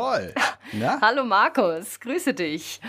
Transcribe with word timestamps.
Nicole. 0.00 0.34
Na? 0.72 0.98
Hallo 1.02 1.24
Markus, 1.24 2.00
grüße 2.00 2.34
dich. 2.34 2.80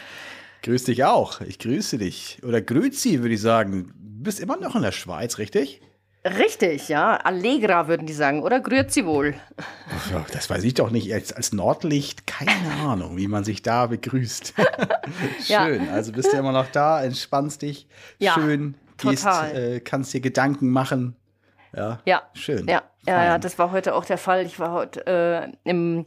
Grüß 0.64 0.86
dich 0.86 1.04
auch. 1.04 1.42
Ich 1.42 1.60
grüße 1.60 1.98
dich. 1.98 2.40
Oder 2.44 2.62
grüezi, 2.62 3.22
würde 3.22 3.34
ich 3.34 3.42
sagen. 3.42 3.94
Du 3.96 4.24
bist 4.24 4.40
immer 4.40 4.58
noch 4.58 4.76
in 4.76 4.84
der 4.84 4.92
Schweiz, 4.92 5.38
richtig? 5.38 5.82
Richtig, 6.24 6.88
ja. 6.88 7.18
Allegra 7.18 7.88
würden 7.88 8.06
die 8.06 8.14
sagen. 8.14 8.44
Oder 8.44 8.60
grüezi 8.60 9.06
wohl. 9.06 9.34
Das 10.32 10.50
weiß 10.50 10.64
ich 10.64 10.76
doch 10.76 10.92
nicht. 10.92 11.12
Als, 11.12 11.34
als 11.34 11.52
Nordlicht, 11.52 12.28
keine 12.28 12.72
Ahnung, 12.84 13.18
wie 13.18 13.28
man 13.28 13.44
sich 13.44 13.64
da 13.64 13.88
begrüßt. 13.88 14.54
Schön. 15.44 15.86
Ja. 15.86 15.92
Also 15.92 16.12
bist 16.12 16.32
du 16.32 16.38
immer 16.38 16.52
noch 16.52 16.68
da, 16.68 17.04
entspannst 17.04 17.64
dich. 17.64 17.88
Ja, 18.20 18.36
Schön. 18.36 18.76
Gehst, 18.98 19.26
äh, 19.26 19.80
kannst 19.80 20.14
dir 20.14 20.22
Gedanken 20.22 20.70
machen. 20.70 21.16
Ja, 21.76 22.00
ja. 22.06 22.22
schön. 22.34 22.68
Ja, 22.68 22.84
ja, 23.06 23.24
ja, 23.24 23.38
das 23.38 23.58
war 23.58 23.72
heute 23.72 23.96
auch 23.96 24.06
der 24.06 24.18
Fall. 24.18 24.46
Ich 24.46 24.60
war 24.60 24.72
heute 24.72 25.06
äh, 25.08 25.70
im 25.70 26.06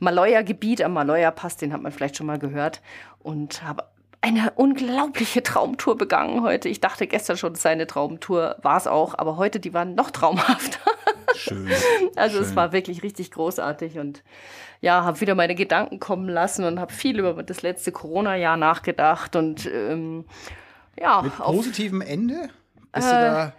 Maloya-Gebiet, 0.00 0.82
am 0.82 0.92
Maloya-Pass, 0.92 1.56
den 1.56 1.72
hat 1.72 1.82
man 1.82 1.92
vielleicht 1.92 2.16
schon 2.16 2.26
mal 2.26 2.38
gehört, 2.38 2.82
und 3.20 3.62
habe 3.62 3.84
eine 4.20 4.50
unglaubliche 4.56 5.42
Traumtour 5.42 5.96
begangen 5.96 6.42
heute. 6.42 6.68
Ich 6.68 6.80
dachte 6.80 7.06
gestern 7.06 7.36
schon, 7.36 7.52
es 7.52 7.62
sei 7.62 7.70
eine 7.70 7.86
Traumtour, 7.86 8.56
war 8.62 8.76
es 8.76 8.86
auch, 8.86 9.14
aber 9.16 9.36
heute, 9.36 9.60
die 9.60 9.72
waren 9.72 9.94
noch 9.94 10.10
traumhafter. 10.10 10.80
Schön. 11.34 11.70
Also 12.16 12.38
schön. 12.38 12.46
es 12.46 12.56
war 12.56 12.72
wirklich 12.72 13.02
richtig 13.02 13.30
großartig 13.30 13.98
und 13.98 14.22
ja, 14.80 15.04
habe 15.04 15.20
wieder 15.20 15.34
meine 15.34 15.54
Gedanken 15.54 16.00
kommen 16.00 16.28
lassen 16.28 16.64
und 16.64 16.80
habe 16.80 16.92
viel 16.92 17.18
über 17.18 17.42
das 17.42 17.62
letzte 17.62 17.92
Corona-Jahr 17.92 18.56
nachgedacht 18.56 19.36
und 19.36 19.66
ähm, 19.66 20.24
ja. 20.98 21.22
Mit 21.22 21.36
positivem 21.36 22.00
Ende? 22.00 22.48
Bist 22.92 23.06
äh, 23.06 23.10
du 23.10 23.16
da 23.16 23.52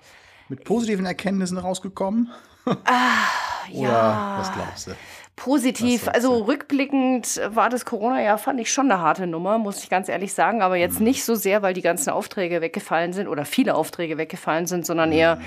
mit 0.50 0.64
positiven 0.64 1.06
Erkenntnissen 1.06 1.58
rausgekommen? 1.58 2.31
Ah, 2.66 3.28
Oder 3.73 3.90
ja. 3.90 4.36
was 4.40 4.54
glaubst 4.54 4.88
du? 4.88 4.92
Positiv, 5.36 6.08
also 6.08 6.45
rückblickend 6.45 7.39
war 7.50 7.70
das 7.70 7.86
Corona-Jahr, 7.86 8.39
fand 8.39 8.59
ich 8.59 8.72
schon 8.72 8.92
eine 8.92 9.02
harte 9.02 9.28
Nummer, 9.28 9.59
muss 9.59 9.84
ich 9.84 9.89
ganz 9.89 10.09
ehrlich 10.09 10.34
sagen, 10.34 10.64
aber 10.64 10.78
jetzt 10.78 10.98
mhm. 10.98 11.06
nicht 11.06 11.23
so 11.23 11.36
sehr, 11.36 11.62
weil 11.62 11.76
die 11.76 11.84
ganzen 11.84 12.09
Aufträge 12.09 12.59
weggefallen 12.59 13.14
sind 13.14 13.28
oder 13.28 13.45
viele 13.45 13.76
Aufträge 13.76 14.17
weggefallen 14.17 14.66
sind, 14.66 14.88
sondern 14.88 15.12
eher 15.12 15.36
mhm. 15.36 15.42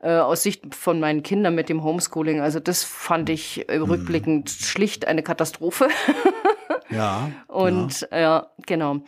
äh, 0.00 0.18
aus 0.18 0.42
Sicht 0.42 0.74
von 0.74 0.98
meinen 0.98 1.22
Kindern 1.22 1.54
mit 1.54 1.68
dem 1.68 1.84
Homeschooling. 1.84 2.40
Also 2.40 2.58
das 2.58 2.84
fand 2.84 3.28
ich 3.28 3.68
äh, 3.68 3.76
rückblickend 3.76 4.46
mhm. 4.46 4.64
schlicht 4.64 5.06
eine 5.06 5.22
Katastrophe. 5.22 5.88
Ja. 6.94 7.30
Und 7.48 8.08
ja. 8.10 8.18
ja, 8.18 8.46
genau. 8.66 8.98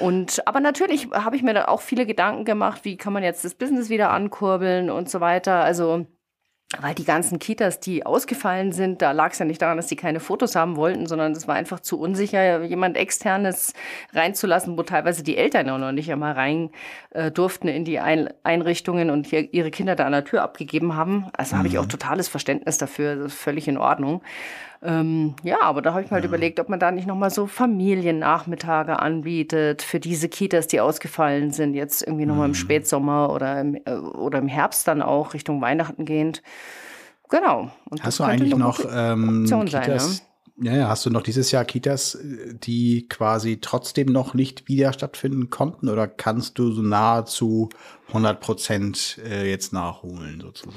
Und 0.00 0.46
aber 0.46 0.60
natürlich 0.60 1.08
habe 1.12 1.36
ich 1.36 1.42
mir 1.42 1.54
da 1.54 1.66
auch 1.66 1.80
viele 1.80 2.06
Gedanken 2.06 2.44
gemacht, 2.44 2.84
wie 2.84 2.96
kann 2.96 3.12
man 3.12 3.22
jetzt 3.22 3.44
das 3.44 3.54
Business 3.54 3.88
wieder 3.88 4.10
ankurbeln 4.10 4.90
und 4.90 5.10
so 5.10 5.20
weiter. 5.20 5.62
Also 5.62 6.06
weil 6.80 6.94
die 6.94 7.04
ganzen 7.04 7.38
Kitas, 7.38 7.80
die 7.80 8.04
ausgefallen 8.04 8.72
sind, 8.72 9.02
da 9.02 9.12
lag 9.12 9.32
es 9.32 9.38
ja 9.38 9.44
nicht 9.44 9.62
daran, 9.62 9.76
dass 9.76 9.88
sie 9.88 9.96
keine 9.96 10.20
Fotos 10.20 10.56
haben 10.56 10.76
wollten, 10.76 11.06
sondern 11.06 11.32
es 11.32 11.46
war 11.46 11.54
einfach 11.54 11.80
zu 11.80 12.00
unsicher, 12.00 12.62
jemand 12.62 12.96
externes 12.96 13.74
reinzulassen, 14.12 14.76
wo 14.76 14.82
teilweise 14.82 15.22
die 15.22 15.36
Eltern 15.36 15.70
auch 15.70 15.78
noch 15.78 15.92
nicht 15.92 16.10
einmal 16.10 16.32
rein 16.32 16.70
äh, 17.10 17.30
durften 17.30 17.68
in 17.68 17.84
die 17.84 18.00
Ein 18.00 18.28
Einrichtungen 18.42 19.10
und 19.10 19.26
hier 19.26 19.52
ihre 19.52 19.70
Kinder 19.70 19.94
da 19.94 20.06
an 20.06 20.12
der 20.12 20.24
Tür 20.24 20.42
abgegeben 20.42 20.96
haben. 20.96 21.26
Also 21.36 21.54
mhm. 21.54 21.58
habe 21.58 21.68
ich 21.68 21.78
auch 21.78 21.84
mhm. 21.84 21.90
totales 21.90 22.28
Verständnis 22.28 22.78
dafür, 22.78 23.16
das 23.16 23.26
ist 23.34 23.40
völlig 23.40 23.68
in 23.68 23.78
Ordnung. 23.78 24.22
Ähm, 24.84 25.34
ja, 25.42 25.62
aber 25.62 25.80
da 25.80 25.92
habe 25.94 26.02
ich 26.02 26.10
mir 26.10 26.16
halt 26.16 26.24
ja. 26.24 26.28
überlegt, 26.28 26.60
ob 26.60 26.68
man 26.68 26.78
da 26.78 26.90
nicht 26.90 27.06
nochmal 27.06 27.30
so 27.30 27.46
Familiennachmittage 27.46 28.98
anbietet 28.98 29.80
für 29.80 29.98
diese 29.98 30.28
Kitas, 30.28 30.66
die 30.66 30.80
ausgefallen 30.80 31.52
sind, 31.52 31.72
jetzt 31.72 32.02
irgendwie 32.02 32.26
nochmal 32.26 32.48
mhm. 32.48 32.52
im 32.52 32.54
Spätsommer 32.54 33.30
oder 33.30 33.60
im, 33.62 33.76
äh, 33.86 33.94
oder 33.94 34.38
im 34.38 34.48
Herbst 34.48 34.86
dann 34.86 35.00
auch 35.00 35.32
Richtung 35.32 35.62
Weihnachten 35.62 36.04
gehend. 36.04 36.42
Genau. 37.30 37.70
Und 37.88 38.04
hast 38.04 38.18
du 38.18 38.24
eigentlich 38.24 38.54
noch 38.54 38.78
ähm, 38.94 39.46
Kitas, 39.46 40.18
sein, 40.18 40.26
ne? 40.56 40.70
ja, 40.70 40.76
ja, 40.76 40.88
hast 40.88 41.06
du 41.06 41.10
noch 41.10 41.22
dieses 41.22 41.50
Jahr 41.50 41.64
Kitas, 41.64 42.18
die 42.22 43.08
quasi 43.08 43.60
trotzdem 43.62 44.12
noch 44.12 44.34
nicht 44.34 44.68
wieder 44.68 44.92
stattfinden 44.92 45.48
konnten 45.48 45.88
oder 45.88 46.06
kannst 46.06 46.58
du 46.58 46.70
so 46.70 46.82
nahezu 46.82 47.70
100 48.08 48.38
Prozent 48.38 49.18
äh, 49.24 49.48
jetzt 49.48 49.72
nachholen 49.72 50.42
sozusagen? 50.42 50.76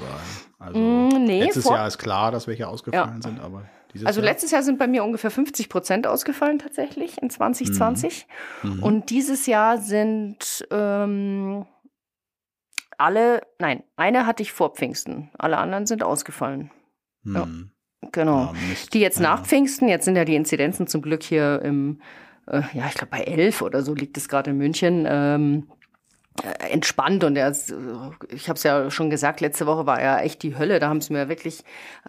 Also 0.58 0.80
mm, 0.80 1.24
nee, 1.26 1.44
letztes 1.44 1.66
Jahr 1.66 1.86
ist 1.86 1.98
klar, 1.98 2.32
dass 2.32 2.46
welche 2.46 2.66
ausgefallen 2.66 3.20
ja. 3.22 3.28
sind, 3.28 3.40
aber 3.40 3.64
also 4.04 4.20
Jahr? 4.20 4.30
letztes 4.30 4.50
Jahr 4.50 4.62
sind 4.62 4.78
bei 4.78 4.86
mir 4.86 5.04
ungefähr 5.04 5.30
50 5.30 5.68
Prozent 5.68 6.06
ausgefallen 6.06 6.58
tatsächlich 6.58 7.20
in 7.20 7.30
2020. 7.30 8.26
Mhm. 8.62 8.70
Mhm. 8.74 8.82
Und 8.82 9.10
dieses 9.10 9.46
Jahr 9.46 9.78
sind 9.78 10.66
ähm, 10.70 11.66
alle, 12.98 13.42
nein, 13.58 13.82
eine 13.96 14.26
hatte 14.26 14.42
ich 14.42 14.52
vor 14.52 14.74
Pfingsten. 14.74 15.30
Alle 15.38 15.58
anderen 15.58 15.86
sind 15.86 16.02
ausgefallen. 16.02 16.70
Mhm. 17.22 17.34
Ja, 17.34 18.08
genau. 18.12 18.40
Ja, 18.40 18.54
die 18.92 19.00
jetzt 19.00 19.20
nach 19.20 19.46
Pfingsten, 19.46 19.88
jetzt 19.88 20.04
sind 20.04 20.16
ja 20.16 20.24
die 20.24 20.36
Inzidenzen 20.36 20.86
zum 20.86 21.00
Glück 21.02 21.22
hier 21.22 21.62
im, 21.62 22.00
äh, 22.46 22.62
ja, 22.72 22.86
ich 22.88 22.94
glaube 22.94 23.10
bei 23.10 23.22
elf 23.22 23.62
oder 23.62 23.82
so 23.82 23.94
liegt 23.94 24.16
es 24.16 24.28
gerade 24.28 24.50
in 24.50 24.58
München. 24.58 25.06
Ähm, 25.08 25.68
äh, 25.68 25.87
entspannt 26.70 27.24
und 27.24 27.36
er 27.36 27.48
ist, 27.48 27.70
äh, 27.70 27.74
ich 28.30 28.48
habe 28.48 28.56
es 28.56 28.62
ja 28.62 28.90
schon 28.90 29.10
gesagt, 29.10 29.40
letzte 29.40 29.66
Woche 29.66 29.86
war 29.86 30.00
ja 30.00 30.20
echt 30.20 30.42
die 30.42 30.56
Hölle. 30.56 30.78
Da 30.78 30.88
haben 30.88 31.00
sie 31.00 31.12
mir 31.12 31.28
wirklich, 31.28 31.64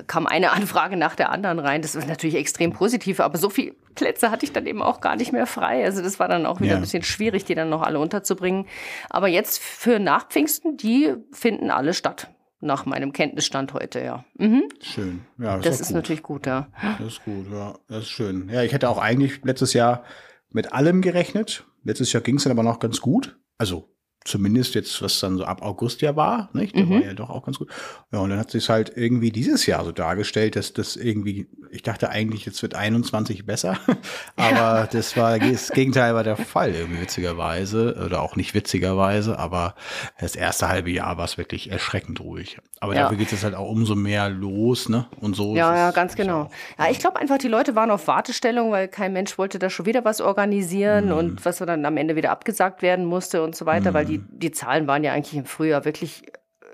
kam 0.08 0.28
eine 0.28 0.52
Anfrage 0.54 0.98
nach 0.98 1.16
der 1.16 1.32
anderen 1.32 1.60
rein. 1.60 1.82
Das 1.82 1.96
ist 1.96 2.08
natürlich 2.08 2.36
extrem 2.36 2.72
positiv, 2.72 3.20
aber 3.20 3.38
so 3.38 3.50
viele 3.50 3.74
Plätze 3.96 4.32
hatte 4.32 4.46
ich 4.46 4.54
dann 4.54 4.66
eben 4.66 4.82
auch 4.82 5.02
gar 5.02 5.16
nicht 5.16 5.32
mehr 5.32 5.48
frei. 5.48 5.84
Also 5.84 6.02
das 6.02 6.20
war 6.20 6.28
dann 6.28 6.46
auch 6.46 6.60
wieder 6.60 6.72
ja. 6.72 6.76
ein 6.76 6.82
bisschen 6.82 7.04
schwierig, 7.04 7.46
die 7.46 7.56
dann 7.56 7.70
noch 7.70 7.82
alle 7.82 8.00
unterzubringen. 8.00 8.66
Aber 9.10 9.28
jetzt 9.28 9.60
für 9.60 10.00
Nachpfingsten, 10.00 10.78
die 10.78 11.16
finden 11.32 11.72
alle 11.72 11.94
statt. 11.94 12.30
Nach 12.62 12.86
meinem 12.86 13.14
Kenntnisstand 13.14 13.74
heute, 13.74 14.02
ja. 14.04 14.26
Mhm. 14.38 14.64
Schön. 14.82 15.22
Ja, 15.38 15.56
das, 15.56 15.78
das 15.78 15.80
ist, 15.80 15.92
natürlich 15.92 16.24
gut, 16.24 16.46
ja. 16.46 16.68
Das 16.98 17.08
ist 17.08 17.24
gut, 17.24 17.46
ja. 17.50 17.76
Das 17.88 18.00
ist 18.00 18.10
schön. 18.10 18.50
Ja, 18.50 18.64
ich 18.64 18.74
hätte 18.74 18.90
auch 18.90 18.98
eigentlich 18.98 19.46
letztes 19.46 19.72
Jahr 19.72 20.04
mit 20.52 20.74
allem 20.74 21.02
gerechnet. 21.02 21.64
Letztes 21.86 22.12
Jahr 22.12 22.22
ging 22.22 22.36
es 22.36 22.44
dann 22.44 22.52
aber 22.52 22.64
noch 22.64 22.80
ganz 22.80 23.00
gut. 23.00 23.40
Also 23.58 23.90
zumindest 24.26 24.76
jetzt, 24.76 25.02
was 25.02 25.20
dann 25.20 25.38
so 25.38 25.46
ab 25.46 25.62
August 25.62 26.02
ja 26.02 26.16
war, 26.16 26.50
nicht? 26.54 26.76
Der 26.76 26.86
mhm. 26.86 26.92
war 26.92 27.02
ja 27.02 27.14
doch 27.14 27.30
auch 27.30 27.46
ganz 27.46 27.58
gut. 27.58 27.70
Ja, 28.12 28.20
und 28.20 28.30
dann 28.30 28.40
hat 28.40 28.52
sich 28.52 28.70
halt 28.70 28.92
irgendwie 28.96 29.32
dieses 29.32 29.66
Jahr 29.66 29.84
so 29.86 29.92
dargestellt, 29.92 30.56
dass 30.56 30.74
das 30.74 30.96
irgendwie, 30.96 31.48
ich 31.72 31.84
dachte 31.84 32.10
eigentlich, 32.10 32.46
jetzt 32.46 32.62
wird 32.62 32.76
21 32.76 33.46
besser, 33.46 33.78
aber 34.36 34.56
ja. 34.56 34.88
das 34.88 35.16
war, 35.16 35.40
das 35.40 35.70
Gegenteil 35.70 36.14
war 36.14 36.24
der 36.24 36.38
Fall, 36.38 36.74
irgendwie 36.76 37.02
witzigerweise, 37.02 37.96
oder 38.06 38.22
auch 38.22 38.36
nicht 38.36 38.54
witzigerweise, 38.54 39.40
aber 39.40 39.76
das 40.20 40.36
erste 40.36 40.68
halbe 40.68 40.92
Jahr 40.92 41.18
war 41.18 41.26
es 41.26 41.38
wirklich 41.38 41.72
erschreckend 41.72 42.20
ruhig. 42.20 42.60
Aber 42.82 42.96
ja. 42.96 43.04
dafür 43.04 43.18
geht 43.18 43.32
es 43.34 43.44
halt 43.44 43.56
auch 43.56 43.70
umso 43.70 43.96
mehr 43.96 44.30
los, 44.30 44.88
ne? 44.88 45.06
Und 45.20 45.36
so. 45.36 45.56
Ja, 45.56 45.76
ja, 45.76 45.92
ganz 45.92 46.16
genau. 46.16 46.50
Ja, 46.78 46.90
ich 46.90 47.00
glaube 47.00 47.20
einfach, 47.20 47.38
die 47.38 47.50
Leute 47.50 47.76
waren 47.76 47.92
auf 47.92 48.08
Wartestellung, 48.08 48.72
weil 48.72 48.88
kein 48.88 49.12
Mensch 49.12 49.38
wollte 49.38 49.60
da 49.60 49.70
schon 49.70 49.86
wieder 49.86 50.06
was 50.06 50.22
organisieren 50.22 51.08
mhm. 51.08 51.12
und 51.12 51.46
was 51.46 51.58
dann 51.58 51.86
am 51.86 51.98
Ende 51.98 52.16
wieder 52.16 52.32
abgesagt 52.32 52.82
werden 52.82 53.06
musste 53.06 53.44
und 53.44 53.56
so 53.56 53.66
weiter, 53.66 53.92
mhm. 53.92 53.94
weil 53.96 54.06
die, 54.06 54.19
die 54.30 54.52
Zahlen 54.52 54.88
waren 54.88 55.04
ja 55.04 55.14
eigentlich 55.14 55.36
im 55.36 55.46
Frühjahr 55.46 55.86
wirklich 55.86 56.24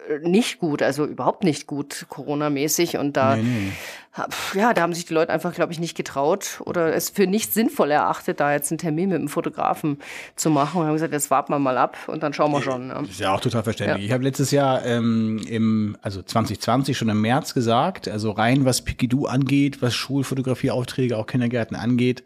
äh, 0.09 0.27
nicht 0.27 0.59
gut, 0.59 0.81
also 0.81 1.05
überhaupt 1.05 1.43
nicht 1.43 1.67
gut 1.67 2.05
Corona-mäßig. 2.09 2.97
Und 2.97 3.17
da, 3.17 3.35
nee, 3.35 3.43
nee. 3.43 4.59
ja, 4.59 4.73
da 4.73 4.81
haben 4.81 4.93
sich 4.93 5.05
die 5.05 5.13
Leute 5.13 5.31
einfach, 5.31 5.53
glaube 5.53 5.73
ich, 5.73 5.79
nicht 5.79 5.95
getraut 5.95 6.61
oder 6.65 6.93
es 6.95 7.09
für 7.09 7.27
nicht 7.27 7.53
sinnvoll 7.53 7.91
erachtet, 7.91 8.39
da 8.39 8.53
jetzt 8.53 8.71
einen 8.71 8.77
Termin 8.77 9.09
mit 9.09 9.19
dem 9.19 9.27
Fotografen 9.27 9.99
zu 10.35 10.49
machen. 10.49 10.81
Und 10.81 10.87
haben 10.87 10.93
gesagt, 10.93 11.13
jetzt 11.13 11.31
warten 11.31 11.51
wir 11.51 11.59
mal 11.59 11.77
ab 11.77 11.97
und 12.07 12.23
dann 12.23 12.33
schauen 12.33 12.51
wir 12.51 12.61
schon. 12.61 12.89
Ja. 12.89 13.01
Das 13.01 13.09
ist 13.09 13.19
ja 13.19 13.33
auch 13.33 13.41
total 13.41 13.63
verständlich. 13.63 14.03
Ja. 14.03 14.05
Ich 14.05 14.11
habe 14.11 14.23
letztes 14.23 14.51
Jahr 14.51 14.85
ähm, 14.85 15.41
im, 15.47 15.97
also 16.01 16.21
2020 16.21 16.97
schon 16.97 17.09
im 17.09 17.21
März 17.21 17.53
gesagt, 17.53 18.07
also 18.07 18.31
rein 18.31 18.65
was 18.65 18.83
Pikidoo 18.83 19.25
angeht, 19.25 19.81
was 19.81 19.95
Schulfotografieaufträge, 19.95 21.17
auch 21.17 21.27
Kindergärten 21.27 21.75
angeht, 21.75 22.23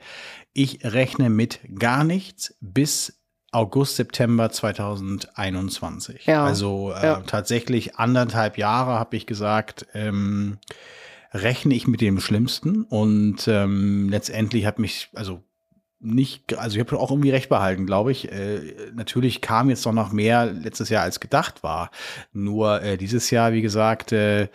ich 0.54 0.80
rechne 0.83 1.30
mit 1.30 1.60
gar 1.77 2.04
nichts 2.04 2.56
bis 2.60 3.19
August, 3.51 3.96
September 3.96 4.51
2021. 4.51 6.25
Ja. 6.25 6.46
Also 6.46 6.94
äh, 6.96 7.04
ja. 7.04 7.22
tatsächlich 7.25 7.96
anderthalb 7.96 8.57
Jahre 8.57 9.00
habe 9.00 9.16
ich 9.16 9.25
gesagt, 9.25 9.88
ähm, 9.94 10.60
rechne 11.31 11.74
ich 11.74 11.88
mit 11.88 12.01
dem 12.01 12.19
Schlimmsten 12.19 12.84
und 12.84 13.48
ähm, 13.48 14.10
letztendlich 14.10 14.66
hat 14.66 14.80
mich, 14.80 15.10
also 15.13 15.44
nicht, 16.00 16.57
also 16.57 16.78
ich 16.78 16.86
habe 16.86 16.98
auch 16.98 17.12
irgendwie 17.12 17.31
recht 17.31 17.50
behalten, 17.50 17.86
glaube 17.86 18.12
ich. 18.12 18.31
Äh, 18.31 18.92
natürlich 18.94 19.42
kam 19.42 19.69
jetzt 19.69 19.86
doch 19.86 19.92
noch 19.92 20.12
mehr 20.12 20.46
letztes 20.46 20.90
Jahr 20.90 21.04
als 21.04 21.19
gedacht 21.19 21.62
war. 21.62 21.92
Nur 22.31 22.81
äh, 22.81 22.98
dieses 22.98 23.30
Jahr, 23.31 23.51
wie 23.51 23.62
gesagt, 23.62 24.13
äh, 24.13 24.48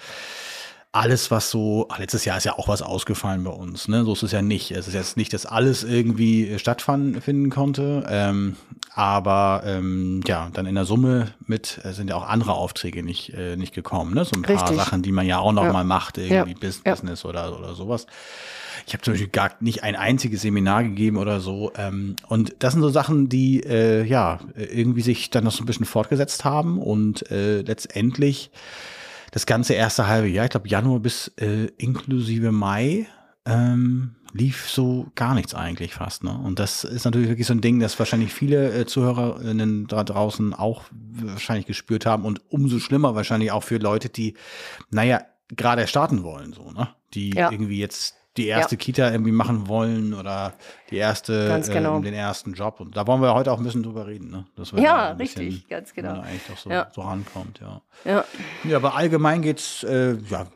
alles, 0.95 1.33
was 1.33 1.51
so, 1.51 1.89
ach, 1.91 1.99
letztes 1.99 2.25
Jahr 2.25 2.39
ist 2.39 2.45
ja 2.45 2.57
auch 2.57 2.69
was 2.69 2.81
ausgefallen 2.81 3.43
bei 3.43 3.51
uns, 3.51 3.89
ne? 3.89 4.05
So 4.05 4.13
ist 4.13 4.23
es 4.23 4.31
ja 4.31 4.43
nicht. 4.43 4.71
Es 4.71 4.87
ist 4.87 4.95
jetzt 4.95 5.17
nicht, 5.17 5.33
dass 5.33 5.45
alles 5.45 5.83
irgendwie 5.83 6.57
stattfinden 6.59 7.51
konnte. 7.51 8.07
Ähm, 8.09 8.57
aber 8.95 9.65
ähm, 9.67 10.21
ja, 10.25 10.51
dann 10.53 10.67
in 10.67 10.77
der 10.77 10.85
Summe 10.85 11.33
mit 11.47 11.81
äh, 11.83 11.93
sind 11.93 12.11
ja 12.11 12.15
auch 12.15 12.29
andere 12.29 12.53
Aufträge 12.55 13.03
nicht, 13.03 13.35
äh, 13.35 13.57
nicht 13.57 13.75
gekommen, 13.75 14.15
ne? 14.15 14.25
So 14.25 14.33
ein 14.37 14.43
paar 14.43 14.55
Richtig. 14.55 14.77
Sachen, 14.77 15.03
die 15.03 15.11
man 15.11 15.27
ja 15.27 15.41
auch 15.41 15.53
noch 15.53 15.65
ja. 15.65 15.73
mal 15.73 15.83
macht, 15.83 16.17
irgendwie 16.17 16.53
ja. 16.53 16.71
Business 16.93 17.25
ja. 17.25 17.29
oder, 17.29 17.59
oder 17.59 17.75
sowas. 17.75 18.07
Ich 18.87 18.93
habe 18.93 19.03
zum 19.03 19.15
Beispiel 19.15 19.31
gar 19.31 19.51
nicht 19.59 19.83
ein 19.83 19.97
einziges 19.97 20.43
Seminar 20.43 20.85
gegeben 20.85 21.17
oder 21.17 21.41
so. 21.41 21.73
Ähm, 21.77 22.15
und 22.29 22.55
das 22.61 22.73
sind 22.73 22.83
so 22.83 22.89
Sachen, 22.91 23.29
die 23.29 23.65
äh, 23.65 24.05
ja 24.05 24.39
irgendwie 24.55 25.03
sich 25.03 25.31
dann 25.31 25.43
noch 25.43 25.53
so 25.53 25.65
ein 25.65 25.67
bisschen 25.67 25.87
fortgesetzt 25.87 26.45
haben 26.45 26.79
und 26.79 27.29
äh, 27.33 27.63
letztendlich 27.63 28.53
das 29.35 29.47
ganze 29.47 29.75
erste 29.75 30.07
halbe 30.07 30.29
Jahr, 30.29 30.45
ich 30.45 30.53
glaube 30.53 30.69
Januar 30.69 31.01
bis 31.01 31.27
äh, 31.41 31.65
inklusive 31.77 32.53
Mai, 32.53 33.09
ähm, 33.45 34.15
lief 34.33 34.71
so 34.71 35.11
gar 35.17 35.35
nichts 35.35 35.57
eigentlich 35.57 35.93
fast. 35.93 36.23
Ne? 36.23 36.39
Und 36.39 36.61
das 36.61 36.85
ist 36.85 37.05
natürlich 37.05 37.29
wirklich 37.29 37.49
so 37.49 37.53
ein 37.53 37.61
Ding, 37.61 37.81
das 37.81 37.99
wahrscheinlich 37.99 38.33
viele 38.33 38.73
äh, 38.73 38.87
Zuhörerinnen 38.87 39.89
da 39.89 40.05
draußen 40.05 40.55
auch 40.55 40.85
wahrscheinlich 40.93 41.67
gespürt 41.67 42.07
haben 42.07 42.25
und 42.25 42.43
umso 42.49 42.79
schlimmer 42.79 43.17
wahrscheinlich 43.17 43.51
auch 43.51 43.65
für 43.65 43.79
Leute, 43.79 44.09
die, 44.09 44.35
naja, 44.91 45.23
gerade 45.49 45.89
starten 45.89 46.23
wollen, 46.23 46.53
so, 46.53 46.71
ne? 46.71 46.91
Die 47.13 47.31
ja. 47.31 47.51
irgendwie 47.51 47.81
jetzt 47.81 48.15
die 48.37 48.47
erste 48.47 48.75
ja. 48.75 48.79
Kita 48.79 49.11
irgendwie 49.11 49.33
machen 49.33 49.69
wollen 49.69 50.13
oder 50.13 50.55
die 50.91 50.97
erste, 50.97 51.63
genau. 51.73 51.97
ähm, 51.97 52.03
den 52.03 52.15
ersten 52.15 52.55
Job. 52.55 52.81
Und 52.81 52.97
da 52.97 53.07
wollen 53.07 53.23
wir 53.23 53.35
heute 53.35 53.53
auch 53.53 53.59
ein 53.59 53.65
bisschen 53.65 53.83
drüber 53.83 54.07
reden, 54.07 54.31
ne? 54.31 54.47
Dass 54.57 54.73
wir 54.73 54.83
ja, 54.83 55.13
richtig, 55.13 55.49
bisschen, 55.49 55.69
ganz 55.69 55.95
genau. 55.95 56.21
Eigentlich 56.21 56.43
doch 56.49 56.59
so, 56.59 56.71
ja. 56.71 56.89
so 56.93 57.03
rankommt, 57.03 57.61
ja. 57.61 57.81
Ja, 58.05 58.25
ja 58.65 58.77
aber 58.77 58.97
allgemein 58.97 59.43
geht's 59.43 59.85
äh, 59.85 60.17
ja 60.29 60.47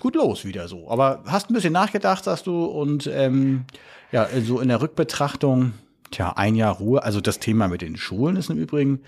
gut 0.00 0.14
los 0.14 0.44
wieder 0.44 0.68
so. 0.68 0.90
Aber 0.90 1.22
hast 1.26 1.50
ein 1.50 1.54
bisschen 1.54 1.72
nachgedacht, 1.72 2.24
sagst 2.24 2.46
du, 2.46 2.64
und 2.64 3.06
ähm, 3.06 3.64
ja, 4.12 4.28
so 4.42 4.60
in 4.60 4.68
der 4.68 4.80
Rückbetrachtung, 4.80 5.72
tja, 6.10 6.32
ein 6.36 6.54
Jahr 6.54 6.76
Ruhe. 6.76 7.02
Also 7.02 7.20
das 7.20 7.38
Thema 7.38 7.68
mit 7.68 7.82
den 7.82 7.96
Schulen 7.96 8.36
ist 8.36 8.48
im 8.48 8.58
Übrigen, 8.58 9.00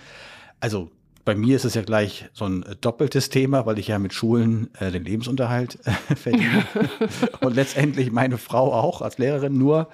also 0.60 0.90
bei 1.28 1.34
mir 1.34 1.56
ist 1.56 1.66
es 1.66 1.74
ja 1.74 1.82
gleich 1.82 2.24
so 2.32 2.46
ein 2.46 2.64
doppeltes 2.80 3.28
Thema, 3.28 3.66
weil 3.66 3.78
ich 3.78 3.88
ja 3.88 3.98
mit 3.98 4.14
Schulen 4.14 4.70
äh, 4.80 4.90
den 4.90 5.04
Lebensunterhalt 5.04 5.78
äh, 5.84 5.90
verdiene. 6.16 6.64
und 7.42 7.54
letztendlich 7.54 8.10
meine 8.10 8.38
Frau 8.38 8.72
auch 8.72 9.02
als 9.02 9.18
Lehrerin 9.18 9.58
nur 9.58 9.88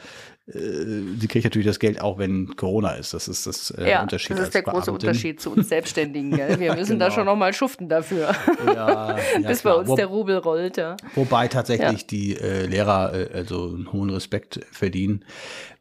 äh, 0.46 0.52
sie 1.18 1.26
kriegt 1.26 1.44
natürlich 1.44 1.66
das 1.66 1.78
Geld 1.78 2.00
auch, 2.00 2.18
wenn 2.18 2.54
Corona 2.54 2.92
ist. 2.92 3.14
Das 3.14 3.28
ist 3.28 3.46
das 3.46 3.70
äh, 3.70 3.90
ja, 3.90 4.02
Unterschied. 4.02 4.36
Das 4.36 4.44
ist 4.44 4.54
der 4.54 4.62
große 4.62 4.92
Unterschied 4.92 5.40
zu 5.40 5.50
uns 5.50 5.70
Selbstständigen. 5.70 6.36
Gell? 6.36 6.60
Wir 6.60 6.74
müssen 6.76 6.92
genau. 6.92 7.06
da 7.06 7.10
schon 7.10 7.24
nochmal 7.24 7.54
schuften 7.54 7.88
dafür, 7.88 8.34
ja, 8.66 9.16
ja, 9.16 9.48
bis 9.48 9.62
klar. 9.62 9.74
bei 9.74 9.80
uns 9.80 9.88
Wo, 9.88 9.96
der 9.96 10.06
Rubel 10.06 10.36
rollt. 10.36 10.76
Ja. 10.76 10.96
Wobei 11.14 11.48
tatsächlich 11.48 12.06
die 12.06 12.36
äh, 12.36 12.66
Lehrer 12.66 13.14
äh, 13.14 13.28
also 13.32 13.72
einen 13.74 13.90
hohen 13.90 14.10
Respekt 14.10 14.60
verdienen, 14.70 15.24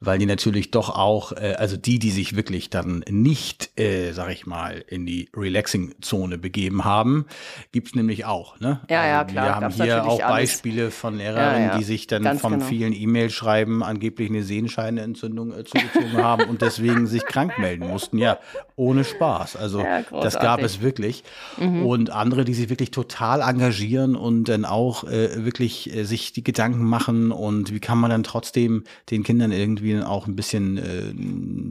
weil 0.05 0.19
die 0.19 0.25
natürlich 0.25 0.71
doch 0.71 0.89
auch, 0.89 1.31
äh, 1.31 1.55
also 1.57 1.77
die, 1.77 1.99
die 1.99 2.11
sich 2.11 2.35
wirklich 2.35 2.69
dann 2.69 3.03
nicht, 3.09 3.79
äh, 3.79 4.11
sag 4.11 4.31
ich 4.31 4.45
mal, 4.45 4.83
in 4.87 5.05
die 5.05 5.29
Relaxing-Zone 5.35 6.37
begeben 6.37 6.83
haben, 6.83 7.25
gibt's 7.71 7.95
nämlich 7.95 8.25
auch. 8.25 8.59
Ne? 8.59 8.81
Ja, 8.89 9.05
ja, 9.05 9.21
also, 9.21 9.31
klar. 9.33 9.45
Wir 9.45 9.55
haben 9.55 9.73
hier 9.73 10.05
auch 10.05 10.19
alles. 10.21 10.51
Beispiele 10.51 10.91
von 10.91 11.17
Lehrern, 11.17 11.77
die 11.77 11.83
sich 11.83 12.07
dann 12.07 12.23
Ganz 12.23 12.41
vom 12.41 12.53
genau. 12.53 12.65
vielen 12.65 12.93
E-Mail-Schreiben 12.93 13.83
angeblich 13.83 14.29
eine 14.29 14.43
Sehenscheinenentzündung 14.43 15.53
äh, 15.53 15.63
zugezogen 15.63 16.17
haben 16.17 16.49
und 16.49 16.61
deswegen 16.61 17.07
sich 17.07 17.25
krank 17.25 17.57
melden 17.57 17.87
mussten. 17.87 18.17
Ja, 18.17 18.39
ohne 18.75 19.03
Spaß. 19.03 19.55
Also 19.55 19.81
ja, 19.81 20.01
das 20.11 20.39
gab 20.39 20.61
es 20.61 20.81
wirklich. 20.81 21.23
Mhm. 21.57 21.85
Und 21.85 22.09
andere, 22.09 22.43
die 22.43 22.53
sich 22.53 22.69
wirklich 22.69 22.91
total 22.91 23.41
engagieren 23.41 24.15
und 24.15 24.49
dann 24.49 24.65
auch 24.65 25.03
äh, 25.05 25.45
wirklich 25.45 25.95
äh, 25.95 26.03
sich 26.03 26.33
die 26.33 26.43
Gedanken 26.43 26.83
machen 26.83 27.31
und 27.31 27.73
wie 27.73 27.79
kann 27.79 27.97
man 27.97 28.09
dann 28.09 28.23
trotzdem 28.23 28.83
den 29.09 29.23
Kindern 29.23 29.51
irgendwie 29.51 29.92
auch 30.01 30.25
ein 30.25 30.35
bisschen 30.35 30.77
äh, 30.77 31.13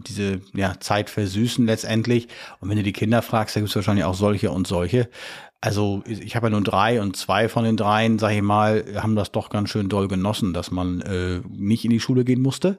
diese 0.07 0.41
ja, 0.55 0.79
Zeit 0.79 1.11
versüßen 1.11 1.67
letztendlich. 1.67 2.29
Und 2.61 2.69
wenn 2.69 2.77
du 2.77 2.85
die 2.85 2.93
Kinder 2.93 3.23
fragst, 3.23 3.57
da 3.57 3.61
gibt 3.61 3.71
es 3.71 3.77
wahrscheinlich 3.77 4.05
auch 4.05 4.15
solche 4.15 4.53
und 4.53 4.67
solche. 4.69 5.09
Also 5.65 6.03
ich 6.07 6.35
habe 6.35 6.49
ja 6.49 6.51
nun 6.51 6.65
drei 6.65 7.01
und 7.01 7.17
zwei 7.17 7.49
von 7.49 7.65
den 7.65 7.77
dreien, 7.77 8.19
sage 8.19 8.35
ich 8.35 8.43
mal, 8.43 8.85
haben 8.97 9.15
das 9.15 9.31
doch 9.31 9.49
ganz 9.49 9.71
schön 9.71 9.89
doll 9.89 10.09
genossen, 10.09 10.53
dass 10.53 10.73
man 10.73 11.01
äh, 11.03 11.41
nicht 11.49 11.85
in 11.85 11.91
die 11.93 12.01
Schule 12.01 12.25
gehen 12.25 12.43
musste. 12.43 12.79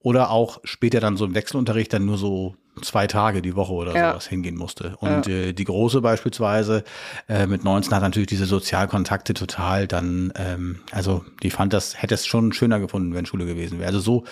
Oder 0.00 0.30
auch 0.30 0.58
später 0.64 0.98
dann 0.98 1.16
so 1.16 1.26
im 1.26 1.36
Wechselunterricht 1.36 1.92
dann 1.92 2.06
nur 2.06 2.18
so 2.18 2.56
zwei 2.82 3.06
Tage 3.06 3.40
die 3.40 3.54
Woche 3.54 3.72
oder 3.72 3.94
ja. 3.94 4.10
sowas 4.10 4.26
hingehen 4.26 4.56
musste. 4.56 4.96
Und 4.98 5.28
ja. 5.28 5.32
äh, 5.32 5.52
die 5.52 5.64
Große 5.64 6.00
beispielsweise 6.00 6.82
äh, 7.28 7.46
mit 7.46 7.62
19 7.62 7.94
hat 7.94 8.02
natürlich 8.02 8.26
diese 8.26 8.46
Sozialkontakte 8.46 9.34
total 9.34 9.86
dann, 9.86 10.32
ähm, 10.34 10.80
also 10.90 11.24
die 11.44 11.50
fand 11.50 11.72
das, 11.72 12.02
hätte 12.02 12.14
es 12.14 12.26
schon 12.26 12.52
schöner 12.52 12.80
gefunden, 12.80 13.14
wenn 13.14 13.26
Schule 13.26 13.46
gewesen 13.46 13.78
wäre. 13.78 13.86
Also 13.86 14.00
so 14.00 14.24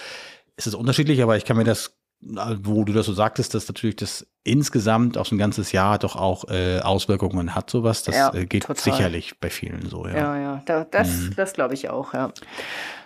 ist 0.56 0.66
es 0.66 0.74
unterschiedlich, 0.74 1.22
aber 1.22 1.36
ich 1.36 1.44
kann 1.44 1.56
mir 1.56 1.64
das 1.64 1.98
wo 2.22 2.84
du 2.84 2.92
das 2.92 3.06
so 3.06 3.12
sagtest, 3.12 3.54
dass 3.54 3.66
natürlich 3.68 3.96
das 3.96 4.26
insgesamt 4.44 5.16
auf 5.18 5.28
so 5.28 5.36
ein 5.36 5.38
ganzes 5.38 5.70
Jahr 5.70 5.98
doch 5.98 6.16
auch 6.16 6.44
äh, 6.48 6.80
Auswirkungen 6.80 7.54
hat, 7.54 7.70
sowas. 7.70 8.02
Das 8.02 8.16
ja, 8.16 8.34
äh, 8.34 8.46
geht 8.46 8.64
total. 8.64 8.82
sicherlich 8.82 9.38
bei 9.38 9.50
vielen 9.50 9.88
so, 9.88 10.06
ja. 10.06 10.16
Ja, 10.16 10.38
ja, 10.38 10.62
da, 10.66 10.84
das, 10.84 11.08
mhm. 11.08 11.34
das 11.36 11.52
glaube 11.52 11.74
ich 11.74 11.90
auch, 11.90 12.12
ja. 12.12 12.32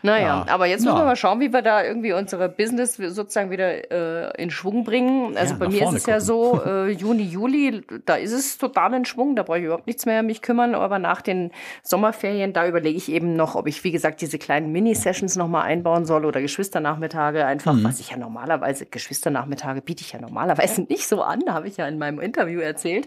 Naja, 0.02 0.44
ja. 0.46 0.46
aber 0.48 0.66
jetzt 0.66 0.82
müssen 0.82 0.94
ja. 0.94 1.02
wir 1.02 1.06
mal 1.06 1.16
schauen, 1.16 1.40
wie 1.40 1.52
wir 1.52 1.62
da 1.62 1.82
irgendwie 1.82 2.12
unsere 2.12 2.48
Business 2.48 2.94
sozusagen 2.94 3.50
wieder 3.50 3.90
äh, 3.90 4.42
in 4.42 4.50
Schwung 4.50 4.84
bringen. 4.84 5.36
Also 5.36 5.56
bei 5.56 5.68
mir 5.68 5.82
ist 5.82 5.94
es 5.94 6.04
gucken. 6.04 6.14
ja 6.14 6.20
so, 6.20 6.62
äh, 6.66 6.90
Juni, 6.90 7.24
Juli, 7.24 7.82
da 8.04 8.14
ist 8.14 8.32
es 8.32 8.56
total 8.56 8.94
in 8.94 9.04
Schwung, 9.04 9.36
da 9.36 9.42
brauche 9.42 9.58
ich 9.58 9.64
überhaupt 9.64 9.86
nichts 9.86 10.06
mehr 10.06 10.22
mich 10.22 10.42
kümmern, 10.42 10.74
aber 10.74 10.98
nach 10.98 11.22
den 11.22 11.50
Sommerferien, 11.82 12.52
da 12.52 12.66
überlege 12.66 12.96
ich 12.96 13.10
eben 13.10 13.36
noch, 13.36 13.56
ob 13.56 13.66
ich, 13.66 13.82
wie 13.84 13.90
gesagt, 13.90 14.20
diese 14.20 14.38
kleinen 14.38 14.72
Mini-Sessions 14.72 15.36
nochmal 15.36 15.62
einbauen 15.62 16.06
soll 16.06 16.24
oder 16.24 16.40
Geschwisternachmittage 16.40 17.44
einfach, 17.44 17.74
mhm. 17.74 17.84
was 17.84 18.00
ich 18.00 18.10
ja 18.10 18.16
normalerweise, 18.16 18.86
Geschwisternachmittage 19.06 19.82
biete 19.82 20.02
ich 20.02 20.12
ja 20.12 20.20
normalerweise 20.20 20.82
nicht 20.82 21.06
so 21.06 21.22
an, 21.22 21.42
habe 21.48 21.68
ich 21.68 21.76
ja 21.76 21.86
in 21.86 21.96
meinem 21.98 22.18
Interview 22.18 22.58
erzählt. 22.58 23.06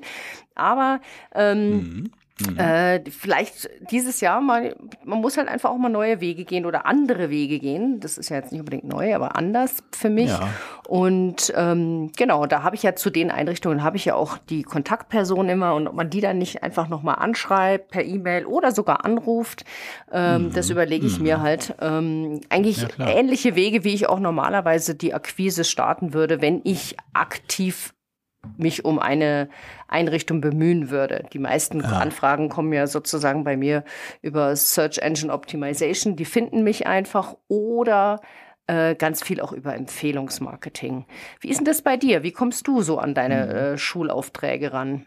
Aber 0.56 1.02
ähm, 1.36 1.72
mhm. 1.72 2.12
Mhm. 2.48 2.58
Äh, 2.58 3.02
vielleicht 3.10 3.70
dieses 3.92 4.22
Jahr 4.22 4.42
mal, 4.42 4.76
man 5.04 5.20
muss 5.20 5.38
halt 5.38 5.48
einfach 5.48 5.70
auch 5.70 5.78
mal 5.78 5.90
neue 5.90 6.22
Wege 6.22 6.46
gehen 6.46 6.66
oder 6.66 6.86
andere 6.86 7.30
Wege 7.30 7.60
gehen. 7.60 8.00
Das 8.00 8.18
ist 8.18 8.30
ja 8.30 8.38
jetzt 8.38 8.52
nicht 8.52 8.60
unbedingt 8.60 8.86
neu, 8.86 9.16
aber 9.16 9.36
anders 9.36 9.84
für 9.92 10.10
mich. 10.10 10.30
Ja. 10.30 10.50
Und 10.88 11.54
ähm, 11.56 12.12
genau, 12.18 12.46
da 12.46 12.64
habe 12.64 12.76
ich 12.76 12.84
ja 12.84 12.96
zu 12.96 13.10
den 13.10 13.30
Einrichtungen 13.30 13.84
habe 13.84 13.98
ich 13.98 14.06
ja 14.06 14.16
auch 14.16 14.38
die 14.38 14.64
Kontaktperson 14.64 15.50
immer 15.50 15.76
und 15.76 15.88
ob 15.88 15.96
man 15.96 16.10
die 16.10 16.22
dann 16.22 16.38
nicht 16.38 16.64
einfach 16.64 16.88
nochmal 16.88 17.16
anschreibt 17.20 17.92
per 17.92 18.04
E-Mail 18.04 18.46
oder 18.46 18.72
sogar 18.72 19.06
anruft, 19.06 19.66
ähm, 20.12 20.46
mhm. 20.46 20.54
das 20.54 20.70
überlege 20.70 21.06
ich 21.06 21.18
mhm. 21.18 21.24
mir 21.24 21.42
halt. 21.42 21.76
Ähm, 21.82 22.42
eigentlich 22.50 22.86
ja, 22.98 23.08
ähnliche 23.08 23.56
Wege, 23.56 23.84
wie 23.84 23.94
ich 23.94 24.10
auch 24.10 24.20
normalerweise 24.20 24.96
die 24.96 25.14
Akquise 25.14 25.64
starten 25.64 26.14
würde, 26.14 26.42
wenn 26.42 26.62
ich 26.64 26.96
aktiv 27.14 27.94
mich 28.58 28.86
um 28.86 29.00
eine 29.00 29.50
Einrichtung 29.88 30.42
bemühen 30.42 30.90
würde. 30.90 31.26
Die 31.34 31.40
meisten 31.40 31.84
ah. 31.84 32.00
Anfragen 32.00 32.50
kommen 32.50 32.74
ja 32.74 32.88
sozusagen 32.88 33.44
bei 33.44 33.58
mir 33.58 33.84
über 34.22 34.56
Search 34.56 35.00
Engine 35.00 35.32
Optimization. 35.34 36.16
Die 36.16 36.26
finden 36.26 36.64
mich 36.64 36.88
einfach 36.88 37.36
oder 37.48 38.22
äh, 38.68 38.96
ganz 38.96 39.24
viel 39.24 39.42
auch 39.42 39.52
über 39.52 39.76
Empfehlungsmarketing. 39.76 41.06
Wie 41.42 41.50
ist 41.50 41.58
denn 41.58 41.66
das 41.66 41.82
bei 41.82 41.98
dir? 41.98 42.24
Wie 42.24 42.32
kommst 42.32 42.68
du 42.68 42.82
so 42.82 42.98
an 43.00 43.14
deine 43.14 43.46
mhm. 43.46 43.52
äh, 43.52 43.78
Schulaufträge 43.78 44.74
ran? 44.74 45.06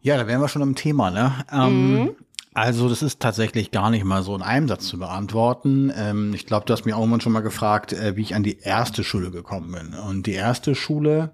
Ja, 0.00 0.16
da 0.16 0.26
wären 0.26 0.40
wir 0.40 0.48
schon 0.48 0.62
am 0.62 0.74
Thema, 0.74 1.10
ne? 1.10 1.32
Ähm, 1.52 1.92
mhm. 1.92 2.16
Also 2.56 2.88
das 2.88 3.02
ist 3.02 3.20
tatsächlich 3.20 3.70
gar 3.70 3.90
nicht 3.90 4.06
mal 4.06 4.22
so 4.22 4.34
in 4.34 4.40
einem 4.40 4.66
Satz 4.66 4.86
zu 4.86 4.98
beantworten. 4.98 5.92
Ähm, 5.94 6.32
ich 6.32 6.46
glaube, 6.46 6.64
du 6.64 6.72
hast 6.72 6.86
mich 6.86 6.94
auch 6.94 7.00
irgendwann 7.00 7.20
schon 7.20 7.32
mal 7.32 7.40
gefragt, 7.40 7.92
äh, 7.92 8.16
wie 8.16 8.22
ich 8.22 8.34
an 8.34 8.42
die 8.42 8.60
erste 8.60 9.04
Schule 9.04 9.30
gekommen 9.30 9.72
bin. 9.72 9.92
Und 9.92 10.26
die 10.26 10.32
erste 10.32 10.74
Schule 10.74 11.32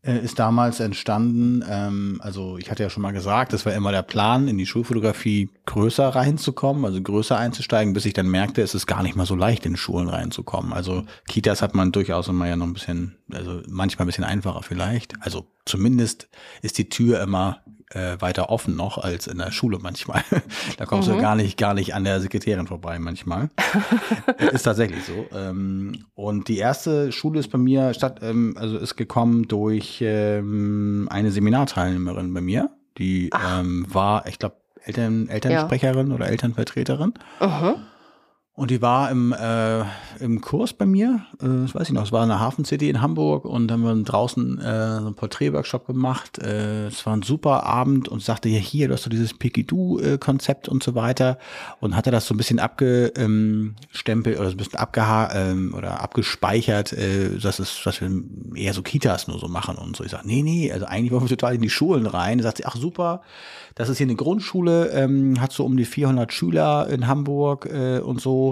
äh, 0.00 0.16
ist 0.16 0.38
damals 0.38 0.80
entstanden, 0.80 1.62
ähm, 1.68 2.22
also 2.24 2.56
ich 2.56 2.70
hatte 2.70 2.82
ja 2.82 2.88
schon 2.88 3.02
mal 3.02 3.12
gesagt, 3.12 3.52
das 3.52 3.66
war 3.66 3.74
immer 3.74 3.92
der 3.92 4.00
Plan, 4.00 4.48
in 4.48 4.56
die 4.56 4.64
Schulfotografie 4.64 5.50
größer 5.66 6.08
reinzukommen, 6.08 6.86
also 6.86 7.02
größer 7.02 7.36
einzusteigen, 7.36 7.92
bis 7.92 8.06
ich 8.06 8.14
dann 8.14 8.28
merkte, 8.28 8.62
es 8.62 8.74
ist 8.74 8.86
gar 8.86 9.02
nicht 9.02 9.14
mal 9.14 9.26
so 9.26 9.34
leicht, 9.34 9.66
in 9.66 9.76
Schulen 9.76 10.08
reinzukommen. 10.08 10.72
Also 10.72 11.02
Kitas 11.28 11.60
hat 11.60 11.74
man 11.74 11.92
durchaus 11.92 12.28
immer 12.28 12.48
ja 12.48 12.56
noch 12.56 12.66
ein 12.66 12.72
bisschen, 12.72 13.16
also 13.30 13.60
manchmal 13.68 14.06
ein 14.06 14.08
bisschen 14.08 14.24
einfacher 14.24 14.62
vielleicht. 14.62 15.20
Also 15.20 15.48
zumindest 15.66 16.30
ist 16.62 16.78
die 16.78 16.88
Tür 16.88 17.20
immer 17.20 17.60
äh, 17.90 18.16
weiter 18.20 18.50
offen 18.50 18.76
noch 18.76 18.98
als 18.98 19.26
in 19.26 19.38
der 19.38 19.52
Schule 19.52 19.78
manchmal. 19.80 20.22
da 20.76 20.86
kommst 20.86 21.08
mhm. 21.08 21.14
du 21.14 21.20
gar 21.20 21.36
nicht, 21.36 21.56
gar 21.56 21.74
nicht 21.74 21.94
an 21.94 22.04
der 22.04 22.20
Sekretärin 22.20 22.66
vorbei 22.66 22.98
manchmal. 22.98 23.50
ist 24.52 24.62
tatsächlich 24.62 25.04
so. 25.04 25.26
Ähm, 25.36 26.06
und 26.14 26.48
die 26.48 26.58
erste 26.58 27.12
Schule 27.12 27.40
ist 27.40 27.50
bei 27.50 27.58
mir 27.58 27.94
statt, 27.94 28.20
ähm, 28.22 28.54
also 28.58 28.78
ist 28.78 28.96
gekommen 28.96 29.48
durch 29.48 29.98
ähm, 30.00 31.08
eine 31.10 31.30
Seminarteilnehmerin 31.30 32.32
bei 32.34 32.40
mir. 32.40 32.70
Die 32.98 33.30
ähm, 33.30 33.86
war, 33.88 34.26
ich 34.26 34.38
glaube, 34.38 34.56
Eltern, 34.82 35.28
Elternsprecherin 35.28 36.08
ja. 36.08 36.14
oder 36.14 36.28
Elternvertreterin. 36.28 37.14
Mhm. 37.40 37.74
Und 38.56 38.70
die 38.70 38.80
war 38.80 39.10
im, 39.10 39.34
äh, 39.34 39.84
im 40.18 40.40
Kurs 40.40 40.72
bei 40.72 40.86
mir, 40.86 41.26
äh, 41.42 41.46
das 41.46 41.74
weiß 41.74 41.88
ich 41.88 41.92
noch, 41.92 42.04
es 42.04 42.12
war 42.12 42.22
in 42.22 42.30
der 42.30 42.40
Hafen 42.40 42.64
City 42.64 42.88
in 42.88 43.02
Hamburg 43.02 43.44
und 43.44 43.68
dann 43.68 43.82
haben 43.82 43.98
wir 43.98 44.04
draußen 44.04 44.58
äh, 44.58 44.96
so 44.98 45.06
einen 45.06 45.14
Porträtworkshop 45.14 45.86
gemacht. 45.86 46.38
Äh, 46.38 46.86
es 46.86 47.04
war 47.04 47.14
ein 47.14 47.20
super 47.20 47.64
Abend 47.64 48.08
und 48.08 48.22
sagte, 48.22 48.48
ja 48.48 48.58
hier, 48.58 48.88
du 48.88 48.94
hast 48.94 49.02
so 49.02 49.10
dieses 49.10 49.34
Pikidoo-Konzept 49.34 50.70
und 50.70 50.82
so 50.82 50.94
weiter 50.94 51.36
und 51.80 51.94
hatte 51.94 52.10
das 52.10 52.26
so 52.26 52.32
ein 52.32 52.38
bisschen 52.38 52.58
abgestempelt 52.58 54.38
oder 54.38 54.48
so 54.48 54.54
ein 54.54 54.56
bisschen 54.56 54.78
abgeha 54.78 55.34
ähm, 55.34 55.74
oder 55.76 56.00
abgespeichert, 56.00 56.94
äh, 56.94 57.38
dass 57.38 57.58
es, 57.58 57.84
was 57.84 58.00
wir 58.00 58.10
eher 58.54 58.72
so 58.72 58.80
Kitas 58.80 59.28
nur 59.28 59.38
so 59.38 59.48
machen 59.48 59.76
und 59.76 59.96
so. 59.96 60.02
Ich 60.02 60.12
sage, 60.12 60.26
nee, 60.26 60.40
nee, 60.40 60.72
also 60.72 60.86
eigentlich 60.86 61.12
wollen 61.12 61.24
wir 61.24 61.28
total 61.28 61.56
in 61.56 61.60
die 61.60 61.68
Schulen 61.68 62.06
rein. 62.06 62.38
Da 62.38 62.44
sagt 62.44 62.56
sie, 62.56 62.64
ach 62.64 62.76
super, 62.76 63.20
das 63.74 63.90
ist 63.90 63.98
hier 63.98 64.06
eine 64.06 64.16
Grundschule, 64.16 64.92
ähm, 64.92 65.42
hat 65.42 65.52
so 65.52 65.62
um 65.66 65.76
die 65.76 65.84
400 65.84 66.32
Schüler 66.32 66.88
in 66.88 67.06
Hamburg 67.06 67.66
äh, 67.66 67.98
und 67.98 68.18
so. 68.18 68.45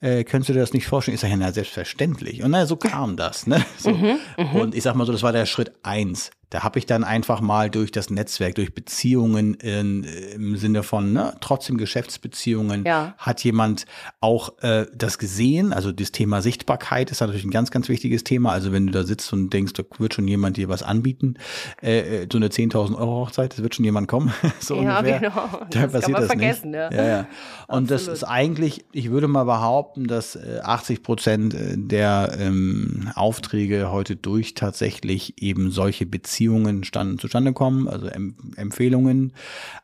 Äh, 0.00 0.24
könntest 0.24 0.48
du 0.48 0.52
dir 0.52 0.60
das 0.60 0.72
nicht 0.72 0.86
vorstellen? 0.86 1.14
Ich 1.14 1.20
sage, 1.20 1.32
ja, 1.32 1.38
na, 1.38 1.52
selbstverständlich. 1.52 2.42
Und 2.42 2.52
na, 2.52 2.66
so 2.66 2.76
kam 2.76 3.16
das. 3.16 3.46
Ne? 3.46 3.64
So. 3.78 3.90
Mhm, 3.90 4.18
mhm, 4.38 4.60
und 4.60 4.74
ich 4.74 4.82
sag 4.82 4.94
mal 4.94 5.06
so, 5.06 5.12
das 5.12 5.22
war 5.22 5.32
der 5.32 5.46
Schritt 5.46 5.72
eins 5.82 6.30
Da 6.50 6.64
habe 6.64 6.80
ich 6.80 6.86
dann 6.86 7.04
einfach 7.04 7.40
mal 7.40 7.70
durch 7.70 7.92
das 7.92 8.10
Netzwerk, 8.10 8.56
durch 8.56 8.74
Beziehungen 8.74 9.54
in, 9.54 10.02
im 10.34 10.56
Sinne 10.56 10.82
von 10.82 11.12
ne, 11.12 11.34
trotzdem 11.40 11.76
Geschäftsbeziehungen, 11.76 12.84
ja. 12.84 13.14
hat 13.18 13.44
jemand 13.44 13.86
auch 14.20 14.60
äh, 14.62 14.86
das 14.92 15.18
gesehen. 15.18 15.72
Also 15.72 15.92
das 15.92 16.10
Thema 16.10 16.42
Sichtbarkeit 16.42 17.12
ist 17.12 17.20
natürlich 17.20 17.44
ein 17.44 17.52
ganz, 17.52 17.70
ganz 17.70 17.88
wichtiges 17.88 18.24
Thema. 18.24 18.50
Also 18.50 18.72
wenn 18.72 18.88
du 18.88 18.92
da 18.92 19.04
sitzt 19.04 19.32
und 19.32 19.50
denkst, 19.50 19.74
da 19.74 19.84
wird 19.98 20.14
schon 20.14 20.26
jemand 20.26 20.56
dir 20.56 20.68
was 20.68 20.82
anbieten, 20.82 21.34
äh, 21.82 22.22
äh 22.22 22.28
so 22.30 22.38
eine 22.38 22.48
10.000 22.48 22.96
Euro 22.96 23.26
Hochzeit, 23.26 23.54
es 23.54 23.62
wird 23.62 23.76
schon 23.76 23.84
jemand 23.84 24.08
kommen. 24.08 24.34
so 24.58 24.74
ja, 24.82 24.98
ungefähr. 24.98 25.20
genau. 25.20 25.48
Da 25.70 25.82
das 25.82 25.92
passiert 25.92 26.18
das 26.18 26.26
vergessen. 26.26 26.70
Nicht. 26.72 26.80
Ja. 26.80 26.90
Ja, 26.92 27.08
ja. 27.08 27.26
Und 27.68 27.92
das 27.92 28.08
ist 28.08 28.24
eigentlich, 28.24 28.84
ich 28.90 29.10
würde 29.10 29.28
mal 29.28 29.44
behaupten, 29.44 30.08
dass 30.08 30.36
80 30.36 30.98
äh, 30.98 31.00
Prozent 31.00 31.54
äh, 31.54 31.76
der 31.76 32.36
ähm, 32.40 33.08
Aufträge 33.14 33.92
heute 33.92 34.16
durch 34.16 34.54
tatsächlich 34.54 35.40
eben 35.40 35.70
solche 35.70 36.06
Beziehungen 36.06 36.39
Beziehungen 36.40 36.84
stand, 36.84 37.20
zustande 37.20 37.52
kommen, 37.52 37.86
also 37.86 38.06
em 38.06 38.34
Empfehlungen, 38.56 39.34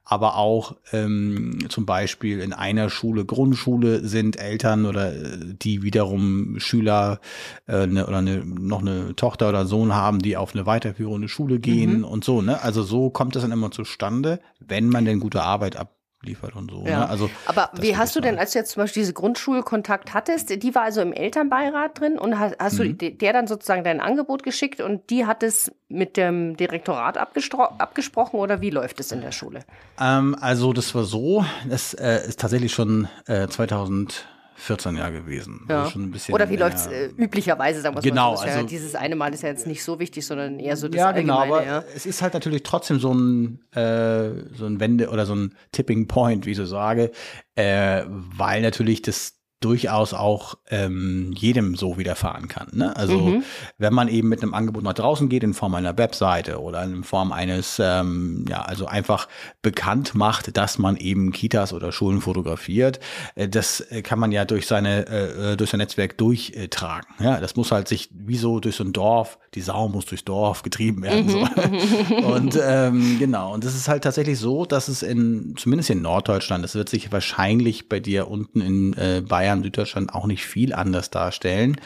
aber 0.07 0.37
auch 0.37 0.75
ähm, 0.91 1.59
zum 1.69 1.85
Beispiel 1.85 2.41
in 2.41 2.55
einer 2.55 2.89
Schule, 2.89 3.27
Grundschule, 3.27 4.09
sind 4.09 4.39
Eltern 4.39 4.87
oder 4.87 5.15
äh, 5.15 5.37
die 5.43 5.83
wiederum 5.83 6.59
Schüler 6.59 7.21
äh, 7.69 7.87
ne, 7.87 8.07
oder 8.07 8.23
ne, 8.23 8.43
noch 8.43 8.81
eine 8.81 9.15
Tochter 9.17 9.51
oder 9.51 9.67
Sohn 9.67 9.95
haben, 9.95 10.21
die 10.21 10.39
auf 10.39 10.55
eine 10.55 10.65
weiterführende 10.65 11.29
Schule 11.29 11.61
gehen 11.61 11.99
mhm. 11.99 12.05
und 12.05 12.25
so. 12.25 12.41
Ne? 12.41 12.63
Also 12.63 12.83
so 12.83 13.11
kommt 13.11 13.37
das 13.37 13.43
dann 13.43 13.53
immer 13.53 13.71
zustande, 13.71 14.41
wenn 14.59 14.89
man 14.89 15.05
denn 15.05 15.21
gute 15.21 15.43
Arbeit 15.43 15.77
ab 15.77 15.96
liefert 16.23 16.57
und 16.57 16.71
so. 16.71 16.85
Ja. 16.87 17.01
Ne? 17.01 17.09
Also, 17.09 17.31
Aber 17.47 17.71
wie 17.81 17.97
hast 17.97 18.17
du 18.17 18.21
denn, 18.21 18.39
als 18.39 18.53
du 18.53 18.59
jetzt 18.59 18.73
zum 18.73 18.83
Beispiel 18.83 19.03
diese 19.03 19.13
Grundschulkontakt 19.13 20.15
hattest, 20.15 20.63
die 20.63 20.75
war 20.75 20.83
also 20.83 21.01
im 21.01 21.13
Elternbeirat 21.13 22.01
drin 22.01 22.19
und 22.19 22.39
hast, 22.39 22.57
hast 22.59 22.79
mhm. 22.79 22.99
du 22.99 23.13
der 23.13 23.33
dann 23.33 23.47
sozusagen 23.47 23.85
dein 23.85 24.01
Angebot 24.01 24.43
geschickt 24.43 24.81
und 24.81 25.11
die 25.11 25.27
hat 25.27 25.43
es 25.43 25.73
mit 25.89 26.17
dem 26.17 26.57
Direktorat 26.57 27.17
abgesprochen 27.19 28.41
oder 28.41 28.61
wie 28.61 28.71
läuft 28.71 29.01
es 29.01 29.13
in 29.13 29.21
der 29.21 29.33
Schule? 29.33 29.61
Ähm, 30.01 30.37
also 30.41 30.73
das 30.73 30.95
war 30.95 31.05
so, 31.05 31.45
das 31.69 31.95
äh, 31.95 32.27
ist 32.29 32.41
tatsächlich 32.41 32.73
schon 32.73 33.09
äh, 33.27 33.47
2000 33.49 34.27
14 34.57 34.97
Jahre 34.97 35.13
gewesen. 35.13 35.67
Ja. 35.69 35.85
Also 35.85 35.99
bisschen, 36.01 36.35
Oder 36.35 36.49
wie 36.49 36.57
läuft 36.57 36.77
es 36.77 36.87
äh, 36.87 37.11
üblicherweise, 37.17 37.81
sagen 37.81 37.95
wir 37.95 38.03
genau, 38.03 38.33
mal 38.33 38.37
so. 38.39 38.43
Also, 38.45 38.59
ja, 38.59 38.65
dieses 38.65 38.95
eine 38.95 39.17
Mal 39.17 39.33
ist 39.35 39.43
ja 39.43 39.51
jetzt 39.51 39.67
nicht 39.67 39.85
so 39.85 39.99
wichtig, 39.99 40.27
sondern 40.27 40.59
eher 40.59 40.77
so 40.77 40.89
das 40.89 40.99
ja, 40.99 41.13
genau, 41.13 41.39
Allgemeine. 41.39 41.71
Aber 41.71 41.83
ja. 41.83 41.85
es 41.95 42.07
ist 42.07 42.23
halt 42.23 42.35
natürlich 42.35 42.63
trotzdem 42.63 42.99
so 42.99 43.13
ein, 43.13 43.61
äh, 43.73 44.31
so 44.55 44.67
ein 44.67 44.81
Wende- 44.81 45.11
oder 45.11 45.27
so 45.27 45.35
ein 45.35 45.55
Tipping 45.73 46.09
Point, 46.09 46.47
wie 46.47 46.53
ich 46.53 46.57
so 46.57 46.65
sage, 46.65 47.11
äh, 47.55 48.03
weil 48.07 48.63
natürlich 48.63 49.03
das 49.03 49.35
durchaus 49.67 50.15
auch 50.15 50.55
ähm, 50.71 51.33
jedem 51.37 51.75
so 51.75 51.99
widerfahren 51.99 52.47
kann. 52.47 52.69
Ne? 52.73 52.95
Also 52.95 53.19
mhm. 53.19 53.45
wenn 53.79 53.93
man 53.93 54.07
eben 54.07 54.29
mit 54.29 54.41
einem 54.41 54.55
Angebot 54.55 54.85
nach 54.85 54.95
draußen 54.95 55.29
geht 55.29 55.43
in 55.43 55.55
Form 55.55 55.75
einer 55.75 55.99
Webseite 55.99 56.61
oder 56.61 56.85
in 56.85 57.03
Form 57.03 57.33
eines, 57.33 57.81
ähm, 57.83 58.45
ja, 58.49 58.63
also 58.63 58.87
einfach 58.87 59.27
bekannt 59.63 60.15
macht, 60.15 60.57
dass 60.57 60.79
man 60.79 60.97
eben 60.97 61.33
Kitas 61.33 61.73
oder 61.73 61.91
Schulen 61.91 62.21
fotografiert, 62.21 63.01
äh, 63.35 63.49
das 63.49 63.81
äh, 63.81 64.03
kann 64.03 64.21
man 64.21 64.31
ja 64.31 64.45
durch 64.45 64.69
seine 64.69 65.09
äh, 65.09 65.53
äh, 65.53 65.57
durch 65.57 65.71
sein 65.71 65.79
Netzwerk 65.79 66.17
durchtragen. 66.17 67.09
Ja, 67.19 67.41
das 67.41 67.57
muss 67.57 67.73
halt 67.73 67.89
sich 67.89 68.09
wie 68.13 68.37
so 68.37 68.61
durch 68.61 68.77
so 68.77 68.85
ein 68.85 68.93
Dorf, 68.93 69.37
die 69.57 69.63
Sau 69.63 69.89
muss 69.89 70.07
durchs 70.07 70.25
Dorf 70.25 70.63
getrieben 70.63 71.03
werden. 71.03 71.27
Mhm. 71.27 71.31
So. 71.31 72.15
und 72.29 72.59
ähm, 72.63 73.17
genau, 73.19 73.55
und 73.55 73.65
das 73.65 73.75
ist 73.75 73.89
halt 73.89 74.05
tatsächlich 74.05 74.39
so, 74.39 74.65
dass 74.65 74.87
es 74.87 75.03
in 75.03 75.55
zumindest 75.57 75.91
in 75.91 76.03
Norddeutschland, 76.03 76.63
das 76.63 76.75
wird 76.75 76.89
sich 76.89 77.11
wahrscheinlich 77.11 77.89
bei 77.89 78.01
dir 78.01 78.29
unten 78.29 78.61
in 78.61 78.93
äh, 78.95 79.23
Bayern 79.27 79.47
Bayern, 79.47 79.63
Süddeutschland 79.63 80.15
auch 80.15 80.27
nicht 80.27 80.45
viel 80.45 80.73
anders 80.73 81.11
darstellen. 81.11 81.81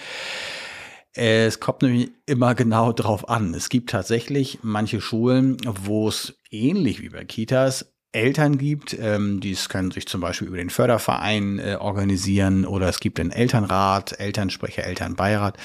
Es 1.13 1.61
kommt 1.61 1.83
nämlich 1.83 2.11
immer 2.27 2.55
genau 2.55 2.93
drauf 2.93 3.29
an. 3.29 3.53
Es 3.55 3.69
gibt 3.69 3.91
tatsächlich 3.91 4.61
manche 4.63 5.01
Schulen, 5.01 5.57
wo 5.65 6.09
es 6.09 6.39
ähnlich 6.51 7.03
wie 7.03 7.09
bei 7.09 7.25
Kitas 7.25 7.93
Eltern 8.13 8.59
gibt, 8.59 8.97
ähm, 8.99 9.41
die 9.41 9.57
können 9.69 9.93
sich 9.93 10.07
zum 10.07 10.21
Beispiel 10.21 10.49
über 10.49 10.57
den 10.57 10.71
Förderverein 10.71 11.59
äh, 11.61 11.77
organisieren 11.79 12.65
oder 12.65 12.89
es 12.89 12.99
gibt 12.99 13.21
einen 13.21 13.31
Elternrat, 13.31 14.19
Elternsprecher, 14.19 14.85
Elternbeirat, 14.85 15.57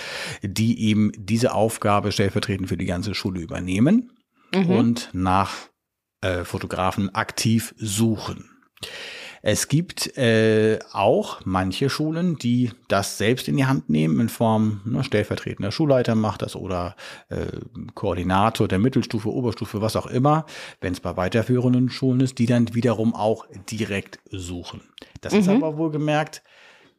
die 0.43 0.79
eben 0.81 1.11
diese 1.17 1.53
Aufgabe 1.53 2.11
stellvertretend 2.11 2.69
für 2.69 2.77
die 2.77 2.85
ganze 2.85 3.15
Schule 3.15 3.41
übernehmen 3.41 4.11
mhm. 4.53 4.69
und 4.69 5.09
nach 5.13 5.53
äh, 6.21 6.43
Fotografen 6.43 7.13
aktiv 7.15 7.73
suchen. 7.77 8.49
Es 9.47 9.67
gibt 9.67 10.17
äh, 10.17 10.79
auch 10.91 11.41
manche 11.45 11.91
Schulen, 11.91 12.35
die 12.35 12.71
das 12.87 13.19
selbst 13.19 13.47
in 13.47 13.57
die 13.57 13.67
Hand 13.67 13.91
nehmen, 13.91 14.19
in 14.19 14.27
Form 14.27 14.81
ne, 14.85 15.03
stellvertretender 15.03 15.71
Schulleiter 15.71 16.15
macht 16.15 16.41
das 16.41 16.55
oder 16.55 16.95
äh, 17.29 17.45
Koordinator 17.93 18.67
der 18.67 18.79
Mittelstufe, 18.79 19.31
Oberstufe, 19.31 19.83
was 19.83 19.95
auch 19.97 20.07
immer, 20.07 20.47
wenn 20.81 20.93
es 20.93 20.99
bei 20.99 21.15
weiterführenden 21.15 21.91
Schulen 21.91 22.21
ist, 22.21 22.39
die 22.39 22.47
dann 22.47 22.73
wiederum 22.73 23.13
auch 23.13 23.45
direkt 23.69 24.17
suchen. 24.31 24.81
Das 25.21 25.33
mhm. 25.33 25.39
ist 25.41 25.49
aber 25.49 25.77
wohlgemerkt 25.77 26.41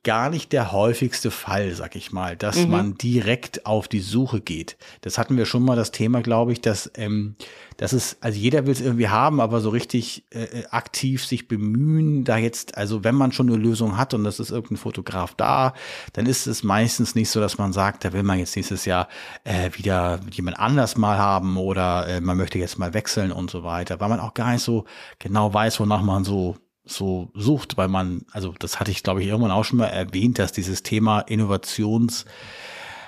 gar 0.07 0.31
nicht 0.31 0.53
der 0.53 0.71
häufigste 0.71 1.33
Fall, 1.33 1.73
sag 1.75 1.97
ich 1.97 2.13
mal, 2.13 2.37
dass 2.37 2.59
mhm. 2.59 2.71
man 2.71 2.95
direkt 2.95 3.67
auf 3.67 3.89
die 3.89 3.99
Suche 3.99 4.41
geht. 4.41 4.77
Das 5.01 5.19
hatten 5.19 5.37
wir 5.37 5.47
schon 5.47 5.65
mal 5.65 5.75
das 5.75 5.91
Thema, 5.91 6.23
glaube 6.23 6.53
ich, 6.53 6.61
dass 6.61 6.93
ähm, 6.95 7.35
das 7.77 7.93
ist, 7.93 8.17
also 8.21 8.39
jeder 8.39 8.67
will 8.67 8.73
es 8.73 8.81
irgendwie 8.81 9.09
haben, 9.09 9.41
aber 9.41 9.61
so 9.61 9.69
richtig 9.71 10.25
äh, 10.33 10.45
äh, 10.45 10.67
aktiv 10.71 11.27
sich 11.27 11.49
bemühen, 11.49 12.23
da 12.23 12.37
jetzt, 12.37 12.77
also 12.77 13.03
wenn 13.03 13.17
man 13.17 13.33
schon 13.33 13.49
eine 13.49 13.57
Lösung 13.57 13.97
hat 13.97 14.15
und 14.15 14.23
das 14.23 14.39
ist 14.39 14.53
irgendein 14.53 14.77
Fotograf 14.77 15.35
da, 15.35 15.75
dann 16.13 16.27
ist 16.27 16.47
es 16.47 16.63
meistens 16.63 17.17
nicht 17.17 17.29
so, 17.29 17.41
dass 17.41 17.59
man 17.59 17.73
sagt, 17.73 18.05
da 18.05 18.13
will 18.13 18.23
man 18.23 18.39
jetzt 18.39 18.55
nächstes 18.55 18.85
Jahr 18.85 19.09
äh, 19.43 19.71
wieder 19.73 20.21
jemand 20.31 20.61
anders 20.61 20.97
mal 20.97 21.19
haben 21.19 21.57
oder 21.57 22.07
äh, 22.07 22.21
man 22.21 22.37
möchte 22.37 22.61
jetzt 22.61 22.79
mal 22.79 22.95
wechseln 22.95 23.33
und 23.33 23.51
so 23.51 23.65
weiter, 23.65 23.99
weil 23.99 24.09
man 24.09 24.21
auch 24.21 24.35
gar 24.35 24.53
nicht 24.53 24.63
so 24.63 24.85
genau 25.19 25.53
weiß, 25.53 25.81
wonach 25.81 26.03
man 26.03 26.23
so 26.23 26.57
so 26.87 27.31
sucht, 27.35 27.77
weil 27.77 27.89
man, 27.89 28.23
also 28.33 28.55
das 28.59 28.81
hatte 28.81 28.91
ich 28.91 29.03
glaube 29.03 29.23
ich 29.23 29.29
irgendwann 29.29 29.51
auch 29.51 29.65
schon 29.65 29.79
mal 29.79 29.87
erwähnt, 29.87 30.39
dass 30.39 30.53
dieses 30.53 30.83
Thema 30.83 31.21
Innovations 31.21 32.25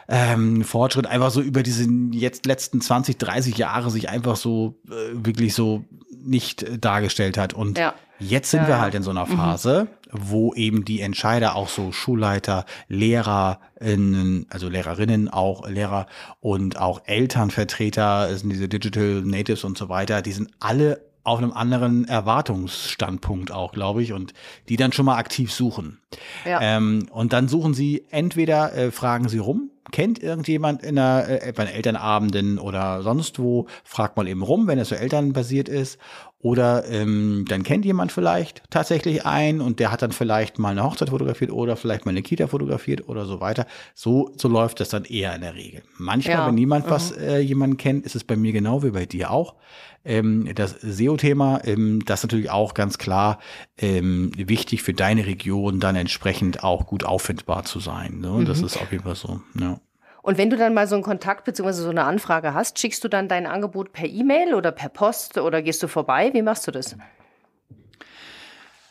ähm, 0.08 0.64
Fortschritt 0.64 1.06
einfach 1.06 1.30
so 1.30 1.42
über 1.42 1.62
diese 1.62 1.86
jetzt 2.12 2.46
letzten 2.46 2.80
20, 2.80 3.18
30 3.18 3.58
Jahre 3.58 3.90
sich 3.90 4.08
einfach 4.08 4.36
so 4.36 4.80
äh, 4.88 5.12
wirklich 5.12 5.54
so 5.54 5.84
nicht 6.10 6.62
äh, 6.62 6.78
dargestellt 6.78 7.36
hat. 7.36 7.52
Und 7.52 7.76
ja. 7.76 7.94
jetzt 8.18 8.50
sind 8.50 8.62
ja, 8.62 8.68
wir 8.68 8.80
halt 8.80 8.94
in 8.94 9.02
so 9.02 9.10
einer 9.10 9.26
mhm. 9.26 9.36
Phase, 9.36 9.88
mhm. 10.10 10.18
wo 10.18 10.54
eben 10.54 10.86
die 10.86 11.02
Entscheider 11.02 11.56
auch 11.56 11.68
so 11.68 11.92
Schulleiter, 11.92 12.64
Lehrerinnen, 12.88 14.46
also 14.48 14.70
Lehrerinnen 14.70 15.28
auch, 15.28 15.68
Lehrer 15.68 16.06
und 16.40 16.78
auch 16.78 17.02
Elternvertreter, 17.04 18.34
sind 18.34 18.48
diese 18.48 18.68
Digital 18.68 19.22
Natives 19.24 19.62
und 19.64 19.76
so 19.76 19.90
weiter, 19.90 20.22
die 20.22 20.32
sind 20.32 20.50
alle 20.58 21.07
auf 21.28 21.38
einem 21.38 21.52
anderen 21.52 22.06
Erwartungsstandpunkt 22.06 23.52
auch, 23.52 23.72
glaube 23.72 24.02
ich, 24.02 24.12
und 24.12 24.34
die 24.68 24.76
dann 24.76 24.92
schon 24.92 25.06
mal 25.06 25.16
aktiv 25.16 25.52
suchen. 25.52 26.00
Ja. 26.44 26.60
Ähm, 26.60 27.06
und 27.10 27.32
dann 27.32 27.48
suchen 27.48 27.74
sie 27.74 28.04
entweder 28.10 28.74
äh, 28.74 28.90
fragen 28.90 29.28
sie 29.28 29.38
rum, 29.38 29.70
kennt 29.90 30.22
irgendjemand 30.22 30.82
in 30.82 30.98
einer, 30.98 31.28
äh, 31.28 31.52
bei 31.52 31.64
Elternabenden 31.64 32.58
oder 32.58 33.02
sonst 33.02 33.38
wo, 33.38 33.66
fragt 33.84 34.16
mal 34.16 34.28
eben 34.28 34.42
rum, 34.42 34.66
wenn 34.66 34.78
es 34.78 34.88
so 34.88 34.94
elternbasiert 34.94 35.68
ist. 35.68 35.98
Oder 36.40 36.84
ähm, 36.88 37.46
dann 37.48 37.64
kennt 37.64 37.84
jemand 37.84 38.12
vielleicht 38.12 38.62
tatsächlich 38.70 39.26
einen 39.26 39.60
und 39.60 39.80
der 39.80 39.90
hat 39.90 40.02
dann 40.02 40.12
vielleicht 40.12 40.60
mal 40.60 40.70
eine 40.70 40.84
Hochzeit 40.84 41.10
fotografiert 41.10 41.50
oder 41.50 41.74
vielleicht 41.76 42.06
mal 42.06 42.12
eine 42.12 42.22
Kita 42.22 42.46
fotografiert 42.46 43.08
oder 43.08 43.26
so 43.26 43.40
weiter. 43.40 43.66
So, 43.94 44.30
so 44.36 44.46
läuft 44.46 44.78
das 44.78 44.88
dann 44.88 45.04
eher 45.04 45.34
in 45.34 45.40
der 45.40 45.56
Regel. 45.56 45.82
Manchmal, 45.96 46.36
ja. 46.36 46.46
wenn 46.46 46.54
niemand 46.54 46.86
mhm. 46.86 46.90
was 46.90 47.10
äh, 47.10 47.38
jemanden 47.38 47.76
kennt, 47.76 48.06
ist 48.06 48.14
es 48.14 48.22
bei 48.22 48.36
mir 48.36 48.52
genau 48.52 48.84
wie 48.84 48.90
bei 48.90 49.04
dir 49.04 49.32
auch. 49.32 49.56
Ähm, 50.04 50.48
das 50.54 50.76
SEO-Thema, 50.80 51.62
ähm, 51.64 52.04
das 52.04 52.20
ist 52.20 52.24
natürlich 52.24 52.50
auch 52.50 52.74
ganz 52.74 52.98
klar 52.98 53.40
ähm, 53.76 54.30
wichtig 54.36 54.84
für 54.84 54.94
deine 54.94 55.26
Region, 55.26 55.80
dann 55.80 55.96
entsprechend 55.96 56.62
auch 56.62 56.86
gut 56.86 57.02
auffindbar 57.02 57.64
zu 57.64 57.80
sein. 57.80 58.20
Ne? 58.20 58.30
Mhm. 58.30 58.44
Das 58.44 58.62
ist 58.62 58.76
auf 58.76 58.92
jeden 58.92 59.02
Fall 59.02 59.16
so. 59.16 59.40
Ja. 59.58 59.80
Und 60.22 60.38
wenn 60.38 60.50
du 60.50 60.56
dann 60.56 60.74
mal 60.74 60.86
so 60.86 60.94
einen 60.94 61.04
Kontakt 61.04 61.44
bzw. 61.44 61.72
so 61.72 61.90
eine 61.90 62.04
Anfrage 62.04 62.54
hast, 62.54 62.78
schickst 62.78 63.02
du 63.04 63.08
dann 63.08 63.28
dein 63.28 63.46
Angebot 63.46 63.92
per 63.92 64.06
E-Mail 64.06 64.54
oder 64.54 64.72
per 64.72 64.88
Post 64.88 65.38
oder 65.38 65.62
gehst 65.62 65.82
du 65.82 65.88
vorbei? 65.88 66.30
Wie 66.32 66.42
machst 66.42 66.66
du 66.66 66.70
das? 66.70 66.96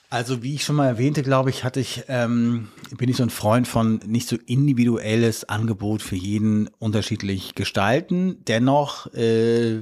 Also 0.10 0.42
wie 0.42 0.56
ich 0.56 0.64
schon 0.64 0.78
mal 0.78 0.88
erwähnte, 0.88 1.22
glaube 1.22 1.50
ich, 1.50 1.66
hatte 1.66 1.82
ich, 1.82 2.06
ähm, 2.08 2.70
bin 2.98 3.10
ich 3.10 3.18
so 3.18 3.24
ein 3.24 3.30
Freund 3.30 3.68
von 3.68 4.00
nicht 4.06 4.30
so 4.30 4.38
individuelles 4.46 5.50
Angebot 5.50 6.02
für 6.02 6.16
jeden 6.16 6.70
unterschiedlich 6.80 7.56
gestalten. 7.56 8.38
Dennoch, 8.48 9.14
äh, 9.14 9.82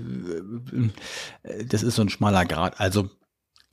das 1.68 1.84
ist 1.84 1.96
so 1.96 2.02
ein 2.02 2.10
schmaler 2.10 2.46
Grad. 2.46 2.80
Also 2.80 3.12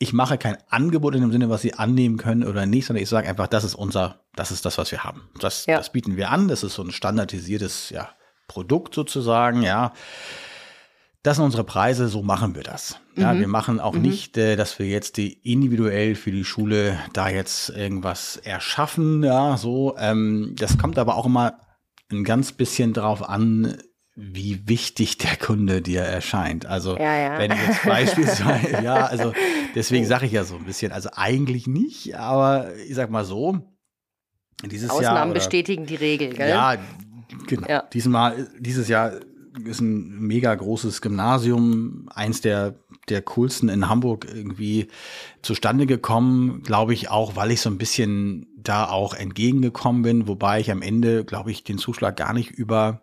ich 0.03 0.13
mache 0.13 0.37
kein 0.37 0.59
Angebot 0.69 1.15
in 1.15 1.21
dem 1.21 1.33
Sinne, 1.33 1.49
was 1.49 1.63
sie 1.63 1.75
annehmen 1.75 2.17
können 2.17 2.45
oder 2.45 2.67
nicht, 2.67 2.87
sondern 2.87 3.03
ich 3.03 3.09
sage 3.09 3.29
einfach, 3.29 3.47
das 3.47 3.65
ist 3.65 3.75
unser, 3.75 4.21
das 4.35 4.51
ist 4.51 4.65
das, 4.65 4.77
was 4.79 4.91
wir 4.91 5.05
haben. 5.05 5.29
Das, 5.39 5.67
ja. 5.67 5.77
das 5.77 5.93
bieten 5.93 6.17
wir 6.17 6.31
an. 6.31 6.49
Das 6.49 6.63
ist 6.63 6.75
so 6.75 6.83
ein 6.83 6.91
standardisiertes 6.91 7.91
ja, 7.91 8.11
Produkt 8.49 8.95
sozusagen, 8.95 9.63
ja 9.63 9.93
das 11.23 11.37
sind 11.37 11.45
unsere 11.45 11.65
Preise, 11.65 12.09
so 12.09 12.23
machen 12.23 12.57
wir 12.57 12.65
das. 12.65 12.99
Ja, 13.17 13.33
mhm. 13.33 13.41
wir 13.41 13.49
machen 13.49 13.79
auch 13.79 13.95
mhm. 13.95 14.03
nicht, 14.03 14.37
äh, 14.37 14.57
dass 14.57 14.79
wir 14.79 14.87
jetzt 14.87 15.17
die 15.17 15.33
individuell 15.33 16.15
für 16.17 16.33
die 16.33 16.45
Schule 16.45 16.99
da 17.13 17.29
jetzt 17.29 17.71
irgendwas 17.71 18.39
erschaffen, 18.39 19.23
ja, 19.23 19.57
so. 19.57 19.97
Ähm, 19.99 20.55
das 20.59 20.79
kommt 20.79 20.99
aber 20.99 21.17
auch 21.17 21.27
immer 21.27 21.61
ein 22.11 22.25
ganz 22.25 22.53
bisschen 22.53 22.93
drauf 22.93 23.29
an, 23.29 23.79
wie 24.15 24.69
wichtig 24.69 25.17
der 25.19 25.37
Kunde 25.37 25.81
dir 25.81 26.03
erscheint. 26.03 26.67
Also 26.67 26.97
ja, 26.97 27.17
ja. 27.17 27.39
wenn 27.39 27.51
ich 27.51 27.67
jetzt 27.67 27.85
beispielsweise, 27.85 28.71
ja, 28.85 29.07
also 29.07 29.33
deswegen 29.75 30.05
sage 30.05 30.27
ich 30.27 30.33
ja 30.33 30.45
so 30.45 30.57
ein 30.57 30.65
bisschen, 30.65 30.93
also 30.93 31.09
eigentlich 31.15 31.67
nicht, 31.67 32.15
aber 32.17 32.75
ich 32.77 32.95
sag 32.95 33.11
mal 33.11 33.25
so, 33.25 33.59
dieses 34.65 34.91
Ausnahmen 34.91 35.03
Jahr. 35.03 35.13
Ausnahmen 35.15 35.35
bestätigen 35.35 35.87
die 35.87 35.97
Regel, 35.97 36.35
gell? 36.35 36.49
Ja, 36.49 36.77
genau. 37.47 37.67
Ja. 37.69 37.83
Diesmal, 37.93 38.49
dieses 38.59 38.89
Jahr 38.89 39.13
ist 39.65 39.81
ein 39.81 40.21
mega 40.21 40.55
großes 40.55 41.01
Gymnasium, 41.01 42.09
eins 42.15 42.41
der, 42.43 42.75
der 43.09 43.23
coolsten 43.23 43.69
in 43.69 43.89
Hamburg 43.89 44.27
irgendwie 44.33 44.89
zustande 45.43 45.87
gekommen, 45.87 46.63
glaube 46.63 46.95
ich 46.95 47.11
auch, 47.11 47.35
weil 47.37 47.51
ich 47.51 47.61
so 47.61 47.71
ein 47.71 47.79
bisschen 47.79 48.47
da 48.57 48.89
auch 48.89 49.15
entgegengekommen 49.15 50.03
bin, 50.03 50.29
wobei 50.29 50.61
ich 50.61 50.71
am 50.71 50.83
Ende, 50.83 51.25
glaube 51.25 51.51
ich, 51.51 51.65
den 51.65 51.79
Zuschlag 51.79 52.17
gar 52.17 52.33
nicht 52.33 52.51
über 52.51 53.03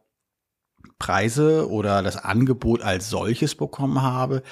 Preise 1.00 1.70
oder 1.70 2.04
das 2.04 2.18
Angebot 2.18 2.82
als 2.82 3.10
solches 3.10 3.56
bekommen 3.56 4.02
habe, 4.02 4.44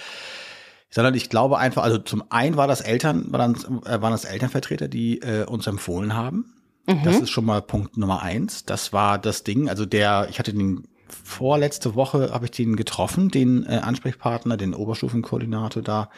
sondern 0.89 1.13
ich 1.13 1.29
glaube 1.29 1.57
einfach, 1.57 1.83
also 1.83 1.97
zum 1.97 2.23
einen 2.29 2.57
war 2.57 2.67
das 2.67 2.81
Eltern, 2.81 3.31
waren, 3.31 3.55
äh, 3.85 4.01
waren 4.01 4.11
das 4.11 4.25
Elternvertreter, 4.25 4.87
die 4.87 5.21
äh, 5.21 5.45
uns 5.45 5.67
empfohlen 5.67 6.15
haben. 6.15 6.53
Mhm. 6.87 7.03
Das 7.03 7.17
ist 7.17 7.29
schon 7.29 7.45
mal 7.45 7.61
Punkt 7.61 7.97
Nummer 7.97 8.23
eins. 8.23 8.65
Das 8.65 8.93
war 8.93 9.19
das 9.19 9.43
Ding. 9.43 9.69
Also 9.69 9.85
der, 9.85 10.27
ich 10.29 10.39
hatte 10.39 10.53
den 10.53 10.87
vorletzte 11.09 11.95
Woche 11.95 12.31
habe 12.31 12.45
ich 12.45 12.51
den 12.51 12.75
getroffen, 12.75 13.29
den 13.29 13.65
äh, 13.65 13.77
Ansprechpartner, 13.77 14.57
den 14.57 14.73
Oberstufenkoordinator 14.73 15.83
da. 15.83 16.09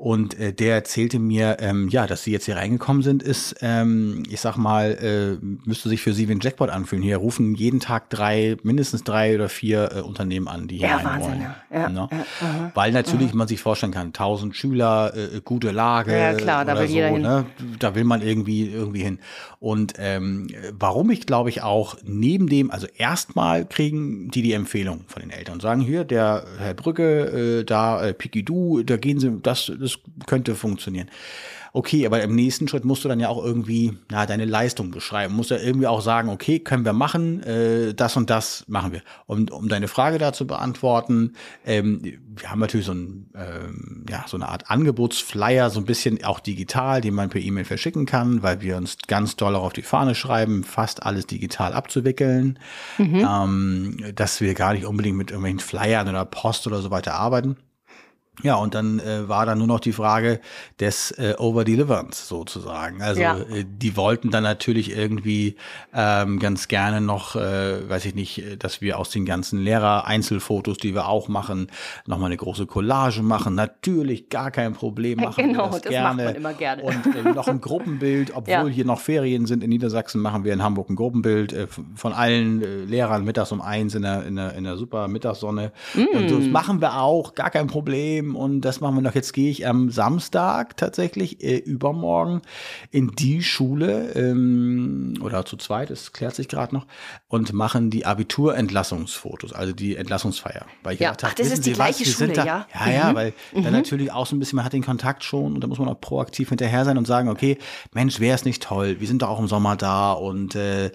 Und 0.00 0.40
äh, 0.40 0.54
der 0.54 0.76
erzählte 0.76 1.18
mir, 1.18 1.58
ähm, 1.60 1.90
ja, 1.90 2.06
dass 2.06 2.24
sie 2.24 2.32
jetzt 2.32 2.46
hier 2.46 2.56
reingekommen 2.56 3.02
sind, 3.02 3.22
ist, 3.22 3.56
ähm, 3.60 4.22
ich 4.30 4.40
sag 4.40 4.56
mal, 4.56 4.92
äh, 4.92 5.44
müsste 5.66 5.90
sich 5.90 6.00
für 6.00 6.14
sie 6.14 6.26
wie 6.26 6.32
ein 6.32 6.40
Jackpot 6.40 6.70
anfühlen. 6.70 7.02
Hier 7.02 7.18
rufen 7.18 7.54
jeden 7.54 7.80
Tag 7.80 8.08
drei, 8.08 8.56
mindestens 8.62 9.04
drei 9.04 9.34
oder 9.34 9.50
vier 9.50 9.90
äh, 9.94 10.00
Unternehmen 10.00 10.48
an, 10.48 10.68
die 10.68 10.78
hier 10.78 10.88
ja, 10.88 10.96
rein 10.96 11.04
Wahnsinn, 11.04 11.30
wollen. 11.32 11.54
Ja. 11.70 11.88
Ne? 11.90 12.08
Ja, 12.10 12.18
ja, 12.40 12.70
Weil 12.72 12.92
natürlich 12.92 13.34
man 13.34 13.46
sich 13.46 13.60
vorstellen 13.60 13.92
kann, 13.92 14.14
tausend 14.14 14.56
Schüler, 14.56 15.12
äh, 15.14 15.42
gute 15.44 15.70
Lage. 15.70 16.18
Ja, 16.18 16.32
klar, 16.32 16.64
da 16.64 16.78
will 16.78 16.88
so, 16.88 16.94
jeder 16.94 17.08
hin. 17.08 17.20
Ne? 17.20 17.44
Da 17.78 17.94
will 17.94 18.04
man 18.04 18.22
irgendwie, 18.22 18.70
irgendwie 18.70 19.02
hin. 19.02 19.18
Und 19.60 19.92
ähm, 19.98 20.48
warum 20.72 21.10
ich 21.10 21.26
glaube 21.26 21.50
ich 21.50 21.62
auch 21.62 21.98
neben 22.02 22.48
dem, 22.48 22.70
also 22.70 22.86
erstmal 22.96 23.66
kriegen 23.66 24.30
die 24.30 24.40
die 24.40 24.54
Empfehlung 24.54 25.04
von 25.06 25.20
den 25.20 25.30
Eltern 25.30 25.54
und 25.54 25.60
sagen, 25.60 25.82
hier, 25.82 26.04
der 26.04 26.46
Herr 26.58 26.72
Brücke, 26.72 27.60
äh, 27.60 27.64
da 27.64 28.02
äh, 28.02 28.14
Pikidou, 28.14 28.82
da 28.82 28.96
gehen 28.96 29.20
sie, 29.20 29.38
das, 29.42 29.70
das 29.78 29.98
könnte 30.26 30.54
funktionieren. 30.54 31.10
Okay, 31.72 32.04
aber 32.06 32.22
im 32.22 32.34
nächsten 32.34 32.66
Schritt 32.66 32.84
musst 32.84 33.04
du 33.04 33.08
dann 33.08 33.20
ja 33.20 33.28
auch 33.28 33.42
irgendwie 33.42 33.96
ja, 34.10 34.26
deine 34.26 34.44
Leistung 34.44 34.90
beschreiben. 34.90 35.34
Musst 35.34 35.50
ja 35.50 35.58
irgendwie 35.58 35.86
auch 35.86 36.00
sagen, 36.00 36.28
okay, 36.28 36.58
können 36.58 36.84
wir 36.84 36.92
machen, 36.92 37.42
äh, 37.42 37.94
das 37.94 38.16
und 38.16 38.28
das 38.28 38.64
machen 38.66 38.92
wir. 38.92 39.02
Und 39.26 39.50
um 39.50 39.68
deine 39.68 39.88
Frage 39.88 40.18
da 40.18 40.32
zu 40.32 40.46
beantworten, 40.46 41.34
ähm, 41.64 42.02
wir 42.34 42.50
haben 42.50 42.58
natürlich 42.58 42.86
so, 42.86 42.92
ein, 42.92 43.30
ähm, 43.34 44.04
ja, 44.08 44.24
so 44.26 44.36
eine 44.36 44.48
Art 44.48 44.70
Angebotsflyer, 44.70 45.70
so 45.70 45.80
ein 45.80 45.86
bisschen 45.86 46.24
auch 46.24 46.40
digital, 46.40 47.00
den 47.00 47.14
man 47.14 47.30
per 47.30 47.40
E-Mail 47.40 47.64
verschicken 47.64 48.06
kann, 48.06 48.42
weil 48.42 48.60
wir 48.60 48.76
uns 48.76 48.98
ganz 49.06 49.36
doll 49.36 49.54
auf 49.54 49.72
die 49.72 49.82
Fahne 49.82 50.14
schreiben, 50.14 50.64
fast 50.64 51.04
alles 51.04 51.26
digital 51.26 51.72
abzuwickeln, 51.72 52.58
mhm. 52.98 53.26
ähm, 53.28 53.96
dass 54.14 54.40
wir 54.40 54.54
gar 54.54 54.72
nicht 54.72 54.86
unbedingt 54.86 55.16
mit 55.16 55.30
irgendwelchen 55.30 55.60
Flyern 55.60 56.08
oder 56.08 56.24
Post 56.24 56.66
oder 56.66 56.82
so 56.82 56.90
weiter 56.90 57.14
arbeiten. 57.14 57.56
Ja, 58.42 58.56
und 58.56 58.74
dann 58.74 59.00
äh, 59.00 59.28
war 59.28 59.46
dann 59.46 59.58
nur 59.58 59.66
noch 59.66 59.80
die 59.80 59.92
Frage 59.92 60.40
des 60.78 61.12
äh, 61.12 61.34
Overdeliverance 61.38 62.28
sozusagen. 62.28 63.02
Also 63.02 63.20
ja. 63.20 63.38
äh, 63.38 63.64
die 63.66 63.96
wollten 63.96 64.30
dann 64.30 64.42
natürlich 64.42 64.96
irgendwie 64.96 65.56
ähm, 65.94 66.38
ganz 66.38 66.68
gerne 66.68 67.00
noch, 67.00 67.36
äh, 67.36 67.88
weiß 67.88 68.04
ich 68.06 68.14
nicht, 68.14 68.62
dass 68.62 68.80
wir 68.80 68.98
aus 68.98 69.10
den 69.10 69.24
ganzen 69.24 69.60
Lehrer-Einzelfotos, 69.60 70.78
die 70.78 70.94
wir 70.94 71.08
auch 71.08 71.28
machen, 71.28 71.68
nochmal 72.06 72.26
eine 72.26 72.36
große 72.36 72.66
Collage 72.66 73.22
machen. 73.22 73.54
Natürlich 73.54 74.28
gar 74.28 74.50
kein 74.50 74.72
Problem 74.72 75.20
machen 75.20 75.48
genau, 75.48 75.66
wir 75.66 75.70
das, 75.72 75.82
das 75.82 75.90
gerne. 75.90 76.24
macht 76.24 76.24
man 76.24 76.34
immer 76.34 76.52
gerne. 76.54 76.82
Und 76.82 77.14
äh, 77.14 77.32
noch 77.32 77.48
ein 77.48 77.60
Gruppenbild, 77.70 78.32
obwohl 78.34 78.52
ja. 78.52 78.66
hier 78.66 78.84
noch 78.84 79.00
Ferien 79.00 79.46
sind 79.46 79.62
in 79.62 79.70
Niedersachsen, 79.70 80.20
machen 80.20 80.44
wir 80.44 80.52
in 80.52 80.62
Hamburg 80.62 80.90
ein 80.90 80.96
Gruppenbild 80.96 81.52
äh, 81.52 81.66
von 81.94 82.12
allen 82.12 82.62
äh, 82.62 82.84
Lehrern 82.84 83.24
mittags 83.24 83.52
um 83.52 83.60
eins 83.60 83.94
in 83.94 84.02
der, 84.02 84.24
in 84.26 84.36
der, 84.36 84.54
in 84.54 84.64
der 84.64 84.76
super 84.76 85.08
Mittagssonne. 85.08 85.72
Mm. 85.94 86.16
Und 86.16 86.30
das 86.30 86.46
machen 86.46 86.80
wir 86.80 87.00
auch, 87.00 87.34
gar 87.34 87.50
kein 87.50 87.66
Problem 87.66 88.29
und 88.36 88.62
das 88.62 88.80
machen 88.80 88.96
wir 88.96 89.02
noch. 89.02 89.14
Jetzt 89.14 89.32
gehe 89.32 89.50
ich 89.50 89.66
am 89.66 89.90
Samstag 89.90 90.76
tatsächlich, 90.76 91.42
äh, 91.42 91.56
übermorgen, 91.56 92.42
in 92.90 93.12
die 93.12 93.42
Schule 93.42 94.12
ähm, 94.14 95.14
oder 95.22 95.44
zu 95.44 95.56
zweit, 95.56 95.90
das 95.90 96.12
klärt 96.12 96.34
sich 96.34 96.48
gerade 96.48 96.74
noch, 96.74 96.86
und 97.28 97.52
machen 97.52 97.90
die 97.90 98.06
Abiturentlassungsfotos, 98.06 99.52
also 99.52 99.72
die 99.72 99.96
Entlassungsfeier. 99.96 100.66
Weil 100.82 100.94
ich 100.94 101.00
ja, 101.00 101.12
gedacht, 101.12 101.32
ach, 101.32 101.34
das 101.34 101.52
ist 101.52 101.66
die 101.66 101.72
gleiche 101.72 102.04
was, 102.04 102.12
Schule, 102.12 102.32
da, 102.32 102.44
ja? 102.44 102.66
Ja, 102.74 102.86
mhm. 102.86 102.92
ja, 102.92 103.14
weil 103.14 103.32
mhm. 103.52 103.64
dann 103.64 103.72
natürlich 103.72 104.12
auch 104.12 104.26
so 104.26 104.36
ein 104.36 104.38
bisschen, 104.38 104.56
man 104.56 104.64
hat 104.64 104.72
den 104.72 104.84
Kontakt 104.84 105.24
schon 105.24 105.54
und 105.54 105.60
da 105.60 105.66
muss 105.66 105.78
man 105.78 105.88
auch 105.88 106.00
proaktiv 106.00 106.48
hinterher 106.48 106.84
sein 106.84 106.98
und 106.98 107.06
sagen, 107.06 107.28
okay, 107.28 107.58
Mensch, 107.92 108.20
wäre 108.20 108.34
es 108.34 108.44
nicht 108.44 108.62
toll, 108.62 108.96
wir 109.00 109.06
sind 109.06 109.22
doch 109.22 109.28
auch 109.28 109.40
im 109.40 109.48
Sommer 109.48 109.76
da 109.76 110.12
und 110.12 110.54
äh, 110.54 110.86
äh 110.86 110.90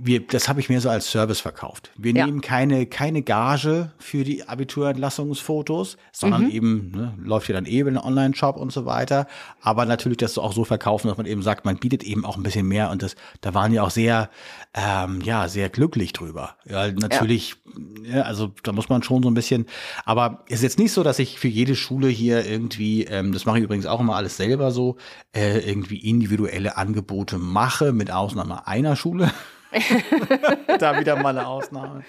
wir, 0.00 0.26
das 0.26 0.48
habe 0.48 0.60
ich 0.60 0.68
mir 0.68 0.80
so 0.80 0.88
als 0.88 1.10
Service 1.10 1.40
verkauft. 1.40 1.90
Wir 1.96 2.12
ja. 2.12 2.26
nehmen 2.26 2.40
keine, 2.40 2.86
keine 2.86 3.22
Gage 3.22 3.92
für 3.98 4.24
die 4.24 4.48
Abiturentlassungsfotos, 4.48 5.96
sondern 6.18 6.44
mhm. 6.44 6.50
eben, 6.50 6.90
ne, 6.92 7.14
läuft 7.22 7.46
ja 7.48 7.54
dann 7.54 7.66
eben 7.66 7.94
eh 7.94 7.98
ein 7.98 8.02
Online-Shop 8.02 8.56
und 8.56 8.72
so 8.72 8.86
weiter. 8.86 9.26
Aber 9.60 9.84
natürlich 9.84 10.16
das 10.16 10.38
auch 10.38 10.54
so 10.54 10.64
verkaufen, 10.64 11.08
dass 11.08 11.18
man 11.18 11.26
eben 11.26 11.42
sagt, 11.42 11.66
man 11.66 11.76
bietet 11.76 12.02
eben 12.04 12.24
auch 12.24 12.38
ein 12.38 12.42
bisschen 12.42 12.66
mehr 12.66 12.90
und 12.90 13.02
das, 13.02 13.16
da 13.42 13.52
waren 13.52 13.70
die 13.70 13.80
auch 13.80 13.90
sehr, 13.90 14.30
ähm, 14.72 15.20
ja, 15.20 15.46
sehr 15.48 15.68
glücklich 15.68 16.14
drüber. 16.14 16.56
Ja, 16.64 16.90
natürlich, 16.90 17.56
ja. 18.02 18.16
ja. 18.16 18.22
also 18.22 18.50
da 18.62 18.72
muss 18.72 18.88
man 18.88 19.02
schon 19.02 19.22
so 19.22 19.28
ein 19.28 19.34
bisschen, 19.34 19.66
aber 20.06 20.42
es 20.48 20.56
ist 20.56 20.62
jetzt 20.62 20.78
nicht 20.78 20.92
so, 20.92 21.02
dass 21.02 21.18
ich 21.18 21.38
für 21.38 21.48
jede 21.48 21.76
Schule 21.76 22.08
hier 22.08 22.46
irgendwie, 22.46 23.04
ähm, 23.04 23.34
das 23.34 23.44
mache 23.44 23.58
ich 23.58 23.64
übrigens 23.64 23.84
auch 23.84 24.00
immer 24.00 24.16
alles 24.16 24.38
selber 24.38 24.70
so, 24.70 24.96
äh, 25.34 25.58
irgendwie 25.68 25.98
individuelle 25.98 26.78
Angebote 26.78 27.36
mache, 27.36 27.92
mit 27.92 28.10
Ausnahme 28.10 28.66
einer 28.66 28.96
Schule. 28.96 29.30
da 30.78 30.98
wieder 30.98 31.16
mal 31.16 31.36
eine 31.36 31.46
Ausnahme. 31.46 32.04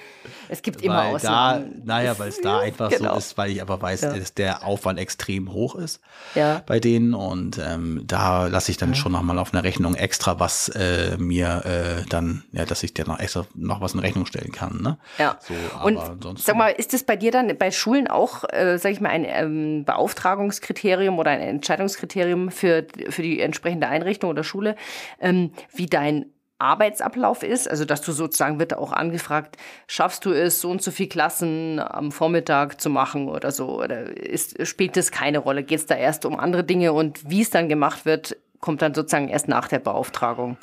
Es 0.49 0.61
gibt 0.61 0.81
immer 0.81 1.05
weil 1.05 1.15
Ausnahmen. 1.15 1.83
Da, 1.85 1.95
naja, 1.95 2.19
weil 2.19 2.29
es 2.29 2.41
da 2.41 2.59
einfach 2.61 2.89
genau. 2.89 3.13
so 3.13 3.17
ist, 3.17 3.37
weil 3.37 3.51
ich 3.51 3.61
aber 3.61 3.81
weiß, 3.81 4.01
ja. 4.01 4.13
dass 4.13 4.33
der 4.33 4.65
Aufwand 4.65 4.99
extrem 4.99 5.51
hoch 5.51 5.75
ist 5.75 6.01
ja. 6.35 6.61
bei 6.65 6.79
denen. 6.79 7.13
Und 7.13 7.57
ähm, 7.57 8.03
da 8.05 8.47
lasse 8.47 8.71
ich 8.71 8.77
dann 8.77 8.89
ja. 8.89 8.95
schon 8.95 9.11
nochmal 9.11 9.39
auf 9.39 9.53
eine 9.53 9.63
Rechnung 9.63 9.95
extra 9.95 10.39
was 10.39 10.69
äh, 10.69 11.17
mir 11.17 11.63
äh, 11.65 12.05
dann, 12.09 12.43
ja, 12.51 12.65
dass 12.65 12.83
ich 12.83 12.93
dir 12.93 13.05
noch 13.05 13.19
extra 13.19 13.45
noch 13.55 13.81
was 13.81 13.93
in 13.93 13.99
Rechnung 13.99 14.25
stellen 14.25 14.51
kann. 14.51 14.81
Ne? 14.81 14.97
Ja. 15.17 15.37
So, 15.39 15.53
und 15.83 16.39
sag 16.39 16.55
mal, 16.55 16.69
ist 16.69 16.93
das 16.93 17.03
bei 17.03 17.15
dir 17.15 17.31
dann 17.31 17.57
bei 17.57 17.71
Schulen 17.71 18.07
auch, 18.07 18.43
äh, 18.49 18.77
sag 18.77 18.91
ich 18.91 19.01
mal, 19.01 19.09
ein 19.09 19.25
ähm, 19.27 19.85
Beauftragungskriterium 19.85 21.19
oder 21.19 21.31
ein 21.31 21.41
Entscheidungskriterium 21.41 22.51
für, 22.51 22.85
für 23.09 23.21
die 23.21 23.41
entsprechende 23.41 23.87
Einrichtung 23.87 24.29
oder 24.29 24.43
Schule, 24.43 24.75
ähm, 25.19 25.51
wie 25.73 25.87
dein 25.87 26.27
Arbeitsablauf 26.59 27.43
ist, 27.43 27.69
also 27.69 27.85
dass 27.85 28.01
du 28.01 28.11
sozusagen 28.11 28.59
wird 28.59 28.73
auch 28.75 28.91
angefragt, 28.91 29.57
schaffst 29.87 30.25
du 30.25 30.31
es, 30.31 30.59
so 30.61 30.71
und 30.71 30.81
so 30.81 30.91
viel 30.91 31.07
Klassen 31.07 31.79
am 31.79 32.11
Vormittag 32.11 32.81
zu 32.81 32.89
machen 32.89 33.29
oder 33.29 33.51
so, 33.51 33.81
oder 33.81 34.17
ist, 34.17 34.65
spielt 34.67 34.97
das 34.97 35.11
keine 35.11 35.39
Rolle? 35.39 35.63
Geht 35.63 35.79
es 35.79 35.85
da 35.85 35.95
erst 35.95 36.25
um 36.25 36.39
andere 36.39 36.63
Dinge 36.63 36.93
und 36.93 37.29
wie 37.29 37.41
es 37.41 37.51
dann 37.51 37.69
gemacht 37.69 38.05
wird, 38.05 38.37
kommt 38.59 38.81
dann 38.81 38.93
sozusagen 38.93 39.29
erst 39.29 39.47
nach 39.47 39.67
der 39.67 39.79
Beauftragung? 39.79 40.57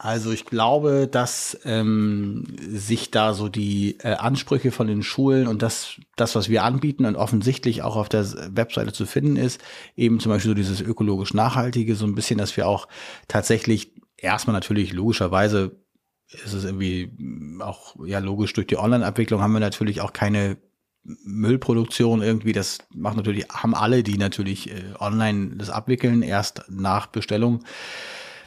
Also 0.00 0.30
ich 0.30 0.44
glaube, 0.44 1.08
dass 1.10 1.58
ähm, 1.64 2.44
sich 2.56 3.10
da 3.10 3.34
so 3.34 3.48
die 3.48 3.98
äh, 4.04 4.12
Ansprüche 4.12 4.70
von 4.70 4.86
den 4.86 5.02
Schulen 5.02 5.48
und 5.48 5.60
das, 5.60 5.94
das, 6.14 6.36
was 6.36 6.48
wir 6.48 6.62
anbieten 6.62 7.04
und 7.04 7.16
offensichtlich 7.16 7.82
auch 7.82 7.96
auf 7.96 8.08
der 8.08 8.24
Webseite 8.54 8.92
zu 8.92 9.06
finden 9.06 9.34
ist, 9.34 9.60
eben 9.96 10.20
zum 10.20 10.30
Beispiel 10.30 10.50
so 10.50 10.54
dieses 10.54 10.80
ökologisch 10.80 11.34
Nachhaltige, 11.34 11.96
so 11.96 12.06
ein 12.06 12.14
bisschen, 12.14 12.38
dass 12.38 12.56
wir 12.56 12.68
auch 12.68 12.86
tatsächlich 13.26 13.90
erstmal 14.18 14.54
natürlich 14.54 14.92
logischerweise 14.92 15.76
ist 16.30 16.52
es 16.52 16.64
irgendwie 16.64 17.10
auch 17.60 17.96
ja 18.04 18.18
logisch 18.18 18.52
durch 18.52 18.66
die 18.66 18.76
Online-Abwicklung 18.76 19.40
haben 19.40 19.52
wir 19.52 19.60
natürlich 19.60 20.02
auch 20.02 20.12
keine 20.12 20.58
Müllproduktion 21.02 22.20
irgendwie. 22.20 22.52
Das 22.52 22.78
macht 22.94 23.16
natürlich 23.16 23.48
haben 23.48 23.74
alle, 23.74 24.02
die 24.02 24.18
natürlich 24.18 24.70
äh, 24.70 24.94
online 24.98 25.56
das 25.56 25.70
abwickeln 25.70 26.22
erst 26.22 26.64
nach 26.68 27.06
Bestellung. 27.06 27.64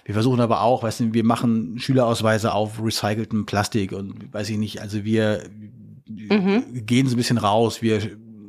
Wir 0.03 0.13
versuchen 0.13 0.41
aber 0.41 0.61
auch, 0.61 0.83
weißt 0.83 0.99
du, 0.99 1.13
wir 1.13 1.23
machen 1.23 1.79
Schülerausweise 1.79 2.53
auf 2.53 2.83
recyceltem 2.83 3.45
Plastik 3.45 3.91
und 3.93 4.33
weiß 4.33 4.49
ich 4.49 4.57
nicht, 4.57 4.81
also 4.81 5.03
wir 5.03 5.43
mhm. 6.07 6.85
gehen 6.85 7.07
so 7.07 7.15
ein 7.15 7.17
bisschen 7.17 7.37
raus, 7.37 7.81
wir 7.81 8.01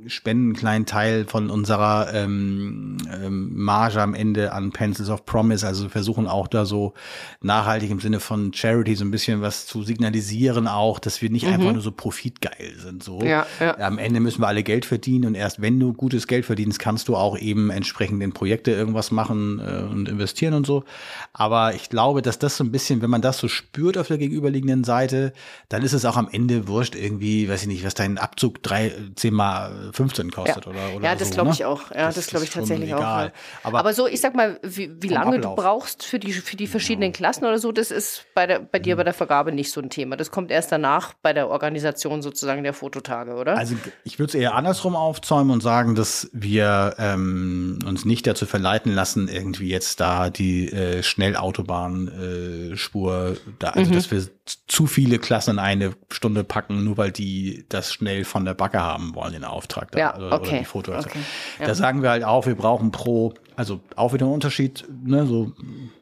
spenden 0.06 0.46
einen 0.46 0.56
kleinen 0.56 0.86
Teil 0.86 1.26
von 1.26 1.50
unserer 1.50 2.12
ähm, 2.14 2.96
ähm, 3.12 3.52
Marge 3.54 4.00
am 4.00 4.14
Ende 4.14 4.52
an 4.52 4.72
Pencils 4.72 5.10
of 5.10 5.24
Promise. 5.26 5.66
Also 5.66 5.88
versuchen 5.88 6.26
auch 6.26 6.48
da 6.48 6.64
so 6.64 6.94
nachhaltig 7.40 7.90
im 7.90 8.00
Sinne 8.00 8.20
von 8.20 8.52
Charity 8.52 8.94
so 8.94 9.04
ein 9.04 9.10
bisschen 9.10 9.40
was 9.40 9.66
zu 9.66 9.82
signalisieren 9.82 10.68
auch, 10.68 10.98
dass 10.98 11.22
wir 11.22 11.30
nicht 11.30 11.46
mhm. 11.46 11.54
einfach 11.54 11.72
nur 11.72 11.82
so 11.82 11.92
profitgeil 11.92 12.74
sind. 12.78 13.02
So 13.02 13.20
ja, 13.22 13.46
ja. 13.60 13.78
am 13.78 13.98
Ende 13.98 14.20
müssen 14.20 14.42
wir 14.42 14.48
alle 14.48 14.62
Geld 14.62 14.84
verdienen 14.84 15.26
und 15.26 15.34
erst 15.34 15.60
wenn 15.60 15.78
du 15.78 15.92
gutes 15.92 16.26
Geld 16.26 16.44
verdienst, 16.44 16.78
kannst 16.78 17.08
du 17.08 17.16
auch 17.16 17.38
eben 17.38 17.70
entsprechend 17.70 18.22
in 18.22 18.32
Projekte 18.32 18.70
irgendwas 18.70 19.10
machen 19.10 19.60
äh, 19.60 19.82
und 19.82 20.08
investieren 20.08 20.54
und 20.54 20.66
so. 20.66 20.84
Aber 21.32 21.74
ich 21.74 21.88
glaube, 21.88 22.22
dass 22.22 22.38
das 22.38 22.56
so 22.56 22.64
ein 22.64 22.72
bisschen, 22.72 23.02
wenn 23.02 23.10
man 23.10 23.22
das 23.22 23.38
so 23.38 23.48
spürt 23.48 23.98
auf 23.98 24.08
der 24.08 24.18
gegenüberliegenden 24.18 24.84
Seite, 24.84 25.32
dann 25.68 25.82
ist 25.82 25.92
es 25.92 26.04
auch 26.04 26.16
am 26.16 26.28
Ende 26.30 26.68
wurscht 26.68 26.94
irgendwie, 26.94 27.48
weiß 27.48 27.62
ich 27.62 27.68
nicht, 27.68 27.84
was 27.84 27.94
dein 27.94 28.18
Abzug 28.18 28.62
drei, 28.62 28.92
zehn 29.14 29.34
mal 29.34 29.91
15 29.92 30.30
kostet 30.30 30.64
ja. 30.64 30.70
oder, 30.70 30.96
oder 30.96 31.04
Ja, 31.04 31.14
das 31.14 31.28
so, 31.28 31.34
glaube 31.34 31.50
ne? 31.50 31.54
ich 31.54 31.64
auch. 31.64 31.90
Ja, 31.90 32.06
das, 32.06 32.16
das 32.16 32.26
glaube 32.28 32.44
ich 32.44 32.50
tatsächlich 32.50 32.90
egal. 32.90 33.28
auch. 33.28 33.66
Aber, 33.66 33.78
Aber, 33.80 33.94
so, 33.94 34.06
ich 34.06 34.20
sag 34.20 34.34
mal, 34.34 34.58
wie, 34.62 34.90
wie 35.00 35.08
lange 35.08 35.36
Ablauf. 35.36 35.56
du 35.56 35.62
brauchst 35.62 36.04
für 36.04 36.18
die, 36.18 36.32
für 36.32 36.56
die 36.56 36.66
verschiedenen 36.66 37.12
Klassen 37.12 37.44
oder 37.44 37.58
so, 37.58 37.72
das 37.72 37.90
ist 37.90 38.26
bei, 38.34 38.46
der, 38.46 38.60
bei 38.60 38.78
dir 38.78 38.94
mhm. 38.94 38.98
bei 38.98 39.04
der 39.04 39.14
Vergabe 39.14 39.52
nicht 39.52 39.70
so 39.70 39.80
ein 39.80 39.90
Thema. 39.90 40.16
Das 40.16 40.30
kommt 40.30 40.50
erst 40.50 40.72
danach 40.72 41.14
bei 41.22 41.32
der 41.32 41.48
Organisation 41.48 42.22
sozusagen 42.22 42.62
der 42.62 42.74
Fototage, 42.74 43.34
oder? 43.34 43.56
Also 43.56 43.76
ich 44.04 44.18
würde 44.18 44.30
es 44.30 44.34
eher 44.34 44.54
andersrum 44.54 44.96
aufzäumen 44.96 45.52
und 45.52 45.62
sagen, 45.62 45.94
dass 45.94 46.30
wir 46.32 46.94
ähm, 46.98 47.78
uns 47.86 48.04
nicht 48.04 48.26
dazu 48.26 48.46
verleiten 48.46 48.94
lassen, 48.94 49.28
irgendwie 49.28 49.68
jetzt 49.68 50.00
da 50.00 50.30
die 50.30 50.72
äh, 50.72 51.02
Schnellautobahnspur, 51.02 53.28
äh, 53.28 53.36
da, 53.58 53.70
also 53.70 53.90
mhm. 53.90 53.94
dass 53.94 54.10
wir 54.10 54.22
zu 54.44 54.86
viele 54.86 55.18
Klassen 55.18 55.52
in 55.52 55.58
eine 55.58 55.94
Stunde 56.10 56.44
packen, 56.44 56.84
nur 56.84 56.96
weil 56.96 57.12
die 57.12 57.64
das 57.68 57.92
schnell 57.92 58.24
von 58.24 58.44
der 58.44 58.54
Backe 58.54 58.80
haben 58.80 59.14
wollen, 59.14 59.32
den 59.32 59.44
Auftrag 59.44 59.81
da, 59.90 59.98
ja, 59.98 60.14
okay. 60.14 60.24
oder 60.26 60.58
die 60.58 60.64
Foto. 60.64 60.96
Okay. 60.96 61.18
Ja. 61.58 61.66
Da 61.66 61.74
sagen 61.74 62.02
wir 62.02 62.10
halt 62.10 62.24
auch, 62.24 62.46
wir 62.46 62.54
brauchen 62.54 62.92
pro, 62.92 63.34
also 63.56 63.80
auch 63.96 64.12
wieder 64.12 64.26
ein 64.26 64.32
Unterschied, 64.32 64.84
ne, 65.04 65.26
so 65.26 65.52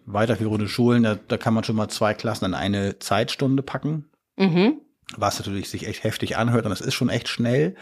weiterführende 0.06 0.68
Schulen, 0.68 1.02
da, 1.02 1.14
da 1.14 1.36
kann 1.36 1.54
man 1.54 1.64
schon 1.64 1.76
mal 1.76 1.88
zwei 1.88 2.14
Klassen 2.14 2.44
in 2.46 2.54
eine 2.54 2.98
Zeitstunde 2.98 3.62
packen. 3.62 4.08
Mhm. 4.36 4.80
Was 5.16 5.38
natürlich 5.38 5.68
sich 5.68 5.86
echt 5.86 6.04
heftig 6.04 6.36
anhört 6.36 6.64
und 6.64 6.70
das 6.70 6.80
ist 6.80 6.94
schon 6.94 7.08
echt 7.08 7.28
schnell. 7.28 7.74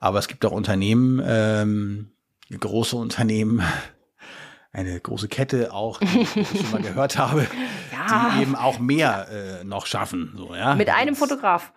Aber 0.00 0.18
es 0.18 0.28
gibt 0.28 0.44
auch 0.44 0.52
Unternehmen, 0.52 1.22
ähm, 1.24 2.12
große 2.50 2.96
Unternehmen, 2.96 3.62
eine 4.72 4.98
große 4.98 5.28
Kette 5.28 5.72
auch, 5.72 6.00
die 6.00 6.20
ich 6.20 6.30
schon 6.60 6.70
mal 6.72 6.80
gehört 6.80 7.18
habe, 7.18 7.46
ja. 7.92 8.30
die 8.30 8.42
eben 8.42 8.56
auch 8.56 8.78
mehr 8.78 9.28
äh, 9.60 9.64
noch 9.64 9.86
schaffen. 9.86 10.32
So, 10.36 10.54
ja. 10.54 10.74
Mit 10.74 10.88
einem 10.88 11.14
Fotograf. 11.14 11.72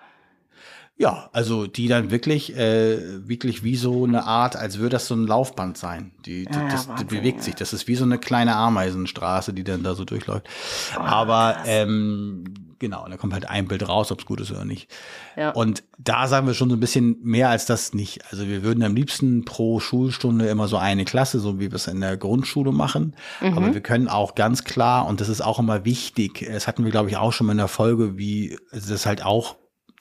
Ja, 0.98 1.30
also 1.34 1.68
die 1.68 1.90
dann 1.90 2.10
wirklich, 2.10 2.56
äh, 2.56 3.28
wirklich 3.28 3.64
wie 3.64 3.76
so 3.76 4.06
eine 4.06 4.24
Art, 4.24 4.56
als 4.56 4.78
würde 4.78 4.92
das 4.92 5.08
so 5.08 5.16
ein 5.16 5.28
Laufband 5.28 5.78
sein. 5.78 6.12
Die, 6.26 6.46
die 6.46 6.54
ja, 6.54 6.70
das, 6.70 6.88
das 6.88 7.04
bewegt 7.04 7.44
sich. 7.44 7.54
Das 7.56 7.74
ist 7.74 7.90
wie 7.90 7.96
so 7.96 8.06
eine 8.06 8.18
kleine 8.18 8.56
Ameisenstraße, 8.56 9.52
die 9.52 9.66
dann 9.66 9.84
da 9.84 9.94
so 9.94 10.06
durchläuft. 10.06 10.48
Oh, 10.96 11.02
Aber 11.02 11.58
ähm, 11.66 12.46
genau, 12.80 13.04
und 13.04 13.12
da 13.12 13.18
kommt 13.18 13.34
halt 13.34 13.50
ein 13.50 13.68
Bild 13.68 13.86
raus, 13.90 14.10
ob 14.14 14.20
es 14.20 14.26
gut 14.26 14.40
ist 14.40 14.52
oder 14.52 14.64
nicht. 14.64 14.90
Ja. 15.36 15.52
Und 15.52 15.84
da 15.98 16.30
sagen 16.30 16.48
wir 16.48 16.54
schon 16.54 16.70
so 16.70 16.78
ein 16.78 16.80
bisschen 16.80 17.18
mehr 17.22 17.50
als 17.50 17.66
das 17.66 17.94
nicht. 17.94 18.22
Also 18.32 18.48
wir 18.48 18.64
würden 18.64 18.82
am 18.82 18.96
liebsten 18.96 19.44
pro 19.44 19.82
Schulstunde 19.82 20.48
immer 20.48 20.70
so 20.70 20.78
eine 20.78 21.04
Klasse, 21.04 21.42
so 21.42 21.60
wie 21.60 21.72
wir 21.72 21.76
es 21.76 21.88
in 21.88 22.00
der 22.00 22.16
Grundschule 22.16 22.72
machen. 22.72 23.18
Mhm. 23.42 23.58
Aber 23.58 23.74
wir 23.74 23.82
können 23.82 24.08
auch 24.08 24.34
ganz 24.36 24.64
klar, 24.64 25.08
und 25.08 25.20
das 25.20 25.28
ist 25.28 25.42
auch 25.42 25.60
immer 25.60 25.84
wichtig, 25.84 26.48
das 26.50 26.68
hatten 26.68 26.86
wir, 26.86 26.92
glaube 26.92 27.10
ich, 27.10 27.18
auch 27.18 27.34
schon 27.34 27.48
mal 27.48 27.52
in 27.52 27.58
der 27.58 27.68
Folge, 27.68 28.18
wie 28.18 28.58
das 28.72 29.06
halt 29.06 29.26
auch 29.26 29.58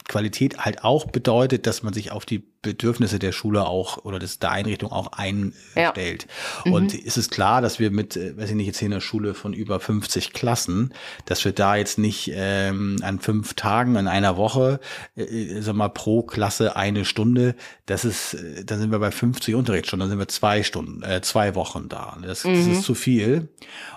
Qualität 0.08 0.58
halt 0.58 0.84
auch 0.84 1.06
bedeutet, 1.06 1.66
dass 1.66 1.82
man 1.82 1.94
sich 1.94 2.12
auf 2.12 2.26
die 2.26 2.44
Bedürfnisse 2.64 3.18
der 3.18 3.32
Schule 3.32 3.66
auch 3.66 3.98
oder 4.04 4.18
des, 4.18 4.40
der 4.40 4.50
Einrichtung 4.50 4.90
auch 4.90 5.12
einstellt. 5.12 6.26
Ja. 6.64 6.72
Und 6.72 6.94
mhm. 6.94 7.00
ist 7.00 7.16
es 7.16 7.30
klar, 7.30 7.62
dass 7.62 7.78
wir 7.78 7.90
mit, 7.90 8.16
äh, 8.16 8.36
weiß 8.36 8.50
ich 8.50 8.56
nicht, 8.56 8.66
jetzt 8.66 8.78
hier 8.78 8.86
in 8.86 8.92
der 8.92 9.00
Schule 9.00 9.34
von 9.34 9.52
über 9.52 9.78
50 9.78 10.32
Klassen, 10.32 10.92
dass 11.26 11.44
wir 11.44 11.52
da 11.52 11.76
jetzt 11.76 11.98
nicht 11.98 12.32
ähm, 12.34 12.96
an 13.02 13.20
fünf 13.20 13.54
Tagen 13.54 13.96
in 13.96 14.08
einer 14.08 14.36
Woche, 14.36 14.80
äh, 15.16 15.22
äh, 15.22 15.60
sag 15.60 15.76
mal, 15.76 15.88
pro 15.88 16.22
Klasse 16.22 16.74
eine 16.74 17.04
Stunde, 17.04 17.54
das 17.86 18.04
ist, 18.04 18.34
äh, 18.34 18.64
dann 18.64 18.80
sind 18.80 18.90
wir 18.90 18.98
bei 18.98 19.10
50 19.10 19.54
Unterrichtsstunden, 19.54 20.08
dann 20.08 20.10
sind 20.10 20.18
wir 20.18 20.28
zwei 20.28 20.62
Stunden, 20.62 21.02
äh, 21.02 21.20
zwei 21.20 21.54
Wochen 21.54 21.88
da. 21.88 22.16
Das, 22.22 22.44
mhm. 22.44 22.54
das 22.54 22.66
ist 22.66 22.82
zu 22.82 22.94
viel. 22.94 23.48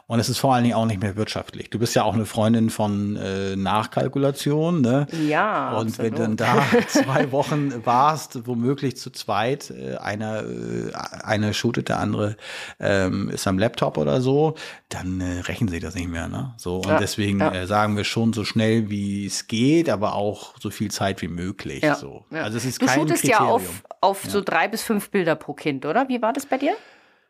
Und 0.08 0.22
es 0.22 0.30
ist 0.30 0.38
vor 0.38 0.54
allen 0.54 0.64
Dingen 0.64 0.76
auch 0.76 0.86
nicht 0.86 1.02
mehr 1.02 1.18
wirtschaftlich. 1.18 1.70
Du 1.70 1.80
bist 1.80 1.94
ja 1.94 2.04
auch 2.04 2.14
eine 2.14 2.26
Freundin 2.26 2.70
von 2.70 3.18
äh, 3.18 3.58
Nachkalkulation, 3.58 4.80
ne? 4.80 5.06
Ja. 5.28 5.78
Und 5.78 5.88
absolut. 5.88 6.12
wenn 6.12 6.18
dann 6.18 6.38
da 6.38 6.64
zwei 6.88 7.32
Wochen 7.34 7.74
warst, 7.86 8.48
womöglich 8.58 8.98
zu 8.98 9.12
zweit, 9.12 9.72
äh, 9.72 9.96
einer, 9.98 10.44
äh, 10.44 10.92
einer 11.24 11.54
shootet, 11.54 11.90
der 11.90 12.00
andere 12.00 12.38
ähm, 12.80 13.30
ist 13.30 13.48
am 13.48 13.60
Laptop 13.60 13.98
oder 13.98 14.22
so, 14.22 14.56
dann 14.90 15.22
äh, 15.22 15.42
rechnen 15.42 15.70
sie 15.70 15.80
das 15.80 15.96
nicht 15.96 16.10
mehr, 16.10 16.28
ne? 16.28 16.54
So. 16.58 16.78
Und 16.78 16.88
ja, 16.88 17.00
deswegen 17.00 17.40
ja. 17.40 17.54
äh, 17.54 17.68
sagen 17.68 17.96
wir 17.96 18.04
schon 18.04 18.34
so 18.34 18.44
schnell 18.44 18.90
wie 18.90 19.26
es 19.26 19.48
geht, 19.48 19.90
aber 19.90 20.14
auch 20.14 20.56
so 20.60 20.70
viel 20.70 20.92
Zeit 20.92 21.22
wie 21.22 21.28
möglich. 21.28 21.84
Ja, 21.84 21.96
so. 21.96 22.26
Also 22.32 22.58
es 22.58 22.66
ist 22.66 22.82
du 22.82 22.86
kein 22.86 23.00
shootest 23.00 23.22
Kriterium. 23.22 23.48
ja 23.48 23.54
auf, 23.54 23.84
auf 24.02 24.24
so 24.26 24.42
drei 24.42 24.68
bis 24.68 24.82
fünf 24.82 25.10
Bilder 25.10 25.36
pro 25.36 25.54
Kind, 25.54 25.86
oder? 25.86 26.10
Wie 26.10 26.22
war 26.22 26.34
das 26.34 26.46
bei 26.46 26.58
dir? 26.58 26.76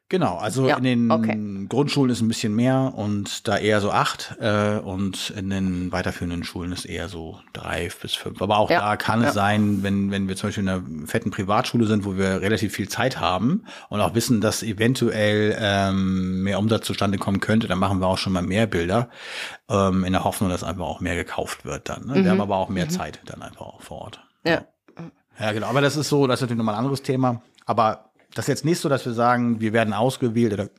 Genau, 0.09 0.37
also 0.37 0.69
ja, 0.69 0.77
in 0.77 0.83
den 0.85 1.11
okay. 1.11 1.67
Grundschulen 1.67 2.09
ist 2.09 2.21
ein 2.21 2.29
bisschen 2.29 2.55
mehr 2.55 2.93
und 2.95 3.45
da 3.45 3.57
eher 3.57 3.81
so 3.81 3.91
acht 3.91 4.37
äh, 4.39 4.77
und 4.77 5.31
in 5.31 5.49
den 5.49 5.91
weiterführenden 5.91 6.45
Schulen 6.45 6.71
ist 6.71 6.85
eher 6.85 7.09
so 7.09 7.39
drei 7.51 7.89
bis 8.01 8.13
fünf. 8.13 8.41
Aber 8.41 8.57
auch 8.57 8.69
ja, 8.69 8.79
da 8.79 8.95
kann 8.95 9.21
ja. 9.21 9.27
es 9.27 9.33
sein, 9.33 9.83
wenn, 9.83 10.09
wenn 10.09 10.29
wir 10.29 10.37
zum 10.37 10.47
Beispiel 10.47 10.63
in 10.63 10.69
einer 10.69 11.07
fetten 11.07 11.29
Privatschule 11.29 11.87
sind, 11.87 12.05
wo 12.05 12.15
wir 12.15 12.39
relativ 12.39 12.73
viel 12.73 12.87
Zeit 12.87 13.19
haben 13.19 13.65
und 13.89 13.99
auch 13.99 14.15
wissen, 14.15 14.39
dass 14.39 14.63
eventuell 14.63 15.57
ähm, 15.59 16.43
mehr 16.43 16.59
Umsatz 16.59 16.85
zustande 16.85 17.17
kommen 17.17 17.41
könnte, 17.41 17.67
dann 17.67 17.77
machen 17.79 17.99
wir 17.99 18.07
auch 18.07 18.17
schon 18.17 18.31
mal 18.31 18.43
mehr 18.43 18.65
Bilder 18.65 19.09
ähm, 19.67 20.05
in 20.05 20.13
der 20.13 20.23
Hoffnung, 20.23 20.49
dass 20.49 20.63
einfach 20.63 20.85
auch 20.85 21.01
mehr 21.01 21.15
gekauft 21.15 21.65
wird 21.65 21.89
dann. 21.89 22.05
Ne? 22.05 22.19
Mhm. 22.19 22.23
Wir 22.23 22.31
haben 22.31 22.41
aber 22.41 22.55
auch 22.55 22.69
mehr 22.69 22.85
mhm. 22.85 22.91
Zeit 22.91 23.19
dann 23.25 23.41
einfach 23.41 23.65
auch 23.65 23.81
vor 23.81 24.03
Ort. 24.03 24.21
Ja. 24.45 24.61
Ja, 25.37 25.51
genau. 25.51 25.67
Aber 25.67 25.81
das 25.81 25.97
ist 25.97 26.07
so, 26.07 26.27
das 26.27 26.39
ist 26.39 26.41
natürlich 26.43 26.57
nochmal 26.57 26.75
ein 26.75 26.79
anderes 26.79 27.03
Thema. 27.03 27.41
Aber 27.65 28.06
das 28.33 28.45
ist 28.45 28.49
jetzt 28.49 28.65
nicht 28.65 28.79
so, 28.79 28.89
dass 28.89 29.05
wir 29.05 29.13
sagen, 29.13 29.59
wir 29.59 29.73
werden 29.73 29.93
ausgewählt 29.93 30.53
oder 30.53 30.69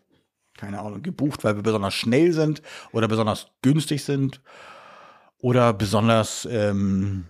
keine 0.58 0.80
Ahnung, 0.80 1.02
gebucht, 1.02 1.44
weil 1.44 1.56
wir 1.56 1.62
besonders 1.62 1.94
schnell 1.94 2.32
sind 2.32 2.62
oder 2.92 3.08
besonders 3.08 3.46
günstig 3.62 4.04
sind 4.04 4.40
oder 5.38 5.72
besonders, 5.72 6.46
ähm, 6.50 7.26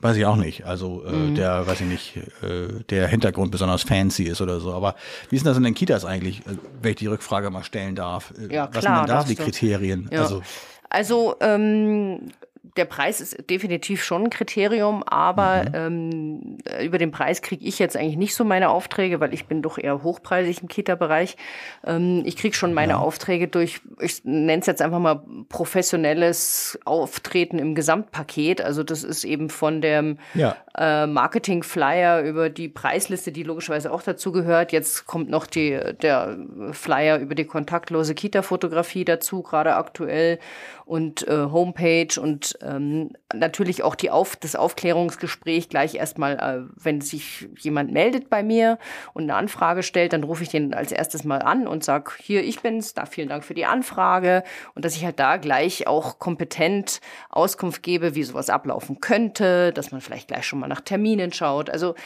weiß 0.00 0.16
ich 0.16 0.26
auch 0.26 0.36
nicht, 0.36 0.66
also 0.66 1.04
äh, 1.04 1.12
mhm. 1.12 1.34
der, 1.34 1.66
weiß 1.66 1.80
ich 1.80 1.86
nicht, 1.86 2.16
äh, 2.42 2.84
der 2.90 3.08
Hintergrund 3.08 3.50
besonders 3.50 3.82
fancy 3.82 4.24
ist 4.24 4.42
oder 4.42 4.60
so. 4.60 4.72
Aber 4.74 4.94
wie 5.30 5.36
ist 5.36 5.44
denn 5.44 5.50
das 5.50 5.56
in 5.56 5.64
den 5.64 5.74
Kitas 5.74 6.04
eigentlich, 6.04 6.40
äh, 6.40 6.58
wenn 6.82 6.90
ich 6.90 6.96
die 6.96 7.06
Rückfrage 7.06 7.50
mal 7.50 7.64
stellen 7.64 7.96
darf? 7.96 8.32
Äh, 8.38 8.54
ja, 8.54 8.68
Was 8.70 8.84
klar, 8.84 8.98
sind 8.98 9.08
denn 9.08 9.16
da 9.16 9.24
die 9.24 9.36
Kriterien? 9.36 10.08
Ja. 10.12 10.20
Also, 10.20 10.42
also 10.90 11.36
ähm, 11.40 12.30
der 12.76 12.84
Preis 12.84 13.20
ist 13.20 13.50
definitiv 13.50 14.02
schon 14.02 14.24
ein 14.24 14.30
Kriterium, 14.30 15.02
aber 15.02 15.64
mhm. 15.64 15.74
ähm, 15.74 16.58
über 16.84 16.98
den 16.98 17.10
Preis 17.10 17.42
kriege 17.42 17.64
ich 17.64 17.78
jetzt 17.78 17.96
eigentlich 17.96 18.16
nicht 18.16 18.34
so 18.34 18.44
meine 18.44 18.70
Aufträge, 18.70 19.20
weil 19.20 19.32
ich 19.32 19.46
bin 19.46 19.62
doch 19.62 19.78
eher 19.78 20.02
hochpreisig 20.02 20.62
im 20.62 20.68
Kita-Bereich. 20.68 21.36
Ähm, 21.84 22.22
ich 22.24 22.36
kriege 22.36 22.56
schon 22.56 22.74
meine 22.74 22.92
ja. 22.92 22.98
Aufträge 22.98 23.48
durch, 23.48 23.80
ich 24.00 24.24
nenne 24.24 24.60
es 24.60 24.66
jetzt 24.66 24.82
einfach 24.82 24.98
mal 24.98 25.22
professionelles 25.48 26.78
Auftreten 26.84 27.58
im 27.58 27.74
Gesamtpaket. 27.74 28.60
Also 28.60 28.82
das 28.82 29.04
ist 29.04 29.24
eben 29.24 29.50
von 29.50 29.80
dem 29.80 30.18
ja. 30.34 30.56
äh, 30.76 31.06
Marketing-Flyer 31.06 32.22
über 32.22 32.50
die 32.50 32.68
Preisliste, 32.68 33.32
die 33.32 33.42
logischerweise 33.42 33.92
auch 33.92 34.02
dazu 34.02 34.32
gehört. 34.32 34.72
Jetzt 34.72 35.06
kommt 35.06 35.30
noch 35.30 35.46
die, 35.46 35.78
der 36.02 36.36
Flyer 36.72 37.18
über 37.18 37.34
die 37.34 37.44
kontaktlose 37.44 38.14
Kita-Fotografie 38.14 39.04
dazu, 39.04 39.42
gerade 39.42 39.76
aktuell 39.76 40.38
und 40.86 41.26
äh, 41.26 41.48
Homepage 41.50 42.18
und 42.20 42.56
ähm, 42.62 43.10
natürlich 43.34 43.82
auch 43.82 43.96
die 43.96 44.12
Auf, 44.12 44.36
das 44.36 44.54
Aufklärungsgespräch 44.54 45.68
gleich 45.68 45.96
erstmal, 45.96 46.36
äh, 46.38 46.72
wenn 46.76 47.00
sich 47.00 47.48
jemand 47.58 47.92
meldet 47.92 48.30
bei 48.30 48.44
mir 48.44 48.78
und 49.12 49.24
eine 49.24 49.34
Anfrage 49.34 49.82
stellt, 49.82 50.12
dann 50.12 50.22
rufe 50.22 50.44
ich 50.44 50.48
den 50.48 50.74
als 50.74 50.92
erstes 50.92 51.24
mal 51.24 51.42
an 51.42 51.66
und 51.66 51.82
sag 51.82 52.16
hier, 52.22 52.44
ich 52.44 52.60
bin's, 52.60 52.94
da 52.94 53.04
vielen 53.04 53.28
Dank 53.28 53.42
für 53.42 53.54
die 53.54 53.66
Anfrage 53.66 54.44
und 54.76 54.84
dass 54.84 54.94
ich 54.94 55.04
halt 55.04 55.18
da 55.18 55.38
gleich 55.38 55.88
auch 55.88 56.20
kompetent 56.20 57.00
Auskunft 57.30 57.82
gebe, 57.82 58.14
wie 58.14 58.22
sowas 58.22 58.48
ablaufen 58.48 59.00
könnte, 59.00 59.72
dass 59.72 59.90
man 59.90 60.00
vielleicht 60.00 60.28
gleich 60.28 60.46
schon 60.46 60.60
mal 60.60 60.68
nach 60.68 60.82
Terminen 60.82 61.32
schaut. 61.32 61.68
Also 61.68 61.96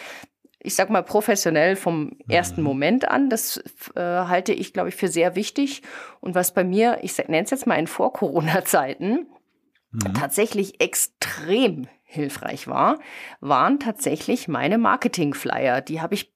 ich 0.62 0.74
sag 0.74 0.90
mal, 0.90 1.02
professionell 1.02 1.76
vom 1.76 2.12
ersten 2.28 2.60
mhm. 2.60 2.66
Moment 2.66 3.08
an. 3.08 3.30
Das 3.30 3.62
äh, 3.94 4.00
halte 4.00 4.52
ich, 4.52 4.72
glaube 4.72 4.90
ich, 4.90 4.94
für 4.94 5.08
sehr 5.08 5.34
wichtig. 5.34 5.82
Und 6.20 6.34
was 6.34 6.52
bei 6.52 6.64
mir, 6.64 6.98
ich 7.02 7.16
nenne 7.18 7.44
es 7.44 7.50
jetzt 7.50 7.66
mal 7.66 7.76
in 7.76 7.86
Vor-Corona-Zeiten, 7.86 9.26
mhm. 9.90 10.14
tatsächlich 10.14 10.80
extrem 10.80 11.88
hilfreich 12.04 12.66
war, 12.66 12.98
waren 13.40 13.78
tatsächlich 13.78 14.48
meine 14.48 14.78
Marketing-Flyer. 14.78 15.80
Die 15.80 16.00
habe 16.00 16.14
ich 16.14 16.32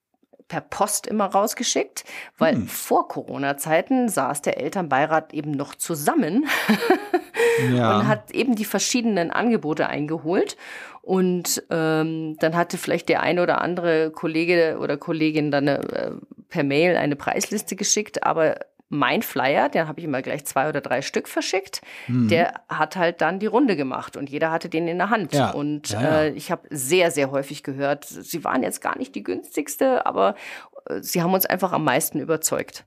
per 0.47 0.61
Post 0.61 1.07
immer 1.07 1.25
rausgeschickt, 1.25 2.05
weil 2.37 2.53
hm. 2.53 2.67
vor 2.67 3.07
Corona-Zeiten 3.07 4.09
saß 4.09 4.43
der 4.43 4.59
Elternbeirat 4.59 5.33
eben 5.33 5.51
noch 5.51 5.73
zusammen 5.73 6.45
ja. 7.73 7.97
und 7.99 8.07
hat 8.07 8.31
eben 8.31 8.55
die 8.55 8.65
verschiedenen 8.65 9.31
Angebote 9.31 9.87
eingeholt. 9.87 10.55
Und 11.05 11.61
ähm, 11.69 12.35
dann 12.39 12.55
hatte 12.55 12.79
vielleicht 12.79 13.09
der 13.09 13.21
eine 13.21 13.43
oder 13.43 13.61
andere 13.61 14.09
Kollege 14.09 14.79
oder 14.81 14.97
Kollegin 14.97 15.51
dann 15.51 15.69
eine, 15.69 15.83
äh, 15.93 16.11
per 16.49 16.63
Mail 16.63 16.97
eine 16.97 17.15
Preisliste 17.15 17.75
geschickt, 17.75 18.23
aber 18.23 18.55
mein 18.89 19.21
Flyer, 19.21 19.69
den 19.69 19.87
habe 19.87 19.99
ich 19.99 20.05
immer 20.05 20.23
gleich 20.23 20.45
zwei 20.45 20.67
oder 20.67 20.81
drei 20.81 21.03
Stück 21.03 21.27
verschickt, 21.27 21.81
mhm. 22.07 22.27
der 22.29 22.61
hat 22.69 22.95
halt 22.95 23.21
dann 23.21 23.37
die 23.37 23.45
Runde 23.45 23.75
gemacht 23.75 24.17
und 24.17 24.31
jeder 24.31 24.49
hatte 24.49 24.67
den 24.67 24.87
in 24.87 24.97
der 24.97 25.11
Hand. 25.11 25.33
Ja. 25.33 25.51
Und 25.51 25.89
ja, 25.89 26.01
ja. 26.01 26.21
Äh, 26.21 26.29
ich 26.31 26.49
habe 26.49 26.67
sehr, 26.71 27.11
sehr 27.11 27.29
häufig 27.29 27.61
gehört, 27.61 28.05
sie 28.05 28.43
waren 28.43 28.63
jetzt 28.63 28.81
gar 28.81 28.97
nicht 28.97 29.13
die 29.13 29.23
günstigste, 29.23 30.07
aber 30.07 30.33
äh, 30.89 31.01
sie 31.01 31.21
haben 31.21 31.35
uns 31.35 31.45
einfach 31.45 31.71
am 31.71 31.83
meisten 31.83 32.19
überzeugt. 32.19 32.83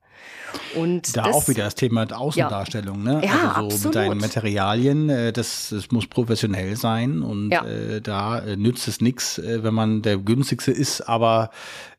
Und 0.75 1.17
da 1.17 1.25
das, 1.25 1.37
auch 1.37 1.49
wieder 1.49 1.65
das 1.65 1.75
Thema 1.75 2.07
Außendarstellung, 2.11 3.05
ja. 3.05 3.13
ne? 3.15 3.21
Ja, 3.25 3.33
also 3.33 3.43
so 3.43 3.77
absolut. 3.77 3.85
mit 3.85 3.95
deinen 3.95 4.19
Materialien, 4.19 5.11
äh, 5.11 5.33
das, 5.33 5.69
das 5.71 5.91
muss 5.91 6.07
professionell 6.07 6.77
sein 6.77 7.23
und 7.23 7.51
ja. 7.51 7.65
äh, 7.65 8.01
da 8.01 8.39
äh, 8.39 8.57
nützt 8.57 8.89
es 8.89 9.01
nichts, 9.01 9.41
wenn 9.45 9.75
man 9.75 10.03
der 10.03 10.19
günstigste 10.19 10.73
ist, 10.73 11.03
aber 11.03 11.51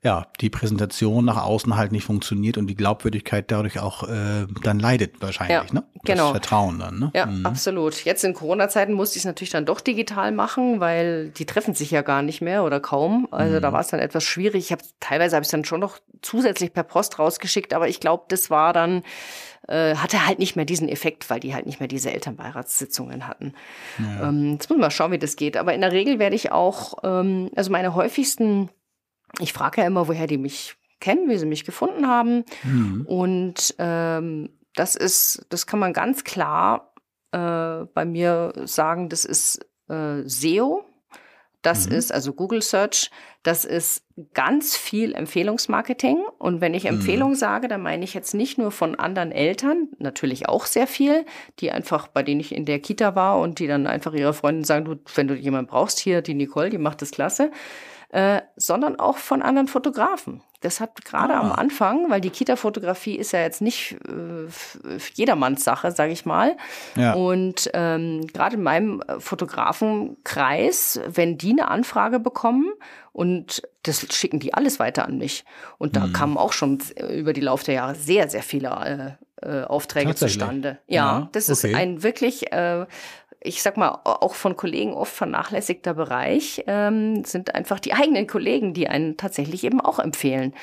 ja, 0.02 0.28
die 0.40 0.50
Präsentation 0.50 1.26
nach 1.26 1.44
außen 1.44 1.76
halt 1.76 1.92
nicht 1.92 2.06
funktioniert 2.06 2.58
und 2.58 2.68
die 2.68 2.76
Glaubwürdigkeit 2.76 3.52
dadurch 3.52 3.80
auch 3.80 4.04
äh, 4.04 4.48
dann 4.64 4.80
leidet 4.80 5.22
wahrscheinlich, 5.22 5.70
ja, 5.70 5.74
ne? 5.74 5.84
Das 5.96 6.16
genau. 6.16 6.32
Vertrauen 6.32 6.80
dann, 6.80 7.00
ne? 7.00 7.12
Ja, 7.14 7.26
mhm. 7.26 7.46
absolut. 7.46 8.06
Jetzt 8.06 8.24
in 8.24 8.34
Corona-Zeiten 8.34 8.94
musste 8.94 9.18
ich 9.18 9.22
es 9.22 9.26
natürlich 9.26 9.50
dann 9.50 9.66
doch 9.66 9.82
digital 9.82 10.32
machen, 10.32 10.80
weil 10.80 11.30
die 11.30 11.46
treffen 11.46 11.74
sich 11.74 11.92
ja 11.92 12.02
gar 12.02 12.22
nicht 12.22 12.40
mehr 12.40 12.64
oder 12.64 12.80
kaum. 12.80 13.28
Also 13.32 13.58
mhm. 13.58 13.62
da 13.62 13.74
war 13.74 13.82
es 13.82 13.90
dann 13.90 14.00
etwas 14.00 14.24
schwierig. 14.24 14.66
Ich 14.66 14.72
habe 14.72 14.82
teilweise 15.02 15.36
habe 15.36 15.44
ich 15.44 15.52
dann 15.52 15.66
schon 15.66 15.82
noch 15.82 15.98
zusätzlich 16.22 16.72
per 16.72 16.84
Post 16.84 17.20
rausgeschickt, 17.20 17.74
aber 17.74 17.90
ich 17.90 18.00
glaube, 18.00 18.09
das 18.18 18.50
war 18.50 18.74
dann 18.74 19.04
äh, 19.68 19.96
hatte 19.96 20.26
halt 20.26 20.40
nicht 20.40 20.56
mehr 20.56 20.66
diesen 20.66 20.90
Effekt, 20.90 21.30
weil 21.30 21.40
die 21.40 21.54
halt 21.54 21.66
nicht 21.66 21.80
mehr 21.80 21.88
diese 21.88 22.12
Elternbeiratssitzungen 22.12 23.28
hatten. 23.28 23.54
Ja. 24.00 24.30
Ähm, 24.30 24.54
jetzt 24.54 24.70
muss 24.70 24.78
man 24.78 24.88
mal 24.88 24.92
schauen, 24.92 25.12
wie 25.12 25.20
das 25.20 25.36
geht. 25.36 25.58
Aber 25.58 25.74
in 25.74 25.82
der 25.82 25.92
Regel 25.92 26.18
werde 26.18 26.36
ich 26.36 26.52
auch, 26.52 26.96
ähm, 27.04 27.52
also 27.56 27.72
meine 27.72 27.94
häufigsten 27.94 28.70
ich 29.40 29.54
frage 29.54 29.82
ja 29.82 29.88
immer, 29.88 30.08
woher 30.08 30.28
die 30.28 30.38
mich 30.38 30.76
kennen, 31.00 31.30
wie 31.30 31.38
sie 31.38 31.46
mich 31.46 31.66
gefunden 31.66 32.08
haben. 32.08 32.44
Mhm. 32.64 33.06
Und 33.06 33.76
ähm, 33.78 34.50
das 34.76 34.96
ist, 34.96 35.46
das 35.50 35.68
kann 35.68 35.80
man 35.80 35.94
ganz 35.94 36.24
klar 36.24 36.94
äh, 37.32 37.86
bei 37.94 38.06
mir 38.06 38.54
sagen, 38.66 39.10
das 39.10 39.26
ist 39.26 39.66
äh, 39.90 40.22
SEO. 40.26 40.86
Das 41.62 41.90
mhm. 41.90 41.96
ist 41.96 42.14
also 42.14 42.34
Google 42.34 42.62
Search. 42.62 43.12
Das 43.44 43.66
ist 43.66 44.04
ganz 44.34 44.76
viel 44.76 45.14
Empfehlungsmarketing. 45.14 46.24
Und 46.38 46.62
wenn 46.62 46.74
ich. 46.74 46.86
Empfehlung 46.86 47.32
mhm. 47.32 47.36
sage, 47.36 47.68
dann 47.68 47.82
meine 47.82 48.04
ich 48.04 48.14
jetzt 48.14 48.34
nicht 48.34 48.58
nur 48.58 48.72
von 48.72 48.96
anderen 48.96 49.32
Eltern, 49.32 49.90
natürlich 50.00 50.50
auch 50.50 50.66
sehr 50.66 50.88
viel, 50.88 51.26
die 51.60 51.72
einfach, 51.72 52.08
bei 52.08 52.24
denen 52.24 52.42
ich 52.42 52.54
in 52.56 52.66
der 52.66 52.80
Kita 52.80 53.16
war 53.16 53.40
und 53.40 53.60
die 53.60 53.68
dann 53.68 53.88
einfach 53.88 54.14
ihrer 54.14 54.34
Freundin 54.34 54.64
sagen, 54.64 54.86
du, 54.86 54.96
wenn 55.16 55.28
du 55.28 55.36
jemanden 55.36 55.70
brauchst, 55.70 56.00
hier, 56.00 56.22
die 56.22 56.34
Nicole, 56.34 56.70
die 56.70 56.78
macht 56.78 57.02
das 57.02 57.12
klasse 57.12 57.52
äh, 58.10 58.42
sondern 58.56 59.00
auch 59.00 59.18
von 59.18 59.42
anderen 59.42 59.68
Fotografen. 59.68 60.42
Das 60.62 60.82
hat 60.82 61.06
gerade 61.06 61.36
ah. 61.36 61.40
am 61.40 61.52
Anfang, 61.54 62.10
weil 62.10 62.20
die 62.20 62.30
Kita-Fotografie 62.30 63.16
ist 63.16 63.32
ja 63.32 63.40
jetzt 63.42 63.62
nicht 63.62 63.98
äh, 64.08 64.98
jedermanns 65.14 65.64
Sache, 65.64 65.92
sage 65.92 66.12
ich 66.12 66.26
mal. 66.26 66.58
Ja. 66.96 67.14
Und 67.14 67.70
ähm, 67.74 68.28
gerade 68.28 68.56
in 68.56 68.64
meinem 68.64 69.02
äh, 69.08 69.20
Fotografenkreis, 69.20 71.00
wenn 71.08 71.38
die 71.38 71.52
eine 71.52 71.70
Anfrage 71.70 72.20
bekommen 72.20 72.72
und 73.14 73.62
das 73.84 74.06
schicken 74.14 74.40
die 74.40 74.54
alles 74.54 74.80
weiter 74.80 75.06
an 75.06 75.18
mich. 75.18 75.46
Und 75.78 75.96
da 75.96 76.08
mhm. 76.08 76.14
kamen 76.14 76.38
auch 76.38 76.54
schon 76.54 76.80
äh, 76.96 77.18
über 77.18 77.34
die 77.34 77.42
Lauf 77.42 77.64
der 77.64 77.76
Jahre 77.76 77.96
sehr, 77.96 78.30
sehr 78.30 78.44
viele 78.44 79.18
äh, 79.42 79.46
äh 79.46 79.64
Aufträge 79.64 80.14
zustande. 80.16 80.80
Ja, 80.88 81.20
ja, 81.20 81.30
das 81.32 81.50
okay. 81.50 81.70
ist 81.70 81.76
ein 81.76 82.04
wirklich 82.04 82.52
äh, 82.52 82.86
ich 83.42 83.62
sag 83.62 83.78
mal, 83.78 84.00
auch 84.04 84.36
von 84.36 84.58
Kollegen 84.58 84.94
oft 84.94 85.14
vernachlässigter 85.14 85.94
Bereich, 85.94 86.64
ähm, 86.68 87.24
sind 87.24 87.56
einfach 87.56 87.80
die 87.80 87.94
eigenen 87.94 88.28
Kollegen, 88.28 88.74
die 88.74 88.90
einen 88.90 89.16
tatsächlich 89.16 89.64
eben 89.64 89.80
auch 89.80 90.00
empfehlen. 90.00 90.54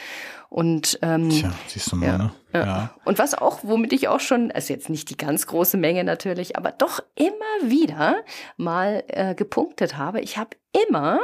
Und 0.49 0.99
ähm, 1.03 1.31
Tja, 1.31 1.53
siehst 1.67 1.91
du 1.91 1.97
mal, 1.97 2.07
ja, 2.07 2.19
ne? 2.19 2.31
Ja. 2.53 2.91
Und 3.05 3.19
was 3.19 3.35
auch, 3.35 3.61
womit 3.63 3.93
ich 3.93 4.09
auch 4.09 4.21
schon, 4.21 4.51
also 4.53 4.73
jetzt 4.73 4.89
nicht 4.89 5.11
die 5.11 5.17
ganz 5.17 5.47
große 5.47 5.77
Menge 5.77 6.05
natürlich, 6.05 6.57
aber 6.57 6.71
doch 6.71 7.01
immer 7.15 7.71
wieder 7.71 8.17
mal 8.57 9.05
äh, 9.09 9.35
gepunktet 9.35 9.97
habe, 9.97 10.21
ich 10.21 10.39
habe 10.39 10.51
immer 10.89 11.21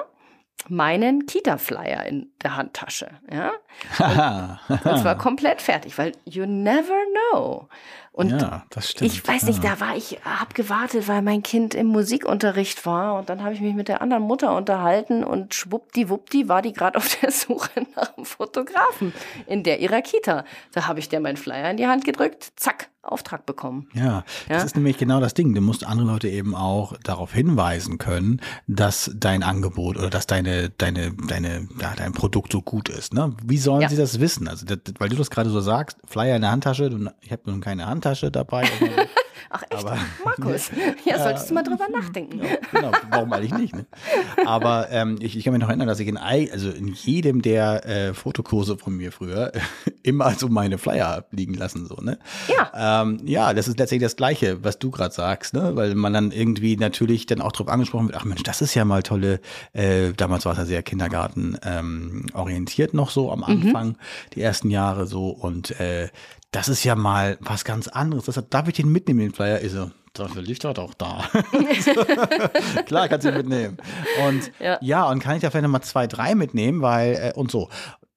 meinen 0.68 1.26
Kita-Flyer 1.26 2.06
in 2.06 2.32
der 2.42 2.56
Handtasche. 2.56 3.10
Ja? 3.30 3.52
Und, 4.68 4.86
und 4.86 4.98
zwar 4.98 5.18
komplett 5.18 5.60
fertig, 5.60 5.98
weil 5.98 6.12
you 6.24 6.46
never 6.46 6.98
know. 7.32 7.68
Und 8.12 8.30
ja, 8.30 8.64
das 8.68 8.90
stimmt. 8.90 9.10
ich 9.10 9.26
weiß 9.26 9.44
nicht, 9.44 9.64
da 9.64 9.80
war 9.80 9.96
ich, 9.96 10.18
hab 10.22 10.54
gewartet, 10.54 11.08
weil 11.08 11.22
mein 11.22 11.42
Kind 11.42 11.74
im 11.74 11.86
Musikunterricht 11.86 12.84
war 12.84 13.18
und 13.18 13.30
dann 13.30 13.42
habe 13.42 13.54
ich 13.54 13.60
mich 13.62 13.74
mit 13.74 13.88
der 13.88 14.02
anderen 14.02 14.22
Mutter 14.22 14.54
unterhalten 14.54 15.24
und 15.24 15.54
schwuppdiwuppdi 15.54 16.46
war 16.46 16.60
die 16.60 16.74
gerade 16.74 16.98
auf 16.98 17.16
der 17.20 17.30
Suche 17.32 17.70
nach 17.96 18.14
einem 18.14 18.26
Fotografen 18.26 19.14
in 19.46 19.62
der 19.62 19.80
ihrer 19.80 20.02
Kita. 20.02 20.44
Da 20.72 20.86
habe 20.86 21.00
ich 21.00 21.08
der 21.08 21.20
meinen 21.20 21.38
Flyer 21.38 21.70
in 21.70 21.78
die 21.78 21.86
Hand 21.86 22.04
gedrückt, 22.04 22.52
zack, 22.56 22.90
Auftrag 23.02 23.46
bekommen. 23.46 23.88
Ja, 23.94 24.24
das 24.48 24.58
ja? 24.58 24.64
ist 24.64 24.76
nämlich 24.76 24.96
genau 24.96 25.20
das 25.20 25.34
Ding. 25.34 25.54
Du 25.54 25.60
musst 25.60 25.84
andere 25.84 26.06
Leute 26.06 26.28
eben 26.28 26.54
auch 26.54 26.96
darauf 27.02 27.32
hinweisen 27.32 27.98
können, 27.98 28.40
dass 28.68 29.10
dein 29.14 29.42
Angebot 29.42 29.96
oder 29.96 30.08
dass 30.08 30.26
deine, 30.26 30.70
deine, 30.70 31.12
deine, 31.12 31.68
ja, 31.80 31.94
dein 31.96 32.12
Produkt 32.12 32.52
so 32.52 32.62
gut 32.62 32.88
ist. 32.88 33.12
Ne? 33.12 33.34
Wie 33.44 33.58
sollen 33.58 33.82
ja. 33.82 33.88
sie 33.88 33.96
das 33.96 34.20
wissen? 34.20 34.46
Also, 34.46 34.64
das, 34.66 34.78
weil 34.98 35.08
du 35.08 35.16
das 35.16 35.30
gerade 35.30 35.50
so 35.50 35.60
sagst, 35.60 35.98
Flyer 36.06 36.36
in 36.36 36.42
der 36.42 36.52
Handtasche, 36.52 36.90
ich 37.20 37.32
habe 37.32 37.42
nun 37.46 37.60
keine 37.60 37.86
Handtasche 37.86 38.30
dabei. 38.30 38.68
Ach 39.50 39.62
echt, 39.70 39.84
Aber, 39.84 39.98
Markus? 40.24 40.70
Ja, 41.04 41.22
solltest 41.22 41.50
du 41.50 41.54
mal 41.54 41.62
drüber 41.62 41.88
nachdenken. 41.88 42.40
Ja, 42.42 42.56
genau, 42.70 42.92
warum 43.10 43.32
eigentlich 43.32 43.54
nicht? 43.54 43.74
Ne? 43.74 43.86
Aber 44.46 44.88
ähm, 44.90 45.18
ich, 45.20 45.36
ich 45.36 45.44
kann 45.44 45.52
mich 45.52 45.60
noch 45.60 45.68
erinnern, 45.68 45.88
dass 45.88 46.00
ich 46.00 46.08
in, 46.08 46.16
also 46.16 46.70
in 46.70 46.88
jedem 46.88 47.42
der 47.42 47.86
äh, 47.86 48.14
Fotokurse 48.14 48.76
von 48.78 48.96
mir 48.96 49.10
früher 49.12 49.52
immer 50.02 50.32
so 50.34 50.48
meine 50.48 50.78
Flyer 50.78 51.24
liegen 51.30 51.54
lassen. 51.54 51.86
So, 51.86 51.96
ne? 51.96 52.18
Ja. 52.48 53.02
Ähm, 53.02 53.20
ja, 53.24 53.52
das 53.54 53.68
ist 53.68 53.78
letztendlich 53.78 54.06
das 54.06 54.16
Gleiche, 54.16 54.62
was 54.62 54.78
du 54.78 54.90
gerade 54.90 55.14
sagst, 55.14 55.54
ne? 55.54 55.74
weil 55.74 55.94
man 55.94 56.12
dann 56.12 56.30
irgendwie 56.30 56.76
natürlich 56.76 57.26
dann 57.26 57.40
auch 57.40 57.52
drauf 57.52 57.68
angesprochen 57.68 58.06
wird, 58.06 58.16
ach 58.16 58.24
Mensch, 58.24 58.42
das 58.42 58.62
ist 58.62 58.74
ja 58.74 58.84
mal 58.84 59.02
tolle, 59.02 59.40
äh, 59.72 60.12
damals 60.12 60.44
war 60.44 60.52
es 60.52 60.58
ja 60.58 60.64
sehr 60.64 60.82
Kindergarten 60.82 61.58
ähm, 61.64 62.26
orientiert 62.34 62.94
noch 62.94 63.10
so 63.10 63.30
am 63.30 63.40
mhm. 63.40 63.44
Anfang, 63.44 63.88
mhm. 63.88 63.96
die 64.34 64.42
ersten 64.42 64.70
Jahre 64.70 65.06
so 65.06 65.28
und 65.28 65.78
äh, 65.80 66.08
das 66.52 66.68
ist 66.68 66.84
ja 66.84 66.94
mal 66.94 67.38
was 67.40 67.64
ganz 67.64 67.88
anderes. 67.88 68.26
Das, 68.26 68.40
darf 68.50 68.68
ich 68.68 68.74
den 68.74 68.92
mitnehmen, 68.92 69.20
den 69.20 69.32
Flyer? 69.32 69.62
Ich 69.62 69.72
so, 69.72 69.90
dafür 70.12 70.42
liegt 70.42 70.64
er 70.64 70.74
doch 70.74 70.94
da. 70.94 71.24
Klar, 72.86 73.08
kannst 73.08 73.26
du 73.26 73.30
ihn 73.30 73.36
mitnehmen. 73.38 73.78
Und 74.26 74.52
ja. 74.60 74.78
ja. 74.82 75.10
und 75.10 75.18
kann 75.18 75.36
ich 75.36 75.42
da 75.42 75.50
vielleicht 75.50 75.64
nochmal 75.64 75.82
zwei, 75.82 76.06
drei 76.06 76.34
mitnehmen, 76.34 76.82
weil, 76.82 77.14
äh, 77.14 77.32
und 77.34 77.50
so. 77.50 77.68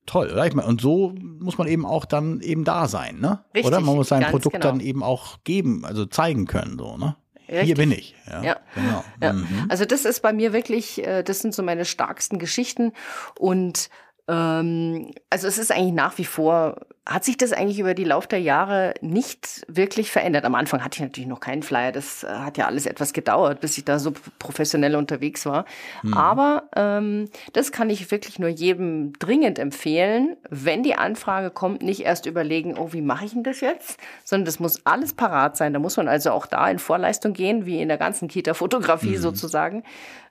Toll, 0.06 0.30
oder? 0.32 0.46
Ich 0.46 0.54
meine, 0.54 0.68
und 0.68 0.82
so 0.82 1.16
muss 1.18 1.58
man 1.58 1.68
eben 1.68 1.84
auch 1.84 2.06
dann 2.06 2.40
eben 2.42 2.64
da 2.64 2.88
sein, 2.88 3.20
ne? 3.20 3.44
Richtig, 3.56 3.66
oder? 3.66 3.80
Man 3.80 3.96
muss 3.96 4.10
sein 4.10 4.24
Produkt 4.26 4.54
genau. 4.54 4.68
dann 4.68 4.80
eben 4.80 5.02
auch 5.02 5.38
geben, 5.44 5.84
also 5.84 6.06
zeigen 6.06 6.46
können, 6.46 6.78
so, 6.78 6.96
ne? 6.98 7.16
Richtig. 7.48 7.66
Hier 7.66 7.76
bin 7.76 7.92
ich. 7.92 8.16
Ja, 8.28 8.44
ja. 8.44 8.58
genau. 8.76 9.04
Ja. 9.22 9.34
Mhm. 9.34 9.66
Also 9.70 9.86
das 9.86 10.06
ist 10.06 10.22
bei 10.22 10.32
mir 10.32 10.54
wirklich, 10.54 11.04
äh, 11.04 11.24
das 11.24 11.40
sind 11.40 11.56
so 11.56 11.64
meine 11.64 11.86
starksten 11.86 12.38
Geschichten 12.38 12.92
und 13.40 13.90
ähm, 14.28 15.12
also 15.32 15.48
es 15.48 15.58
ist 15.58 15.72
eigentlich 15.72 15.94
nach 15.94 16.18
wie 16.20 16.26
vor, 16.26 16.76
hat 17.08 17.24
sich 17.24 17.38
das 17.38 17.54
eigentlich 17.54 17.80
über 17.80 17.94
die 17.94 18.04
Lauf 18.04 18.26
der 18.26 18.42
Jahre 18.42 18.96
nicht 19.02 19.64
wirklich 19.68 20.10
verändert. 20.10 20.44
Am 20.44 20.56
Anfang 20.56 20.84
hatte 20.84 20.98
ich 20.98 21.02
natürlich 21.02 21.30
noch 21.30 21.40
keinen 21.40 21.62
Flyer, 21.62 21.92
das 21.92 22.24
äh, 22.24 22.28
hat 22.28 22.58
ja 22.58 22.66
alles 22.66 22.88
etwas 22.88 23.14
gedauert, 23.14 23.60
bis 23.60 23.78
ich 23.78 23.86
da 23.86 24.00
so 24.00 24.12
professionell 24.40 24.96
unterwegs 24.96 25.46
war. 25.46 25.66
Mhm. 26.02 26.14
Aber 26.16 26.64
ähm, 26.76 27.30
das 27.54 27.72
kann 27.72 27.92
ich 27.92 28.10
wirklich 28.10 28.40
nur 28.40 28.50
jedem 28.50 29.14
dringend 29.20 29.60
empfehlen, 29.60 30.36
wenn 30.50 30.82
die 30.82 30.96
Anfrage 30.96 31.52
kommt, 31.52 31.84
nicht 31.84 32.02
erst 32.02 32.26
überlegen, 32.26 32.76
oh, 32.78 32.92
wie 32.92 33.02
mache 33.02 33.26
ich 33.26 33.34
denn 33.34 33.44
das 33.44 33.62
jetzt, 33.62 34.00
sondern 34.24 34.46
das 34.46 34.60
muss 34.60 34.84
alles 34.86 35.14
parat 35.14 35.58
sein. 35.58 35.74
Da 35.74 35.80
muss 35.80 35.98
man 35.98 36.08
also 36.08 36.32
auch 36.32 36.48
da 36.48 36.68
in 36.70 36.80
Vorleistung 36.80 37.34
gehen, 37.34 37.68
wie 37.68 37.82
in 37.82 37.88
der 37.88 37.98
ganzen 37.98 38.28
Kita-Fotografie 38.28 39.18
mhm. 39.18 39.22
sozusagen. 39.22 39.84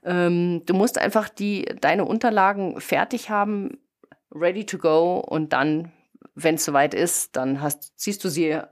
Ähm, 0.04 0.62
du 0.66 0.74
musst 0.74 0.98
einfach 0.98 1.28
die, 1.28 1.66
deine 1.80 2.04
Unterlagen 2.04 2.80
fertig 2.80 3.30
haben, 3.30 3.78
ready 4.34 4.66
to 4.66 4.78
go 4.78 5.18
und 5.18 5.52
dann, 5.52 5.92
wenn 6.36 6.56
es 6.56 6.64
soweit 6.64 6.94
ist, 6.94 7.36
dann 7.36 7.60
hast, 7.60 7.92
ziehst 7.96 8.24
du 8.24 8.28
sie 8.28 8.50
äh, 8.50 8.64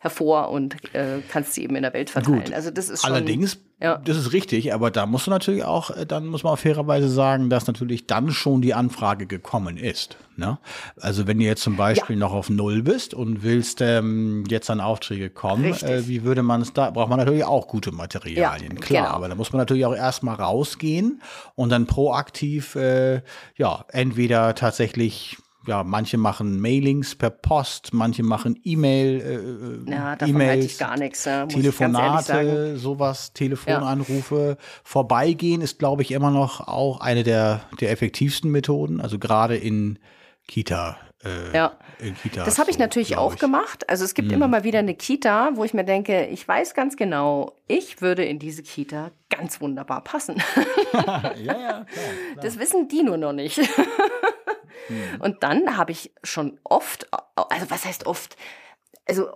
hervor 0.00 0.50
und 0.50 0.76
äh, 0.94 1.20
kannst 1.30 1.54
sie 1.54 1.62
eben 1.62 1.76
in 1.76 1.82
der 1.82 1.92
Welt 1.92 2.10
verteilen. 2.10 2.44
Gut. 2.44 2.52
Also 2.52 2.72
das 2.72 2.88
ist 2.88 3.02
schon, 3.02 3.12
Allerdings, 3.12 3.58
ja. 3.80 3.98
das 3.98 4.16
ist 4.16 4.32
richtig, 4.32 4.74
aber 4.74 4.90
da 4.90 5.06
musst 5.06 5.28
du 5.28 5.30
natürlich 5.30 5.62
auch, 5.62 5.90
äh, 5.90 6.06
dann 6.06 6.26
muss 6.26 6.42
man 6.42 6.54
auf 6.54 6.60
fairerweise 6.60 7.08
sagen, 7.08 7.50
dass 7.50 7.68
natürlich 7.68 8.08
dann 8.08 8.32
schon 8.32 8.62
die 8.62 8.74
Anfrage 8.74 9.26
gekommen 9.26 9.76
ist. 9.76 10.16
Ne? 10.36 10.58
Also 11.00 11.28
wenn 11.28 11.38
du 11.38 11.44
jetzt 11.44 11.62
zum 11.62 11.76
Beispiel 11.76 12.16
ja. 12.16 12.20
noch 12.20 12.32
auf 12.32 12.50
Null 12.50 12.82
bist 12.82 13.14
und 13.14 13.44
willst 13.44 13.80
ähm, 13.80 14.44
jetzt 14.48 14.68
an 14.68 14.80
Aufträge 14.80 15.30
kommen, 15.30 15.66
äh, 15.66 16.08
wie 16.08 16.24
würde 16.24 16.42
man 16.42 16.62
es 16.62 16.72
da, 16.72 16.90
braucht 16.90 17.10
man 17.10 17.20
natürlich 17.20 17.44
auch 17.44 17.68
gute 17.68 17.92
Materialien, 17.92 18.74
ja, 18.74 18.80
klar. 18.80 19.02
Genau. 19.04 19.14
Aber 19.14 19.28
da 19.28 19.36
muss 19.36 19.52
man 19.52 19.58
natürlich 19.58 19.86
auch 19.86 19.94
erstmal 19.94 20.34
rausgehen 20.34 21.22
und 21.54 21.70
dann 21.70 21.86
proaktiv, 21.86 22.74
äh, 22.74 23.22
ja, 23.56 23.84
entweder 23.92 24.56
tatsächlich 24.56 25.36
ja, 25.68 25.84
manche 25.84 26.16
machen 26.16 26.60
Mailings 26.60 27.14
per 27.14 27.30
Post, 27.30 27.92
manche 27.92 28.22
machen 28.22 28.58
E-Mail, 28.64 29.84
äh, 29.86 29.90
ja, 29.90 30.16
davon 30.16 30.40
e 30.40 30.58
ich 30.60 30.78
gar 30.78 30.98
nichts. 30.98 31.24
Ja, 31.26 31.46
Telefonate, 31.46 32.78
sowas, 32.78 33.32
Telefonanrufe. 33.34 34.56
Ja. 34.58 34.64
Vorbeigehen 34.82 35.60
ist, 35.60 35.78
glaube 35.78 36.02
ich, 36.02 36.12
immer 36.12 36.30
noch 36.30 36.66
auch 36.66 37.00
eine 37.00 37.22
der, 37.22 37.60
der 37.80 37.90
effektivsten 37.90 38.50
Methoden. 38.50 39.00
Also 39.00 39.18
gerade 39.18 39.56
in 39.56 39.98
Kita 40.46 40.96
äh, 41.24 41.54
ja. 41.54 41.72
Kitas. 42.22 42.44
Das 42.44 42.58
habe 42.58 42.70
ich 42.70 42.78
natürlich 42.78 43.16
auch 43.16 43.34
ich. 43.34 43.40
gemacht. 43.40 43.88
Also 43.88 44.04
es 44.04 44.14
gibt 44.14 44.28
hm. 44.28 44.36
immer 44.36 44.48
mal 44.48 44.62
wieder 44.62 44.78
eine 44.78 44.94
Kita, 44.94 45.50
wo 45.54 45.64
ich 45.64 45.74
mir 45.74 45.84
denke, 45.84 46.26
ich 46.26 46.46
weiß 46.46 46.74
ganz 46.74 46.96
genau, 46.96 47.56
ich 47.66 48.00
würde 48.00 48.24
in 48.24 48.38
diese 48.38 48.62
Kita 48.62 49.10
ganz 49.28 49.60
wunderbar 49.60 50.02
passen. 50.04 50.36
ja, 50.92 51.32
ja, 51.34 51.34
klar, 51.34 51.84
klar. 51.84 51.86
Das 52.40 52.58
wissen 52.58 52.88
die 52.88 53.02
nur 53.02 53.16
noch 53.16 53.32
nicht. 53.32 53.58
hm. 54.88 55.20
Und 55.20 55.42
dann 55.42 55.76
habe 55.76 55.92
ich 55.92 56.12
schon 56.22 56.58
oft, 56.64 57.08
also 57.34 57.70
was 57.70 57.84
heißt 57.84 58.06
oft? 58.06 58.36
Also 59.06 59.28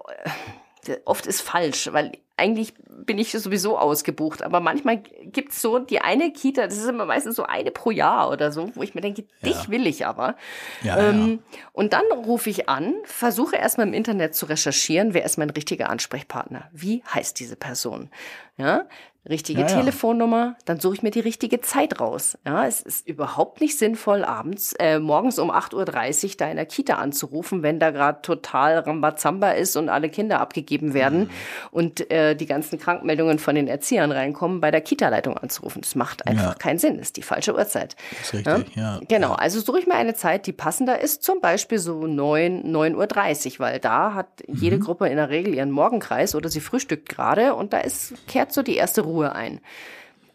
äh, 0.87 0.99
oft 1.05 1.27
ist 1.27 1.41
falsch, 1.41 1.89
weil 1.93 2.13
eigentlich 2.37 2.75
bin 2.89 3.19
ich 3.19 3.31
sowieso 3.31 3.79
ausgebucht. 3.79 4.43
Aber 4.43 4.61
manchmal 4.61 4.99
gibt 4.99 5.53
es 5.53 5.63
so 5.63 5.79
die 5.79 6.01
eine 6.01 6.33
Kita, 6.33 6.67
das 6.67 6.77
ist 6.77 6.89
immer 6.89 7.07
meistens 7.07 7.37
so 7.37 7.45
eine 7.45 7.71
pro 7.71 7.91
Jahr 7.91 8.31
oder 8.31 8.51
so, 8.51 8.71
wo 8.75 8.83
ich 8.83 8.95
mir 8.95 9.01
denke, 9.01 9.25
dich 9.45 9.65
ja. 9.65 9.69
will 9.69 9.87
ich 9.87 10.07
aber. 10.07 10.37
Ja, 10.83 10.99
ähm, 10.99 11.41
ja. 11.53 11.59
Und 11.73 11.93
dann 11.93 12.05
rufe 12.13 12.51
ich 12.51 12.69
an, 12.69 12.95
versuche 13.05 13.57
erstmal 13.57 13.87
im 13.87 13.95
Internet 13.95 14.35
zu 14.35 14.47
recherchieren, 14.47 15.15
wer 15.15 15.25
ist 15.25 15.39
mein 15.39 15.51
richtiger 15.51 15.89
Ansprechpartner? 15.89 16.69
Wie 16.73 17.05
heißt 17.13 17.39
diese 17.39 17.57
Person? 17.57 18.11
Ja, 18.57 18.87
richtige 19.29 19.61
ja, 19.61 19.67
Telefonnummer, 19.69 20.57
dann 20.65 20.81
suche 20.81 20.95
ich 20.95 21.03
mir 21.03 21.13
die 21.13 21.21
richtige 21.21 21.61
Zeit 21.61 22.01
raus. 22.01 22.37
Ja, 22.45 22.67
es 22.67 22.81
ist 22.81 23.07
überhaupt 23.07 23.61
nicht 23.61 23.79
sinnvoll, 23.79 24.25
abends, 24.25 24.75
äh, 24.81 24.99
morgens 24.99 25.39
um 25.39 25.53
8.30 25.53 26.25
Uhr 26.25 26.31
da 26.39 26.51
in 26.51 26.57
der 26.57 26.67
Kita 26.67 26.95
anzurufen, 26.95 27.63
wenn 27.63 27.79
da 27.79 27.91
gerade 27.91 28.21
total 28.23 28.81
Rambazamba 28.81 29.53
ist 29.53 29.77
und 29.77 29.89
alle 29.89 30.09
Kinder 30.09 30.41
abgegeben 30.41 30.93
werden 30.93 31.21
mhm. 31.21 31.31
und 31.71 32.11
äh, 32.11 32.35
die 32.35 32.47
ganzen 32.47 32.81
Krankmeldungen 32.81 33.39
von 33.39 33.55
den 33.55 33.69
Erziehern 33.69 34.11
reinkommen, 34.11 34.61
bei 34.61 34.73
der 34.73 34.81
Kita-Leitung 34.81 35.37
anzurufen. 35.37 35.83
Das 35.83 35.95
macht 35.95 36.27
einfach 36.27 36.53
ja. 36.53 36.55
keinen 36.55 36.79
Sinn. 36.79 36.99
Das 36.99 37.09
ist 37.09 37.17
die 37.17 37.23
falsche 37.23 37.55
Uhrzeit. 37.55 37.95
Das 38.11 38.35
ist 38.35 38.35
richtig, 38.35 38.77
ja. 38.77 38.95
ja. 38.97 39.01
Genau, 39.07 39.35
also 39.35 39.61
suche 39.61 39.79
ich 39.79 39.87
mir 39.87 39.95
eine 39.95 40.15
Zeit, 40.15 40.49
die 40.49 40.53
passender 40.53 41.01
ist, 41.01 41.23
zum 41.23 41.41
Beispiel 41.41 41.79
so 41.79 42.09
9, 42.09 42.65
9.30 42.65 43.53
Uhr, 43.53 43.61
weil 43.61 43.79
da 43.79 44.15
hat 44.15 44.27
jede 44.49 44.79
mhm. 44.79 44.81
Gruppe 44.81 45.09
in 45.09 45.17
der 45.17 45.31
Regel 45.31 45.55
ihren 45.55 45.71
Morgenkreis 45.71 46.35
oder 46.35 46.49
sie 46.49 46.61
frühstückt 46.61 47.09
gerade 47.09 47.55
und 47.55 47.73
da 47.73 47.79
ist, 47.79 48.15
kehrt 48.27 48.53
so 48.53 48.63
die 48.63 48.75
erste 48.75 49.03
Ruhe 49.03 49.12
Ruhe 49.13 49.33
ein. 49.35 49.61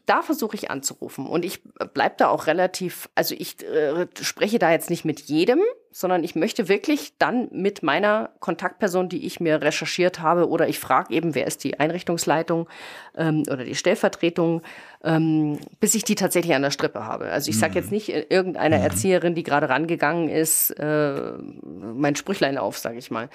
Da 0.05 0.21
versuche 0.21 0.55
ich 0.55 0.71
anzurufen 0.71 1.27
und 1.27 1.43
ich 1.43 1.61
bleibe 1.93 2.15
da 2.17 2.29
auch 2.29 2.47
relativ, 2.47 3.09
also 3.15 3.35
ich 3.37 3.61
äh, 3.63 4.07
spreche 4.21 4.57
da 4.57 4.71
jetzt 4.71 4.89
nicht 4.89 5.03
mit 5.03 5.21
jedem, 5.21 5.59
sondern 5.97 6.23
ich 6.23 6.35
möchte 6.35 6.69
wirklich 6.69 7.17
dann 7.17 7.47
mit 7.51 7.81
meiner 7.81 8.29
Kontaktperson, 8.39 9.09
die 9.09 9.25
ich 9.25 9.39
mir 9.39 9.63
recherchiert 9.63 10.19
habe, 10.19 10.47
oder 10.47 10.67
ich 10.67 10.77
frage 10.77 11.11
eben, 11.11 11.33
wer 11.33 11.47
ist 11.47 11.63
die 11.63 11.79
Einrichtungsleitung 11.79 12.69
ähm, 13.17 13.41
oder 13.51 13.63
die 13.63 13.73
Stellvertretung, 13.73 14.61
ähm, 15.03 15.57
bis 15.79 15.95
ich 15.95 16.03
die 16.03 16.13
tatsächlich 16.13 16.53
an 16.53 16.61
der 16.61 16.69
Strippe 16.69 17.03
habe. 17.03 17.31
Also 17.31 17.49
ich 17.49 17.57
sage 17.57 17.73
jetzt 17.73 17.87
mhm. 17.87 17.93
nicht 17.95 18.09
äh, 18.09 18.27
irgendeiner 18.29 18.77
mhm. 18.77 18.83
Erzieherin, 18.83 19.33
die 19.33 19.41
gerade 19.41 19.69
rangegangen 19.69 20.29
ist, 20.29 20.69
äh, 20.69 21.31
mein 21.63 22.15
Sprüchlein 22.15 22.59
auf, 22.59 22.77
sage 22.77 22.99
ich 22.99 23.09
mal. 23.09 23.27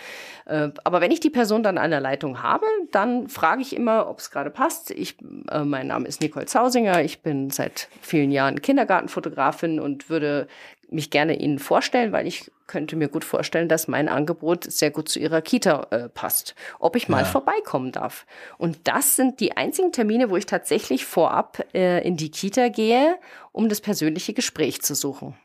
Äh, 0.46 0.68
aber 0.84 1.00
wenn 1.00 1.10
ich 1.10 1.18
die 1.18 1.30
Person 1.30 1.64
dann 1.64 1.78
an 1.78 1.90
der 1.90 2.00
Leitung 2.00 2.44
habe, 2.44 2.66
dann 2.92 3.28
frage 3.28 3.62
ich 3.62 3.74
immer, 3.74 4.08
ob 4.08 4.20
es 4.20 4.30
gerade 4.30 4.50
passt. 4.50 4.92
Ich, 4.92 5.16
äh, 5.50 5.64
mein 5.64 5.88
Name 5.88 6.06
ist 6.06 6.20
Nicole 6.20 6.46
Zausinger, 6.46 7.02
ich 7.02 7.22
bin 7.22 7.50
seit 7.50 7.88
vielen 8.00 8.30
Jahren 8.30 8.62
Kindergartenfotografin 8.62 9.80
und 9.80 10.08
würde 10.08 10.46
mich 10.92 11.10
gerne 11.10 11.38
Ihnen 11.38 11.58
vorstellen, 11.58 12.12
weil 12.12 12.26
ich 12.26 12.50
könnte 12.66 12.96
mir 12.96 13.08
gut 13.08 13.24
vorstellen, 13.24 13.68
dass 13.68 13.88
mein 13.88 14.08
Angebot 14.08 14.64
sehr 14.64 14.90
gut 14.90 15.08
zu 15.08 15.18
Ihrer 15.18 15.42
Kita 15.42 15.86
äh, 15.90 16.08
passt. 16.08 16.54
Ob 16.78 16.96
ich 16.96 17.08
mal 17.08 17.20
ja. 17.20 17.24
vorbeikommen 17.24 17.92
darf. 17.92 18.26
Und 18.58 18.78
das 18.84 19.16
sind 19.16 19.40
die 19.40 19.56
einzigen 19.56 19.92
Termine, 19.92 20.30
wo 20.30 20.36
ich 20.36 20.46
tatsächlich 20.46 21.04
vorab 21.04 21.66
äh, 21.74 22.06
in 22.06 22.16
die 22.16 22.30
Kita 22.30 22.68
gehe, 22.68 23.18
um 23.52 23.68
das 23.68 23.80
persönliche 23.80 24.32
Gespräch 24.32 24.82
zu 24.82 24.94
suchen. 24.94 25.36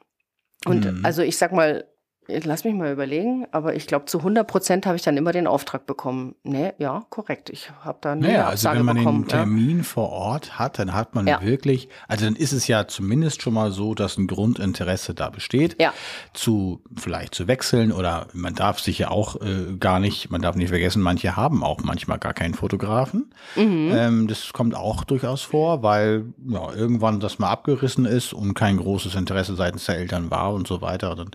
Und 0.65 0.85
mhm. 0.85 1.05
also 1.05 1.21
ich 1.21 1.37
sag 1.37 1.51
mal, 1.51 1.85
Lass 2.27 2.65
mich 2.65 2.73
mal 2.73 2.91
überlegen, 2.91 3.47
aber 3.51 3.75
ich 3.75 3.87
glaube, 3.87 4.05
zu 4.05 4.17
100 4.17 4.45
Prozent 4.45 4.85
habe 4.85 4.97
ich 4.97 5.01
dann 5.01 5.15
immer 5.15 5.31
den 5.31 5.47
Auftrag 5.47 5.85
bekommen. 5.85 6.35
Nee, 6.43 6.73
ja, 6.77 7.05
korrekt. 7.09 7.49
Ich 7.49 7.71
habe 7.81 7.99
da 8.01 8.11
eine 8.11 8.27
naja, 8.27 8.47
also 8.47 8.69
wenn 8.69 8.83
man 8.83 8.97
bekommen, 8.97 9.21
den 9.23 9.29
Termin 9.29 9.77
ja. 9.77 9.83
vor 9.83 10.09
Ort 10.09 10.59
hat, 10.59 10.77
dann 10.77 10.93
hat 10.93 11.15
man 11.15 11.25
ja. 11.25 11.41
wirklich, 11.41 11.87
also 12.09 12.25
dann 12.25 12.35
ist 12.35 12.51
es 12.51 12.67
ja 12.67 12.85
zumindest 12.87 13.41
schon 13.41 13.53
mal 13.53 13.71
so, 13.71 13.93
dass 13.93 14.17
ein 14.17 14.27
Grundinteresse 14.27 15.13
da 15.13 15.29
besteht, 15.29 15.81
ja. 15.81 15.93
zu 16.33 16.81
vielleicht 16.97 17.33
zu 17.33 17.47
wechseln 17.47 17.93
oder 17.93 18.27
man 18.33 18.55
darf 18.55 18.79
sich 18.81 18.99
ja 18.99 19.09
auch 19.09 19.39
äh, 19.39 19.77
gar 19.79 20.01
nicht, 20.01 20.29
man 20.29 20.41
darf 20.41 20.57
nicht 20.57 20.69
vergessen, 20.69 21.01
manche 21.01 21.37
haben 21.37 21.63
auch 21.63 21.79
manchmal 21.83 22.19
gar 22.19 22.33
keinen 22.33 22.55
Fotografen. 22.55 23.33
Mhm. 23.55 23.91
Ähm, 23.95 24.27
das 24.27 24.51
kommt 24.51 24.75
auch 24.75 25.05
durchaus 25.05 25.43
vor, 25.43 25.81
weil 25.81 26.25
ja, 26.45 26.73
irgendwann 26.73 27.21
das 27.21 27.39
mal 27.39 27.49
abgerissen 27.49 28.05
ist 28.05 28.33
und 28.33 28.53
kein 28.53 28.75
großes 28.75 29.15
Interesse 29.15 29.55
seitens 29.55 29.85
der 29.85 29.95
Eltern 29.95 30.29
war 30.29 30.53
und 30.53 30.67
so 30.67 30.81
weiter. 30.81 31.15
Dann 31.15 31.31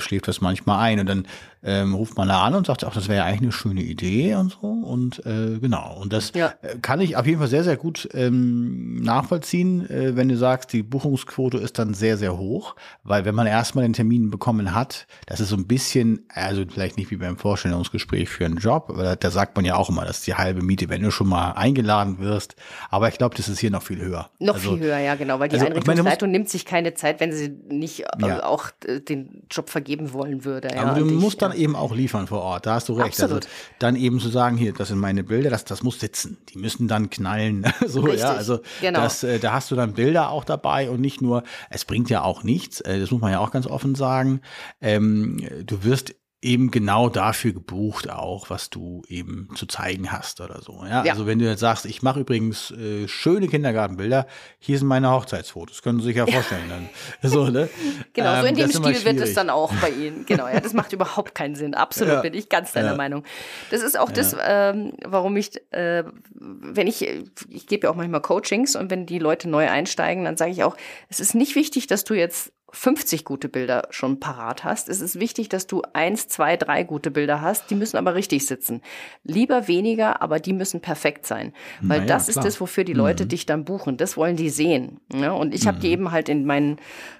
schläft 0.00 0.29
das 0.30 0.40
manchmal 0.40 0.80
ein 0.80 1.00
und 1.00 1.06
dann 1.06 1.26
ähm, 1.62 1.94
ruft 1.94 2.16
man 2.16 2.28
da 2.28 2.42
an 2.42 2.54
und 2.54 2.66
sagt, 2.66 2.84
ach, 2.84 2.94
das 2.94 3.08
wäre 3.08 3.18
ja 3.18 3.24
eigentlich 3.24 3.42
eine 3.42 3.52
schöne 3.52 3.82
Idee 3.82 4.34
und 4.34 4.56
so 4.60 4.66
und 4.66 5.24
äh, 5.26 5.58
genau 5.58 5.98
und 6.00 6.12
das 6.12 6.32
ja. 6.34 6.54
Äh, 6.62 6.76
kann 6.80 7.00
ich 7.00 7.16
auf 7.16 7.26
jeden 7.26 7.38
Fall 7.38 7.48
sehr 7.48 7.64
sehr 7.64 7.76
gut 7.76 8.08
ähm, 8.14 8.96
nachvollziehen, 9.02 9.88
äh, 9.90 10.16
wenn 10.16 10.28
du 10.28 10.36
sagst, 10.36 10.72
die 10.72 10.82
Buchungsquote 10.82 11.58
ist 11.58 11.78
dann 11.78 11.94
sehr 11.94 12.16
sehr 12.16 12.38
hoch, 12.38 12.76
weil 13.02 13.24
wenn 13.24 13.34
man 13.34 13.46
erstmal 13.46 13.82
den 13.82 13.92
Termin 13.92 14.30
bekommen 14.30 14.74
hat, 14.74 15.06
das 15.26 15.40
ist 15.40 15.50
so 15.50 15.56
ein 15.56 15.66
bisschen, 15.66 16.24
also 16.32 16.64
vielleicht 16.68 16.96
nicht 16.96 17.10
wie 17.10 17.16
beim 17.16 17.36
Vorstellungsgespräch 17.36 18.28
für 18.28 18.46
einen 18.46 18.56
Job, 18.56 18.86
aber 18.88 19.02
da, 19.02 19.16
da 19.16 19.30
sagt 19.30 19.56
man 19.56 19.64
ja 19.64 19.76
auch 19.76 19.90
immer, 19.90 20.04
das 20.04 20.18
ist 20.18 20.26
die 20.26 20.34
halbe 20.34 20.62
Miete, 20.62 20.88
wenn 20.88 21.02
du 21.02 21.10
schon 21.10 21.28
mal 21.28 21.52
eingeladen 21.52 22.18
wirst, 22.18 22.56
aber 22.90 23.08
ich 23.08 23.18
glaube, 23.18 23.34
das 23.34 23.48
ist 23.48 23.58
hier 23.58 23.70
noch 23.70 23.82
viel 23.82 24.00
höher. 24.00 24.30
Noch 24.38 24.54
also, 24.54 24.72
viel 24.72 24.80
höher, 24.84 24.98
ja 24.98 25.14
genau, 25.14 25.38
weil 25.38 25.48
die 25.48 25.56
also, 25.56 25.66
Einrichtungsleitung 25.66 26.28
meine, 26.28 26.38
nimmt 26.38 26.48
sich 26.48 26.64
keine 26.64 26.94
Zeit, 26.94 27.20
wenn 27.20 27.32
sie 27.32 27.48
nicht 27.68 28.00
äh, 28.00 28.06
ja. 28.20 28.44
auch 28.44 28.70
äh, 28.86 29.00
den 29.00 29.42
Job 29.50 29.70
vergeben 29.70 30.12
wollen 30.12 30.44
würde. 30.44 30.68
Ja, 30.74 30.82
aber 30.84 31.00
du 31.00 31.06
musst 31.06 31.42
dann 31.42 31.49
eben 31.52 31.76
auch 31.76 31.94
liefern 31.94 32.26
vor 32.26 32.42
Ort. 32.42 32.66
Da 32.66 32.74
hast 32.74 32.88
du 32.88 32.94
recht. 32.94 33.20
Also 33.20 33.36
Absolut. 33.36 33.44
Also 33.44 33.56
dann 33.78 33.96
eben 33.96 34.20
zu 34.20 34.28
sagen, 34.28 34.56
hier, 34.56 34.72
das 34.72 34.88
sind 34.88 34.98
meine 34.98 35.24
Bilder, 35.24 35.50
das, 35.50 35.64
das 35.64 35.82
muss 35.82 36.00
sitzen. 36.00 36.38
Die 36.48 36.58
müssen 36.58 36.88
dann 36.88 37.10
knallen. 37.10 37.64
so, 37.86 38.00
Richtig. 38.00 38.22
ja. 38.22 38.32
Also 38.32 38.60
genau. 38.80 39.00
das, 39.00 39.22
äh, 39.22 39.38
da 39.38 39.52
hast 39.52 39.70
du 39.70 39.76
dann 39.76 39.94
Bilder 39.94 40.30
auch 40.30 40.44
dabei 40.44 40.90
und 40.90 41.00
nicht 41.00 41.22
nur, 41.22 41.42
es 41.70 41.84
bringt 41.84 42.10
ja 42.10 42.22
auch 42.22 42.42
nichts, 42.42 42.80
äh, 42.80 43.00
das 43.00 43.10
muss 43.10 43.20
man 43.20 43.32
ja 43.32 43.38
auch 43.40 43.50
ganz 43.50 43.66
offen 43.66 43.94
sagen. 43.94 44.40
Ähm, 44.80 45.46
du 45.64 45.84
wirst 45.84 46.14
eben 46.42 46.70
genau 46.70 47.10
dafür 47.10 47.52
gebucht 47.52 48.08
auch, 48.08 48.48
was 48.48 48.70
du 48.70 49.02
eben 49.08 49.48
zu 49.56 49.66
zeigen 49.66 50.10
hast 50.10 50.40
oder 50.40 50.62
so. 50.62 50.84
Ja, 50.84 51.04
ja. 51.04 51.12
also 51.12 51.26
wenn 51.26 51.38
du 51.38 51.44
jetzt 51.44 51.60
sagst, 51.60 51.84
ich 51.84 52.02
mache 52.02 52.20
übrigens 52.20 52.70
äh, 52.70 53.06
schöne 53.08 53.46
Kindergartenbilder, 53.46 54.26
hier 54.58 54.78
sind 54.78 54.88
meine 54.88 55.10
Hochzeitsfotos, 55.10 55.82
können 55.82 56.00
Sie 56.00 56.06
sich 56.06 56.16
ja 56.16 56.26
vorstellen 56.26 56.70
dann. 56.70 56.88
so, 57.30 57.48
ne? 57.48 57.68
Genau, 58.14 58.34
ähm, 58.36 58.40
so 58.40 58.46
in 58.46 58.54
dem 58.54 58.70
Stil 58.70 59.04
wird 59.04 59.20
es 59.20 59.34
dann 59.34 59.50
auch 59.50 59.72
bei 59.74 59.90
Ihnen. 59.90 60.26
Genau, 60.30 60.46
ja, 60.46 60.60
das 60.60 60.74
macht 60.74 60.92
überhaupt 60.92 61.34
keinen 61.34 61.56
Sinn. 61.56 61.74
Absolut, 61.74 62.14
ja. 62.14 62.20
bin 62.20 62.34
ich 62.34 62.48
ganz 62.48 62.72
deiner 62.72 62.90
ja. 62.90 62.96
Meinung. 62.96 63.24
Das 63.70 63.82
ist 63.82 63.98
auch 63.98 64.12
das, 64.12 64.36
ähm, 64.40 64.92
warum 65.04 65.36
ich, 65.36 65.60
äh, 65.72 66.04
wenn 66.34 66.86
ich, 66.86 67.02
ich 67.48 67.66
gebe 67.66 67.86
ja 67.86 67.90
auch 67.90 67.96
manchmal 67.96 68.20
Coachings 68.20 68.76
und 68.76 68.90
wenn 68.90 69.06
die 69.06 69.18
Leute 69.18 69.48
neu 69.48 69.68
einsteigen, 69.68 70.24
dann 70.24 70.36
sage 70.36 70.52
ich 70.52 70.62
auch, 70.62 70.76
es 71.08 71.18
ist 71.18 71.34
nicht 71.34 71.56
wichtig, 71.56 71.88
dass 71.88 72.04
du 72.04 72.14
jetzt 72.14 72.52
50 72.72 73.24
gute 73.24 73.48
Bilder 73.48 73.88
schon 73.90 74.20
parat 74.20 74.64
hast. 74.64 74.88
Es 74.88 75.00
ist 75.00 75.18
wichtig, 75.18 75.48
dass 75.48 75.66
du 75.66 75.82
eins, 75.92 76.28
zwei, 76.28 76.56
drei 76.56 76.82
gute 76.84 77.10
Bilder 77.10 77.40
hast. 77.40 77.70
Die 77.70 77.74
müssen 77.74 77.96
aber 77.96 78.14
richtig 78.14 78.46
sitzen. 78.46 78.82
Lieber 79.24 79.68
weniger, 79.68 80.22
aber 80.22 80.38
die 80.38 80.52
müssen 80.52 80.80
perfekt 80.80 81.26
sein. 81.26 81.52
Weil 81.80 82.00
naja, 82.00 82.14
das 82.14 82.26
klar. 82.26 82.36
ist 82.36 82.44
das, 82.44 82.60
wofür 82.60 82.84
die 82.84 82.92
Leute 82.92 83.24
mhm. 83.24 83.28
dich 83.28 83.46
dann 83.46 83.64
buchen. 83.64 83.96
Das 83.96 84.16
wollen 84.16 84.36
die 84.36 84.50
sehen. 84.50 85.00
Ja, 85.12 85.32
und 85.32 85.54
ich 85.54 85.64
mhm. 85.64 85.68
habe 85.68 85.80
die 85.80 85.88
eben 85.88 86.10
halt 86.12 86.28
in 86.28 86.44
meinen, 86.44 86.76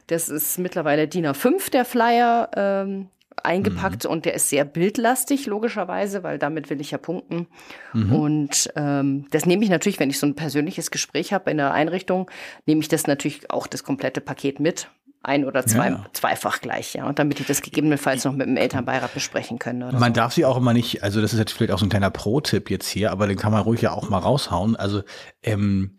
das 0.07 0.29
ist 0.29 0.59
mittlerweile 0.59 1.09
DIN 1.09 1.27
A5, 1.27 1.71
der 1.71 1.85
Flyer, 1.85 2.51
ähm, 2.57 3.09
eingepackt 3.45 4.05
mhm. 4.05 4.11
und 4.11 4.25
der 4.25 4.35
ist 4.35 4.49
sehr 4.49 4.65
bildlastig, 4.65 5.47
logischerweise, 5.47 6.23
weil 6.23 6.39
damit 6.39 6.71
will 6.71 6.81
ich 6.81 6.91
ja 6.91 6.99
punkten. 6.99 7.47
Mhm. 7.93 8.13
Und 8.13 8.73
ähm, 8.77 9.27
das 9.31 9.47
nehme 9.47 9.65
ich 9.65 9.71
natürlich, 9.71 10.01
wenn 10.01 10.11
ich 10.11 10.19
so 10.19 10.27
ein 10.27 10.35
persönliches 10.35 10.91
Gespräch 10.91 11.33
habe 11.33 11.51
in 11.51 11.57
der 11.57 11.73
Einrichtung, 11.73 12.31
nehme 12.67 12.81
ich 12.81 12.89
das 12.89 13.07
natürlich 13.07 13.51
auch 13.51 13.67
das 13.67 13.85
komplette 13.85 14.21
Paket 14.21 14.61
mit 14.61 14.89
ein 15.23 15.45
oder 15.45 15.67
zwei, 15.67 15.91
ja. 15.91 16.07
zweifach 16.13 16.61
gleich, 16.61 16.95
ja. 16.95 17.07
Und 17.07 17.19
damit 17.19 17.39
die 17.39 17.45
das 17.45 17.61
gegebenenfalls 17.61 18.25
noch 18.25 18.33
mit 18.33 18.47
dem 18.47 18.57
Elternbeirat 18.57 19.13
besprechen 19.13 19.59
können. 19.59 19.81
man 19.81 20.15
so. 20.15 20.21
darf 20.21 20.33
sie 20.33 20.45
auch 20.45 20.57
immer 20.57 20.73
nicht, 20.73 21.03
also 21.03 21.21
das 21.21 21.33
ist 21.33 21.39
jetzt 21.39 21.53
vielleicht 21.53 21.73
auch 21.73 21.79
so 21.79 21.87
ein 21.87 21.91
kleiner 21.91 22.11
Pro-Tipp 22.11 22.71
jetzt 22.71 22.89
hier, 22.89 23.11
aber 23.11 23.27
den 23.27 23.37
kann 23.37 23.53
man 23.53 23.63
ruhig 23.63 23.83
ja 23.83 23.93
auch 23.93 24.09
mal 24.09 24.19
raushauen. 24.19 24.77
Also 24.77 25.03
ähm, 25.43 25.97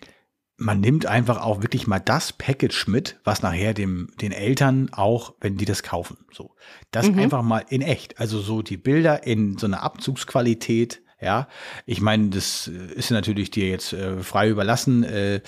man 0.58 0.80
nimmt 0.80 1.06
einfach 1.06 1.42
auch 1.42 1.62
wirklich 1.62 1.88
mal 1.88 2.00
das 2.00 2.34
Package 2.34 2.88
mit, 2.88 3.20
was 3.24 3.42
nachher 3.42 3.74
dem 3.74 4.10
den 4.22 4.32
Eltern 4.32 4.90
auch, 4.92 5.34
wenn 5.42 5.58
die 5.58 5.66
das 5.66 5.84
kaufen, 5.84 6.18
so 6.32 6.56
das 6.92 7.10
mhm. 7.10 7.20
einfach 7.20 7.42
mal 7.42 7.64
in 7.70 7.82
echt, 7.82 8.20
also 8.20 8.40
so 8.40 8.62
die 8.62 8.78
Bilder 8.78 9.26
in 9.26 9.58
so 9.58 9.66
einer 9.66 9.84
Abzugsqualität, 9.84 11.02
Ja, 11.20 11.48
ich 11.86 12.02
meine, 12.02 12.30
das 12.30 12.68
ist 12.68 13.12
natürlich 13.12 13.52
dir 13.52 13.70
jetzt 13.70 13.94
äh, 13.94 14.18
frei 14.24 14.50
überlassen, 14.50 15.04
äh, 15.04 15.42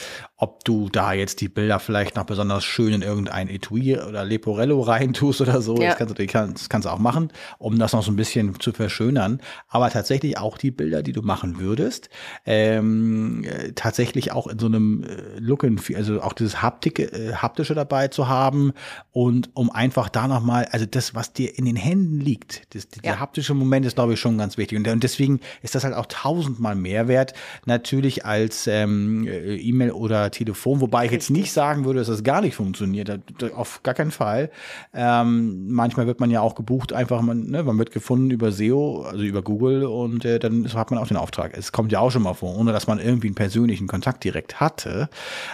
ob 0.43 0.65
du 0.65 0.89
da 0.89 1.13
jetzt 1.13 1.39
die 1.39 1.47
Bilder 1.47 1.79
vielleicht 1.79 2.17
noch 2.17 2.25
besonders 2.25 2.65
schön 2.65 2.91
in 2.91 3.01
irgendein 3.01 3.47
Etui 3.47 3.97
oder 3.97 4.25
Leporello 4.25 4.81
reintust 4.81 5.39
oder 5.39 5.61
so. 5.61 5.77
Ja. 5.77 5.95
Das, 5.95 5.97
kannst 5.97 6.19
du, 6.19 6.25
das 6.25 6.67
kannst 6.67 6.85
du 6.85 6.91
auch 6.91 6.99
machen, 6.99 7.31
um 7.59 7.79
das 7.79 7.93
noch 7.93 8.03
so 8.03 8.11
ein 8.11 8.17
bisschen 8.17 8.59
zu 8.59 8.73
verschönern. 8.73 9.39
Aber 9.69 9.89
tatsächlich 9.89 10.37
auch 10.37 10.57
die 10.57 10.71
Bilder, 10.71 11.01
die 11.01 11.13
du 11.13 11.21
machen 11.21 11.59
würdest, 11.59 12.09
ähm, 12.45 13.45
äh, 13.45 13.71
tatsächlich 13.71 14.33
auch 14.33 14.47
in 14.47 14.59
so 14.59 14.65
einem 14.65 15.03
äh, 15.03 15.39
Look 15.39 15.63
and 15.63 15.81
also 15.95 16.21
auch 16.21 16.33
dieses 16.33 16.61
Haptik, 16.61 16.99
äh, 16.99 17.35
haptische 17.35 17.73
dabei 17.73 18.09
zu 18.09 18.27
haben 18.27 18.73
und 19.13 19.49
um 19.53 19.69
einfach 19.69 20.09
da 20.09 20.27
nochmal, 20.27 20.67
also 20.71 20.85
das, 20.85 21.15
was 21.15 21.31
dir 21.31 21.57
in 21.57 21.63
den 21.63 21.77
Händen 21.77 22.19
liegt, 22.19 22.75
das, 22.75 22.89
ja. 23.01 23.17
haptische 23.17 23.53
Moment 23.53 23.85
ist, 23.85 23.95
glaube 23.95 24.15
ich, 24.15 24.19
schon 24.19 24.37
ganz 24.37 24.57
wichtig. 24.57 24.77
Und, 24.77 24.89
und 24.89 25.03
deswegen 25.03 25.39
ist 25.61 25.73
das 25.73 25.85
halt 25.85 25.93
auch 25.93 26.07
tausendmal 26.07 26.75
mehr 26.75 27.07
wert, 27.07 27.33
natürlich 27.65 28.25
als 28.25 28.67
ähm, 28.67 29.25
äh, 29.25 29.55
E-Mail 29.55 29.91
oder 29.91 30.32
Telefon, 30.33 30.81
wobei 30.81 31.05
ich 31.05 31.11
jetzt 31.11 31.29
nicht 31.29 31.53
sagen 31.53 31.85
würde, 31.85 31.99
dass 31.99 32.07
das 32.07 32.23
gar 32.23 32.41
nicht 32.41 32.55
funktioniert. 32.55 33.19
Auf 33.55 33.81
gar 33.83 33.93
keinen 33.93 34.11
Fall. 34.11 34.51
Ähm, 34.93 35.71
manchmal 35.71 36.07
wird 36.07 36.19
man 36.19 36.31
ja 36.31 36.41
auch 36.41 36.55
gebucht, 36.55 36.93
einfach, 36.93 37.21
man, 37.21 37.45
ne, 37.45 37.63
man 37.63 37.77
wird 37.77 37.91
gefunden 37.91 38.31
über 38.31 38.51
SEO, 38.51 39.03
also 39.03 39.23
über 39.23 39.41
Google 39.41 39.85
und 39.85 40.25
äh, 40.25 40.39
dann 40.39 40.71
hat 40.73 40.91
man 40.91 40.99
auch 40.99 41.07
den 41.07 41.17
Auftrag. 41.17 41.55
Es 41.57 41.71
kommt 41.71 41.91
ja 41.91 41.99
auch 41.99 42.11
schon 42.11 42.23
mal 42.23 42.33
vor, 42.33 42.55
ohne 42.57 42.71
dass 42.73 42.87
man 42.87 42.99
irgendwie 42.99 43.27
einen 43.27 43.35
persönlichen 43.35 43.87
Kontakt 43.87 44.23
direkt 44.23 44.59
hatte. 44.59 45.09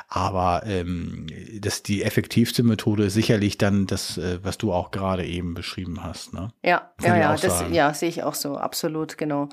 Aber 0.07 0.63
ähm, 0.65 1.27
das 1.59 1.83
die 1.83 2.03
effektivste 2.03 2.63
Methode 2.63 3.05
ist 3.05 3.13
sicherlich 3.13 3.57
dann 3.57 3.85
das, 3.85 4.17
äh, 4.17 4.39
was 4.43 4.57
du 4.57 4.73
auch 4.73 4.91
gerade 4.91 5.25
eben 5.25 5.53
beschrieben 5.53 6.03
hast. 6.03 6.33
Ne? 6.33 6.51
Ja, 6.63 6.91
ja, 7.01 7.17
ja, 7.17 7.35
das 7.35 7.63
ja, 7.71 7.93
sehe 7.93 8.09
ich 8.09 8.23
auch 8.23 8.35
so, 8.35 8.57
absolut, 8.57 9.17
genau. 9.17 9.49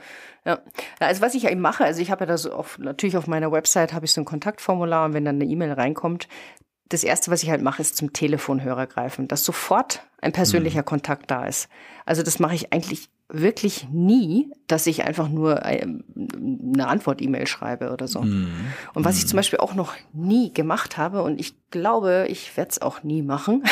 Ja. 0.46 0.60
Also 1.00 1.22
was 1.22 1.34
ich 1.34 1.46
eben 1.46 1.60
mache, 1.60 1.84
also 1.84 2.00
ich 2.00 2.12
habe 2.12 2.20
ja 2.20 2.26
da 2.26 2.38
so 2.38 2.52
auf, 2.52 2.78
natürlich 2.78 3.16
auf 3.16 3.26
meiner 3.26 3.50
Website 3.50 3.92
habe 3.92 4.06
ich 4.06 4.12
so 4.12 4.20
ein 4.20 4.24
Kontaktformular 4.24 5.06
und 5.06 5.12
wenn 5.12 5.24
dann 5.24 5.34
eine 5.36 5.44
E-Mail 5.44 5.72
reinkommt, 5.72 6.28
das 6.88 7.02
erste, 7.02 7.32
was 7.32 7.42
ich 7.42 7.50
halt 7.50 7.62
mache, 7.62 7.82
ist 7.82 7.96
zum 7.96 8.12
Telefonhörer 8.12 8.86
greifen, 8.86 9.26
dass 9.26 9.44
sofort 9.44 10.02
ein 10.22 10.30
persönlicher 10.30 10.82
mhm. 10.82 10.86
Kontakt 10.86 11.32
da 11.32 11.46
ist. 11.46 11.68
Also 12.04 12.22
das 12.22 12.38
mache 12.38 12.54
ich 12.54 12.72
eigentlich 12.72 13.08
wirklich 13.28 13.88
nie, 13.90 14.52
dass 14.68 14.86
ich 14.86 15.02
einfach 15.02 15.28
nur 15.28 15.66
ähm, 15.66 16.04
eine 16.14 16.86
Antwort-E-Mail 16.86 17.48
schreibe 17.48 17.92
oder 17.92 18.06
so. 18.06 18.22
Mhm. 18.22 18.52
Und 18.94 19.04
was 19.04 19.18
ich 19.18 19.24
mhm. 19.24 19.28
zum 19.28 19.38
Beispiel 19.38 19.58
auch 19.58 19.74
noch 19.74 19.94
nie 20.12 20.54
gemacht 20.54 20.96
habe, 20.96 21.24
und 21.24 21.40
ich 21.40 21.56
glaube, 21.70 22.26
ich 22.28 22.56
werde 22.56 22.70
es 22.70 22.80
auch 22.80 23.02
nie 23.02 23.22
machen, 23.22 23.64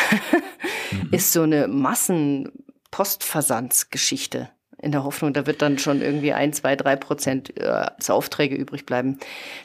mhm. 0.90 1.10
ist 1.12 1.32
so 1.32 1.42
eine 1.42 1.68
Massen-Postversandsgeschichte 1.68 4.50
in 4.84 4.92
der 4.92 5.02
Hoffnung, 5.02 5.32
da 5.32 5.46
wird 5.46 5.62
dann 5.62 5.78
schon 5.78 6.02
irgendwie 6.02 6.32
ein, 6.32 6.52
zwei, 6.52 6.76
drei 6.76 6.94
Prozent 6.94 7.58
äh, 7.58 7.86
Aufträge 8.08 8.54
übrig 8.54 8.86
bleiben. 8.86 9.18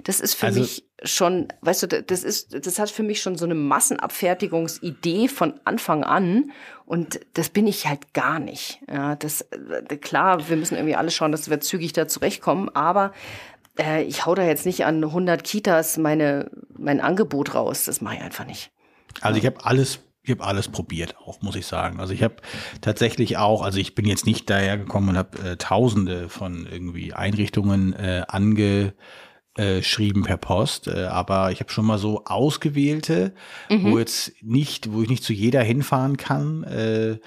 Das 0.03 0.19
ist 0.21 0.33
für 0.33 0.47
also, 0.47 0.61
mich 0.61 0.85
schon, 1.03 1.49
weißt 1.61 1.83
du, 1.83 1.87
das 1.87 2.23
ist, 2.23 2.65
das 2.65 2.79
hat 2.79 2.89
für 2.89 3.03
mich 3.03 3.21
schon 3.21 3.35
so 3.37 3.45
eine 3.45 3.55
Massenabfertigungsidee 3.55 5.27
von 5.27 5.59
Anfang 5.65 6.03
an 6.03 6.51
und 6.85 7.19
das 7.33 7.49
bin 7.49 7.67
ich 7.67 7.85
halt 7.85 8.13
gar 8.13 8.39
nicht. 8.39 8.81
Ja, 8.91 9.15
das, 9.15 9.41
äh, 9.41 9.97
klar, 9.97 10.49
wir 10.49 10.57
müssen 10.57 10.75
irgendwie 10.75 10.95
alle 10.95 11.11
schauen, 11.11 11.31
dass 11.31 11.49
wir 11.49 11.59
zügig 11.59 11.93
da 11.93 12.07
zurechtkommen, 12.07 12.69
aber 12.73 13.13
äh, 13.79 14.03
ich 14.03 14.25
hau 14.25 14.35
da 14.35 14.43
jetzt 14.43 14.65
nicht 14.65 14.85
an 14.85 15.03
100 15.03 15.43
Kitas 15.43 15.97
meine, 15.97 16.49
mein 16.77 17.01
Angebot 17.01 17.55
raus. 17.55 17.85
Das 17.85 18.01
mache 18.01 18.15
ich 18.15 18.21
einfach 18.21 18.45
nicht. 18.45 18.71
Also 19.21 19.37
ich 19.39 19.45
habe 19.45 19.65
alles 19.65 19.99
ich 20.23 20.31
habe 20.31 20.43
alles 20.43 20.67
probiert, 20.67 21.15
auch 21.17 21.41
muss 21.41 21.55
ich 21.55 21.65
sagen. 21.65 21.99
Also 21.99 22.13
ich 22.13 22.23
habe 22.23 22.35
tatsächlich 22.81 23.37
auch, 23.37 23.61
also 23.63 23.79
ich 23.79 23.95
bin 23.95 24.05
jetzt 24.05 24.25
nicht 24.25 24.49
dahergekommen 24.49 25.09
und 25.09 25.17
habe 25.17 25.49
äh, 25.49 25.57
Tausende 25.57 26.29
von 26.29 26.67
irgendwie 26.69 27.13
Einrichtungen 27.13 27.93
äh, 27.93 28.23
angeschrieben 28.27 30.23
per 30.23 30.37
Post, 30.37 30.87
äh, 30.87 31.05
aber 31.05 31.51
ich 31.51 31.61
habe 31.61 31.71
schon 31.71 31.85
mal 31.85 31.97
so 31.97 32.25
ausgewählte, 32.25 33.33
mhm. 33.69 33.91
wo 33.91 33.99
jetzt 33.99 34.33
nicht, 34.41 34.91
wo 34.91 35.01
ich 35.01 35.09
nicht 35.09 35.23
zu 35.23 35.33
jeder 35.33 35.63
hinfahren 35.63 36.17
kann, 36.17 36.63
äh, 36.63 37.17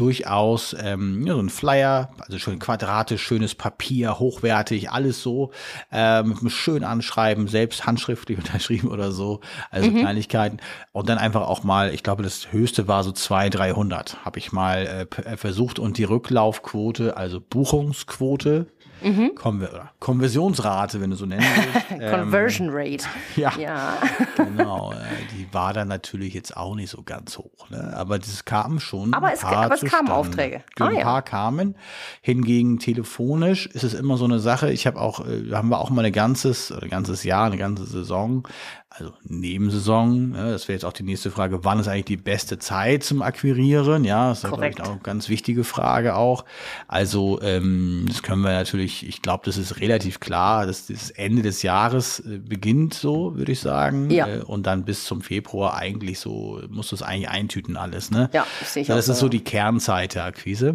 durchaus 0.00 0.74
ähm, 0.82 1.26
ja, 1.26 1.34
so 1.34 1.40
ein 1.40 1.50
Flyer, 1.50 2.10
also 2.18 2.38
schön 2.38 2.58
quadratisch, 2.58 3.22
schönes 3.22 3.54
Papier, 3.54 4.18
hochwertig, 4.18 4.90
alles 4.90 5.22
so, 5.22 5.50
äh, 5.92 6.22
mit 6.22 6.38
einem 6.38 6.48
schönen 6.48 6.84
Anschreiben, 6.84 7.48
selbst 7.48 7.86
handschriftlich 7.86 8.38
unterschrieben 8.42 8.88
oder 8.88 9.12
so, 9.12 9.40
also 9.70 9.90
mhm. 9.90 9.98
Kleinigkeiten. 9.98 10.58
Und 10.92 11.08
dann 11.10 11.18
einfach 11.18 11.42
auch 11.42 11.64
mal, 11.64 11.92
ich 11.92 12.02
glaube, 12.02 12.22
das 12.22 12.50
höchste 12.50 12.88
war 12.88 13.04
so 13.04 13.12
200, 13.12 13.60
300, 13.60 14.24
habe 14.24 14.38
ich 14.38 14.52
mal 14.52 15.06
äh, 15.24 15.36
versucht 15.36 15.78
und 15.78 15.98
die 15.98 16.04
Rücklaufquote, 16.04 17.16
also 17.16 17.40
Buchungsquote, 17.40 18.66
Mhm. 19.02 19.34
Konver 19.34 19.90
Konversionsrate, 19.98 21.00
wenn 21.00 21.10
du 21.10 21.16
so 21.16 21.26
nennen 21.26 21.44
willst. 21.88 22.10
Conversion 22.10 22.68
ähm, 22.68 22.74
Rate. 22.74 23.04
Ja, 23.36 23.52
ja. 23.58 23.98
genau. 24.36 24.92
Äh, 24.92 24.96
die 25.36 25.46
war 25.52 25.72
dann 25.72 25.88
natürlich 25.88 26.34
jetzt 26.34 26.56
auch 26.56 26.74
nicht 26.74 26.90
so 26.90 27.02
ganz 27.02 27.38
hoch. 27.38 27.70
Ne? 27.70 27.92
Aber 27.96 28.18
das 28.18 28.44
kam 28.44 28.80
schon. 28.80 29.14
Aber 29.14 29.32
es, 29.32 29.44
aber 29.44 29.74
es 29.74 29.82
kamen 29.82 30.08
Aufträge. 30.08 30.62
Genau, 30.74 30.90
ah, 30.90 30.92
ein 30.92 31.02
paar 31.02 31.16
ja. 31.16 31.22
kamen. 31.22 31.76
Hingegen 32.20 32.78
telefonisch 32.78 33.66
ist 33.66 33.84
es 33.84 33.94
immer 33.94 34.16
so 34.16 34.24
eine 34.24 34.40
Sache. 34.40 34.72
Ich 34.72 34.86
habe 34.86 35.00
auch, 35.00 35.26
äh, 35.26 35.52
haben 35.52 35.68
wir 35.68 35.78
auch 35.78 35.90
mal 35.90 36.04
ein 36.04 36.12
ganzes, 36.12 36.72
ein 36.72 36.88
ganzes 36.88 37.24
Jahr, 37.24 37.46
eine 37.46 37.56
ganze 37.56 37.84
Saison 37.84 38.46
also 38.92 39.12
Nebensaison, 39.22 40.30
ne, 40.30 40.50
das 40.50 40.66
wäre 40.66 40.74
jetzt 40.74 40.84
auch 40.84 40.92
die 40.92 41.04
nächste 41.04 41.30
Frage, 41.30 41.64
wann 41.64 41.78
ist 41.78 41.86
eigentlich 41.86 42.06
die 42.06 42.16
beste 42.16 42.58
Zeit 42.58 43.04
zum 43.04 43.22
Akquirieren? 43.22 44.02
Ja, 44.04 44.30
das 44.30 44.42
ist 44.42 44.48
glaube 44.48 44.68
ich 44.68 44.80
auch 44.80 44.90
eine 44.90 45.00
ganz 45.00 45.28
wichtige 45.28 45.62
Frage 45.62 46.16
auch. 46.16 46.44
Also 46.88 47.40
ähm, 47.40 48.06
das 48.08 48.22
können 48.24 48.42
wir 48.42 48.50
natürlich, 48.50 49.08
ich 49.08 49.22
glaube, 49.22 49.44
das 49.46 49.58
ist 49.58 49.78
relativ 49.80 50.18
klar, 50.18 50.66
dass 50.66 50.88
das 50.88 51.10
Ende 51.10 51.42
des 51.42 51.62
Jahres 51.62 52.18
äh, 52.20 52.38
beginnt, 52.38 52.94
so 52.94 53.36
würde 53.36 53.52
ich 53.52 53.60
sagen. 53.60 54.10
Ja. 54.10 54.26
Äh, 54.26 54.40
und 54.40 54.66
dann 54.66 54.84
bis 54.84 55.04
zum 55.04 55.22
Februar 55.22 55.76
eigentlich 55.76 56.18
so, 56.18 56.60
muss 56.68 56.90
das 56.90 57.02
eigentlich 57.02 57.30
eintüten 57.30 57.76
alles. 57.76 58.10
Ne? 58.10 58.28
Ja, 58.32 58.44
ich 58.74 58.88
Das 58.88 59.08
ist 59.08 59.20
so 59.20 59.28
die 59.28 59.44
Kernzeit 59.44 60.16
der 60.16 60.24
Akquise. 60.24 60.74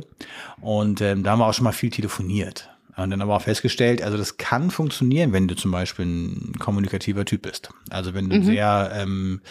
Und 0.61 1.01
ähm, 1.01 1.24
da 1.24 1.32
haben 1.32 1.39
wir 1.39 1.47
auch 1.47 1.53
schon 1.53 1.66
mal 1.66 1.74
viel 1.74 1.89
telefoniert. 1.89 2.70
Und 2.98 3.10
dann 3.10 3.22
aber 3.22 3.36
auch 3.36 3.41
festgestellt, 3.41 4.02
also 4.02 4.18
das 4.18 4.38
kann 4.38 4.72
funktionieren, 4.72 5.34
wenn 5.34 5.50
du 5.50 5.56
zum 5.56 5.72
Beispiel 5.72 6.06
ein 6.06 6.54
kommunikativer 6.60 7.26
Typ 7.26 7.41
bist. 7.41 7.70
Also 7.89 8.14
wenn 8.14 8.30
du 8.30 8.38
mhm. 8.38 8.43
sehr, 8.43 8.91
ähm, 8.93 9.41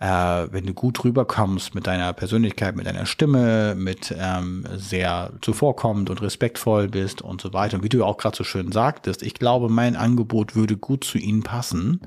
äh, 0.00 0.06
wenn 0.06 0.66
du 0.66 0.74
gut 0.74 1.02
rüberkommst 1.02 1.74
mit 1.74 1.86
deiner 1.86 2.12
Persönlichkeit, 2.12 2.76
mit 2.76 2.86
deiner 2.86 3.06
Stimme, 3.06 3.74
mit 3.74 4.14
ähm, 4.18 4.66
sehr 4.76 5.32
zuvorkommend 5.40 6.10
und 6.10 6.20
respektvoll 6.20 6.88
bist 6.88 7.22
und 7.22 7.40
so 7.40 7.54
weiter. 7.54 7.78
Und 7.78 7.84
wie 7.84 7.88
du 7.88 8.04
auch 8.04 8.18
gerade 8.18 8.36
so 8.36 8.44
schön 8.44 8.70
sagtest, 8.70 9.22
ich 9.22 9.34
glaube, 9.34 9.70
mein 9.70 9.96
Angebot 9.96 10.54
würde 10.54 10.76
gut 10.76 11.04
zu 11.04 11.16
ihnen 11.16 11.42
passen. 11.42 12.02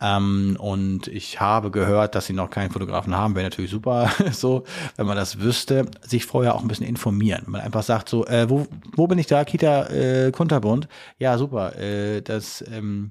Ähm, 0.00 0.56
und 0.60 1.08
ich 1.08 1.40
habe 1.40 1.70
gehört, 1.70 2.14
dass 2.14 2.26
sie 2.26 2.34
noch 2.34 2.50
keinen 2.50 2.70
Fotografen 2.70 3.16
haben. 3.16 3.34
Wäre 3.34 3.46
natürlich 3.46 3.70
super, 3.70 4.10
so, 4.32 4.64
wenn 4.96 5.06
man 5.06 5.16
das 5.16 5.40
wüsste, 5.40 5.86
sich 6.02 6.26
vorher 6.26 6.54
auch 6.54 6.60
ein 6.60 6.68
bisschen 6.68 6.86
informieren. 6.86 7.42
Wenn 7.46 7.52
man 7.52 7.60
einfach 7.62 7.82
sagt, 7.82 8.10
so, 8.10 8.26
äh, 8.26 8.48
wo, 8.50 8.66
wo 8.94 9.06
bin 9.06 9.18
ich 9.18 9.26
da? 9.26 9.44
Kita 9.44 9.86
äh, 9.86 10.17
Kunterbund. 10.32 10.88
Ja, 11.18 11.38
super. 11.38 11.76
Äh, 11.78 12.22
das, 12.22 12.64
ähm, 12.72 13.10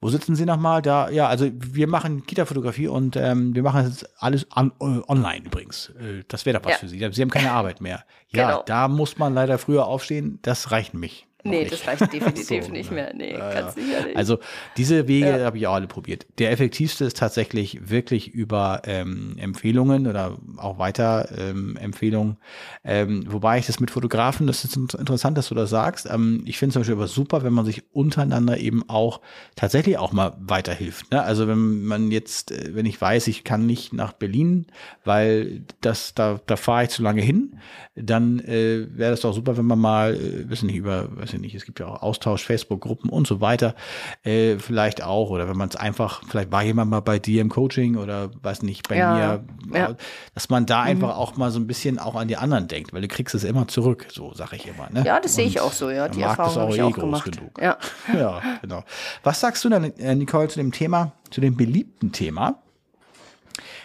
wo 0.00 0.08
sitzen 0.08 0.34
Sie 0.34 0.46
nochmal? 0.46 0.80
Da, 0.80 1.10
ja, 1.10 1.28
also 1.28 1.50
wir 1.52 1.86
machen 1.86 2.24
Kita-Fotografie 2.26 2.88
und 2.88 3.16
ähm, 3.16 3.54
wir 3.54 3.62
machen 3.62 3.84
das 3.84 4.04
alles 4.18 4.46
an, 4.50 4.72
uh, 4.80 5.02
online 5.08 5.44
übrigens. 5.44 5.90
Äh, 6.00 6.24
das 6.28 6.46
wäre 6.46 6.58
doch 6.58 6.64
was 6.64 6.72
ja. 6.72 6.78
für 6.78 6.88
Sie. 6.88 6.98
Sie 6.98 7.22
haben 7.22 7.30
keine 7.30 7.52
Arbeit 7.52 7.80
mehr. 7.80 8.04
Ja, 8.30 8.50
genau. 8.50 8.62
da 8.64 8.88
muss 8.88 9.18
man 9.18 9.34
leider 9.34 9.58
früher 9.58 9.86
aufstehen. 9.86 10.38
Das 10.42 10.70
reicht 10.70 10.94
mich. 10.94 11.26
Nee, 11.44 11.60
nicht. 11.60 11.72
das 11.72 11.86
reicht 11.86 12.00
definitiv 12.12 12.64
so, 12.64 12.72
nicht 12.72 12.90
mehr. 12.90 13.12
Nee, 13.14 13.32
ja, 13.32 13.52
ganz 13.52 13.74
sicher 13.74 14.04
nicht. 14.04 14.16
Also 14.16 14.38
diese 14.76 15.08
Wege 15.08 15.38
ja. 15.38 15.44
habe 15.44 15.58
ich 15.58 15.66
auch 15.66 15.74
alle 15.74 15.86
probiert. 15.86 16.26
Der 16.38 16.50
effektivste 16.50 17.04
ist 17.04 17.16
tatsächlich 17.16 17.90
wirklich 17.90 18.28
über 18.28 18.82
ähm, 18.84 19.36
Empfehlungen 19.38 20.06
oder 20.06 20.38
auch 20.56 20.78
weiter 20.78 21.28
ähm, 21.36 21.76
Empfehlungen. 21.76 22.36
Ähm, 22.84 23.24
wobei 23.28 23.58
ich 23.58 23.66
das 23.66 23.80
mit 23.80 23.90
Fotografen, 23.90 24.46
das 24.46 24.64
ist 24.64 24.76
interessant, 24.76 25.38
dass 25.38 25.48
du 25.48 25.54
das 25.54 25.70
sagst. 25.70 26.08
Ähm, 26.10 26.42
ich 26.46 26.58
finde 26.58 26.70
es 26.70 26.72
zum 26.74 26.80
Beispiel 26.80 26.96
aber 26.96 27.08
super, 27.08 27.42
wenn 27.42 27.52
man 27.52 27.64
sich 27.64 27.82
untereinander 27.92 28.58
eben 28.58 28.88
auch 28.88 29.20
tatsächlich 29.56 29.98
auch 29.98 30.12
mal 30.12 30.36
weiterhilft. 30.40 31.10
Ne? 31.12 31.22
Also 31.22 31.48
wenn 31.48 31.84
man 31.84 32.10
jetzt, 32.10 32.50
äh, 32.52 32.74
wenn 32.74 32.86
ich 32.86 33.00
weiß, 33.00 33.26
ich 33.28 33.44
kann 33.44 33.66
nicht 33.66 33.92
nach 33.92 34.12
Berlin, 34.12 34.66
weil 35.04 35.62
das 35.80 36.14
da, 36.14 36.40
da 36.46 36.56
fahre 36.56 36.84
ich 36.84 36.90
zu 36.90 37.02
lange 37.02 37.22
hin, 37.22 37.56
dann 37.94 38.40
äh, 38.40 38.86
wäre 38.90 39.10
das 39.10 39.20
doch 39.20 39.32
super, 39.32 39.56
wenn 39.56 39.66
man 39.66 39.78
mal, 39.78 40.14
äh, 40.14 40.48
wissen 40.48 40.66
nicht, 40.66 40.76
über 40.76 41.08
weiß 41.30 41.34
ich 41.34 41.40
nicht, 41.40 41.54
es 41.54 41.64
gibt 41.64 41.80
ja 41.80 41.86
auch 41.86 42.02
Austausch, 42.02 42.44
Facebook-Gruppen 42.44 43.10
und 43.10 43.26
so 43.26 43.40
weiter, 43.40 43.74
äh, 44.22 44.58
vielleicht 44.58 45.02
auch, 45.02 45.30
oder 45.30 45.48
wenn 45.48 45.56
man 45.56 45.68
es 45.68 45.76
einfach, 45.76 46.22
vielleicht 46.28 46.50
war 46.50 46.62
jemand 46.62 46.90
mal 46.90 47.00
bei 47.00 47.18
dir 47.18 47.40
im 47.40 47.48
Coaching 47.48 47.96
oder 47.96 48.30
weiß 48.42 48.62
nicht, 48.62 48.88
bei 48.88 48.96
ja, 48.96 49.40
mir, 49.64 49.78
ja. 49.78 49.96
dass 50.34 50.48
man 50.48 50.66
da 50.66 50.82
mhm. 50.82 50.88
einfach 50.88 51.16
auch 51.16 51.36
mal 51.36 51.50
so 51.50 51.60
ein 51.60 51.66
bisschen 51.66 51.98
auch 51.98 52.16
an 52.16 52.28
die 52.28 52.36
anderen 52.36 52.68
denkt, 52.68 52.92
weil 52.92 53.02
du 53.02 53.08
kriegst 53.08 53.34
es 53.34 53.44
immer 53.44 53.68
zurück, 53.68 54.06
so 54.10 54.34
sage 54.34 54.56
ich 54.56 54.66
immer. 54.66 54.90
Ne? 54.90 55.04
Ja, 55.06 55.20
das 55.20 55.34
sehe 55.34 55.46
ich 55.46 55.60
auch 55.60 55.72
so, 55.72 55.90
ja, 55.90 56.08
die 56.08 56.22
Erfahrung 56.22 56.62
habe 56.62 56.72
ich 56.72 56.78
eh 56.78 56.82
auch 56.82 56.92
gemacht. 56.92 57.30
Genug. 57.30 57.60
Ja. 57.60 57.78
ja, 58.14 58.40
genau. 58.60 58.82
Was 59.22 59.40
sagst 59.40 59.64
du 59.64 59.68
dann, 59.68 59.84
äh, 59.84 60.14
Nicole, 60.14 60.48
zu 60.48 60.58
dem 60.58 60.72
Thema, 60.72 61.12
zu 61.30 61.40
dem 61.40 61.56
beliebten 61.56 62.12
Thema? 62.12 62.62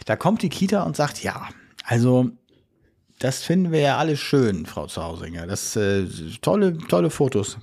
Da 0.06 0.16
kommt 0.16 0.42
die 0.42 0.50
Kita 0.50 0.84
und 0.84 0.96
sagt, 0.96 1.24
ja, 1.24 1.48
also 1.84 2.32
das 3.20 3.44
finden 3.44 3.72
wir 3.72 3.80
ja 3.80 3.98
alle 3.98 4.18
schön, 4.18 4.66
Frau 4.66 4.88
Zausinger. 4.88 5.48
Das 5.48 5.76
äh, 5.76 6.06
tolle, 6.42 6.78
tolle 6.78 7.10
Fotos. 7.10 7.58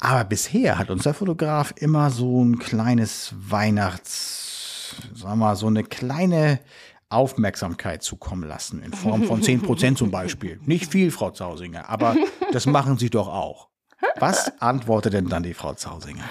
Aber 0.00 0.24
bisher 0.24 0.78
hat 0.78 0.90
unser 0.90 1.14
Fotograf 1.14 1.74
immer 1.76 2.10
so 2.10 2.44
ein 2.44 2.58
kleines 2.58 3.34
Weihnachts, 3.36 4.96
sagen 5.14 5.32
wir 5.32 5.46
mal, 5.46 5.56
so 5.56 5.66
eine 5.66 5.84
kleine 5.84 6.60
Aufmerksamkeit 7.08 8.02
zukommen 8.02 8.46
lassen, 8.46 8.82
in 8.82 8.92
Form 8.92 9.24
von 9.24 9.42
10 9.42 9.62
Prozent 9.62 9.98
zum 9.98 10.10
Beispiel. 10.10 10.60
Nicht 10.64 10.92
viel, 10.92 11.10
Frau 11.10 11.30
Zausinger, 11.30 11.88
aber 11.88 12.16
das 12.52 12.66
machen 12.66 12.98
Sie 12.98 13.10
doch 13.10 13.28
auch. 13.28 13.68
Was 14.16 14.60
antwortet 14.60 15.14
denn 15.14 15.28
dann 15.28 15.42
die 15.42 15.54
Frau 15.54 15.74
Zausinger? 15.74 16.24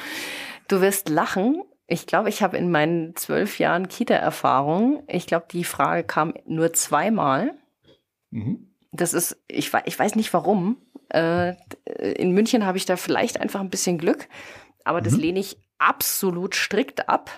Du 0.68 0.82
wirst 0.82 1.10
lachen. 1.10 1.64
Ich 1.88 2.06
glaube, 2.06 2.30
ich 2.30 2.44
habe 2.44 2.58
in 2.58 2.70
meinen 2.70 3.16
zwölf 3.16 3.60
Jahren 3.60 3.88
Kita-Erfahrung, 3.88 5.04
ich 5.08 5.26
glaube, 5.26 5.46
die 5.52 5.64
Frage 5.64 6.04
kam 6.04 6.34
nur 6.46 6.74
zweimal. 6.74 7.54
Mhm. 8.38 8.68
Das 8.92 9.14
ist, 9.14 9.38
ich, 9.48 9.72
ich 9.86 10.00
weiß 10.00 10.16
nicht 10.16 10.34
warum. 10.34 10.78
Äh, 11.10 11.56
in 12.16 12.32
München 12.32 12.66
habe 12.66 12.78
ich 12.78 12.86
da 12.86 12.96
vielleicht 12.98 13.40
einfach 13.40 13.60
ein 13.60 13.70
bisschen 13.70 13.98
Glück, 13.98 14.28
aber 14.84 15.02
das 15.02 15.14
mhm. 15.14 15.20
lehne 15.20 15.40
ich 15.40 15.58
absolut 15.78 16.56
strikt 16.56 17.10
ab. 17.10 17.30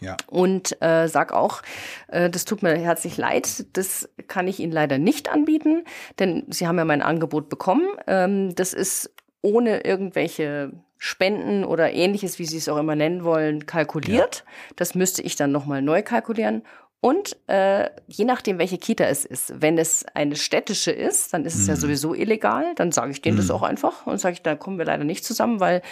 Ja. 0.00 0.16
Und 0.26 0.80
äh, 0.82 1.08
sag 1.08 1.32
auch, 1.32 1.62
äh, 2.08 2.28
das 2.28 2.44
tut 2.44 2.62
mir 2.62 2.74
herzlich 2.76 3.16
leid, 3.16 3.64
das 3.76 4.08
kann 4.28 4.48
ich 4.48 4.60
Ihnen 4.60 4.72
leider 4.72 4.98
nicht 4.98 5.30
anbieten, 5.30 5.84
denn 6.18 6.44
Sie 6.50 6.66
haben 6.66 6.78
ja 6.78 6.84
mein 6.84 7.00
Angebot 7.00 7.48
bekommen. 7.48 7.86
Ähm, 8.06 8.54
das 8.54 8.74
ist 8.74 9.14
ohne 9.40 9.84
irgendwelche 9.84 10.72
Spenden 10.98 11.64
oder 11.64 11.92
ähnliches, 11.92 12.38
wie 12.38 12.44
Sie 12.44 12.56
es 12.56 12.68
auch 12.68 12.78
immer 12.78 12.96
nennen 12.96 13.24
wollen, 13.24 13.66
kalkuliert. 13.66 14.44
Ja. 14.44 14.52
Das 14.76 14.94
müsste 14.94 15.22
ich 15.22 15.36
dann 15.36 15.52
nochmal 15.52 15.80
neu 15.80 16.02
kalkulieren. 16.02 16.62
Und 17.04 17.36
äh, 17.48 17.90
je 18.06 18.24
nachdem, 18.24 18.58
welche 18.58 18.78
Kita 18.78 19.04
es 19.04 19.26
ist, 19.26 19.60
wenn 19.60 19.76
es 19.76 20.06
eine 20.14 20.36
städtische 20.36 20.90
ist, 20.90 21.34
dann 21.34 21.44
ist 21.44 21.54
es 21.54 21.64
mhm. 21.64 21.68
ja 21.68 21.76
sowieso 21.76 22.14
illegal. 22.14 22.74
Dann 22.76 22.92
sage 22.92 23.10
ich 23.10 23.20
denen 23.20 23.36
mhm. 23.36 23.42
das 23.42 23.50
auch 23.50 23.60
einfach 23.60 24.06
und 24.06 24.16
sage 24.16 24.32
ich, 24.32 24.40
da 24.42 24.54
kommen 24.54 24.78
wir 24.78 24.86
leider 24.86 25.04
nicht 25.04 25.22
zusammen, 25.22 25.60
weil 25.60 25.82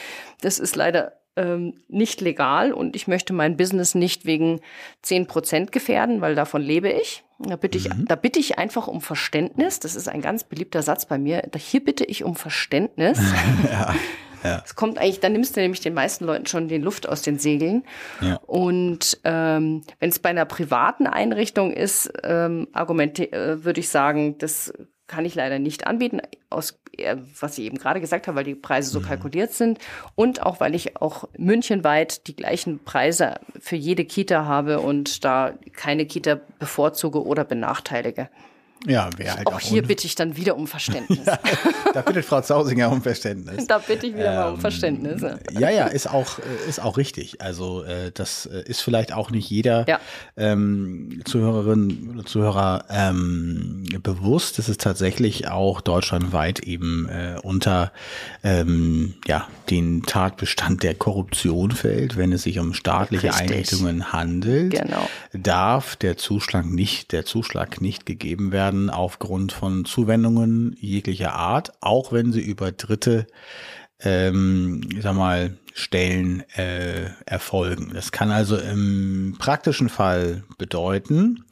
das 0.41 0.59
ist 0.59 0.75
leider 0.75 1.13
ähm, 1.37 1.75
nicht 1.89 2.23
legal 2.23 2.73
und 2.73 2.97
ich 2.97 3.09
möchte 3.09 3.35
mein 3.35 3.59
Business 3.59 3.95
nicht 3.95 4.25
wegen 4.25 4.61
zehn 5.03 5.27
Prozent 5.27 5.71
gefährden, 5.71 6.23
weil 6.23 6.35
davon 6.35 6.63
lebe 6.63 6.89
ich. 6.89 7.23
Da 7.41 7.57
bitte, 7.57 7.77
ich, 7.77 7.91
mhm. 7.91 8.07
da 8.07 8.15
bitte 8.15 8.41
ich 8.41 8.57
einfach 8.57 8.89
um 8.89 9.03
Verständnis. 9.03 9.81
Das 9.81 9.97
ist 9.97 10.09
ein 10.09 10.23
ganz 10.23 10.45
beliebter 10.45 10.81
Satz 10.81 11.05
bei 11.05 11.19
mir. 11.19 11.43
Hier 11.59 11.85
bitte 11.85 12.07
ich 12.07 12.25
um 12.25 12.37
Verständnis. 12.37 13.21
ja. 13.71 13.95
Ja. 14.43 14.63
Es 14.65 14.75
kommt 14.75 14.99
eigentlich, 14.99 15.21
dann 15.21 15.33
nimmst 15.33 15.57
du 15.57 15.61
nämlich 15.61 15.81
den 15.81 15.95
meisten 15.95 16.25
Leuten 16.25 16.47
schon 16.47 16.69
die 16.69 16.79
Luft 16.79 17.09
aus 17.09 17.23
den 17.23 17.39
Segeln. 17.39 17.85
Ja. 18.21 18.37
Und 18.47 19.19
ähm, 19.25 19.83
wenn 19.99 20.11
es 20.11 20.19
bei 20.19 20.31
einer 20.31 20.45
privaten 20.45 21.07
Einrichtung 21.07 21.73
ist, 21.73 22.13
ähm, 22.23 22.69
argumente, 22.73 23.33
äh, 23.33 23.65
würde 23.65 23.81
ich 23.81 23.89
sagen, 23.89 24.39
das 24.39 24.73
kann 25.07 25.25
ich 25.25 25.35
leider 25.35 25.59
nicht 25.59 25.87
anbieten, 25.87 26.21
aus 26.49 26.81
äh, 26.97 27.17
was 27.39 27.59
ich 27.59 27.65
eben 27.67 27.79
gerade 27.79 28.01
gesagt 28.01 28.29
habe, 28.29 28.37
weil 28.37 28.45
die 28.45 28.55
Preise 28.55 28.91
so 28.91 29.01
mhm. 29.01 29.05
kalkuliert 29.05 29.53
sind 29.53 29.79
und 30.15 30.43
auch 30.43 30.61
weil 30.61 30.75
ich 30.75 30.97
auch 30.97 31.29
münchenweit 31.37 32.27
die 32.27 32.37
gleichen 32.37 32.83
Preise 32.83 33.35
für 33.61 33.77
jede 33.77 34.05
Kita 34.05 34.47
habe 34.47 34.81
und 34.81 35.25
da 35.25 35.55
keine 35.75 36.07
Kita 36.07 36.41
bevorzuge 36.59 37.25
oder 37.25 37.45
benachteilige. 37.45 38.29
Ja, 38.87 39.11
wäre 39.17 39.37
halt 39.37 39.47
auch, 39.47 39.55
auch 39.55 39.61
hier 39.61 39.83
bitte 39.83 40.07
ich 40.07 40.15
dann 40.15 40.37
wieder 40.37 40.57
um 40.57 40.67
Verständnis. 40.67 41.21
ja, 41.27 41.39
da 41.95 42.03
bittet 42.03 42.25
Frau 42.25 42.41
Zausinger 42.41 42.91
um 42.91 43.03
Verständnis. 43.03 43.67
Da 43.67 43.79
bitte 43.79 44.07
ich 44.07 44.15
wieder 44.15 44.31
ähm, 44.31 44.37
mal 44.37 44.49
um 44.49 44.55
ähm, 44.55 44.61
Verständnis. 44.61 45.23
Ja, 45.53 45.71
ja, 45.71 45.87
ist 45.87 46.11
auch, 46.11 46.39
äh, 46.39 46.69
ist 46.69 46.81
auch 46.83 46.97
richtig. 46.97 47.41
Also 47.41 47.85
äh, 47.85 48.11
das 48.13 48.47
äh, 48.47 48.63
ist 48.67 48.81
vielleicht 48.81 49.13
auch 49.13 49.31
nicht 49.31 49.49
jeder 49.49 49.87
ja. 49.89 50.01
ähm, 50.37 51.21
Zuhörerin 51.25 52.11
oder 52.13 52.25
Zuhörer 52.25 52.85
ähm, 52.91 53.85
bewusst. 54.03 54.59
Es 54.59 54.69
ist 54.69 54.81
tatsächlich 54.81 55.49
auch 55.49 55.81
deutschlandweit 55.81 56.61
eben 56.61 57.09
äh, 57.09 57.37
unter 57.43 57.93
ähm, 58.43 59.15
ja, 59.27 59.47
den 59.71 60.03
Tatbestand 60.03 60.83
der 60.83 60.95
Korruption 60.95 61.71
fällt, 61.71 62.17
wenn 62.17 62.33
es 62.33 62.43
sich 62.43 62.59
um 62.59 62.75
staatliche 62.75 63.29
richtig. 63.29 63.43
Einrichtungen 63.43 64.13
handelt. 64.13 64.73
Genau. 64.73 65.09
Darf 65.33 65.95
der 65.97 66.17
Zuschlag 66.17 66.67
nicht, 66.67 67.13
der 67.13 67.25
Zuschlag 67.25 67.81
nicht 67.81 68.07
gegeben 68.07 68.51
werden 68.51 68.72
werden 68.73 68.89
aufgrund 68.89 69.53
von 69.53 69.85
Zuwendungen 69.85 70.75
jeglicher 70.81 71.35
Art, 71.35 71.73
auch 71.83 72.11
wenn 72.11 72.33
sie 72.33 72.41
über 72.41 72.73
Dritte, 72.73 73.27
ähm, 74.01 74.81
ich 74.91 75.03
sag 75.03 75.15
mal, 75.15 75.59
Stellen 75.75 76.43
äh, 76.57 77.11
erfolgen. 77.27 77.93
Das 77.95 78.13
kann 78.13 78.31
also 78.31 78.57
im 78.57 79.37
praktischen 79.39 79.91
Fall 79.91 80.45
bedeuten, 80.57 81.45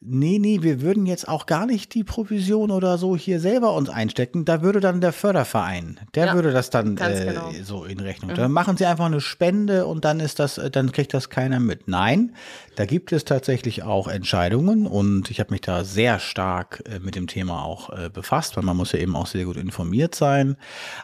Nee, 0.00 0.38
nee, 0.38 0.62
wir 0.62 0.80
würden 0.80 1.06
jetzt 1.06 1.26
auch 1.26 1.46
gar 1.46 1.66
nicht 1.66 1.92
die 1.92 2.04
Provision 2.04 2.70
oder 2.70 2.98
so 2.98 3.16
hier 3.16 3.40
selber 3.40 3.74
uns 3.74 3.88
einstecken. 3.88 4.44
Da 4.44 4.62
würde 4.62 4.78
dann 4.78 5.00
der 5.00 5.12
Förderverein, 5.12 5.98
der 6.14 6.26
ja, 6.26 6.34
würde 6.34 6.52
das 6.52 6.70
dann 6.70 6.96
äh, 6.98 7.26
genau. 7.26 7.50
so 7.64 7.84
in 7.84 7.98
Rechnung. 7.98 8.30
Mhm. 8.30 8.36
Dann 8.36 8.52
machen 8.52 8.76
sie 8.76 8.86
einfach 8.86 9.06
eine 9.06 9.20
Spende 9.20 9.86
und 9.86 10.04
dann 10.04 10.20
ist 10.20 10.38
das, 10.38 10.56
äh, 10.56 10.70
dann 10.70 10.92
kriegt 10.92 11.14
das 11.14 11.30
keiner 11.30 11.58
mit. 11.58 11.88
Nein, 11.88 12.36
da 12.76 12.86
gibt 12.86 13.10
es 13.10 13.24
tatsächlich 13.24 13.82
auch 13.82 14.06
Entscheidungen 14.06 14.86
und 14.86 15.32
ich 15.32 15.40
habe 15.40 15.50
mich 15.50 15.62
da 15.62 15.82
sehr 15.82 16.20
stark 16.20 16.84
äh, 16.86 17.00
mit 17.00 17.16
dem 17.16 17.26
Thema 17.26 17.64
auch 17.64 17.90
äh, 17.90 18.08
befasst, 18.08 18.56
weil 18.56 18.64
man 18.64 18.76
muss 18.76 18.92
ja 18.92 19.00
eben 19.00 19.16
auch 19.16 19.26
sehr 19.26 19.46
gut 19.46 19.56
informiert 19.56 20.14
sein. 20.14 20.56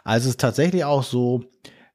Also 0.05 0.29
es 0.29 0.35
ist 0.35 0.39
tatsächlich 0.39 0.85
auch 0.85 1.03
so, 1.03 1.43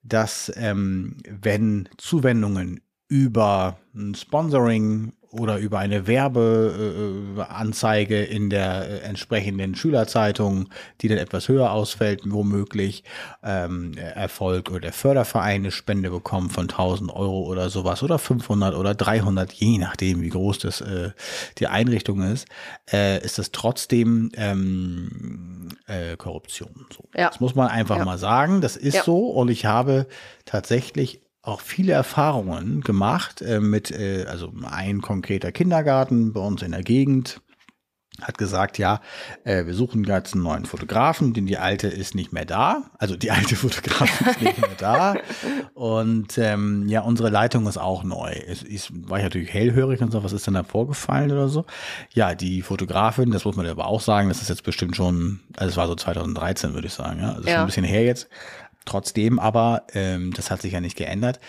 dass 0.03 0.53
ähm, 0.55 1.17
wenn 1.27 1.89
Zuwendungen 1.97 2.83
über 3.09 3.79
ein 3.95 4.15
Sponsoring 4.15 5.15
oder 5.33 5.59
über 5.59 5.79
eine 5.79 6.07
Werbeanzeige 6.07 8.23
in 8.25 8.49
der 8.51 8.89
äh, 8.89 8.99
entsprechenden 9.01 9.75
Schülerzeitung, 9.77 10.69
die 11.01 11.09
dann 11.09 11.19
etwas 11.19 11.49
höher 11.49 11.71
ausfällt, 11.71 12.23
womöglich 12.27 13.05
ähm, 13.43 13.97
Erfolg 13.97 14.71
oder 14.71 14.81
der 14.81 14.93
Förderverein 14.93 15.61
eine 15.61 15.71
Spende 15.71 16.11
bekommen 16.11 16.51
von 16.51 16.69
1000 16.69 17.13
Euro 17.13 17.45
oder 17.45 17.71
sowas 17.71 18.03
oder 18.03 18.19
500 18.19 18.75
oder 18.75 18.95
300, 18.95 19.53
je 19.53 19.79
nachdem, 19.79 20.21
wie 20.23 20.31
groß 20.31 20.59
das 20.59 20.81
äh, 20.81 21.11
die 21.59 21.69
Einrichtung 21.69 22.23
ist, 22.23 22.49
äh, 22.93 23.25
ist 23.25 23.39
das 23.39 23.53
trotzdem 23.53 24.33
ähm, 24.37 25.69
äh, 25.87 26.17
Korruption. 26.17 26.87
So. 26.95 27.05
Ja. 27.17 27.29
Das 27.29 27.39
muss 27.41 27.55
man 27.55 27.69
einfach 27.69 27.99
ja. 27.99 28.05
mal 28.05 28.19
sagen. 28.19 28.61
Das 28.61 28.77
ist 28.77 28.95
ja. 28.95 29.05
so 29.05 29.29
und 29.29 29.49
ich 29.49 29.67
habe 29.67 30.07
tatsächlich 30.45 31.21
auch 31.51 31.61
viele 31.61 31.93
Erfahrungen 31.93 32.81
gemacht 32.81 33.43
äh, 33.43 33.61
mit, 33.61 33.91
äh, 33.91 34.25
also 34.29 34.53
ein 34.65 35.03
konkreter 35.03 35.53
Kindergarten 35.53 36.33
bei 36.33 36.41
uns 36.41 36.63
in 36.63 36.73
der 36.73 36.83
Gegend 36.83 37.41
hat 38.23 38.39
gesagt, 38.39 38.79
ja, 38.79 39.01
äh, 39.45 39.67
wir 39.67 39.75
suchen 39.75 40.05
jetzt 40.05 40.35
einen 40.35 40.43
neuen 40.43 40.67
Fotografen, 40.67 41.33
denn 41.33 41.47
die 41.47 41.59
alte 41.59 41.89
ist 41.89 42.15
nicht 42.15 42.33
mehr 42.33 42.45
da. 42.45 42.83
Also 42.99 43.17
die 43.17 43.31
alte 43.31 43.57
Fotografin 43.57 44.27
ist 44.27 44.43
nicht 44.43 44.61
mehr 44.61 44.71
da. 44.77 45.15
Und 45.75 46.37
ähm, 46.39 46.89
ja, 46.89 47.01
unsere 47.01 47.31
Leitung 47.31 47.67
ist 47.67 47.79
auch 47.79 48.05
neu. 48.05 48.31
Es 48.31 48.63
ist, 48.63 48.91
war 49.09 49.19
ich 49.19 49.25
natürlich 49.25 49.53
hellhörig 49.53 50.01
und 50.01 50.13
so, 50.13 50.23
was 50.23 50.33
ist 50.33 50.47
denn 50.47 50.55
da 50.55 50.65
vorgefallen 50.65 51.31
oder 51.31 51.49
so? 51.49 51.65
Ja, 52.13 52.35
die 52.35 52.63
Fotografin, 52.63 53.31
das 53.31 53.45
muss 53.45 53.57
man 53.57 53.67
aber 53.67 53.87
auch 53.87 54.01
sagen, 54.01 54.29
das 54.29 54.43
ist 54.43 54.49
jetzt 54.49 54.65
bestimmt 54.65 54.97
schon, 54.97 55.41
also 55.57 55.71
es 55.71 55.77
war 55.77 55.87
so 55.87 55.95
2013, 55.95 56.75
würde 56.75 56.89
ich 56.89 56.95
sagen, 56.95 57.21
ja. 57.21 57.33
Also 57.33 57.49
ja. 57.49 57.55
schon 57.55 57.61
ein 57.61 57.67
bisschen 57.67 57.85
her 57.85 58.05
jetzt. 58.05 58.29
Trotzdem 58.85 59.39
aber, 59.39 59.85
ähm, 59.95 60.33
das 60.33 60.51
hat 60.51 60.63
sich 60.63 60.73
ja 60.73 60.81
nicht 60.81 60.97
geändert. 60.97 61.41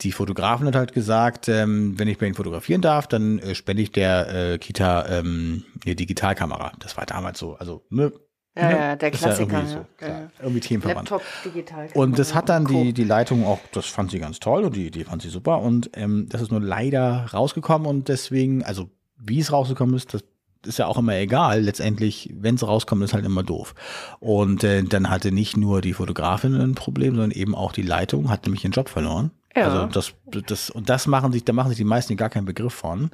Die 0.00 0.12
Fotografin 0.12 0.66
hat 0.66 0.76
halt 0.76 0.92
gesagt, 0.92 1.48
ähm, 1.48 1.98
wenn 1.98 2.08
ich 2.08 2.18
bei 2.18 2.26
ihnen 2.26 2.34
fotografieren 2.34 2.80
darf, 2.80 3.06
dann 3.08 3.40
äh, 3.40 3.54
spende 3.54 3.82
ich 3.82 3.90
der 3.90 4.52
äh, 4.52 4.58
Kita 4.58 5.06
ähm, 5.08 5.64
eine 5.84 5.96
Digitalkamera. 5.96 6.72
Das 6.78 6.96
war 6.96 7.04
damals 7.04 7.38
so. 7.38 7.56
Also, 7.56 7.84
ne, 7.90 8.12
ja, 8.58 8.70
ja, 8.70 8.96
der 8.96 9.10
Klassiker. 9.10 9.52
Ja 9.52 9.58
irgendwie, 9.58 9.72
so, 9.72 10.06
ja. 10.06 10.30
irgendwie. 10.42 10.88
Laptop, 10.88 11.22
digital. 11.44 11.88
Und 11.94 12.18
das 12.18 12.34
hat 12.34 12.48
dann 12.48 12.64
die, 12.64 12.92
die 12.92 13.04
Leitung 13.04 13.46
auch, 13.46 13.60
das 13.72 13.86
fand 13.86 14.10
sie 14.10 14.18
ganz 14.18 14.40
toll 14.40 14.64
und 14.64 14.74
die, 14.74 14.90
die 14.90 15.04
fand 15.04 15.22
sie 15.22 15.28
super. 15.28 15.60
Und 15.60 15.90
ähm, 15.94 16.26
das 16.28 16.42
ist 16.42 16.50
nur 16.50 16.60
leider 16.60 17.26
rausgekommen 17.32 17.86
und 17.86 18.08
deswegen, 18.08 18.64
also 18.64 18.90
wie 19.16 19.40
es 19.40 19.52
rausgekommen 19.52 19.94
ist, 19.94 20.14
das 20.14 20.24
ist 20.66 20.78
ja 20.78 20.86
auch 20.86 20.98
immer 20.98 21.14
egal. 21.14 21.62
Letztendlich, 21.62 22.32
wenn 22.34 22.56
es 22.56 22.66
rauskommt, 22.66 23.02
ist 23.02 23.14
halt 23.14 23.24
immer 23.24 23.42
doof. 23.42 23.74
Und 24.20 24.64
äh, 24.64 24.82
dann 24.82 25.10
hatte 25.10 25.32
nicht 25.32 25.56
nur 25.56 25.80
die 25.80 25.92
Fotografin 25.92 26.54
ein 26.54 26.74
Problem, 26.74 27.14
sondern 27.14 27.30
eben 27.30 27.54
auch 27.54 27.72
die 27.72 27.82
Leitung 27.82 28.30
hat 28.30 28.44
nämlich 28.44 28.64
ihren 28.64 28.72
Job 28.72 28.88
verloren. 28.88 29.30
Ja. 29.56 29.64
Also 29.64 29.86
das, 29.86 30.14
das, 30.46 30.70
und 30.70 30.88
das 30.88 31.06
machen 31.06 31.32
sich, 31.32 31.44
da 31.44 31.52
machen 31.52 31.68
sich 31.68 31.78
die 31.78 31.84
meisten 31.84 32.16
gar 32.16 32.30
keinen 32.30 32.44
Begriff 32.44 32.74
von, 32.74 33.10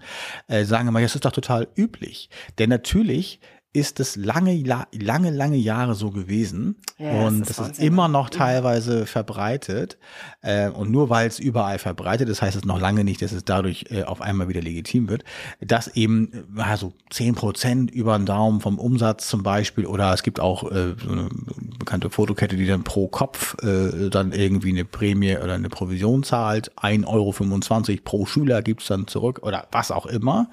äh, 0.49 0.65
sagen 0.65 0.89
immer, 0.89 1.01
das 1.01 1.15
ist 1.15 1.25
doch 1.25 1.33
total 1.33 1.69
üblich. 1.77 2.29
Denn 2.59 2.71
natürlich 2.71 3.41
ist 3.75 3.99
es 3.99 4.15
lange, 4.15 4.55
lange, 4.93 5.31
lange 5.31 5.57
Jahre 5.57 5.97
so 5.97 6.13
gewesen. 6.13 6.77
Ja, 6.97 7.27
und 7.27 7.41
das 7.41 7.51
ist, 7.51 7.59
das 7.59 7.69
ist 7.71 7.81
immer 7.81 8.07
noch 8.07 8.31
teilweise 8.31 9.05
verbreitet. 9.05 9.99
Äh, 10.43 10.69
und 10.69 10.93
nur 10.93 11.11
weil 11.11 11.27
es 11.27 11.41
überall 11.41 11.81
verbreitet 11.81 12.29
ist, 12.29 12.41
heißt 12.41 12.57
es 12.57 12.65
noch 12.65 12.81
lange 12.81 13.03
nicht, 13.03 13.21
dass 13.21 13.33
es 13.33 13.45
dadurch 13.45 13.87
äh, 13.91 14.05
auf 14.05 14.21
einmal 14.21 14.49
wieder 14.49 14.63
legitim 14.63 15.09
wird. 15.09 15.25
Dass 15.61 15.89
eben 15.89 16.47
also 16.57 16.93
zehn 17.11 17.35
Prozent 17.35 17.91
über 17.91 18.17
den 18.17 18.27
Daumen 18.27 18.61
vom 18.61 18.79
Umsatz 18.79 19.27
zum 19.27 19.43
Beispiel 19.43 19.87
oder 19.87 20.15
es 20.15 20.23
gibt 20.23 20.39
auch 20.39 20.71
äh, 20.71 20.95
so 20.97 21.11
eine 21.11 21.29
bekannte 21.77 22.11
Fotokette, 22.11 22.55
die 22.55 22.67
dann 22.67 22.85
pro 22.85 23.09
Kopf 23.09 23.57
äh, 23.65 24.09
dann 24.09 24.31
irgendwie 24.31 24.71
eine 24.71 24.85
Prämie 24.85 25.37
oder 25.37 25.55
eine 25.55 25.69
Provision 25.69 26.23
zahlt. 26.23 26.71
1,25 26.77 27.09
Euro 27.09 28.01
pro 28.05 28.25
Schüler 28.25 28.63
gibt's 28.63 28.87
dann 28.87 29.09
zurück 29.09 29.41
oder 29.43 29.67
was 29.73 29.91
auch 29.91 30.07
immer. 30.07 30.49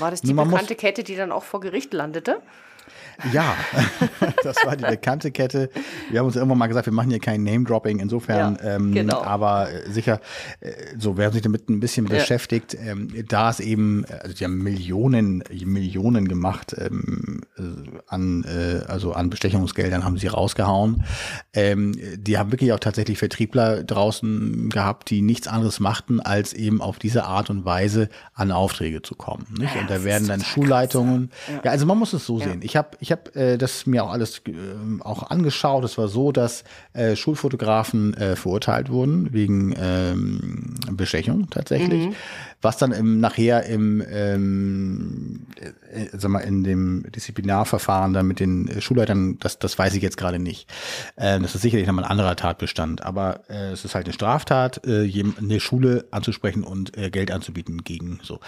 War 0.00 0.10
das 0.10 0.22
die 0.22 0.32
bekannte 0.32 0.74
Kette, 0.74 1.04
die 1.04 1.14
dann 1.14 1.30
auch 1.30 1.44
vor 1.44 1.60
Gericht 1.60 1.94
landete? 1.94 2.42
Ja, 3.32 3.54
das 4.42 4.56
war 4.64 4.76
die 4.76 4.84
bekannte 4.84 5.30
Kette. 5.30 5.70
Wir 6.10 6.20
haben 6.20 6.26
uns 6.26 6.36
irgendwann 6.36 6.58
mal 6.58 6.66
gesagt, 6.66 6.86
wir 6.86 6.92
machen 6.92 7.10
hier 7.10 7.20
kein 7.20 7.42
Name-Dropping, 7.42 7.98
insofern, 7.98 8.58
ja, 8.62 8.76
ähm, 8.76 8.92
genau. 8.92 9.22
aber 9.22 9.70
äh, 9.70 9.90
sicher, 9.90 10.20
äh, 10.60 10.72
so 10.98 11.16
wer 11.16 11.32
sich 11.32 11.42
damit 11.42 11.68
ein 11.68 11.80
bisschen 11.80 12.06
ja. 12.06 12.14
beschäftigt, 12.14 12.76
ähm, 12.78 13.08
da 13.28 13.50
ist 13.50 13.60
eben, 13.60 14.04
also 14.22 14.34
die 14.34 14.44
haben 14.44 14.62
Millionen, 14.62 15.42
Millionen 15.64 16.28
gemacht 16.28 16.74
ähm, 16.78 17.42
äh, 17.58 17.62
an, 18.08 18.44
äh, 18.44 18.84
also 18.86 19.12
an 19.12 19.30
Bestechungsgeldern 19.30 20.04
haben 20.04 20.18
sie 20.18 20.26
rausgehauen. 20.26 21.04
Ähm, 21.52 21.92
die 22.16 22.38
haben 22.38 22.52
wirklich 22.52 22.72
auch 22.72 22.80
tatsächlich 22.80 23.18
Vertriebler 23.18 23.84
draußen 23.84 24.70
gehabt, 24.70 25.10
die 25.10 25.22
nichts 25.22 25.48
anderes 25.48 25.80
machten, 25.80 26.20
als 26.20 26.52
eben 26.52 26.80
auf 26.80 26.98
diese 26.98 27.24
Art 27.24 27.50
und 27.50 27.64
Weise 27.64 28.08
an 28.34 28.50
Aufträge 28.50 29.02
zu 29.02 29.14
kommen. 29.14 29.46
Nicht? 29.58 29.74
Und 29.76 29.90
da 29.90 30.04
werden 30.04 30.28
dann 30.28 30.40
Schulleitungen. 30.40 31.30
Ja. 31.48 31.60
ja. 31.64 31.70
also 31.70 31.86
man 31.86 31.98
muss 31.98 32.12
es 32.12 32.26
so 32.26 32.38
sehen. 32.38 32.60
Ich 32.62 32.76
habe 32.76 32.96
ich 33.04 33.12
hab, 33.12 33.36
äh, 33.36 33.58
das 33.58 33.84
mir 33.84 34.02
auch 34.02 34.10
alles 34.10 34.38
äh, 34.46 34.52
auch 35.00 35.30
angeschaut. 35.30 35.84
Es 35.84 35.98
war 35.98 36.08
so, 36.08 36.32
dass 36.32 36.64
äh, 36.94 37.16
Schulfotografen 37.16 38.14
äh, 38.14 38.34
verurteilt 38.34 38.88
wurden 38.88 39.30
wegen 39.30 39.74
ähm, 39.78 40.76
Bestechung 40.90 41.50
tatsächlich. 41.50 42.06
Mhm. 42.06 42.14
Was 42.62 42.78
dann 42.78 42.92
im, 42.92 43.20
nachher 43.20 43.66
im, 43.66 44.02
ähm, 44.10 45.46
äh, 45.60 46.06
sag 46.12 46.30
mal, 46.30 46.40
in 46.40 46.64
dem 46.64 47.04
Disziplinarverfahren 47.14 48.14
dann 48.14 48.26
mit 48.26 48.40
den 48.40 48.80
Schulleitern, 48.80 49.38
das, 49.38 49.58
das 49.58 49.78
weiß 49.78 49.94
ich 49.94 50.02
jetzt 50.02 50.16
gerade 50.16 50.38
nicht. 50.38 50.66
Äh, 51.16 51.40
das 51.40 51.54
ist 51.54 51.60
sicherlich 51.60 51.86
nochmal 51.86 52.04
ein 52.04 52.10
anderer 52.10 52.36
Tatbestand, 52.36 53.04
aber 53.04 53.40
äh, 53.50 53.72
es 53.72 53.84
ist 53.84 53.94
halt 53.94 54.06
eine 54.06 54.14
Straftat, 54.14 54.80
äh, 54.86 55.24
eine 55.38 55.60
Schule 55.60 56.06
anzusprechen 56.10 56.64
und 56.64 56.96
äh, 56.96 57.10
Geld 57.10 57.30
anzubieten 57.30 57.84
gegen 57.84 58.18
so. 58.22 58.40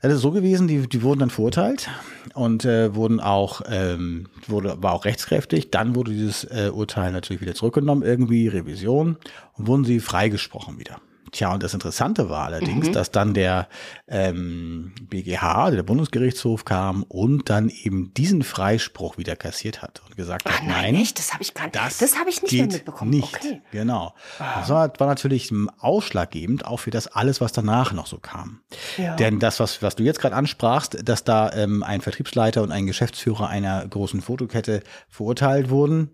Es 0.00 0.12
ist 0.12 0.20
so 0.20 0.30
gewesen, 0.30 0.68
die, 0.68 0.88
die 0.88 1.02
wurden 1.02 1.18
dann 1.18 1.30
verurteilt 1.30 1.90
und 2.34 2.64
äh, 2.64 2.94
wurden 2.94 3.18
auch, 3.18 3.62
ähm, 3.68 4.28
wurde, 4.46 4.80
war 4.80 4.92
auch 4.92 5.04
rechtskräftig. 5.04 5.72
Dann 5.72 5.96
wurde 5.96 6.12
dieses 6.12 6.44
äh, 6.44 6.70
Urteil 6.72 7.10
natürlich 7.10 7.42
wieder 7.42 7.54
zurückgenommen, 7.54 8.04
irgendwie 8.04 8.46
Revision 8.46 9.16
und 9.54 9.66
wurden 9.66 9.84
sie 9.84 9.98
freigesprochen 9.98 10.78
wieder. 10.78 11.00
Tja, 11.32 11.52
und 11.52 11.62
das 11.62 11.74
Interessante 11.74 12.28
war 12.28 12.46
allerdings, 12.46 12.88
mhm. 12.88 12.92
dass 12.92 13.10
dann 13.10 13.34
der 13.34 13.68
ähm, 14.06 14.94
BGH, 15.02 15.70
der 15.70 15.82
Bundesgerichtshof 15.82 16.64
kam 16.64 17.02
und 17.04 17.50
dann 17.50 17.68
eben 17.68 18.12
diesen 18.14 18.42
Freispruch 18.42 19.18
wieder 19.18 19.36
kassiert 19.36 19.82
hat 19.82 20.02
und 20.06 20.16
gesagt 20.16 20.44
Ach, 20.48 20.60
hat, 20.60 20.66
nein, 20.66 20.94
nein 20.94 21.08
das 21.14 21.32
habe 21.32 21.42
ich 21.42 21.54
gar 21.54 21.68
das, 21.68 21.98
das 21.98 22.18
habe 22.18 22.30
ich 22.30 22.42
nicht 22.42 22.52
mehr 22.52 22.66
mitbekommen. 22.66 23.10
Nicht, 23.10 23.34
okay. 23.36 23.62
genau. 23.70 24.14
Ah. 24.38 24.60
Das 24.60 24.68
war, 24.68 24.92
war 24.98 25.06
natürlich 25.06 25.52
ausschlaggebend 25.78 26.64
auch 26.64 26.78
für 26.78 26.90
das 26.90 27.06
alles, 27.08 27.40
was 27.40 27.52
danach 27.52 27.92
noch 27.92 28.06
so 28.06 28.18
kam. 28.18 28.60
Ja. 28.96 29.16
Denn 29.16 29.38
das, 29.38 29.60
was, 29.60 29.82
was 29.82 29.96
du 29.96 30.02
jetzt 30.02 30.20
gerade 30.20 30.34
ansprachst, 30.34 30.98
dass 31.08 31.24
da 31.24 31.52
ähm, 31.52 31.82
ein 31.82 32.00
Vertriebsleiter 32.00 32.62
und 32.62 32.72
ein 32.72 32.86
Geschäftsführer 32.86 33.48
einer 33.48 33.86
großen 33.86 34.20
Fotokette 34.20 34.82
verurteilt 35.08 35.70
wurden, 35.70 36.10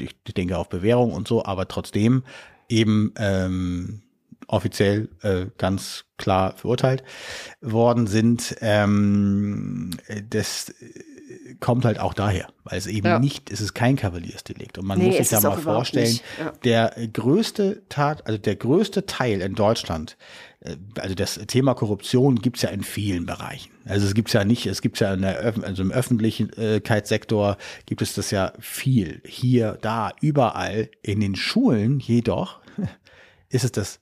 ich, 0.00 0.16
ich 0.26 0.34
denke 0.34 0.58
auf 0.58 0.68
Bewährung 0.68 1.12
und 1.12 1.28
so, 1.28 1.44
aber 1.44 1.68
trotzdem 1.68 2.24
eben 2.68 3.12
ähm, 3.16 4.02
offiziell 4.48 5.08
äh, 5.22 5.46
ganz 5.56 6.06
klar 6.16 6.56
verurteilt 6.56 7.04
worden 7.60 8.06
sind, 8.06 8.56
ähm, 8.60 9.90
das 10.28 10.74
kommt 11.60 11.84
halt 11.84 11.98
auch 11.98 12.14
daher, 12.14 12.48
weil 12.64 12.78
es 12.78 12.86
eben 12.86 13.06
ja. 13.06 13.18
nicht, 13.18 13.50
es 13.50 13.60
ist 13.60 13.74
kein 13.74 13.96
Kavaliersdelikt. 13.96 14.78
Und 14.78 14.86
man 14.86 14.98
nee, 14.98 15.08
muss 15.08 15.16
sich 15.16 15.28
da 15.28 15.40
mal 15.40 15.56
vorstellen, 15.56 16.18
ja. 16.38 16.52
der 16.64 17.08
größte 17.12 17.82
Tat, 17.88 18.26
also 18.26 18.38
der 18.38 18.56
größte 18.56 19.06
Teil 19.06 19.40
in 19.40 19.54
Deutschland, 19.54 20.16
äh, 20.60 20.76
also 20.98 21.14
das 21.14 21.34
Thema 21.46 21.74
Korruption 21.74 22.36
gibt's 22.36 22.62
ja 22.62 22.70
in 22.70 22.82
vielen 22.82 23.26
Bereichen. 23.26 23.70
Also 23.84 24.06
es 24.06 24.14
gibt's 24.14 24.32
ja 24.32 24.44
nicht, 24.44 24.66
es 24.66 24.82
gibt's 24.82 25.00
ja 25.00 25.14
in 25.14 25.22
der, 25.22 25.54
also 25.62 25.82
im 25.82 25.90
Öffentlichkeitssektor 25.90 27.56
gibt 27.86 28.02
es 28.02 28.14
das 28.14 28.30
ja 28.30 28.52
viel. 28.60 29.22
Hier, 29.24 29.78
da, 29.80 30.12
überall. 30.20 30.90
In 31.02 31.20
den 31.20 31.34
Schulen 31.34 32.00
jedoch 32.00 32.60
ist 33.48 33.64
es 33.64 33.72
das 33.72 34.00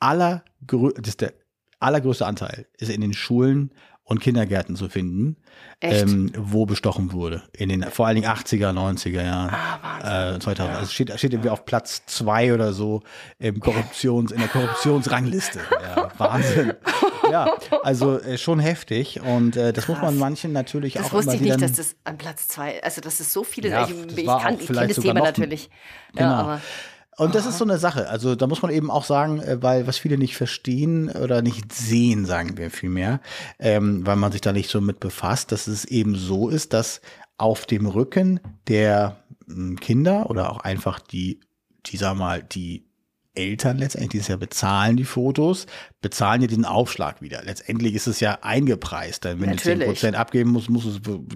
allergrö 0.00 0.92
das 1.00 1.16
der 1.16 1.34
allergrößte 1.78 2.26
Anteil 2.26 2.66
ist 2.76 2.90
in 2.90 3.00
den 3.00 3.14
Schulen 3.14 3.72
und 4.10 4.18
Kindergärten 4.18 4.74
zu 4.74 4.88
finden, 4.88 5.36
ähm, 5.80 6.32
wo 6.36 6.66
bestochen 6.66 7.12
wurde. 7.12 7.44
In 7.56 7.68
den 7.68 7.84
vor 7.84 8.08
allen 8.08 8.16
Dingen 8.16 8.26
80er, 8.28 8.72
90er 8.72 9.22
Jahren. 9.22 9.54
Ah, 9.54 10.34
äh, 10.34 10.38
2000. 10.40 10.58
Ja. 10.58 10.78
Also 10.78 10.90
steht, 10.90 11.16
steht 11.16 11.32
irgendwie 11.32 11.48
auf 11.48 11.64
Platz 11.64 12.02
zwei 12.06 12.52
oder 12.52 12.72
so 12.72 13.02
im 13.38 13.60
Korruptions, 13.60 14.32
in 14.32 14.40
der 14.40 14.48
Korruptionsrangliste. 14.48 15.60
Ja, 15.82 16.08
Wahnsinn. 16.18 16.74
Ja, 17.30 17.56
also 17.84 18.18
äh, 18.18 18.38
schon 18.38 18.58
heftig. 18.58 19.20
Und 19.20 19.56
äh, 19.56 19.72
das 19.72 19.84
Krass. 19.84 19.98
muss 19.98 20.02
man 20.02 20.18
manchen 20.18 20.50
natürlich 20.50 20.94
das 20.94 21.02
auch. 21.02 21.10
Das 21.10 21.26
wusste 21.26 21.36
ich 21.36 21.42
nicht, 21.42 21.62
dass 21.62 21.74
das 21.74 21.94
an 22.02 22.18
Platz 22.18 22.48
zwei, 22.48 22.82
also 22.82 23.00
das 23.00 23.20
ist 23.20 23.32
so 23.32 23.44
viele, 23.44 23.68
ja, 23.68 23.84
ich, 23.84 24.18
ich, 24.18 24.26
kann, 24.26 24.58
ich 24.58 24.66
kenne 24.66 24.88
das 24.88 24.96
Thema 24.96 25.20
natürlich. 25.20 25.70
Genau. 26.12 26.28
Ja, 26.28 26.36
aber 26.40 26.60
und 27.20 27.34
das 27.34 27.42
Aha. 27.42 27.50
ist 27.50 27.58
so 27.58 27.64
eine 27.64 27.76
Sache. 27.76 28.08
Also 28.08 28.34
da 28.34 28.46
muss 28.46 28.62
man 28.62 28.70
eben 28.70 28.90
auch 28.90 29.04
sagen, 29.04 29.40
äh, 29.42 29.62
weil 29.62 29.86
was 29.86 29.98
viele 29.98 30.16
nicht 30.16 30.36
verstehen 30.36 31.10
oder 31.10 31.42
nicht 31.42 31.70
sehen, 31.70 32.24
sagen 32.24 32.56
wir 32.56 32.70
vielmehr, 32.70 33.20
ähm, 33.58 34.06
weil 34.06 34.16
man 34.16 34.32
sich 34.32 34.40
da 34.40 34.52
nicht 34.52 34.70
so 34.70 34.80
mit 34.80 35.00
befasst, 35.00 35.52
dass 35.52 35.66
es 35.66 35.84
eben 35.84 36.14
so 36.14 36.48
ist, 36.48 36.72
dass 36.72 37.02
auf 37.36 37.66
dem 37.66 37.84
Rücken 37.84 38.40
der 38.68 39.16
hm, 39.46 39.78
Kinder 39.78 40.30
oder 40.30 40.50
auch 40.50 40.60
einfach 40.60 40.98
die, 40.98 41.40
die 41.84 41.98
sag 41.98 42.16
mal, 42.16 42.42
die 42.42 42.89
Eltern 43.40 43.78
letztendlich, 43.78 44.10
die 44.10 44.18
es 44.18 44.28
ja 44.28 44.36
bezahlen, 44.36 44.96
die 44.96 45.04
Fotos, 45.04 45.66
bezahlen 46.00 46.42
ja 46.42 46.48
diesen 46.48 46.64
Aufschlag 46.64 47.22
wieder. 47.22 47.42
Letztendlich 47.42 47.94
ist 47.94 48.06
es 48.06 48.20
ja 48.20 48.38
eingepreist. 48.42 49.24
Denn 49.24 49.40
wenn 49.40 49.50
Natürlich. 49.50 49.78
du 49.78 49.84
10 49.84 49.92
Prozent 49.92 50.16
abgeben 50.16 50.50
musst, 50.50 50.68
musst 50.70 51.06
du, 51.06 51.26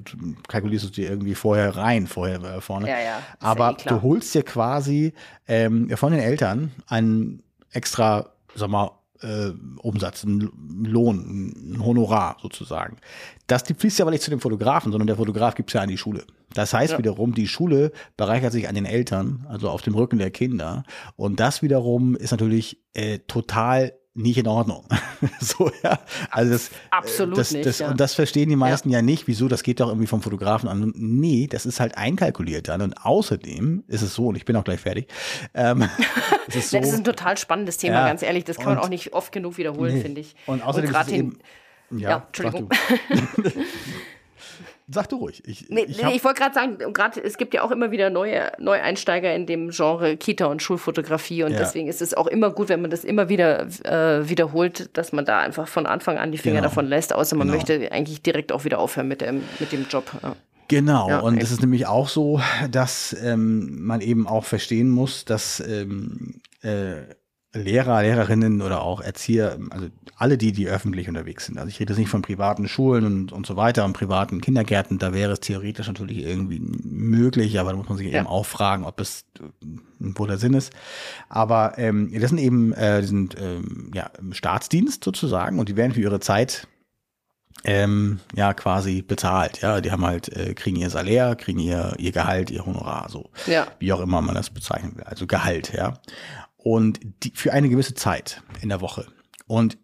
kalkulierst 0.48 0.86
du 0.86 0.90
dir 0.90 1.10
irgendwie 1.10 1.34
vorher 1.34 1.76
rein, 1.76 2.06
vorher 2.06 2.42
äh, 2.42 2.60
vorne. 2.60 2.88
Ja, 2.88 3.00
ja, 3.00 3.22
Aber 3.40 3.70
ja 3.70 3.76
eh 3.78 3.88
du 3.88 4.02
holst 4.02 4.34
dir 4.34 4.42
quasi 4.42 5.12
ähm, 5.48 5.88
von 5.96 6.12
den 6.12 6.20
Eltern 6.20 6.72
einen 6.86 7.42
extra, 7.70 8.30
sag 8.54 8.68
mal, 8.68 8.90
äh, 9.20 9.52
Umsatz, 9.78 10.24
einen 10.24 10.84
Lohn, 10.84 11.74
ein 11.74 11.84
Honorar 11.84 12.36
sozusagen. 12.42 12.98
Das 13.46 13.64
die 13.64 13.74
fließt 13.74 13.98
ja 13.98 14.04
aber 14.04 14.10
nicht 14.10 14.22
zu 14.22 14.30
dem 14.30 14.40
Fotografen, 14.40 14.92
sondern 14.92 15.06
der 15.06 15.16
Fotograf 15.16 15.54
gibt 15.54 15.70
es 15.70 15.74
ja 15.74 15.80
an 15.80 15.88
die 15.88 15.98
Schule. 15.98 16.24
Das 16.54 16.72
heißt 16.72 16.92
ja. 16.92 16.98
wiederum, 16.98 17.34
die 17.34 17.48
Schule 17.48 17.92
bereichert 18.16 18.52
sich 18.52 18.68
an 18.68 18.74
den 18.74 18.86
Eltern, 18.86 19.46
also 19.48 19.68
auf 19.68 19.82
dem 19.82 19.94
Rücken 19.94 20.18
der 20.18 20.30
Kinder. 20.30 20.84
Und 21.16 21.40
das 21.40 21.62
wiederum 21.62 22.16
ist 22.16 22.30
natürlich 22.30 22.80
äh, 22.94 23.18
total 23.26 23.92
nicht 24.14 24.38
in 24.38 24.46
Ordnung. 24.46 24.86
so, 25.40 25.70
ja. 25.82 25.98
Also 26.30 26.52
das, 26.52 26.70
Absolut 26.90 27.36
das, 27.36 27.50
nicht. 27.50 27.66
Das, 27.66 27.80
ja. 27.80 27.90
Und 27.90 27.98
das 27.98 28.14
verstehen 28.14 28.48
die 28.48 28.56
meisten 28.56 28.88
ja. 28.90 28.98
ja. 28.98 29.02
nicht. 29.02 29.26
Wieso? 29.26 29.48
Das 29.48 29.64
geht 29.64 29.80
doch 29.80 29.88
irgendwie 29.88 30.06
vom 30.06 30.22
Fotografen 30.22 30.68
an. 30.68 30.92
Nee, 30.94 31.48
das 31.48 31.66
ist 31.66 31.80
halt 31.80 31.98
einkalkuliert 31.98 32.68
dann. 32.68 32.80
Und 32.80 32.94
außerdem 32.94 33.84
ist 33.88 34.02
es 34.02 34.14
so, 34.14 34.28
und 34.28 34.36
ich 34.36 34.44
bin 34.44 34.54
auch 34.54 34.64
gleich 34.64 34.80
fertig. 34.80 35.08
Ähm, 35.52 35.82
ist 36.46 36.70
so, 36.70 36.78
das 36.78 36.88
ist 36.88 36.94
ein 36.94 37.04
total 37.04 37.36
spannendes 37.36 37.76
Thema, 37.76 37.96
ja. 37.96 38.06
ganz 38.06 38.22
ehrlich. 38.22 38.44
Das 38.44 38.56
kann 38.56 38.68
und, 38.68 38.74
man 38.76 38.84
auch 38.84 38.88
nicht 38.88 39.12
oft 39.12 39.32
genug 39.32 39.58
wiederholen, 39.58 39.96
nee. 39.96 40.02
finde 40.02 40.20
ich. 40.20 40.36
Und 40.46 40.62
außerdem 40.62 40.90
und 40.90 41.00
ist 41.00 41.06
es 41.06 41.12
eben, 41.12 41.38
ja 41.90 42.24
Entschuldigung. 42.28 42.70
Sag 44.86 45.08
du 45.08 45.16
ruhig. 45.16 45.42
Ich, 45.46 45.70
nee, 45.70 45.84
ich, 45.88 46.02
nee, 46.02 46.14
ich 46.14 46.22
wollte 46.24 46.40
gerade 46.40 46.54
sagen, 46.54 46.76
grad, 46.92 47.16
es 47.16 47.38
gibt 47.38 47.54
ja 47.54 47.62
auch 47.62 47.70
immer 47.70 47.90
wieder 47.90 48.10
neue 48.10 48.52
Neueinsteiger 48.58 49.34
in 49.34 49.46
dem 49.46 49.70
Genre 49.70 50.16
Kita- 50.18 50.44
und 50.44 50.62
Schulfotografie 50.62 51.42
und 51.42 51.52
ja. 51.52 51.58
deswegen 51.58 51.88
ist 51.88 52.02
es 52.02 52.12
auch 52.12 52.26
immer 52.26 52.50
gut, 52.50 52.68
wenn 52.68 52.82
man 52.82 52.90
das 52.90 53.02
immer 53.02 53.30
wieder 53.30 53.66
äh, 53.84 54.28
wiederholt, 54.28 54.90
dass 54.92 55.12
man 55.12 55.24
da 55.24 55.40
einfach 55.40 55.68
von 55.68 55.86
Anfang 55.86 56.18
an 56.18 56.32
die 56.32 56.38
Finger 56.38 56.56
genau. 56.56 56.68
davon 56.68 56.86
lässt, 56.86 57.14
außer 57.14 57.34
man 57.34 57.46
genau. 57.46 57.56
möchte 57.56 57.90
eigentlich 57.92 58.22
direkt 58.22 58.52
auch 58.52 58.64
wieder 58.64 58.78
aufhören 58.78 59.08
mit 59.08 59.22
dem, 59.22 59.42
mit 59.58 59.72
dem 59.72 59.86
Job. 59.88 60.10
Ja. 60.22 60.36
Genau, 60.68 61.08
ja, 61.08 61.20
und 61.20 61.42
es 61.42 61.50
ist 61.50 61.60
nämlich 61.60 61.86
auch 61.86 62.08
so, 62.08 62.40
dass 62.70 63.14
ähm, 63.22 63.84
man 63.84 64.00
eben 64.00 64.26
auch 64.26 64.44
verstehen 64.44 64.90
muss, 64.90 65.24
dass 65.24 65.60
ähm, 65.60 66.40
äh, 66.62 67.02
Lehrer, 67.54 68.02
Lehrerinnen 68.02 68.60
oder 68.62 68.82
auch 68.82 69.00
Erzieher, 69.00 69.58
also 69.70 69.86
alle 70.16 70.36
die, 70.36 70.52
die 70.52 70.68
öffentlich 70.68 71.08
unterwegs 71.08 71.46
sind. 71.46 71.58
Also 71.58 71.68
ich 71.68 71.80
rede 71.80 71.92
jetzt 71.92 71.98
nicht 71.98 72.08
von 72.08 72.22
privaten 72.22 72.68
Schulen 72.68 73.04
und, 73.04 73.32
und 73.32 73.46
so 73.46 73.56
weiter 73.56 73.84
und 73.84 73.92
privaten 73.92 74.40
Kindergärten, 74.40 74.98
da 74.98 75.12
wäre 75.12 75.32
es 75.32 75.40
theoretisch 75.40 75.86
natürlich 75.86 76.18
irgendwie 76.18 76.60
möglich, 76.60 77.58
aber 77.58 77.70
da 77.70 77.76
muss 77.76 77.88
man 77.88 77.98
sich 77.98 78.10
ja. 78.10 78.18
eben 78.18 78.26
auch 78.26 78.46
fragen, 78.46 78.84
ob 78.84 79.00
es 79.00 79.24
wo 79.98 80.26
der 80.26 80.38
Sinn 80.38 80.54
ist. 80.54 80.72
Aber 81.28 81.74
ähm, 81.78 82.12
das 82.18 82.30
sind 82.30 82.38
eben, 82.38 82.72
äh, 82.72 83.00
die 83.00 83.06
sind 83.06 83.36
ähm, 83.40 83.90
ja 83.94 84.10
im 84.18 84.34
Staatsdienst 84.34 85.04
sozusagen 85.04 85.58
und 85.58 85.68
die 85.68 85.76
werden 85.76 85.92
für 85.92 86.00
ihre 86.00 86.20
Zeit 86.20 86.66
ähm, 87.62 88.20
ja 88.34 88.52
quasi 88.52 89.00
bezahlt. 89.00 89.62
Ja, 89.62 89.80
die 89.80 89.90
haben 89.90 90.04
halt 90.04 90.28
äh, 90.28 90.54
kriegen 90.54 90.76
ihr 90.76 90.90
Salär, 90.90 91.36
kriegen 91.36 91.60
ihr 91.60 91.94
ihr 91.98 92.12
Gehalt, 92.12 92.50
ihr 92.50 92.66
Honorar, 92.66 93.08
so 93.08 93.30
ja. 93.46 93.66
wie 93.78 93.92
auch 93.92 94.00
immer 94.00 94.20
man 94.20 94.34
das 94.34 94.50
bezeichnen 94.50 94.96
will. 94.96 95.04
Also 95.04 95.26
Gehalt, 95.26 95.72
ja 95.72 95.94
und 96.64 96.98
die, 97.22 97.32
für 97.34 97.52
eine 97.52 97.68
gewisse 97.68 97.94
Zeit 97.94 98.42
in 98.62 98.70
der 98.70 98.80
Woche. 98.80 99.06
Und 99.46 99.76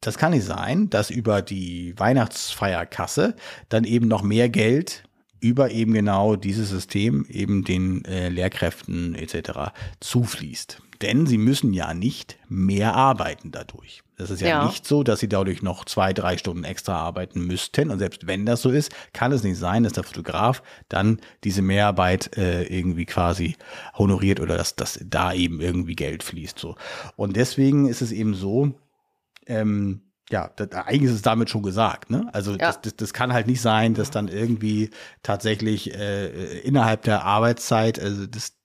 das 0.00 0.16
kann 0.16 0.30
nicht 0.30 0.44
sein, 0.44 0.88
dass 0.88 1.10
über 1.10 1.42
die 1.42 1.98
Weihnachtsfeierkasse 1.98 3.34
dann 3.68 3.82
eben 3.82 4.06
noch 4.06 4.22
mehr 4.22 4.48
Geld 4.48 5.02
über 5.40 5.72
eben 5.72 5.92
genau 5.92 6.36
dieses 6.36 6.70
System 6.70 7.26
eben 7.28 7.64
den 7.64 8.04
äh, 8.04 8.28
Lehrkräften 8.28 9.16
etc. 9.16 9.72
zufließt. 9.98 10.80
Denn 11.02 11.26
sie 11.26 11.38
müssen 11.38 11.72
ja 11.72 11.94
nicht 11.94 12.38
mehr 12.48 12.94
arbeiten 12.94 13.52
dadurch. 13.52 14.02
Das 14.16 14.30
ist 14.30 14.40
ja, 14.40 14.48
ja, 14.48 14.66
nicht 14.66 14.84
so, 14.84 15.04
dass 15.04 15.20
sie 15.20 15.28
dadurch 15.28 15.62
noch 15.62 15.84
zwei, 15.84 16.12
drei 16.12 16.36
Stunden 16.38 16.64
extra 16.64 16.96
arbeiten 16.96 17.46
müssten. 17.46 17.90
Und 17.90 18.00
selbst 18.00 18.26
wenn 18.26 18.46
das 18.46 18.62
so 18.62 18.70
ist, 18.70 18.92
kann 19.12 19.30
es 19.30 19.44
nicht 19.44 19.58
sein, 19.58 19.84
dass 19.84 19.92
der 19.92 20.02
Fotograf 20.02 20.62
dann 20.88 21.20
diese 21.44 21.62
Mehrarbeit 21.62 22.36
äh, 22.36 22.64
irgendwie 22.64 23.06
quasi 23.06 23.56
honoriert 23.96 24.40
oder 24.40 24.56
dass, 24.56 24.74
dass 24.74 24.98
da 25.04 25.32
eben 25.32 25.60
irgendwie 25.60 25.94
Geld 25.94 26.24
fließt. 26.24 26.58
So. 26.58 26.74
Und 27.14 27.36
deswegen 27.36 27.86
ist 27.86 28.02
es 28.02 28.10
eben 28.10 28.34
so, 28.34 28.72
ähm, 29.46 30.02
ja, 30.30 30.50
das, 30.56 30.72
eigentlich 30.72 31.10
ist 31.10 31.16
es 31.16 31.22
damit 31.22 31.48
schon 31.48 31.62
gesagt. 31.62 32.10
Ne? 32.10 32.28
Also 32.32 32.52
ja. 32.52 32.58
das, 32.58 32.80
das, 32.80 32.96
das 32.96 33.12
kann 33.12 33.32
halt 33.32 33.46
nicht 33.46 33.60
sein, 33.60 33.94
dass 33.94 34.10
dann 34.10 34.28
irgendwie 34.28 34.90
tatsächlich 35.22 35.94
äh, 35.94 36.58
innerhalb 36.60 37.02
der 37.02 37.24
Arbeitszeit, 37.24 38.00
also 38.00 38.26
das, 38.26 38.57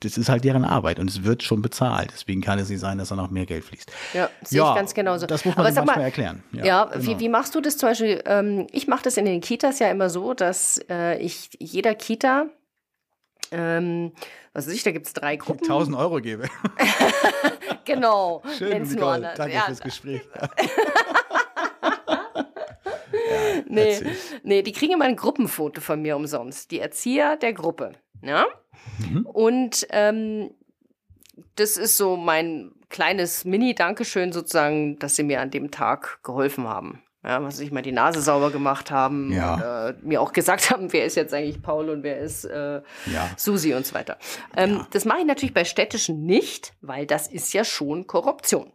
das 0.00 0.18
ist 0.18 0.28
halt 0.28 0.44
deren 0.44 0.64
Arbeit 0.64 0.98
und 0.98 1.08
es 1.08 1.24
wird 1.24 1.42
schon 1.42 1.62
bezahlt. 1.62 2.10
Deswegen 2.12 2.40
kann 2.40 2.58
es 2.58 2.68
nicht 2.68 2.80
sein, 2.80 2.98
dass 2.98 3.08
da 3.08 3.16
noch 3.16 3.30
mehr 3.30 3.46
Geld 3.46 3.64
fließt. 3.64 3.90
Ja, 4.12 4.28
sehe 4.42 4.58
ja, 4.58 4.70
ich 4.70 4.76
ganz 4.76 4.94
genauso. 4.94 5.26
Das 5.26 5.44
muss 5.44 5.56
man 5.56 5.66
Aber 5.66 5.74
manchmal 5.74 5.96
mal, 5.96 6.02
erklären. 6.02 6.42
Ja, 6.52 6.64
ja 6.64 6.84
genau. 6.84 7.06
wie, 7.06 7.20
wie 7.20 7.28
machst 7.28 7.54
du 7.54 7.60
das 7.60 7.76
zum 7.76 7.90
Beispiel? 7.90 8.22
Ähm, 8.26 8.66
ich 8.72 8.86
mache 8.86 9.04
das 9.04 9.16
in 9.16 9.24
den 9.24 9.40
Kitas 9.40 9.78
ja 9.78 9.90
immer 9.90 10.10
so, 10.10 10.34
dass 10.34 10.80
äh, 10.90 11.18
ich 11.18 11.50
jeder 11.58 11.94
Kita, 11.94 12.46
ähm, 13.50 14.12
was 14.52 14.66
weiß 14.66 14.74
ich, 14.74 14.82
da 14.82 14.92
gibt 14.92 15.06
es 15.06 15.12
drei 15.12 15.36
Gruppen. 15.36 15.64
1000 15.64 15.96
Euro 15.96 16.20
gebe. 16.20 16.48
genau. 17.84 18.42
Schön, 18.58 18.82
Nicole. 18.82 19.32
Danke 19.36 19.54
ja. 19.54 19.62
fürs 19.62 19.80
Gespräch. 19.80 20.22
nee, 23.68 24.00
nee, 24.42 24.62
die 24.62 24.72
kriegen 24.72 24.94
immer 24.94 25.04
ein 25.04 25.16
Gruppenfoto 25.16 25.80
von 25.80 26.02
mir 26.02 26.16
umsonst. 26.16 26.70
Die 26.70 26.80
Erzieher 26.80 27.36
der 27.36 27.52
Gruppe. 27.52 27.92
Ja? 28.22 28.46
Mhm. 28.98 29.26
Und 29.26 29.86
ähm, 29.90 30.50
das 31.56 31.76
ist 31.76 31.96
so 31.96 32.16
mein 32.16 32.72
kleines 32.88 33.44
Mini-Dankeschön 33.44 34.32
sozusagen, 34.32 34.98
dass 34.98 35.16
sie 35.16 35.24
mir 35.24 35.40
an 35.40 35.50
dem 35.50 35.70
Tag 35.70 36.22
geholfen 36.22 36.68
haben. 36.68 37.02
Ja, 37.24 37.42
was 37.42 37.58
ich 37.58 37.72
mal 37.72 37.80
die 37.80 37.90
Nase 37.90 38.20
sauber 38.20 38.50
gemacht 38.50 38.90
haben, 38.90 39.32
ja. 39.32 39.88
äh, 39.88 39.94
mir 40.02 40.20
auch 40.20 40.34
gesagt 40.34 40.70
haben, 40.70 40.92
wer 40.92 41.06
ist 41.06 41.16
jetzt 41.16 41.32
eigentlich 41.32 41.62
Paul 41.62 41.88
und 41.88 42.02
wer 42.02 42.18
ist 42.18 42.44
äh, 42.44 42.82
ja. 43.06 43.30
Susi 43.38 43.72
und 43.72 43.86
so 43.86 43.94
weiter. 43.94 44.18
Ähm, 44.54 44.74
ja. 44.74 44.86
Das 44.90 45.06
mache 45.06 45.20
ich 45.20 45.24
natürlich 45.24 45.54
bei 45.54 45.64
städtischen 45.64 46.26
nicht, 46.26 46.74
weil 46.82 47.06
das 47.06 47.26
ist 47.26 47.54
ja 47.54 47.64
schon 47.64 48.06
Korruption. 48.06 48.72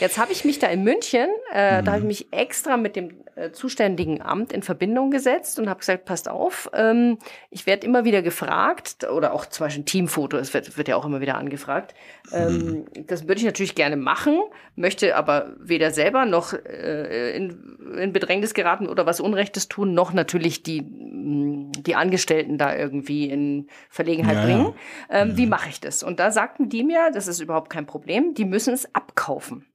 Jetzt 0.00 0.18
habe 0.18 0.32
ich 0.32 0.44
mich 0.44 0.58
da 0.58 0.66
in 0.66 0.82
München, 0.82 1.28
äh, 1.52 1.80
mhm. 1.80 1.84
da 1.84 1.92
habe 1.92 2.00
ich 2.00 2.06
mich 2.06 2.32
extra 2.32 2.76
mit 2.76 2.96
dem 2.96 3.23
zuständigen 3.52 4.22
Amt 4.22 4.52
in 4.52 4.62
Verbindung 4.62 5.10
gesetzt 5.10 5.58
und 5.58 5.68
habe 5.68 5.80
gesagt, 5.80 6.04
passt 6.04 6.28
auf, 6.28 6.70
ähm, 6.72 7.18
ich 7.50 7.66
werde 7.66 7.86
immer 7.86 8.04
wieder 8.04 8.22
gefragt, 8.22 9.04
oder 9.10 9.32
auch 9.32 9.46
zum 9.46 9.66
Beispiel 9.66 9.82
ein 9.82 9.86
Teamfoto, 9.86 10.36
es 10.36 10.54
wird, 10.54 10.76
wird 10.76 10.88
ja 10.88 10.96
auch 10.96 11.04
immer 11.04 11.20
wieder 11.20 11.36
angefragt. 11.36 11.94
Ähm, 12.32 12.86
mhm. 12.94 13.06
Das 13.06 13.26
würde 13.26 13.40
ich 13.40 13.44
natürlich 13.44 13.74
gerne 13.74 13.96
machen, 13.96 14.40
möchte 14.76 15.16
aber 15.16 15.52
weder 15.58 15.90
selber 15.90 16.26
noch 16.26 16.52
äh, 16.52 17.36
in, 17.36 17.76
in 17.98 18.12
Bedrängnis 18.12 18.54
geraten 18.54 18.88
oder 18.88 19.04
was 19.06 19.20
Unrechtes 19.20 19.68
tun, 19.68 19.94
noch 19.94 20.12
natürlich 20.12 20.62
die, 20.62 20.82
die 20.84 21.94
Angestellten 21.94 22.56
da 22.56 22.74
irgendwie 22.74 23.28
in 23.28 23.68
Verlegenheit 23.88 24.36
ja, 24.36 24.44
bringen. 24.44 24.74
Ähm, 25.10 25.30
ja. 25.30 25.36
Wie 25.36 25.46
mache 25.46 25.68
ich 25.68 25.80
das? 25.80 26.02
Und 26.02 26.20
da 26.20 26.30
sagten 26.30 26.68
die 26.68 26.84
mir, 26.84 27.10
das 27.12 27.26
ist 27.26 27.40
überhaupt 27.40 27.70
kein 27.70 27.86
Problem, 27.86 28.34
die 28.34 28.44
müssen 28.44 28.74
es 28.74 28.94
abkaufen. 28.94 29.66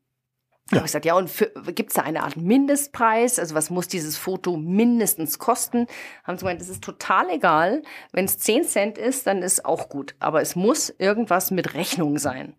Ja. 0.71 0.77
habe 0.77 0.85
ich 0.85 0.91
gesagt, 0.91 1.05
ja, 1.05 1.15
und 1.15 1.31
gibt 1.75 1.89
es 1.89 1.95
da 1.95 2.03
eine 2.03 2.23
Art 2.23 2.37
Mindestpreis? 2.37 3.39
Also 3.39 3.55
was 3.55 3.69
muss 3.69 3.87
dieses 3.87 4.17
Foto 4.17 4.55
mindestens 4.57 5.39
kosten? 5.39 5.87
Haben 6.23 6.37
sie 6.37 6.43
gemeint, 6.43 6.61
das 6.61 6.69
ist 6.69 6.83
total 6.83 7.29
egal. 7.29 7.81
Wenn 8.11 8.25
es 8.25 8.37
10 8.37 8.65
Cent 8.65 8.97
ist, 8.97 9.25
dann 9.25 9.41
ist 9.41 9.65
auch 9.65 9.89
gut. 9.89 10.15
Aber 10.19 10.41
es 10.41 10.55
muss 10.55 10.93
irgendwas 10.97 11.49
mit 11.51 11.73
Rechnung 11.73 12.19
sein. 12.19 12.53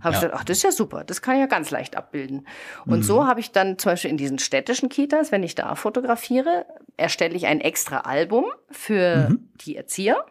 Habe 0.00 0.14
ja. 0.14 0.18
ich 0.18 0.20
gesagt, 0.22 0.34
ach, 0.34 0.44
das 0.44 0.56
ist 0.56 0.62
ja 0.64 0.72
super, 0.72 1.04
das 1.04 1.22
kann 1.22 1.36
ich 1.36 1.40
ja 1.40 1.46
ganz 1.46 1.70
leicht 1.70 1.96
abbilden. 1.96 2.46
Und 2.86 2.98
mhm. 2.98 3.02
so 3.04 3.26
habe 3.26 3.38
ich 3.38 3.52
dann 3.52 3.78
zum 3.78 3.92
Beispiel 3.92 4.10
in 4.10 4.16
diesen 4.16 4.40
städtischen 4.40 4.88
Kitas, 4.88 5.30
wenn 5.30 5.44
ich 5.44 5.54
da 5.54 5.76
fotografiere, 5.76 6.66
erstelle 6.96 7.34
ich 7.36 7.46
ein 7.46 7.60
extra 7.60 7.98
Album 7.98 8.46
für 8.70 9.28
mhm. 9.30 9.48
die 9.54 9.76
Erzieher 9.76 10.24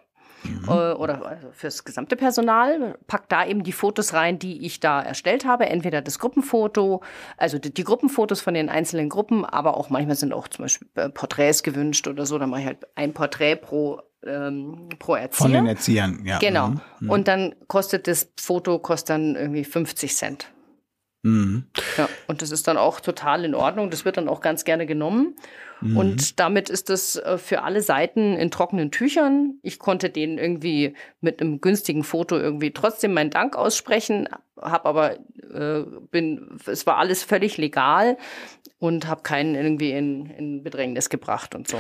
mhm. 0.44 0.68
Äh, 0.68 0.94
oder 0.94 1.26
also 1.26 1.48
fürs 1.52 1.84
gesamte 1.84 2.16
Personal, 2.16 2.98
pack 3.08 3.30
da 3.30 3.46
eben 3.46 3.64
die 3.64 3.72
Fotos 3.72 4.14
rein, 4.14 4.40
die 4.40 4.66
ich 4.66 4.80
da 4.80 5.02
erstellt 5.02 5.46
habe. 5.46 5.68
Entweder 5.68 6.02
das 6.02 6.20
Gruppenfoto, 6.20 7.02
also 7.38 7.60
die, 7.60 7.74
die 7.74 7.84
Gruppenfotos 7.84 8.42
von 8.42 8.54
den 8.54 8.70
einzelnen 8.70 9.10
Gruppen, 9.10 9.46
aber 9.46 9.78
auch 9.78 9.90
manchmal 9.90 10.16
sind 10.16 10.34
auch 10.34 10.48
zum 10.48 10.66
Beispiel 10.66 10.88
äh, 10.96 11.10
Porträts 11.10 11.64
gewünscht 11.64 12.08
oder 12.08 12.26
so. 12.26 12.38
Da 12.38 12.48
mache 12.48 12.62
ich 12.62 12.68
halt 12.68 12.88
ein 12.96 13.14
Porträt 13.14 13.58
pro 13.58 14.02
ähm, 14.26 14.90
pro 15.00 15.16
Erzieher. 15.16 15.46
Von 15.46 15.54
den 15.54 15.68
Erziehern, 15.68 16.22
ja. 16.26 16.38
Genau. 16.40 16.70
Mhm. 16.70 16.82
mhm. 17.00 17.10
Und 17.10 17.28
dann 17.28 17.56
kostet 17.68 18.08
das 18.08 18.32
Foto 18.40 18.80
kostet 18.80 19.10
dann 19.10 19.36
irgendwie 19.36 19.64
50 19.64 20.16
Cent. 20.16 20.48
Mhm. 21.24 21.66
Ja, 21.98 22.10
und 22.28 22.42
das 22.42 22.52
ist 22.52 22.68
dann 22.68 22.78
auch 22.78 23.00
total 23.00 23.46
in 23.46 23.54
Ordnung. 23.54 23.90
Das 23.92 24.06
wird 24.06 24.18
dann 24.18 24.28
auch 24.28 24.42
ganz 24.42 24.64
gerne 24.64 24.86
genommen. 24.86 25.36
Mhm. 25.82 25.98
Und 25.98 26.40
damit 26.40 26.70
ist 26.70 26.90
es 26.90 27.16
äh, 27.16 27.38
für 27.38 27.64
alle 27.64 27.82
Seiten 27.82 28.36
in 28.36 28.52
trockenen 28.52 28.92
Tüchern. 28.92 29.56
Ich 29.62 29.80
konnte 29.80 30.10
denen 30.10 30.38
irgendwie 30.38 30.96
mit 31.20 31.42
einem 31.42 31.62
günstigen 31.62 32.04
Foto 32.04 32.38
irgendwie 32.38 32.72
trotzdem 32.72 33.14
meinen 33.14 33.32
Dank 33.32 33.56
aussprechen, 33.56 34.30
habe 34.60 34.86
aber 34.86 35.18
äh, 35.54 35.84
bin, 36.12 36.58
es 36.66 36.86
war 36.86 36.98
alles 36.98 37.24
völlig 37.24 37.58
legal 37.58 38.18
und 38.80 39.08
habe 39.08 39.22
keinen 39.24 39.56
irgendwie 39.56 39.92
in, 39.92 40.26
in 40.28 40.64
Bedrängnis 40.64 41.10
gebracht 41.10 41.56
und 41.56 41.68
so. 41.68 41.80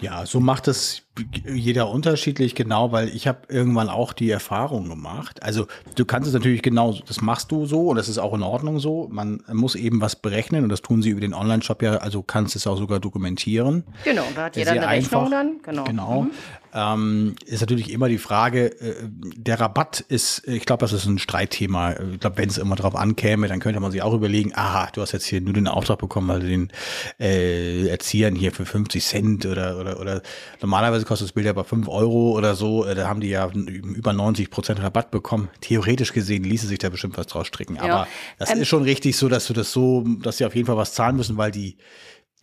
Ja, 0.00 0.26
so 0.26 0.40
macht 0.40 0.68
es 0.68 1.05
jeder 1.46 1.88
unterschiedlich, 1.90 2.54
genau, 2.54 2.92
weil 2.92 3.08
ich 3.08 3.26
habe 3.26 3.40
irgendwann 3.48 3.88
auch 3.88 4.12
die 4.12 4.30
Erfahrung 4.30 4.88
gemacht. 4.88 5.42
Also 5.42 5.66
du 5.94 6.04
kannst 6.04 6.28
es 6.28 6.34
natürlich 6.34 6.62
genau, 6.62 6.94
das 7.06 7.20
machst 7.20 7.50
du 7.50 7.66
so 7.66 7.88
und 7.88 7.96
das 7.96 8.08
ist 8.08 8.18
auch 8.18 8.34
in 8.34 8.42
Ordnung 8.42 8.78
so. 8.78 9.08
Man 9.10 9.42
muss 9.52 9.74
eben 9.74 10.00
was 10.00 10.16
berechnen 10.16 10.64
und 10.64 10.68
das 10.68 10.82
tun 10.82 11.02
sie 11.02 11.10
über 11.10 11.20
den 11.20 11.34
Online-Shop 11.34 11.82
ja, 11.82 11.96
also 11.96 12.22
kannst 12.22 12.56
es 12.56 12.66
auch 12.66 12.76
sogar 12.76 13.00
dokumentieren. 13.00 13.84
Genau, 14.04 14.24
da 14.34 14.44
hat 14.44 14.56
jeder 14.56 14.72
eine 14.72 14.88
einfach, 14.88 15.22
Rechnung 15.22 15.30
dann. 15.30 15.62
Genau. 15.62 15.84
genau. 15.84 16.22
Mhm. 16.22 16.30
Ähm, 16.76 17.36
ist 17.46 17.60
natürlich 17.60 17.90
immer 17.90 18.08
die 18.08 18.18
Frage, 18.18 18.78
äh, 18.82 18.94
der 19.08 19.58
Rabatt 19.58 20.00
ist, 20.00 20.46
ich 20.46 20.66
glaube, 20.66 20.82
das 20.82 20.92
ist 20.92 21.06
ein 21.06 21.18
Streitthema. 21.18 21.94
Ich 22.12 22.20
glaube, 22.20 22.36
wenn 22.36 22.50
es 22.50 22.58
immer 22.58 22.76
drauf 22.76 22.94
ankäme, 22.94 23.48
dann 23.48 23.60
könnte 23.60 23.80
man 23.80 23.92
sich 23.92 24.02
auch 24.02 24.12
überlegen, 24.12 24.52
aha, 24.54 24.90
du 24.92 25.00
hast 25.00 25.12
jetzt 25.12 25.24
hier 25.24 25.40
nur 25.40 25.54
den 25.54 25.68
Auftrag 25.68 25.98
bekommen, 25.98 26.28
weil 26.28 26.40
du 26.40 26.48
den 26.48 26.70
äh, 27.18 27.88
Erziehern 27.88 28.34
hier 28.34 28.52
für 28.52 28.66
50 28.66 29.02
Cent 29.02 29.46
oder, 29.46 29.78
oder, 29.78 29.98
oder 29.98 30.20
normalerweise 30.60 31.05
kostet 31.06 31.28
das 31.28 31.32
Bild 31.32 31.46
aber 31.46 31.64
5 31.64 31.88
Euro 31.88 32.32
oder 32.32 32.54
so, 32.54 32.84
äh, 32.84 32.94
da 32.94 33.08
haben 33.08 33.20
die 33.20 33.28
ja 33.28 33.48
über 33.50 34.12
90 34.12 34.50
Prozent 34.50 34.82
Rabatt 34.82 35.10
bekommen. 35.10 35.48
Theoretisch 35.60 36.12
gesehen 36.12 36.44
ließe 36.44 36.66
sich 36.66 36.78
da 36.78 36.90
bestimmt 36.90 37.16
was 37.16 37.26
draus 37.26 37.46
stricken. 37.46 37.78
Aber 37.78 37.88
ja. 37.88 38.08
das 38.38 38.50
ähm, 38.50 38.60
ist 38.60 38.68
schon 38.68 38.82
richtig 38.82 39.16
so, 39.16 39.28
dass 39.28 39.46
du 39.46 39.52
das 39.52 39.72
so, 39.72 40.04
dass 40.22 40.38
sie 40.38 40.44
auf 40.44 40.54
jeden 40.54 40.66
Fall 40.66 40.76
was 40.76 40.92
zahlen 40.92 41.16
müssen, 41.16 41.36
weil 41.36 41.50
die 41.50 41.78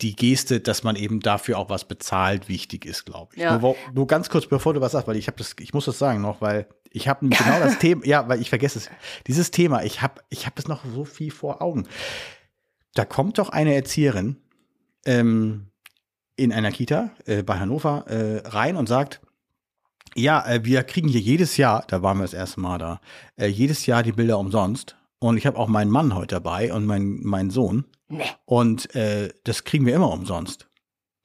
die 0.01 0.15
Geste, 0.15 0.59
dass 0.59 0.83
man 0.83 0.95
eben 0.95 1.19
dafür 1.19 1.57
auch 1.57 1.69
was 1.69 1.85
bezahlt, 1.85 2.49
wichtig 2.49 2.85
ist, 2.85 3.05
glaube 3.05 3.31
ich. 3.35 3.41
Ja. 3.41 3.57
Nur, 3.57 3.75
nur, 3.93 4.07
ganz 4.07 4.29
kurz, 4.29 4.47
bevor 4.47 4.73
du 4.73 4.81
was 4.81 4.93
sagst, 4.93 5.07
weil 5.07 5.15
ich 5.15 5.27
habe 5.27 5.37
das, 5.37 5.55
ich 5.59 5.73
muss 5.73 5.85
das 5.85 5.99
sagen 5.99 6.19
noch, 6.19 6.41
weil 6.41 6.67
ich 6.91 7.07
habe 7.07 7.27
genau 7.29 7.59
das 7.59 7.79
Thema, 7.79 8.05
ja, 8.05 8.27
weil 8.27 8.41
ich 8.41 8.49
vergesse 8.49 8.79
es. 8.79 8.89
Dieses 9.27 9.51
Thema, 9.51 9.83
ich 9.83 10.01
habe, 10.01 10.21
ich 10.29 10.45
habe 10.45 10.55
es 10.57 10.67
noch 10.67 10.83
so 10.83 11.05
viel 11.05 11.31
vor 11.31 11.61
Augen. 11.61 11.87
Da 12.95 13.05
kommt 13.05 13.37
doch 13.37 13.49
eine 13.49 13.73
Erzieherin 13.75 14.37
ähm, 15.05 15.67
in 16.35 16.51
einer 16.51 16.71
Kita 16.71 17.11
äh, 17.25 17.43
bei 17.43 17.59
Hannover 17.59 18.05
äh, 18.07 18.47
rein 18.47 18.75
und 18.75 18.87
sagt, 18.87 19.21
ja, 20.15 20.45
äh, 20.47 20.63
wir 20.63 20.83
kriegen 20.83 21.07
hier 21.07 21.21
jedes 21.21 21.57
Jahr, 21.57 21.83
da 21.87 22.01
waren 22.01 22.17
wir 22.17 22.23
das 22.23 22.33
erste 22.33 22.59
Mal 22.59 22.77
da, 22.77 23.01
äh, 23.35 23.47
jedes 23.47 23.85
Jahr 23.85 24.03
die 24.03 24.11
Bilder 24.11 24.39
umsonst. 24.39 24.95
Und 25.19 25.37
ich 25.37 25.45
habe 25.45 25.57
auch 25.57 25.67
meinen 25.67 25.89
Mann 25.89 26.15
heute 26.15 26.35
dabei 26.35 26.73
und 26.73 26.85
mein, 26.85 27.21
meinen 27.21 27.49
Sohn. 27.49 27.85
Nee. 28.09 28.23
Und 28.45 28.93
äh, 28.95 29.29
das 29.45 29.63
kriegen 29.63 29.85
wir 29.85 29.95
immer 29.95 30.11
umsonst. 30.11 30.67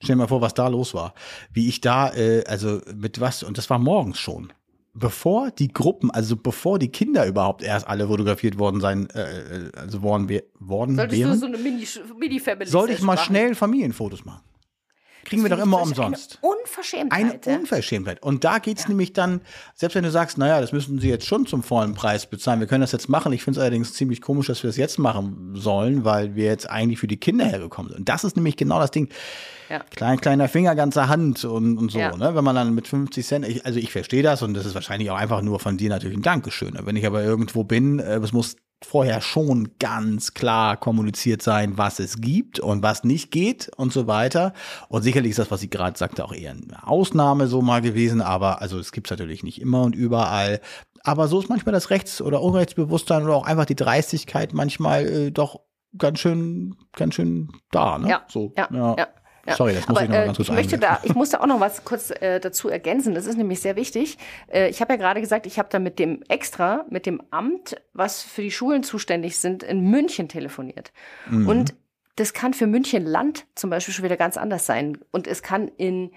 Stell 0.01 0.15
dir 0.15 0.21
mal 0.21 0.29
vor, 0.29 0.41
was 0.41 0.55
da 0.55 0.69
los 0.69 0.95
war. 0.95 1.15
Wie 1.53 1.69
ich 1.69 1.81
da, 1.81 2.15
äh, 2.15 2.45
also 2.47 2.81
mit 2.95 3.21
was, 3.21 3.43
und 3.43 3.59
das 3.59 3.69
war 3.69 3.79
morgens 3.79 4.19
schon. 4.19 4.53
Bevor 4.95 5.51
die 5.51 5.69
Gruppen, 5.69 6.11
also 6.11 6.37
bevor 6.37 6.79
die 6.79 6.89
Kinder 6.89 7.27
überhaupt 7.27 7.63
erst 7.63 7.87
alle 7.89 8.07
fotografiert 8.07 8.59
worden 8.59 8.81
sein, 8.81 9.09
äh, 9.11 9.71
also 9.77 10.03
worden, 10.03 10.29
worden 10.59 10.97
Solltest 10.97 11.21
wären. 11.21 11.33
du 11.33 11.39
so 11.39 11.47
eine 11.47 11.59
Mini-Family 11.59 12.71
Sollte 12.71 12.93
ich 12.95 13.03
mal 13.03 13.19
schnell 13.19 13.55
Familienfotos 13.55 14.25
machen? 14.25 14.43
Kriegen 15.25 15.43
wir 15.43 15.51
doch 15.51 15.59
immer 15.59 15.83
umsonst. 15.83 16.39
Eine 16.43 16.53
Unverschämtheit. 16.53 17.47
Eine 17.47 17.59
Unverschämtheit. 17.59 18.23
Und 18.23 18.45
da 18.45 18.59
geht's 18.59 18.85
ja. 18.85 18.89
nämlich 18.89 19.13
dann, 19.13 19.41
selbst 19.75 19.95
wenn 19.95 20.05
du 20.05 20.11
sagst, 20.11 20.39
naja, 20.39 20.61
das 20.61 20.73
müssen 20.73 20.99
sie 20.99 21.09
jetzt 21.09 21.27
schon 21.27 21.47
zum 21.47 21.63
vollen 21.63 21.95
Preis 21.95 22.27
bezahlen, 22.27 22.61
wir 22.61 22.67
können 22.67 22.81
das 22.81 22.93
jetzt 22.93 23.09
machen. 23.09 23.33
Ich 23.33 23.45
finde 23.45 23.61
es 23.61 23.63
allerdings 23.63 23.95
ziemlich 23.95 24.21
komisch, 24.21 24.47
dass 24.47 24.63
wir 24.63 24.69
das 24.69 24.77
jetzt 24.77 24.99
machen 24.99 25.53
sollen, 25.55 26.05
weil 26.05 26.35
wir 26.35 26.47
jetzt 26.47 26.69
eigentlich 26.69 26.99
für 26.99 27.09
die 27.09 27.19
Kinder 27.19 27.45
hergekommen 27.45 27.91
sind. 27.91 28.01
Und 28.01 28.09
das 28.09 28.25
ist 28.25 28.37
nämlich 28.37 28.57
genau 28.57 28.79
das 28.79 28.91
Ding. 28.91 29.09
Ja. 29.69 29.81
Klein, 29.95 30.19
kleiner 30.21 30.49
Finger, 30.49 30.75
ganze 30.75 31.09
Hand 31.09 31.45
und, 31.45 31.77
und 31.77 31.91
so, 31.91 31.99
ja. 31.99 32.17
ne? 32.17 32.35
Wenn 32.35 32.45
man 32.45 32.57
dann 32.57 32.75
mit 32.75 32.89
50 32.89 33.27
Cent, 33.27 33.47
ich, 33.47 33.67
also 33.67 33.79
ich 33.79 33.93
verstehe 33.93 34.23
das 34.23 34.43
und 34.43 34.55
das 34.55 34.65
ist 34.65 34.75
wahrscheinlich 34.75 35.11
auch 35.11 35.17
einfach 35.17 35.43
nur 35.43 35.61
von 35.61 35.77
dir 35.77 35.91
natürlich 35.91 36.17
ein 36.17 36.23
Dankeschön. 36.23 36.79
Wenn 36.81 36.97
ich 36.97 37.07
aber 37.07 37.23
irgendwo 37.23 37.65
bin, 37.65 37.99
äh, 37.99 38.17
es 38.17 38.33
muss 38.33 38.57
vorher 38.85 39.21
schon 39.21 39.71
ganz 39.79 40.35
klar 40.35 40.77
kommuniziert 40.77 41.43
sein, 41.43 41.77
was 41.77 41.99
es 41.99 42.21
gibt 42.21 42.61
und 42.61 42.83
was 42.83 43.05
nicht 43.05 43.31
geht 43.31 43.71
und 43.77 43.93
so 43.93 44.07
weiter. 44.07 44.53
Und 44.89 45.03
sicherlich 45.03 45.31
ist 45.31 45.39
das, 45.39 45.51
was 45.51 45.61
sie 45.61 45.71
gerade 45.71 45.99
sagte, 45.99 46.25
auch 46.25 46.33
eher 46.33 46.53
eine 46.53 46.87
Ausnahme 46.87 47.49
so 47.49 47.61
mal 47.61 47.83
gewesen, 47.83 48.21
aber 48.21 48.61
also 48.63 48.79
es 48.79 48.93
gibt 48.93 49.09
es 49.09 49.11
natürlich 49.11 49.43
nicht 49.43 49.61
immer 49.61 49.83
und 49.83 49.97
überall. 49.97 50.61
Aber 51.03 51.29
so 51.29 51.41
ist 51.41 51.49
manchmal 51.49 51.73
das 51.73 51.91
Rechts- 51.91 52.23
oder 52.23 52.43
Unrechtsbewusstsein 52.43 53.25
oder 53.25 53.35
auch 53.35 53.47
einfach 53.47 53.67
die 53.67 53.77
Dreistigkeit 53.77 54.53
manchmal 54.53 55.07
äh, 55.07 55.31
doch 55.31 55.61
ganz 55.97 56.19
schön, 56.21 56.77
ganz 56.93 57.15
schön 57.15 57.51
da. 57.71 57.99
Ne? 57.99 58.11
Ja, 58.11 58.27
so, 58.29 58.53
ja, 58.57 58.69
ja. 58.73 58.97
ja. 58.97 59.09
Ja. 59.49 59.57
Sorry, 59.57 59.75
das 59.75 59.89
muss 59.89 59.97
Aber, 59.97 60.05
ich 60.05 60.09
noch 60.11 60.17
mal 60.17 60.23
äh, 60.23 60.27
ganz 60.27 60.37
kurz 60.37 60.49
ich 60.49 60.55
möchte 60.55 60.79
da, 60.79 61.01
Ich 61.03 61.15
musste 61.15 61.41
auch 61.41 61.47
noch 61.47 61.59
was 61.59 61.85
kurz 61.85 62.11
äh, 62.11 62.39
dazu 62.39 62.69
ergänzen. 62.69 63.15
Das 63.15 63.27
ist 63.27 63.37
nämlich 63.37 63.61
sehr 63.61 63.77
wichtig. 63.77 64.19
Äh, 64.53 64.69
ich 64.69 64.83
habe 64.83 64.93
ja 64.93 64.99
gerade 64.99 65.21
gesagt, 65.21 65.47
ich 65.47 65.59
habe 65.59 65.69
da 65.71 65.79
mit 65.79 65.99
dem 65.99 66.23
Extra, 66.29 66.85
mit 66.91 67.07
dem 67.07 67.23
Amt, 67.31 67.77
was 67.95 68.23
für 68.23 68.43
die 68.43 68.51
Schulen 68.51 68.83
zuständig 68.83 69.39
sind, 69.39 69.63
in 69.63 69.81
München 69.89 70.29
telefoniert. 70.29 70.93
Mhm. 71.31 71.49
Und 71.49 71.75
das 72.17 72.35
kann 72.35 72.53
für 72.53 72.67
München 72.67 73.07
Land 73.07 73.47
zum 73.55 73.71
Beispiel 73.71 73.95
schon 73.95 74.05
wieder 74.05 74.17
ganz 74.19 74.37
anders 74.37 74.67
sein. 74.67 74.99
Und 75.13 75.27
es 75.27 75.43
kann 75.43 75.69
in 75.69 76.11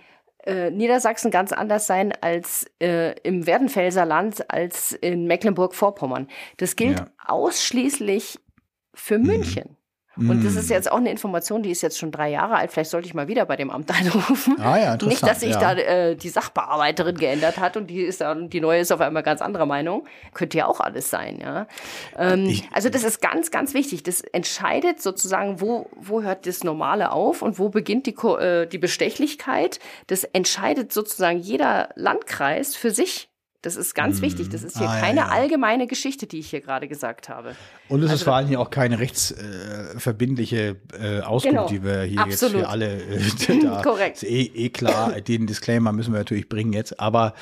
äh, 0.43 0.69
Niedersachsen 0.69 1.31
ganz 1.31 1.53
anders 1.53 1.87
sein 1.87 2.13
als 2.19 2.65
äh, 2.81 3.17
im 3.21 3.45
Werdenfelser 3.45 4.05
Land, 4.05 4.51
als 4.51 4.91
in 4.91 5.25
Mecklenburg-Vorpommern. 5.25 6.27
Das 6.57 6.75
gilt 6.75 6.99
ja. 6.99 7.07
ausschließlich 7.25 8.39
für 8.93 9.19
mhm. 9.19 9.27
Und 10.17 10.43
das 10.43 10.55
ist 10.55 10.69
mm. 10.69 10.73
jetzt 10.73 10.91
auch 10.91 10.97
eine 10.97 11.09
Information, 11.09 11.63
die 11.63 11.71
ist 11.71 11.81
jetzt 11.81 11.97
schon 11.97 12.11
drei 12.11 12.29
Jahre 12.29 12.55
alt. 12.55 12.71
Vielleicht 12.71 12.91
sollte 12.91 13.07
ich 13.07 13.13
mal 13.13 13.29
wieder 13.29 13.45
bei 13.45 13.55
dem 13.55 13.71
Amt 13.71 13.89
anrufen. 13.99 14.59
Ah 14.59 14.77
ja, 14.77 14.97
Nicht, 15.05 15.23
dass 15.23 15.39
sich 15.39 15.51
ja. 15.51 15.73
da 15.73 15.79
äh, 15.79 16.15
die 16.15 16.27
Sachbearbeiterin 16.27 17.15
geändert 17.15 17.57
hat 17.57 17.77
und 17.77 17.87
die 17.87 18.01
ist 18.01 18.19
dann, 18.19 18.49
die 18.49 18.59
neue 18.59 18.81
ist 18.81 18.91
auf 18.91 18.99
einmal 18.99 19.23
ganz 19.23 19.41
anderer 19.41 19.65
Meinung. 19.65 20.05
Könnte 20.33 20.57
ja 20.57 20.65
auch 20.65 20.81
alles 20.81 21.09
sein, 21.09 21.39
ja. 21.39 21.65
Ähm, 22.17 22.47
ich, 22.47 22.67
also 22.73 22.89
das 22.89 23.03
ist 23.03 23.21
ganz, 23.21 23.51
ganz 23.51 23.73
wichtig. 23.73 24.03
Das 24.03 24.19
entscheidet 24.19 25.01
sozusagen, 25.01 25.61
wo, 25.61 25.89
wo 25.95 26.21
hört 26.21 26.45
das 26.45 26.65
Normale 26.65 27.13
auf 27.13 27.41
und 27.41 27.57
wo 27.57 27.69
beginnt 27.69 28.05
die, 28.05 28.15
äh, 28.15 28.65
die 28.65 28.79
Bestechlichkeit. 28.79 29.79
Das 30.07 30.25
entscheidet 30.25 30.91
sozusagen 30.91 31.39
jeder 31.39 31.89
Landkreis 31.95 32.75
für 32.75 32.91
sich. 32.91 33.30
Das 33.61 33.75
ist 33.75 33.93
ganz 33.93 34.17
hm. 34.17 34.23
wichtig. 34.23 34.49
Das 34.49 34.63
ist 34.63 34.77
hier 34.77 34.89
ah, 34.89 34.99
keine 34.99 35.21
ja, 35.21 35.27
ja. 35.27 35.31
allgemeine 35.31 35.85
Geschichte, 35.85 36.25
die 36.25 36.39
ich 36.39 36.49
hier 36.49 36.61
gerade 36.61 36.87
gesagt 36.87 37.29
habe. 37.29 37.55
Und 37.89 37.99
es 37.99 38.09
also, 38.09 38.15
ist 38.15 38.23
vor 38.23 38.35
allem 38.35 38.47
hier 38.47 38.59
auch 38.59 38.71
keine 38.71 38.99
rechtsverbindliche 38.99 40.77
äh, 40.93 41.17
äh, 41.17 41.21
Auskunft, 41.21 41.55
genau. 41.55 41.67
die 41.67 41.83
wir 41.83 42.01
hier 42.03 42.21
Absolut. 42.21 42.55
jetzt 42.55 42.63
für 42.63 42.69
alle 42.69 43.01
äh, 43.01 43.59
da. 43.61 43.81
Korrekt. 43.83 44.23
Ist 44.23 44.29
eh, 44.29 44.51
eh 44.55 44.69
klar, 44.69 45.21
den 45.21 45.45
Disclaimer 45.45 45.91
müssen 45.91 46.11
wir 46.11 46.19
natürlich 46.19 46.49
bringen 46.49 46.73
jetzt. 46.73 46.99
Aber 46.99 47.33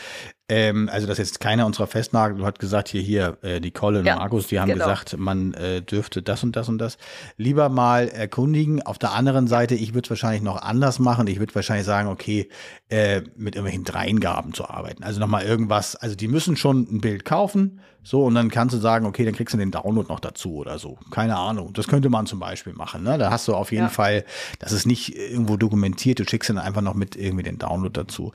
ähm, 0.49 0.89
also, 0.91 1.05
dass 1.05 1.19
jetzt 1.19 1.39
keiner 1.39 1.67
unserer 1.67 1.85
Festnagel 1.85 2.39
du 2.39 2.45
hat 2.45 2.57
gesagt, 2.57 2.89
hier, 2.89 3.01
hier, 3.01 3.37
äh, 3.43 3.61
die 3.61 3.69
Colin 3.69 4.03
ja, 4.03 4.13
und 4.13 4.19
Markus, 4.19 4.47
die 4.47 4.59
haben 4.59 4.69
genau. 4.69 4.85
gesagt, 4.85 5.15
man 5.17 5.53
äh, 5.53 5.81
dürfte 5.83 6.23
das 6.23 6.43
und 6.43 6.55
das 6.55 6.67
und 6.67 6.79
das. 6.79 6.97
Lieber 7.37 7.69
mal 7.69 8.07
erkundigen. 8.07 8.81
Auf 8.81 8.97
der 8.97 9.11
anderen 9.13 9.47
Seite, 9.47 9.75
ich 9.75 9.93
würde 9.93 10.07
es 10.07 10.09
wahrscheinlich 10.09 10.41
noch 10.41 10.61
anders 10.61 10.97
machen. 10.97 11.27
Ich 11.27 11.39
würde 11.39 11.53
wahrscheinlich 11.53 11.85
sagen, 11.85 12.09
okay, 12.09 12.49
äh, 12.89 13.21
mit 13.35 13.55
irgendwelchen 13.55 13.83
Dreingaben 13.83 14.53
zu 14.53 14.67
arbeiten. 14.67 15.03
Also 15.03 15.19
nochmal 15.19 15.45
irgendwas, 15.45 15.95
also 15.95 16.15
die 16.15 16.27
müssen 16.27 16.57
schon 16.57 16.87
ein 16.91 16.99
Bild 16.99 17.25
kaufen, 17.25 17.79
so, 18.01 18.23
und 18.25 18.33
dann 18.33 18.49
kannst 18.49 18.73
du 18.73 18.79
sagen, 18.79 19.05
okay, 19.05 19.25
dann 19.25 19.35
kriegst 19.35 19.53
du 19.53 19.57
den 19.57 19.71
Download 19.71 20.07
noch 20.07 20.19
dazu 20.19 20.55
oder 20.55 20.79
so. 20.79 20.97
Keine 21.11 21.35
Ahnung. 21.35 21.73
Das 21.73 21.87
könnte 21.87 22.09
man 22.09 22.25
zum 22.25 22.39
Beispiel 22.39 22.73
machen. 22.73 23.03
Ne? 23.03 23.17
Da 23.17 23.29
hast 23.29 23.47
du 23.47 23.53
auf 23.53 23.71
jeden 23.71 23.83
ja. 23.83 23.89
Fall, 23.89 24.23
das 24.57 24.71
ist 24.71 24.87
nicht 24.87 25.15
irgendwo 25.15 25.57
dokumentiert, 25.57 26.19
du 26.19 26.23
schickst 26.23 26.49
dann 26.49 26.57
einfach 26.57 26.81
noch 26.81 26.93
mit 26.93 27.15
irgendwie 27.15 27.43
den 27.43 27.59
Download 27.59 27.91
dazu 27.93 28.31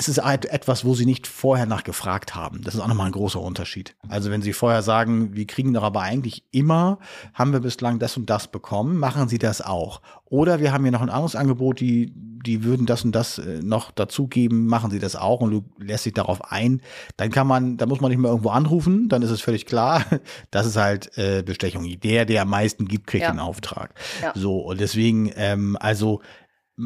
es 0.00 0.08
ist 0.08 0.22
halt 0.22 0.44
etwas, 0.44 0.84
wo 0.84 0.94
sie 0.94 1.06
nicht 1.06 1.26
vorher 1.26 1.66
nachgefragt 1.66 2.36
haben. 2.36 2.62
Das 2.62 2.76
ist 2.76 2.80
auch 2.80 2.86
nochmal 2.86 3.06
ein 3.06 3.12
großer 3.12 3.40
Unterschied. 3.40 3.96
Also 4.08 4.30
wenn 4.30 4.42
sie 4.42 4.52
vorher 4.52 4.82
sagen, 4.82 5.34
wir 5.34 5.44
kriegen 5.44 5.74
doch 5.74 5.82
aber 5.82 6.02
eigentlich 6.02 6.44
immer, 6.52 7.00
haben 7.34 7.52
wir 7.52 7.58
bislang 7.58 7.98
das 7.98 8.16
und 8.16 8.30
das 8.30 8.46
bekommen, 8.46 8.96
machen 8.96 9.28
sie 9.28 9.38
das 9.38 9.60
auch. 9.60 10.00
Oder 10.24 10.60
wir 10.60 10.72
haben 10.72 10.84
hier 10.84 10.92
noch 10.92 11.00
ein 11.00 11.10
anderes 11.10 11.34
Angebot, 11.34 11.80
die, 11.80 12.12
die 12.14 12.62
würden 12.62 12.86
das 12.86 13.04
und 13.04 13.10
das 13.10 13.38
äh, 13.38 13.60
noch 13.60 13.90
dazugeben, 13.90 14.68
machen 14.68 14.92
sie 14.92 15.00
das 15.00 15.16
auch 15.16 15.40
und 15.40 15.50
du 15.50 15.64
lässt 15.78 16.06
dich 16.06 16.14
darauf 16.14 16.52
ein. 16.52 16.80
Dann 17.16 17.32
kann 17.32 17.48
man, 17.48 17.76
da 17.76 17.86
muss 17.86 18.00
man 18.00 18.12
nicht 18.12 18.20
mehr 18.20 18.30
irgendwo 18.30 18.50
anrufen, 18.50 19.08
dann 19.08 19.22
ist 19.22 19.30
es 19.30 19.40
völlig 19.40 19.66
klar, 19.66 20.04
das 20.52 20.64
ist 20.64 20.76
halt 20.76 21.18
äh, 21.18 21.42
Bestechung. 21.42 21.84
Der, 21.98 22.24
der 22.24 22.42
am 22.42 22.50
meisten 22.50 22.86
gibt, 22.86 23.08
kriegt 23.08 23.24
ja. 23.24 23.32
den 23.32 23.40
Auftrag. 23.40 23.94
Ja. 24.22 24.32
So, 24.36 24.60
und 24.60 24.78
deswegen, 24.78 25.32
ähm, 25.34 25.76
also 25.80 26.20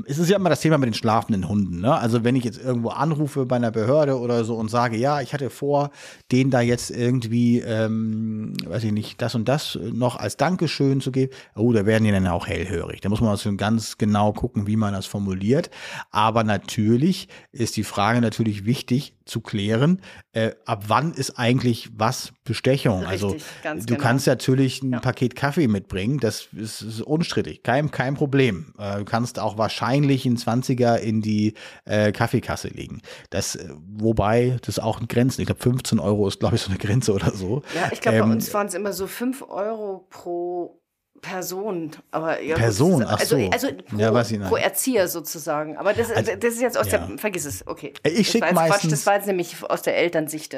es 0.06 0.18
ist 0.18 0.30
ja 0.30 0.36
immer 0.36 0.48
das 0.48 0.60
Thema 0.60 0.78
mit 0.78 0.86
den 0.86 0.94
schlafenden 0.94 1.48
Hunden. 1.48 1.80
Ne? 1.80 1.94
Also 1.94 2.24
wenn 2.24 2.34
ich 2.34 2.44
jetzt 2.44 2.62
irgendwo 2.62 2.88
anrufe 2.88 3.44
bei 3.44 3.56
einer 3.56 3.70
Behörde 3.70 4.18
oder 4.18 4.44
so 4.44 4.56
und 4.56 4.70
sage, 4.70 4.96
ja, 4.96 5.20
ich 5.20 5.34
hatte 5.34 5.50
vor, 5.50 5.90
denen 6.30 6.50
da 6.50 6.60
jetzt 6.60 6.90
irgendwie, 6.90 7.60
ähm, 7.60 8.54
weiß 8.66 8.84
ich 8.84 8.92
nicht, 8.92 9.20
das 9.20 9.34
und 9.34 9.48
das 9.48 9.78
noch 9.92 10.16
als 10.16 10.36
Dankeschön 10.36 11.00
zu 11.00 11.12
geben, 11.12 11.32
oh, 11.56 11.72
da 11.72 11.84
werden 11.84 12.04
die 12.04 12.10
dann 12.10 12.26
auch 12.26 12.46
hellhörig. 12.46 13.00
Da 13.02 13.10
muss 13.10 13.20
man 13.20 13.30
also 13.30 13.54
ganz 13.56 13.98
genau 13.98 14.32
gucken, 14.32 14.66
wie 14.66 14.76
man 14.76 14.94
das 14.94 15.06
formuliert. 15.06 15.70
Aber 16.10 16.42
natürlich 16.42 17.28
ist 17.52 17.76
die 17.76 17.84
Frage 17.84 18.20
natürlich 18.20 18.64
wichtig 18.64 19.14
zu 19.24 19.40
klären, 19.40 20.00
äh, 20.32 20.52
ab 20.64 20.84
wann 20.88 21.12
ist 21.12 21.38
eigentlich 21.38 21.90
was 21.96 22.32
Bestechung? 22.44 23.00
Richtig, 23.04 23.10
also 23.10 23.36
du 23.64 23.84
genau. 23.86 23.98
kannst 23.98 24.26
natürlich 24.26 24.82
ein 24.82 24.92
ja. 24.92 25.00
Paket 25.00 25.36
Kaffee 25.36 25.68
mitbringen, 25.68 26.18
das 26.18 26.48
ist, 26.52 26.82
ist 26.82 27.00
unstrittig, 27.00 27.62
kein, 27.62 27.90
kein 27.90 28.14
Problem. 28.14 28.74
Äh, 28.78 28.98
du 28.98 29.04
kannst 29.04 29.38
auch 29.38 29.58
wahrscheinlich 29.58 30.26
einen 30.26 30.36
20er 30.36 30.96
in 30.96 31.22
die 31.22 31.54
äh, 31.84 32.12
Kaffeekasse 32.12 32.68
legen. 32.68 33.02
Das, 33.30 33.56
äh, 33.56 33.68
wobei 33.96 34.58
das 34.62 34.78
auch 34.78 35.00
ein 35.00 35.08
Grenzen, 35.08 35.40
ich 35.40 35.46
glaube 35.46 35.62
15 35.62 35.98
Euro 35.98 36.28
ist 36.28 36.40
glaube 36.40 36.56
ich 36.56 36.62
so 36.62 36.70
eine 36.70 36.78
Grenze 36.78 37.12
oder 37.12 37.30
so. 37.30 37.62
Ja, 37.74 37.90
ich 37.92 38.00
glaube 38.00 38.18
ähm, 38.18 38.26
bei 38.26 38.32
uns 38.32 38.52
waren 38.52 38.66
es 38.66 38.74
immer 38.74 38.92
so 38.92 39.06
5 39.06 39.42
Euro 39.48 40.06
pro 40.10 40.81
Person, 41.22 41.92
aber 42.10 42.42
ja, 42.42 42.56
Person, 42.56 43.04
ach 43.04 43.20
also, 43.20 43.38
so. 43.38 43.50
Also, 43.50 43.68
pro, 43.72 43.96
ja, 43.96 44.12
was 44.12 44.32
pro 44.32 44.56
Erzieher 44.56 45.06
sozusagen. 45.06 45.76
Aber 45.76 45.94
das, 45.94 46.10
also, 46.10 46.32
das 46.36 46.54
ist 46.54 46.60
jetzt 46.60 46.76
aus 46.76 46.90
ja. 46.90 46.98
der, 46.98 47.16
vergiss 47.16 47.46
es, 47.46 47.66
okay. 47.66 47.94
Ich 48.02 48.28
schicke 48.28 48.52
meistens. 48.52 48.80
Quatsch, 48.80 48.92
das 48.92 49.06
war 49.06 49.14
jetzt 49.14 49.28
nämlich 49.28 49.56
aus 49.62 49.82
der 49.82 49.96
Elternsicht. 49.96 50.56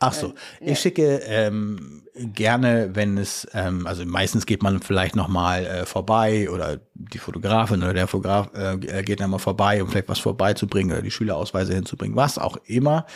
Ach 0.00 0.12
so, 0.12 0.34
äh, 0.60 0.72
ich 0.72 0.78
schicke 0.78 1.22
ähm, 1.24 2.02
gerne, 2.14 2.90
wenn 2.92 3.16
es, 3.16 3.48
ähm, 3.54 3.86
also 3.86 4.04
meistens 4.04 4.44
geht 4.44 4.62
man 4.62 4.82
vielleicht 4.82 5.16
noch 5.16 5.28
mal 5.28 5.64
äh, 5.64 5.86
vorbei 5.86 6.50
oder 6.50 6.80
die 6.94 7.18
Fotografin 7.18 7.82
oder 7.82 7.94
der 7.94 8.06
Fotograf 8.06 8.50
äh, 8.54 9.02
geht 9.02 9.20
dann 9.20 9.30
mal 9.30 9.38
vorbei, 9.38 9.82
um 9.82 9.88
vielleicht 9.88 10.10
was 10.10 10.18
vorbeizubringen 10.18 10.92
oder 10.92 11.02
die 11.02 11.10
Schülerausweise 11.10 11.74
hinzubringen, 11.74 12.16
was 12.16 12.38
auch 12.38 12.58
immer. 12.66 13.06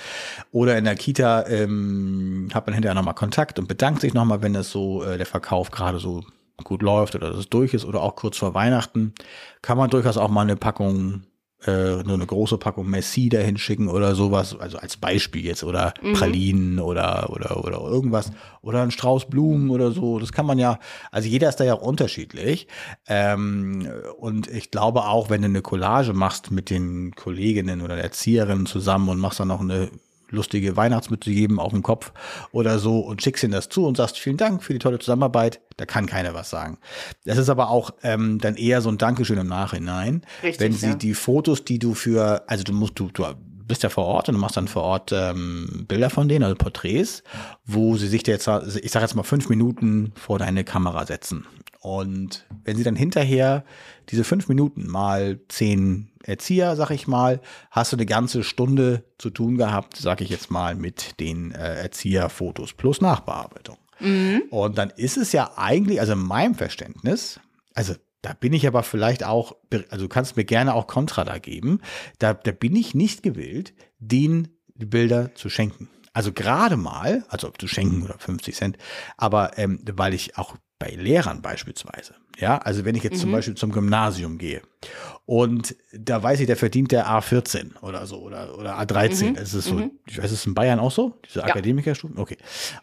Oder 0.53 0.79
in 0.79 0.85
der 0.85 0.95
Kita 0.95 1.47
ähm, 1.49 2.49
hat 2.55 2.67
man 2.67 2.73
hinterher 2.73 2.95
noch 2.95 3.05
mal 3.05 3.13
Kontakt 3.13 3.59
und 3.59 3.69
bedankt 3.69 4.01
sich 4.01 4.15
noch 4.15 4.25
mal, 4.25 4.41
wenn 4.41 4.55
es 4.55 4.71
so 4.71 5.03
äh, 5.03 5.19
der 5.19 5.27
Verkauf 5.27 5.71
gerade 5.71 5.99
so 5.99 6.25
gut 6.65 6.83
läuft 6.83 7.15
oder 7.15 7.31
dass 7.31 7.39
es 7.39 7.49
durch 7.49 7.75
ist 7.75 7.85
oder 7.85 8.03
auch 8.03 8.17
kurz 8.17 8.37
vor 8.37 8.55
Weihnachten, 8.55 9.15
kann 9.63 9.79
man 9.79 9.91
durchaus 9.91 10.17
auch 10.17 10.29
mal 10.29 10.43
eine 10.43 10.57
Packung, 10.57 11.23
äh, 11.67 12.03
nur 12.03 12.15
eine 12.15 12.27
große 12.27 12.59
Packung 12.59 12.89
Messi 12.89 13.29
dahin 13.29 13.57
schicken 13.57 13.89
oder 13.89 14.15
sowas, 14.15 14.57
also 14.59 14.79
als 14.79 14.97
Beispiel 14.97 15.45
jetzt 15.45 15.65
oder 15.65 15.95
mhm. 16.03 16.13
Pralinen 16.13 16.79
oder, 16.79 17.31
oder, 17.31 17.65
oder 17.65 17.81
irgendwas 17.81 18.33
oder 18.63 18.83
ein 18.83 18.91
Strauß 18.91 19.27
Blumen 19.29 19.71
oder 19.71 19.91
so. 19.93 20.19
Das 20.19 20.33
kann 20.33 20.47
man 20.47 20.59
ja, 20.59 20.79
also 21.11 21.29
jeder 21.29 21.49
ist 21.49 21.57
da 21.57 21.65
ja 21.65 21.75
auch 21.75 21.83
unterschiedlich. 21.83 22.69
Ähm, 23.07 23.89
und 24.19 24.49
ich 24.49 24.71
glaube 24.71 25.05
auch, 25.05 25.31
wenn 25.31 25.43
du 25.43 25.49
eine 25.49 25.63
Collage 25.63 26.13
machst 26.13 26.51
mit 26.51 26.71
den 26.71 27.13
Kolleginnen 27.15 27.83
oder 27.83 27.97
Erzieherinnen 27.97 28.67
zusammen 28.67 29.09
und 29.09 29.19
machst 29.19 29.41
dann 29.41 29.49
noch 29.49 29.61
eine 29.61 29.91
lustige 30.31 30.77
Weihnachtsmütze 30.77 31.31
geben 31.31 31.59
auf 31.59 31.73
dem 31.73 31.83
Kopf 31.83 32.13
oder 32.53 32.79
so 32.79 33.01
und 33.01 33.23
schickst 33.23 33.45
ihnen 33.45 33.53
das 33.53 33.69
zu 33.69 33.87
und 33.87 33.97
sagst 33.97 34.19
vielen 34.19 34.37
Dank 34.37 34.63
für 34.63 34.73
die 34.73 34.79
tolle 34.79 34.99
Zusammenarbeit. 34.99 35.61
Da 35.77 35.87
kann 35.87 36.07
keiner 36.07 36.35
was 36.35 36.51
sagen. 36.51 36.79
Das 37.25 37.39
ist 37.39 37.49
aber 37.49 37.71
auch 37.71 37.91
ähm, 38.03 38.39
dann 38.39 38.57
eher 38.57 38.81
so 38.81 38.89
ein 38.89 38.99
Dankeschön 38.99 39.39
im 39.39 39.47
Nachhinein. 39.47 40.23
Richtig, 40.43 40.61
wenn 40.61 40.73
sie 40.73 40.89
ja. 40.89 40.95
die 40.95 41.15
Fotos, 41.15 41.65
die 41.65 41.79
du 41.79 41.95
für, 41.95 42.45
also 42.49 42.65
du 42.65 42.73
musst, 42.73 42.99
du, 42.99 43.11
du 43.13 43.25
bist 43.69 43.83
ja 43.83 43.89
vor 43.89 44.07
Ort 44.07 44.29
und 44.29 44.35
du 44.35 44.41
machst 44.41 44.57
dann 44.57 44.67
vor 44.67 44.83
Ort 44.83 45.13
ähm, 45.13 45.85
Bilder 45.87 46.11
von 46.11 46.29
denen, 46.29 46.43
also 46.43 46.57
Porträts, 46.57 47.23
wo 47.65 47.97
sie 47.97 48.09
sich 48.09 48.27
jetzt, 48.27 48.49
ich 48.49 48.91
sag 48.91 49.03
jetzt 49.03 49.15
mal 49.15 49.23
fünf 49.23 49.49
Minuten 49.49 50.13
vor 50.17 50.39
deine 50.39 50.65
Kamera 50.65 51.07
setzen. 51.07 51.47
Und 51.81 52.47
wenn 52.65 52.77
sie 52.77 52.83
dann 52.83 52.97
hinterher 52.97 53.65
diese 54.09 54.25
fünf 54.25 54.49
Minuten 54.49 54.89
mal 54.89 55.39
zehn 55.49 56.08
Erzieher, 56.29 56.77
sag 56.77 56.91
ich 56.91 57.07
mal, 57.07 57.41
hast 57.71 57.93
du 57.93 57.97
eine 57.97 58.07
ganze 58.07 58.45
Stunde 58.45 59.05
zu 59.19 59.31
tun 59.31 59.57
gehabt, 59.57 59.97
sag 59.97 60.21
ich 60.21 60.29
jetzt 60.29 60.51
mal, 60.51 60.75
mit 60.75 61.19
den 61.21 61.53
äh, 61.53 61.81
Erzieherfotos 61.81 62.75
plus 62.75 63.01
Nachbearbeitung. 63.01 63.79
Mhm. 64.01 64.43
Und 64.51 64.79
dann 64.79 64.91
ist 64.91 65.17
es 65.17 65.33
ja 65.33 65.53
eigentlich, 65.57 66.01
also 66.01 66.13
in 66.13 66.19
meinem 66.21 66.55
Verständnis, 66.55 67.41
also 67.75 67.95
da 68.23 68.35
bin 68.35 68.53
ich 68.53 68.67
aber 68.67 68.83
vielleicht 68.83 69.25
auch, 69.25 69.57
also 69.91 70.05
du 70.05 70.09
kannst 70.09 70.37
mir 70.37 70.45
gerne 70.45 70.75
auch 70.75 70.87
Kontra 70.87 71.25
da 71.25 71.39
geben, 71.39 71.81
da, 72.19 72.35
da 72.35 72.53
bin 72.53 72.77
ich 72.77 72.95
nicht 72.95 73.23
gewillt, 73.23 73.73
den 73.99 74.49
die 74.75 74.87
Bilder 74.87 75.35
zu 75.35 75.49
schenken. 75.49 75.89
Also 76.13 76.33
gerade 76.33 76.77
mal, 76.77 77.25
also 77.29 77.51
zu 77.51 77.69
schenken 77.69 78.03
oder 78.03 78.19
50 78.19 78.55
Cent, 78.55 78.79
aber 79.17 79.57
ähm, 79.57 79.81
weil 79.93 80.15
ich 80.15 80.37
auch 80.37 80.57
bei 80.79 80.91
Lehrern 80.91 81.43
beispielsweise, 81.43 82.15
ja, 82.39 82.59
also 82.59 82.85
wenn 82.85 82.95
ich 82.95 83.03
jetzt 83.03 83.17
mhm. 83.17 83.21
zum 83.21 83.33
Beispiel 83.33 83.55
zum 83.55 83.73
Gymnasium 83.73 84.39
gehe 84.39 84.63
und 85.29 85.77
da 85.93 86.23
weiß 86.23 86.41
ich, 86.41 86.47
der 86.47 86.57
verdient 86.57 86.91
der 86.91 87.07
A14 87.07 87.79
oder 87.83 88.07
so 88.07 88.17
oder, 88.17 88.59
oder 88.59 88.79
A13. 88.81 89.31
Mhm. 89.31 89.35
Das 89.35 89.53
ist 89.53 89.67
so, 89.67 89.75
mhm. 89.75 89.91
ich 90.07 90.17
weiß, 90.17 90.25
ist 90.25 90.41
es 90.41 90.47
in 90.47 90.55
Bayern 90.55 90.79
auch 90.79 90.91
so? 90.91 91.21
Diese 91.27 91.41
ja. 91.41 91.45
Akademikerstufen? 91.45 92.17
Okay. 92.17 92.39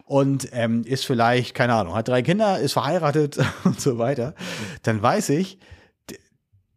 Und 0.06 0.50
ähm, 0.52 0.84
ist 0.84 1.08
vielleicht, 1.08 1.56
keine 1.56 1.74
Ahnung, 1.74 1.96
hat 1.96 2.08
drei 2.08 2.22
Kinder, 2.22 2.60
ist 2.60 2.74
verheiratet 2.74 3.40
und 3.64 3.82
so 3.82 3.98
weiter. 3.98 4.36
Dann 4.84 5.02
weiß 5.02 5.30
ich, 5.30 5.58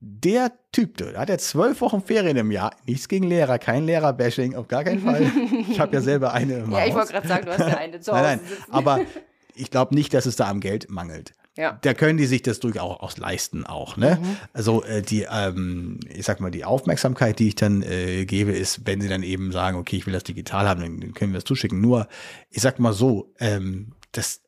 der 0.01 0.53
Typ, 0.73 0.97
da 0.97 1.21
hat 1.21 1.29
er 1.29 1.37
zwölf 1.37 1.83
Wochen 1.83 2.01
Ferien 2.01 2.39
im 2.39 2.51
Jahr. 2.51 2.71
Nichts 2.87 3.07
gegen 3.09 3.27
Lehrer, 3.27 3.59
kein 3.59 3.85
Lehrer-Bashing, 3.85 4.55
auf 4.55 4.69
gar 4.69 4.85
keinen 4.85 5.03
Fall. 5.03 5.31
Ich 5.69 5.81
habe 5.81 5.95
ja 5.95 6.01
selber 6.01 6.33
eine 6.33 6.61
im 6.61 6.73
Ja, 6.73 6.87
ich 6.87 6.95
wollte 6.95 7.13
gerade 7.13 7.29
sagen, 7.29 7.45
du 7.45 7.53
hast 7.53 7.59
ja 7.59 7.77
eine 7.77 8.01
zu 8.01 8.13
Hause 8.13 8.23
Nein, 8.23 8.41
nein, 8.43 8.59
aber 8.71 9.01
ich 9.59 9.71
glaube 9.71 9.95
nicht, 9.95 10.15
dass 10.15 10.27
es 10.27 10.37
da 10.37 10.49
am 10.49 10.61
Geld 10.61 10.91
mangelt. 10.91 11.33
Ja. 11.57 11.77
Da 11.83 11.93
können 11.93 12.19
die 12.19 12.27
sich 12.27 12.43
das 12.43 12.61
durchaus 12.61 13.19
leisten 13.19 13.67
auch. 13.67 13.97
Ne? 13.97 14.19
Mhm. 14.21 14.37
Also 14.53 14.85
äh, 14.85 15.03
die, 15.03 15.27
ähm, 15.29 15.99
ich 16.09 16.25
sag 16.25 16.39
mal, 16.39 16.53
die 16.53 16.65
Aufmerksamkeit, 16.65 17.41
die 17.41 17.49
ich 17.49 17.57
dann 17.57 17.83
äh, 17.83 18.27
gebe, 18.27 18.53
ist, 18.53 18.87
wenn 18.87 19.01
sie 19.01 19.09
dann 19.09 19.25
eben 19.25 19.51
sagen, 19.51 19.77
okay, 19.77 19.97
ich 19.97 20.07
will 20.07 20.13
das 20.13 20.23
digital 20.23 20.69
haben, 20.69 20.81
dann 20.81 21.15
können 21.15 21.33
wir 21.33 21.39
das 21.39 21.45
zuschicken. 21.45 21.81
Nur, 21.81 22.07
ich 22.51 22.63
sag 22.63 22.79
mal 22.79 22.93
so, 22.93 23.35
ähm, 23.41 23.89
das, 24.13 24.41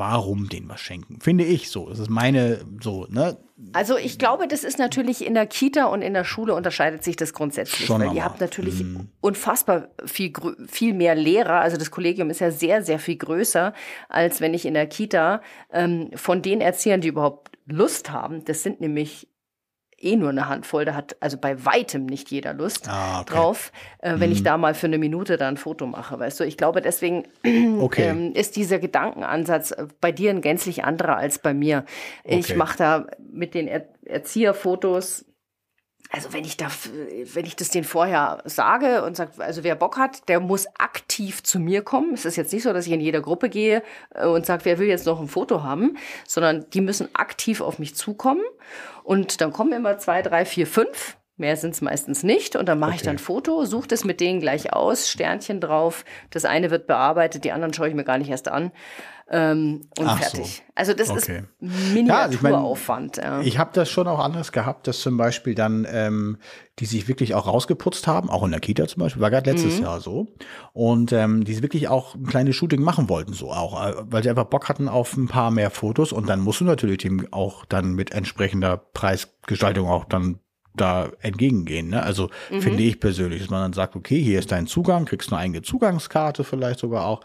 warum 0.00 0.48
den 0.48 0.68
was 0.68 0.80
schenken? 0.80 1.20
Finde 1.20 1.44
ich 1.44 1.70
so. 1.70 1.90
Das 1.90 1.98
ist 1.98 2.08
meine 2.08 2.64
so, 2.80 3.06
ne? 3.10 3.36
Also 3.74 3.98
ich 3.98 4.18
glaube, 4.18 4.48
das 4.48 4.64
ist 4.64 4.78
natürlich 4.78 5.24
in 5.24 5.34
der 5.34 5.46
Kita 5.46 5.84
und 5.84 6.00
in 6.00 6.14
der 6.14 6.24
Schule 6.24 6.54
unterscheidet 6.54 7.04
sich 7.04 7.16
das 7.16 7.34
grundsätzlich. 7.34 7.86
Schon 7.86 8.00
weil 8.00 8.16
ihr 8.16 8.24
habt 8.24 8.40
natürlich 8.40 8.82
mm. 8.82 9.00
unfassbar 9.20 9.88
viel, 10.06 10.32
viel 10.66 10.94
mehr 10.94 11.14
Lehrer. 11.14 11.60
Also 11.60 11.76
das 11.76 11.90
Kollegium 11.90 12.30
ist 12.30 12.40
ja 12.40 12.50
sehr, 12.50 12.82
sehr 12.82 12.98
viel 12.98 13.16
größer, 13.16 13.74
als 14.08 14.40
wenn 14.40 14.54
ich 14.54 14.64
in 14.64 14.72
der 14.72 14.86
Kita 14.86 15.42
ähm, 15.70 16.08
von 16.14 16.40
den 16.40 16.62
Erziehern, 16.62 17.02
die 17.02 17.08
überhaupt 17.08 17.50
Lust 17.66 18.10
haben, 18.10 18.42
das 18.46 18.62
sind 18.62 18.80
nämlich 18.80 19.28
eh 20.00 20.16
nur 20.16 20.30
eine 20.30 20.48
Handvoll, 20.48 20.84
da 20.84 20.94
hat 20.94 21.16
also 21.20 21.36
bei 21.36 21.64
weitem 21.64 22.06
nicht 22.06 22.30
jeder 22.30 22.54
Lust 22.54 22.88
ah, 22.88 23.20
okay. 23.20 23.34
drauf, 23.34 23.72
äh, 23.98 24.14
wenn 24.16 24.30
mhm. 24.30 24.36
ich 24.36 24.42
da 24.42 24.56
mal 24.56 24.74
für 24.74 24.86
eine 24.86 24.98
Minute 24.98 25.36
da 25.36 25.48
ein 25.48 25.56
Foto 25.56 25.86
mache, 25.86 26.18
weißt 26.18 26.40
du. 26.40 26.44
Ich 26.44 26.56
glaube, 26.56 26.80
deswegen 26.80 27.24
okay. 27.80 28.08
ähm, 28.08 28.32
ist 28.32 28.56
dieser 28.56 28.78
Gedankenansatz 28.78 29.72
äh, 29.72 29.86
bei 30.00 30.12
dir 30.12 30.30
ein 30.30 30.40
gänzlich 30.40 30.84
anderer 30.84 31.16
als 31.16 31.38
bei 31.38 31.54
mir. 31.54 31.84
Okay. 32.24 32.38
Ich 32.38 32.56
mache 32.56 32.78
da 32.78 33.06
mit 33.30 33.54
den 33.54 33.68
er 33.68 33.86
Erzieherfotos 34.04 35.24
also 36.12 36.32
wenn 36.32 36.44
ich 36.44 36.56
da, 36.56 36.68
wenn 37.34 37.46
ich 37.46 37.54
das 37.54 37.68
denen 37.68 37.84
vorher 37.84 38.42
sage 38.44 39.04
und 39.04 39.16
sage, 39.16 39.32
also 39.38 39.62
wer 39.62 39.76
Bock 39.76 39.96
hat, 39.96 40.28
der 40.28 40.40
muss 40.40 40.66
aktiv 40.78 41.42
zu 41.42 41.60
mir 41.60 41.82
kommen. 41.82 42.14
Es 42.14 42.24
ist 42.24 42.36
jetzt 42.36 42.52
nicht 42.52 42.64
so, 42.64 42.72
dass 42.72 42.86
ich 42.86 42.92
in 42.92 43.00
jeder 43.00 43.20
Gruppe 43.20 43.48
gehe 43.48 43.82
äh, 44.14 44.26
und 44.26 44.44
sage, 44.44 44.64
wer 44.64 44.78
will 44.78 44.88
jetzt 44.88 45.06
noch 45.06 45.20
ein 45.20 45.28
Foto 45.28 45.62
haben, 45.62 45.96
sondern 46.26 46.68
die 46.70 46.80
müssen 46.80 47.08
aktiv 47.14 47.60
auf 47.60 47.78
mich 47.78 47.94
zukommen. 47.94 48.42
Und 49.04 49.40
dann 49.40 49.52
kommen 49.52 49.72
immer 49.72 49.98
zwei, 49.98 50.22
drei, 50.22 50.44
vier, 50.44 50.66
fünf. 50.66 51.16
Mehr 51.36 51.56
sind 51.56 51.70
es 51.70 51.80
meistens 51.80 52.22
nicht. 52.22 52.56
Und 52.56 52.68
dann 52.68 52.78
mache 52.78 52.90
okay. 52.90 52.96
ich 52.96 53.02
dann 53.02 53.16
ein 53.16 53.18
Foto, 53.18 53.64
suche 53.64 53.88
das 53.88 54.04
mit 54.04 54.20
denen 54.20 54.40
gleich 54.40 54.74
aus, 54.74 55.08
Sternchen 55.08 55.60
drauf. 55.60 56.04
Das 56.30 56.44
eine 56.44 56.70
wird 56.70 56.86
bearbeitet, 56.86 57.44
die 57.44 57.52
anderen 57.52 57.72
schaue 57.72 57.88
ich 57.88 57.94
mir 57.94 58.04
gar 58.04 58.18
nicht 58.18 58.30
erst 58.30 58.48
an. 58.48 58.72
Ähm, 59.30 59.82
und 59.96 60.06
Ach 60.06 60.18
fertig. 60.18 60.56
So. 60.56 60.72
Also 60.74 60.92
das 60.94 61.10
okay. 61.10 61.44
ist 61.60 61.94
Miniaturaufwand. 61.94 63.18
Ja, 63.18 63.22
also 63.22 63.34
ich, 63.38 63.40
mein, 63.40 63.46
ich 63.46 63.58
habe 63.58 63.70
das 63.74 63.88
schon 63.88 64.08
auch 64.08 64.18
anders 64.18 64.50
gehabt, 64.50 64.88
dass 64.88 65.00
zum 65.00 65.16
Beispiel 65.16 65.54
dann 65.54 65.86
ähm, 65.88 66.38
die 66.80 66.86
sich 66.86 67.08
wirklich 67.08 67.34
auch 67.34 67.46
rausgeputzt 67.46 68.06
haben, 68.06 68.30
auch 68.30 68.42
in 68.42 68.52
der 68.52 68.60
Kita 68.60 68.88
zum 68.88 69.00
Beispiel, 69.00 69.20
war 69.20 69.30
gerade 69.30 69.50
letztes 69.50 69.76
mhm. 69.76 69.84
Jahr 69.84 70.00
so. 70.00 70.28
Und 70.72 71.12
ähm, 71.12 71.44
die 71.44 71.62
wirklich 71.62 71.88
auch 71.88 72.14
ein 72.14 72.26
kleines 72.26 72.56
Shooting 72.56 72.80
machen 72.80 73.10
wollten, 73.10 73.34
so 73.34 73.50
auch, 73.52 73.86
äh, 73.86 73.94
weil 74.06 74.22
sie 74.22 74.30
einfach 74.30 74.46
Bock 74.46 74.68
hatten 74.68 74.88
auf 74.88 75.16
ein 75.16 75.28
paar 75.28 75.50
mehr 75.50 75.70
Fotos. 75.70 76.10
Und 76.12 76.28
dann 76.28 76.40
musst 76.40 76.60
du 76.60 76.64
natürlich 76.64 76.98
dem 76.98 77.30
auch 77.32 77.66
dann 77.66 77.92
mit 77.92 78.12
entsprechender 78.12 78.78
Preisgestaltung 78.78 79.88
auch 79.88 80.06
dann 80.06 80.40
da 80.80 81.10
entgegengehen. 81.20 81.88
Ne? 81.88 82.02
Also 82.02 82.30
mhm. 82.50 82.62
finde 82.62 82.82
ich 82.82 83.00
persönlich, 83.00 83.40
dass 83.40 83.50
man 83.50 83.62
dann 83.62 83.72
sagt, 83.72 83.96
okay, 83.96 84.20
hier 84.22 84.38
ist 84.38 84.52
dein 84.52 84.66
Zugang, 84.66 85.04
kriegst 85.04 85.32
eine 85.32 85.40
eigene 85.40 85.62
Zugangskarte 85.62 86.44
vielleicht 86.44 86.80
sogar 86.80 87.06
auch. 87.06 87.20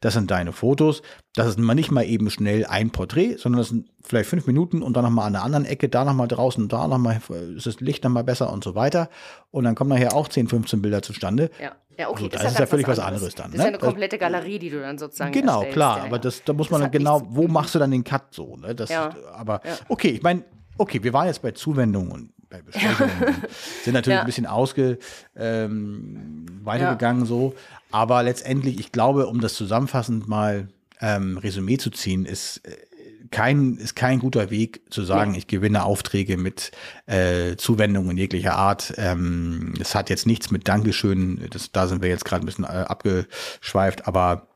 Das 0.00 0.14
sind 0.14 0.30
deine 0.30 0.52
Fotos. 0.52 1.02
Das 1.34 1.46
ist 1.46 1.58
mal 1.58 1.74
nicht 1.74 1.90
mal 1.90 2.04
eben 2.04 2.30
schnell 2.30 2.66
ein 2.66 2.90
Porträt, 2.90 3.36
sondern 3.36 3.60
das 3.60 3.68
sind 3.68 3.88
vielleicht 4.02 4.28
fünf 4.28 4.46
Minuten 4.46 4.82
und 4.82 4.96
dann 4.96 5.04
nochmal 5.04 5.26
an 5.26 5.34
der 5.34 5.42
anderen 5.42 5.64
Ecke, 5.64 5.88
da 5.88 6.04
nochmal 6.04 6.28
draußen, 6.28 6.68
da 6.68 6.88
nochmal, 6.88 7.20
ist 7.56 7.66
das 7.66 7.80
Licht 7.80 8.02
nochmal 8.04 8.24
besser 8.24 8.52
und 8.52 8.64
so 8.64 8.74
weiter. 8.74 9.08
Und 9.50 9.64
dann 9.64 9.74
kommen 9.74 9.90
nachher 9.90 10.14
auch 10.14 10.28
10, 10.28 10.48
15 10.48 10.82
Bilder 10.82 11.02
zustande. 11.02 11.50
Ja. 11.60 11.72
Ja, 11.98 12.08
okay, 12.08 12.24
also, 12.24 12.28
das, 12.28 12.42
das 12.42 12.52
ist 12.52 12.58
ja 12.60 12.66
völlig 12.66 12.88
was 12.88 12.98
anderes, 12.98 13.16
anderes 13.20 13.34
dann. 13.34 13.50
Das 13.50 13.54
ist 13.56 13.64
ja 13.64 13.70
ne? 13.72 13.76
eine 13.76 13.86
komplette 13.86 14.16
Galerie, 14.16 14.58
die 14.58 14.70
du 14.70 14.80
dann 14.80 14.96
sozusagen 14.96 15.32
Genau, 15.32 15.64
klar, 15.64 15.98
ja, 15.98 16.04
aber 16.04 16.18
das, 16.18 16.42
da 16.44 16.54
muss 16.54 16.70
man 16.70 16.80
dann 16.80 16.90
genau, 16.90 17.22
wo 17.28 17.46
machst 17.46 17.74
du 17.74 17.78
dann 17.78 17.90
den 17.90 18.04
Cut 18.04 18.32
so, 18.32 18.56
ne? 18.56 18.74
Das, 18.74 18.88
ja. 18.88 19.14
Aber 19.34 19.60
okay, 19.86 20.08
ich 20.08 20.22
meine, 20.22 20.44
okay, 20.78 21.02
wir 21.02 21.12
waren 21.12 21.26
jetzt 21.26 21.42
bei 21.42 21.50
Zuwendungen 21.50 22.10
und 22.10 22.32
bei 22.50 22.60
Bestechungen 22.62 23.10
sind 23.84 23.94
natürlich 23.94 24.16
ja. 24.16 24.20
ein 24.20 24.26
bisschen 24.26 24.46
ausge 24.46 24.98
ähm, 25.36 26.46
weitergegangen 26.62 27.22
ja. 27.22 27.26
so. 27.26 27.54
Aber 27.90 28.22
letztendlich, 28.22 28.78
ich 28.78 28.92
glaube, 28.92 29.26
um 29.26 29.40
das 29.40 29.54
zusammenfassend 29.54 30.28
mal 30.28 30.68
ähm, 31.00 31.38
Resümee 31.38 31.78
zu 31.78 31.90
ziehen, 31.90 32.26
ist 32.26 32.58
äh, 32.66 32.76
kein, 33.30 33.76
ist 33.76 33.94
kein 33.94 34.18
guter 34.18 34.50
Weg 34.50 34.82
zu 34.90 35.04
sagen, 35.04 35.34
ich 35.34 35.46
gewinne 35.46 35.84
Aufträge 35.84 36.36
mit 36.36 36.72
äh, 37.06 37.56
Zuwendungen 37.56 38.16
jeglicher 38.16 38.56
Art. 38.56 38.94
Ähm, 38.96 39.74
es 39.80 39.94
hat 39.94 40.10
jetzt 40.10 40.26
nichts 40.26 40.50
mit 40.50 40.66
Dankeschön, 40.66 41.46
das, 41.50 41.70
da 41.70 41.86
sind 41.86 42.02
wir 42.02 42.08
jetzt 42.08 42.24
gerade 42.24 42.44
ein 42.44 42.46
bisschen 42.46 42.64
äh, 42.64 42.84
abgeschweift, 42.88 44.08
aber 44.08 44.49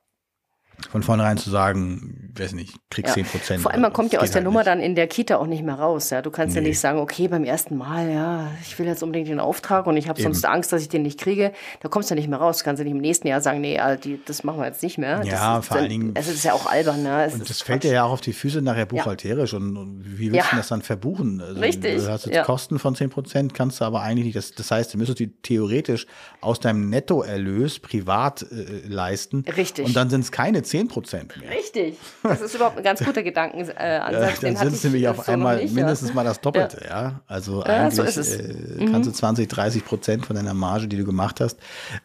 von 0.91 1.03
vornherein 1.03 1.39
zu 1.39 1.51
sagen, 1.51 2.33
weiß 2.37 2.53
nicht, 2.53 2.75
krieg 2.91 3.09
zehn 3.09 3.25
ja. 3.25 3.31
Prozent. 3.31 3.63
Vor 3.63 3.73
allem, 3.73 3.83
man 3.83 3.93
kommt 3.93 4.13
ja 4.13 4.21
aus 4.21 4.31
der 4.31 4.37
halt 4.37 4.45
Nummer 4.45 4.61
nicht. 4.61 4.69
dann 4.69 4.81
in 4.81 4.95
der 4.95 5.07
Kita 5.07 5.37
auch 5.37 5.47
nicht 5.47 5.63
mehr 5.63 5.77
raus. 5.77 6.11
Ja, 6.11 6.23
du 6.23 6.31
kannst 6.31 6.55
nee. 6.55 6.63
ja 6.63 6.69
nicht 6.69 6.81
sagen, 6.81 6.99
okay, 6.99 7.29
beim 7.29 7.45
ersten 7.45 7.77
Mal, 7.77 8.11
ja, 8.11 8.51
ich 8.63 8.79
will 8.79 8.87
jetzt 8.87 9.03
unbedingt 9.03 9.29
den 9.29 9.41
Auftrag 9.41 9.87
und 9.87 9.97
ich 9.97 10.09
habe 10.09 10.21
sonst 10.21 10.45
Angst, 10.45 10.73
dass 10.73 10.83
ich 10.83 10.89
den 10.89 11.03
nicht 11.03 11.19
kriege. 11.19 11.53
Da 11.81 11.89
kommst 11.89 12.11
du 12.11 12.15
ja 12.15 12.21
nicht 12.21 12.29
mehr 12.29 12.39
raus. 12.39 12.59
Du 12.59 12.65
kannst 12.65 12.81
ja 12.81 12.85
nicht 12.85 12.95
im 12.95 13.01
nächsten 13.01 13.29
Jahr 13.29 13.41
sagen, 13.41 13.61
nee, 13.61 13.79
die, 14.03 14.21
das 14.25 14.45
machen 14.45 14.59
wir 14.59 14.67
jetzt 14.67 14.83
nicht 14.83 14.99
mehr. 14.99 15.23
Ja, 15.25 15.57
das 15.57 15.67
vor 15.69 15.77
allen 15.77 15.89
Dingen. 15.89 16.15
Das 16.15 16.29
ist 16.29 16.45
ja 16.45 16.53
auch 16.53 16.67
albern. 16.67 17.03
Ne? 17.03 17.31
und 17.33 17.49
das 17.49 17.63
fällt 17.63 17.85
dir 17.85 17.93
ja 17.93 18.05
auch 18.05 18.13
auf 18.13 18.21
die 18.21 18.33
Füße 18.33 18.63
nachher 18.63 18.87
buchhalterisch. 18.87 19.53
Ja. 19.53 19.59
Und, 19.59 20.03
wie 20.05 20.33
willst 20.33 20.53
du 20.53 20.57
das 20.57 20.69
dann 20.69 20.83
verbuchen? 20.83 21.41
Also, 21.41 21.61
Richtig. 21.61 21.97
Du 21.97 22.11
hast 22.11 22.27
jetzt 22.27 22.45
Kosten 22.45 22.79
von 22.79 22.95
zehn 22.95 23.11
Prozent, 23.11 23.55
kannst 23.55 23.81
du 23.81 23.85
aber 23.85 24.03
eigentlich 24.03 24.27
nicht. 24.27 24.37
Das, 24.37 24.53
das 24.53 24.71
heißt, 24.71 24.93
du 24.93 24.99
müsstest 24.99 25.21
die 25.21 25.33
theoretisch 25.43 26.07
aus 26.41 26.61
deinem 26.61 26.91
Nettoerlös 26.91 27.79
privat 27.79 28.43
äh, 28.43 28.87
leisten. 28.87 29.45
Richtig. 29.57 29.87
Und 29.87 29.97
dann 29.97 30.11
sind 30.11 30.23
es 30.23 30.33
keine 30.33 30.64
zehn 30.65 30.89
Prozent 30.89 31.37
mehr. 31.37 31.51
Richtig. 31.51 31.97
Das 32.23 32.41
ist 32.41 32.55
überhaupt 32.55 32.77
ein 32.79 32.85
ganz 32.85 33.05
guter 33.05 33.23
Gedankenansatz. 33.23 33.75
Äh, 33.85 33.99
dann 34.41 34.57
sind 34.57 34.73
es 34.73 34.85
nämlich 34.85 35.09
auf 35.09 35.29
einmal 35.29 35.57
nicht, 35.57 35.75
mindestens 35.75 36.11
ja. 36.11 36.15
mal 36.15 36.25
das 36.25 36.41
Doppelte, 36.41 36.81
ja. 36.85 37.03
ja? 37.03 37.21
Also 37.27 37.61
ja, 37.61 37.67
eigentlich 37.67 38.15
so 38.15 38.21
äh, 38.21 38.87
kannst 38.91 39.09
du 39.09 39.13
20, 39.13 39.47
mhm. 39.47 39.51
30 39.51 39.85
Prozent 39.85 40.27
von 40.27 40.37
deiner 40.37 40.55
Marge, 40.55 40.89
die 40.89 40.97
du 40.97 41.05
gemacht 41.05 41.41
hast, 41.41 41.59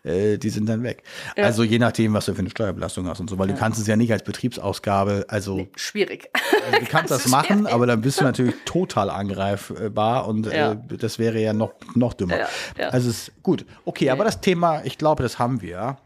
äh, 0.04 0.38
die 0.38 0.50
sind 0.50 0.68
dann 0.68 0.84
weg. 0.84 1.04
Also 1.36 1.64
je 1.64 1.80
nachdem, 1.80 2.14
was 2.14 2.26
du 2.26 2.34
für 2.34 2.40
eine 2.40 2.50
Steuerbelastung 2.50 3.08
hast 3.08 3.20
und 3.20 3.30
so, 3.30 3.38
weil 3.38 3.48
du 3.48 3.56
kannst 3.56 3.80
es 3.80 3.88
ja 3.88 3.96
nicht 3.96 4.12
als 4.12 4.24
Betriebsausgabe, 4.24 5.26
also 5.28 5.56
nee, 5.56 5.70
schwierig. 5.76 6.30
Also, 6.66 6.80
du 6.86 6.86
kannst 6.86 7.12
das 7.12 7.28
machen, 7.28 7.68
aber 7.68 7.86
dann 7.88 8.02
bist 8.02 8.20
du 8.20 8.24
natürlich 8.24 8.56
total 8.66 9.10
angreifbar 9.10 10.28
und 10.28 10.48
äh, 10.48 10.76
das 10.88 11.20
wäre 11.20 11.40
ja 11.40 11.54
noch, 11.54 11.74
noch 11.96 12.14
dümmer. 12.14 12.48
Also 12.92 13.10
es 13.10 13.30
ist 13.30 13.44
gut. 13.44 13.66
Okay, 13.86 14.10
aber 14.10 14.24
das 14.24 14.42
Thema, 14.42 14.84
ich 14.84 14.98
glaube, 14.98 15.24
das 15.24 15.40
haben 15.40 15.62
wir. 15.62 15.98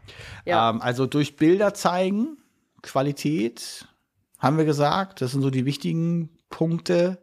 Ähm, 0.46 0.80
also 0.80 1.06
durch 1.06 1.36
Bilder 1.36 1.74
zeigen, 1.74 2.36
Qualität, 2.84 3.88
haben 4.38 4.58
wir 4.58 4.64
gesagt. 4.64 5.20
Das 5.20 5.32
sind 5.32 5.42
so 5.42 5.50
die 5.50 5.64
wichtigen 5.64 6.30
Punkte. 6.50 7.18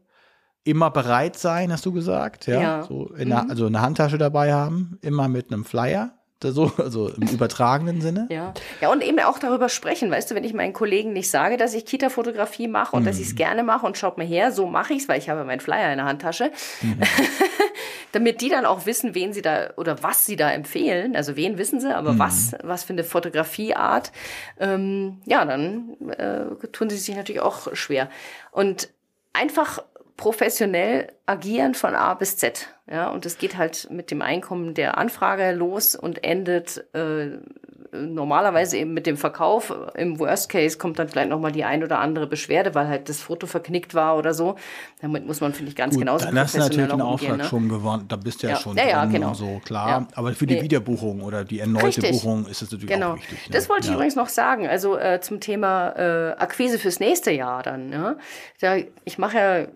Immer 0.63 0.91
bereit 0.91 1.37
sein, 1.37 1.71
hast 1.71 1.85
du 1.85 1.91
gesagt. 1.91 2.47
Ja. 2.47 2.61
ja. 2.61 2.83
So 2.83 3.07
in 3.13 3.25
mhm. 3.25 3.29
der, 3.29 3.49
also 3.49 3.65
eine 3.65 3.81
Handtasche 3.81 4.17
dabei 4.17 4.53
haben, 4.53 4.97
immer 5.01 5.27
mit 5.27 5.51
einem 5.51 5.65
Flyer 5.65 6.13
so, 6.41 6.71
also 6.77 7.09
im 7.09 7.27
übertragenen 7.27 8.01
Sinne. 8.01 8.27
Ja. 8.29 8.53
ja, 8.81 8.91
und 8.91 9.03
eben 9.03 9.19
auch 9.19 9.37
darüber 9.37 9.69
sprechen, 9.69 10.09
weißt 10.09 10.31
du, 10.31 10.35
wenn 10.35 10.43
ich 10.43 10.53
meinen 10.53 10.73
Kollegen 10.73 11.13
nicht 11.13 11.29
sage, 11.29 11.57
dass 11.57 11.73
ich 11.75 11.85
Kita-Fotografie 11.85 12.67
mache 12.67 12.95
und 12.95 13.03
mhm. 13.03 13.05
dass 13.05 13.19
ich 13.19 13.27
es 13.27 13.35
gerne 13.35 13.63
mache 13.63 13.85
und 13.85 13.97
schaut 13.97 14.17
mal 14.17 14.25
her, 14.25 14.51
so 14.51 14.65
mache 14.65 14.93
ich 14.93 15.03
es, 15.03 15.07
weil 15.09 15.19
ich 15.19 15.29
habe 15.29 15.43
meinen 15.43 15.59
Flyer 15.59 15.91
in 15.91 15.97
der 15.97 16.05
Handtasche, 16.05 16.51
mhm. 16.81 16.99
damit 18.11 18.41
die 18.41 18.49
dann 18.49 18.65
auch 18.65 18.85
wissen, 18.87 19.13
wen 19.13 19.33
sie 19.33 19.43
da 19.43 19.69
oder 19.77 20.01
was 20.01 20.25
sie 20.25 20.35
da 20.35 20.51
empfehlen. 20.51 21.15
Also 21.15 21.35
wen 21.35 21.57
wissen 21.59 21.79
sie, 21.79 21.95
aber 21.95 22.13
mhm. 22.13 22.19
was, 22.19 22.55
was 22.63 22.83
für 22.83 22.93
eine 22.93 23.03
Fotografieart, 23.03 24.11
ähm, 24.59 25.21
ja, 25.25 25.45
dann 25.45 25.95
äh, 26.17 26.67
tun 26.71 26.89
sie 26.89 26.97
sich 26.97 27.15
natürlich 27.15 27.41
auch 27.41 27.75
schwer. 27.75 28.09
Und 28.51 28.89
einfach 29.33 29.83
professionell 30.21 31.07
agieren 31.25 31.73
von 31.73 31.95
A 31.95 32.13
bis 32.13 32.37
Z. 32.37 32.67
Ja, 32.89 33.09
und 33.09 33.25
es 33.25 33.39
geht 33.39 33.57
halt 33.57 33.87
mit 33.89 34.11
dem 34.11 34.21
Einkommen 34.21 34.75
der 34.75 34.99
Anfrage 34.99 35.51
los 35.51 35.95
und 35.95 36.23
endet 36.23 36.85
äh, 36.93 37.39
normalerweise 37.91 38.77
eben 38.77 38.93
mit 38.93 39.05
dem 39.05 39.17
Verkauf. 39.17 39.73
Im 39.95 40.19
Worst 40.19 40.49
Case 40.49 40.77
kommt 40.77 40.99
dann 40.99 41.09
vielleicht 41.09 41.29
nochmal 41.29 41.51
die 41.51 41.63
ein 41.63 41.83
oder 41.83 41.99
andere 41.99 42.27
Beschwerde, 42.27 42.73
weil 42.75 42.87
halt 42.87 43.09
das 43.09 43.19
Foto 43.19 43.47
verknickt 43.47 43.93
war 43.93 44.17
oder 44.17 44.33
so. 44.33 44.55
Damit 45.01 45.25
muss 45.25 45.41
man, 45.41 45.53
finde 45.53 45.69
ich, 45.69 45.75
ganz 45.75 45.95
Gut, 45.95 46.01
genauso 46.01 46.25
Dann 46.25 46.39
hast 46.39 46.55
du 46.55 46.59
natürlich 46.59 46.91
einen 46.91 47.01
Auftrag 47.01 47.37
ne? 47.37 47.43
schon 47.45 47.67
gewonnen. 47.67 48.05
Da 48.07 48.15
bist 48.15 48.43
du 48.43 48.47
ja, 48.47 48.53
ja. 48.53 48.59
schon 48.59 48.77
ja, 48.77 48.87
ja, 48.87 49.05
genau. 49.05 49.33
so, 49.33 49.59
klar. 49.65 49.89
Ja. 49.89 50.07
Aber 50.15 50.33
für 50.33 50.45
die 50.45 50.55
nee. 50.55 50.63
Wiederbuchung 50.63 51.21
oder 51.21 51.43
die 51.43 51.59
erneute 51.59 51.87
Richtig. 51.87 52.11
Buchung 52.11 52.45
ist 52.45 52.61
es 52.61 52.71
natürlich 52.71 52.93
genau. 52.93 53.13
auch 53.13 53.17
wichtig. 53.17 53.49
Ne? 53.49 53.53
Das 53.53 53.69
wollte 53.69 53.87
ich 53.87 53.93
übrigens 53.93 54.15
noch 54.15 54.29
sagen. 54.29 54.67
Also 54.67 54.97
äh, 54.97 55.19
zum 55.21 55.39
Thema 55.39 55.89
äh, 55.97 56.31
Akquise 56.37 56.79
fürs 56.79 56.99
nächste 56.99 57.31
Jahr 57.31 57.63
dann. 57.63 57.89
Ne? 57.89 58.17
Da, 58.59 58.75
ich 59.03 59.17
mache 59.17 59.37
ja 59.37 59.67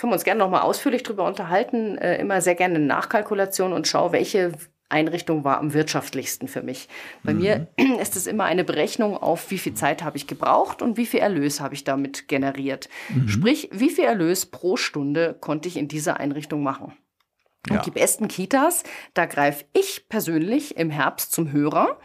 können 0.00 0.12
wir 0.12 0.14
uns 0.14 0.24
gerne 0.24 0.38
noch 0.38 0.50
mal 0.50 0.62
ausführlich 0.62 1.02
darüber 1.02 1.26
unterhalten. 1.26 1.98
Äh, 1.98 2.18
immer 2.18 2.40
sehr 2.40 2.54
gerne 2.54 2.76
eine 2.76 2.86
Nachkalkulation 2.86 3.74
und 3.74 3.86
schaue, 3.86 4.12
welche 4.12 4.52
Einrichtung 4.88 5.44
war 5.44 5.58
am 5.58 5.74
wirtschaftlichsten 5.74 6.48
für 6.48 6.62
mich. 6.62 6.88
Bei 7.22 7.34
mhm. 7.34 7.40
mir 7.40 7.68
ist 8.00 8.16
es 8.16 8.26
immer 8.26 8.44
eine 8.44 8.64
Berechnung 8.64 9.16
auf, 9.16 9.50
wie 9.50 9.58
viel 9.58 9.74
Zeit 9.74 10.02
habe 10.02 10.16
ich 10.16 10.26
gebraucht 10.26 10.80
und 10.80 10.96
wie 10.96 11.04
viel 11.04 11.20
Erlös 11.20 11.60
habe 11.60 11.74
ich 11.74 11.84
damit 11.84 12.28
generiert. 12.28 12.88
Mhm. 13.10 13.28
Sprich, 13.28 13.68
wie 13.72 13.90
viel 13.90 14.04
Erlös 14.04 14.46
pro 14.46 14.78
Stunde 14.78 15.36
konnte 15.38 15.68
ich 15.68 15.76
in 15.76 15.86
dieser 15.86 16.18
Einrichtung 16.18 16.62
machen. 16.62 16.94
Und 17.68 17.76
ja. 17.76 17.82
die 17.82 17.90
besten 17.90 18.26
Kitas, 18.26 18.84
da 19.12 19.26
greife 19.26 19.66
ich 19.74 20.08
persönlich 20.08 20.78
im 20.78 20.88
Herbst 20.88 21.32
zum 21.32 21.52
Hörer 21.52 21.98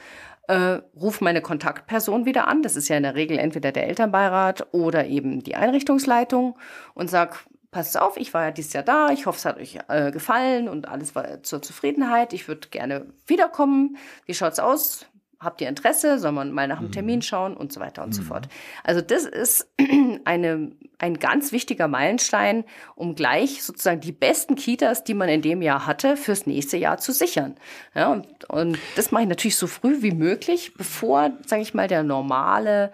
äh, 0.48 0.82
ruf 1.00 1.22
meine 1.22 1.42
Kontaktperson 1.42 2.26
wieder 2.26 2.48
an. 2.48 2.62
Das 2.62 2.76
ist 2.76 2.90
ja 2.90 2.98
in 2.98 3.04
der 3.04 3.16
Regel 3.16 3.40
entweder 3.40 3.72
der 3.72 3.88
Elternbeirat 3.88 4.74
oder 4.74 5.08
eben 5.08 5.42
die 5.44 5.56
Einrichtungsleitung 5.56 6.58
und 6.94 7.10
sag, 7.10 7.46
passt 7.76 8.00
auf, 8.00 8.16
ich 8.16 8.34
war 8.34 8.46
ja 8.46 8.52
dieses 8.52 8.72
Jahr 8.72 8.84
da, 8.84 9.10
ich 9.10 9.26
hoffe, 9.26 9.38
es 9.38 9.44
hat 9.44 9.58
euch 9.58 9.78
äh, 9.90 10.10
gefallen 10.10 10.70
und 10.70 10.88
alles 10.88 11.14
war 11.14 11.44
zur 11.44 11.62
Zufriedenheit. 11.62 12.32
Ich 12.32 12.48
würde 12.48 12.70
gerne 12.70 13.06
wiederkommen. 13.28 13.98
Wie 14.26 14.34
schaut's 14.34 14.60
aus? 14.60 15.08
Habt 15.42 15.60
ihr 15.60 15.68
Interesse? 15.68 16.18
Soll 16.18 16.32
man 16.32 16.54
mal 16.54 16.70
nach 16.70 16.80
dem 16.80 16.94
Termin 16.94 17.18
mhm. 17.18 17.24
schauen 17.24 17.58
und 17.58 17.74
so 17.74 17.82
weiter 17.82 18.04
und 18.04 18.12
mhm. 18.12 18.14
so 18.14 18.22
fort. 18.22 18.48
Also 18.86 19.02
das 19.02 19.26
ist 19.26 19.68
eine, 20.24 20.72
ein 21.00 21.20
ganz 21.20 21.52
wichtiger 21.52 21.90
Meilenstein, 21.90 22.64
um 22.96 23.14
gleich 23.14 23.62
sozusagen 23.62 24.00
die 24.00 24.14
besten 24.14 24.56
Kitas, 24.56 25.04
die 25.04 25.14
man 25.14 25.28
in 25.28 25.42
dem 25.42 25.62
Jahr 25.62 25.86
hatte, 25.86 26.16
fürs 26.16 26.48
nächste 26.48 26.78
Jahr 26.78 27.00
zu 27.00 27.12
sichern. 27.12 27.56
Ja, 27.94 28.10
und, 28.10 28.50
und 28.50 28.80
das 28.96 29.12
mache 29.12 29.24
ich 29.24 29.30
natürlich 29.30 29.58
so 29.58 29.68
früh 29.68 30.02
wie 30.02 30.14
möglich, 30.14 30.76
bevor, 30.78 31.34
sage 31.46 31.62
ich 31.62 31.74
mal, 31.74 31.90
der 31.90 32.04
normale 32.04 32.94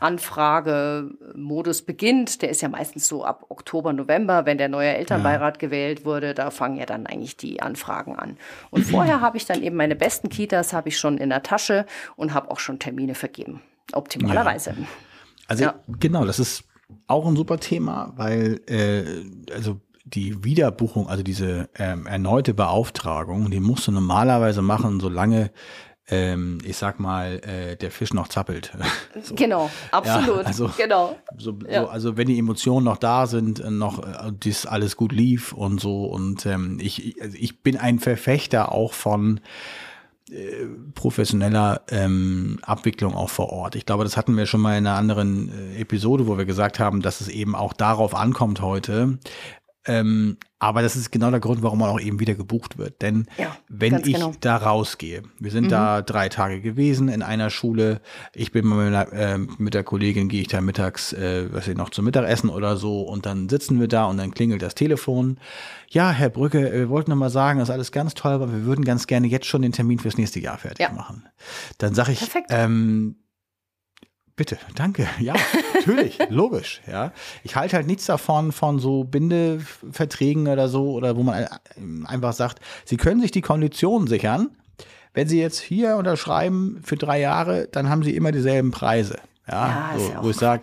Anfragemodus 0.00 1.82
beginnt. 1.82 2.42
Der 2.42 2.50
ist 2.50 2.62
ja 2.62 2.68
meistens 2.68 3.06
so 3.06 3.24
ab 3.24 3.46
Oktober, 3.48 3.92
November, 3.92 4.46
wenn 4.46 4.58
der 4.58 4.68
neue 4.68 4.94
Elternbeirat 4.94 5.56
ja. 5.56 5.68
gewählt 5.68 6.04
wurde. 6.04 6.34
Da 6.34 6.50
fangen 6.50 6.76
ja 6.76 6.86
dann 6.86 7.06
eigentlich 7.06 7.36
die 7.36 7.62
Anfragen 7.62 8.16
an. 8.16 8.36
Und 8.70 8.84
vorher 8.84 9.20
habe 9.22 9.36
ich 9.36 9.46
dann 9.46 9.62
eben 9.62 9.76
meine 9.76 9.96
besten 9.96 10.28
Kitas 10.28 10.72
habe 10.72 10.88
ich 10.88 10.98
schon 10.98 11.18
in 11.18 11.30
der 11.30 11.42
Tasche 11.42 11.86
und 12.16 12.34
habe 12.34 12.50
auch 12.50 12.58
schon 12.58 12.78
Termine 12.78 13.14
vergeben. 13.14 13.62
Optimalerweise. 13.92 14.70
Ja. 14.70 14.86
Also 15.48 15.64
ja. 15.64 15.74
genau, 15.98 16.24
das 16.24 16.38
ist 16.38 16.64
auch 17.06 17.26
ein 17.26 17.36
super 17.36 17.58
Thema, 17.58 18.12
weil 18.16 18.60
äh, 18.66 19.52
also 19.52 19.80
die 20.04 20.44
Wiederbuchung, 20.44 21.08
also 21.08 21.22
diese 21.22 21.68
ähm, 21.76 22.06
erneute 22.06 22.54
Beauftragung, 22.54 23.50
die 23.50 23.60
musst 23.60 23.86
du 23.86 23.92
normalerweise 23.92 24.62
machen, 24.62 25.00
solange 25.00 25.50
ähm, 26.10 26.58
ich 26.64 26.76
sag 26.76 27.00
mal, 27.00 27.40
äh, 27.44 27.76
der 27.76 27.90
Fisch 27.90 28.12
noch 28.12 28.28
zappelt. 28.28 28.72
so. 29.22 29.34
Genau, 29.34 29.70
absolut. 29.90 30.42
Ja, 30.42 30.46
also, 30.46 30.70
genau. 30.76 31.16
So, 31.38 31.58
ja. 31.68 31.82
so, 31.82 31.88
also 31.88 32.16
wenn 32.16 32.26
die 32.26 32.38
Emotionen 32.38 32.84
noch 32.84 32.98
da 32.98 33.26
sind, 33.26 33.60
äh, 33.60 33.70
noch 33.70 34.02
äh, 34.02 34.32
dies 34.32 34.66
alles 34.66 34.96
gut 34.96 35.12
lief 35.12 35.52
und 35.52 35.80
so. 35.80 36.04
Und 36.04 36.46
ähm, 36.46 36.78
ich, 36.80 37.16
also 37.20 37.36
ich 37.38 37.62
bin 37.62 37.76
ein 37.76 37.98
Verfechter 37.98 38.72
auch 38.72 38.92
von 38.92 39.40
äh, 40.30 40.66
professioneller 40.94 41.82
ähm, 41.88 42.60
Abwicklung 42.62 43.14
auch 43.14 43.30
vor 43.30 43.50
Ort. 43.50 43.74
Ich 43.74 43.84
glaube, 43.84 44.04
das 44.04 44.16
hatten 44.16 44.36
wir 44.36 44.46
schon 44.46 44.60
mal 44.60 44.78
in 44.78 44.86
einer 44.86 44.96
anderen 44.96 45.50
äh, 45.74 45.80
Episode, 45.80 46.28
wo 46.28 46.38
wir 46.38 46.44
gesagt 46.44 46.78
haben, 46.78 47.02
dass 47.02 47.20
es 47.20 47.28
eben 47.28 47.56
auch 47.56 47.72
darauf 47.72 48.14
ankommt 48.14 48.60
heute, 48.60 49.18
ähm, 49.86 50.36
aber 50.58 50.82
das 50.82 50.94
ist 50.94 51.10
genau 51.10 51.30
der 51.30 51.40
Grund, 51.40 51.62
warum 51.62 51.78
man 51.78 51.88
auch 51.88 52.00
eben 52.00 52.20
wieder 52.20 52.34
gebucht 52.34 52.76
wird. 52.76 53.00
Denn 53.00 53.26
ja, 53.38 53.56
wenn 53.68 53.96
ich 53.96 54.14
genau. 54.14 54.34
da 54.40 54.56
rausgehe, 54.56 55.22
wir 55.38 55.50
sind 55.50 55.64
mhm. 55.64 55.70
da 55.70 56.02
drei 56.02 56.28
Tage 56.28 56.60
gewesen 56.60 57.08
in 57.08 57.22
einer 57.22 57.48
Schule, 57.48 58.02
ich 58.34 58.52
bin 58.52 58.66
mal 58.66 58.90
mit, 58.90 59.12
äh, 59.12 59.38
mit 59.38 59.72
der 59.72 59.84
Kollegin, 59.84 60.28
gehe 60.28 60.42
ich 60.42 60.48
da 60.48 60.60
mittags, 60.60 61.14
äh, 61.14 61.48
was 61.50 61.66
ich 61.66 61.76
noch 61.76 61.88
zum 61.88 62.04
Mittagessen 62.04 62.50
oder 62.50 62.76
so, 62.76 63.00
und 63.02 63.24
dann 63.24 63.48
sitzen 63.48 63.80
wir 63.80 63.88
da 63.88 64.04
und 64.04 64.18
dann 64.18 64.32
klingelt 64.32 64.60
das 64.60 64.74
Telefon. 64.74 65.38
Ja, 65.88 66.10
Herr 66.10 66.28
Brücke, 66.28 66.70
wir 66.72 66.90
wollten 66.90 67.10
noch 67.10 67.16
mal 67.16 67.30
sagen, 67.30 67.58
das 67.58 67.70
ist 67.70 67.72
alles 67.72 67.90
ganz 67.90 68.12
toll, 68.12 68.32
aber 68.32 68.52
wir 68.52 68.64
würden 68.64 68.84
ganz 68.84 69.06
gerne 69.06 69.28
jetzt 69.28 69.46
schon 69.46 69.62
den 69.62 69.72
Termin 69.72 69.98
fürs 69.98 70.18
nächste 70.18 70.40
Jahr 70.40 70.58
fertig 70.58 70.86
ja. 70.86 70.92
machen. 70.92 71.26
Dann 71.78 71.94
sage 71.94 72.12
ich, 72.12 72.20
ähm, 72.50 73.16
Bitte, 74.40 74.56
danke. 74.74 75.06
Ja, 75.18 75.34
natürlich, 75.74 76.18
logisch. 76.30 76.80
Ja, 76.90 77.12
ich 77.44 77.56
halte 77.56 77.76
halt 77.76 77.86
nichts 77.86 78.06
davon 78.06 78.52
von 78.52 78.78
so 78.78 79.04
Bindeverträgen 79.04 80.48
oder 80.48 80.66
so 80.70 80.92
oder 80.92 81.14
wo 81.14 81.22
man 81.22 81.46
einfach 82.06 82.32
sagt, 82.32 82.58
Sie 82.86 82.96
können 82.96 83.20
sich 83.20 83.32
die 83.32 83.42
Konditionen 83.42 84.08
sichern. 84.08 84.48
Wenn 85.12 85.28
Sie 85.28 85.38
jetzt 85.38 85.60
hier 85.60 85.96
unterschreiben 85.96 86.80
für 86.82 86.96
drei 86.96 87.20
Jahre, 87.20 87.68
dann 87.70 87.90
haben 87.90 88.02
Sie 88.02 88.16
immer 88.16 88.32
dieselben 88.32 88.70
Preise. 88.70 89.18
Ja, 89.46 89.92
ja 89.92 89.98
so, 89.98 90.24
wo 90.24 90.30
ich 90.30 90.36
sage, 90.36 90.62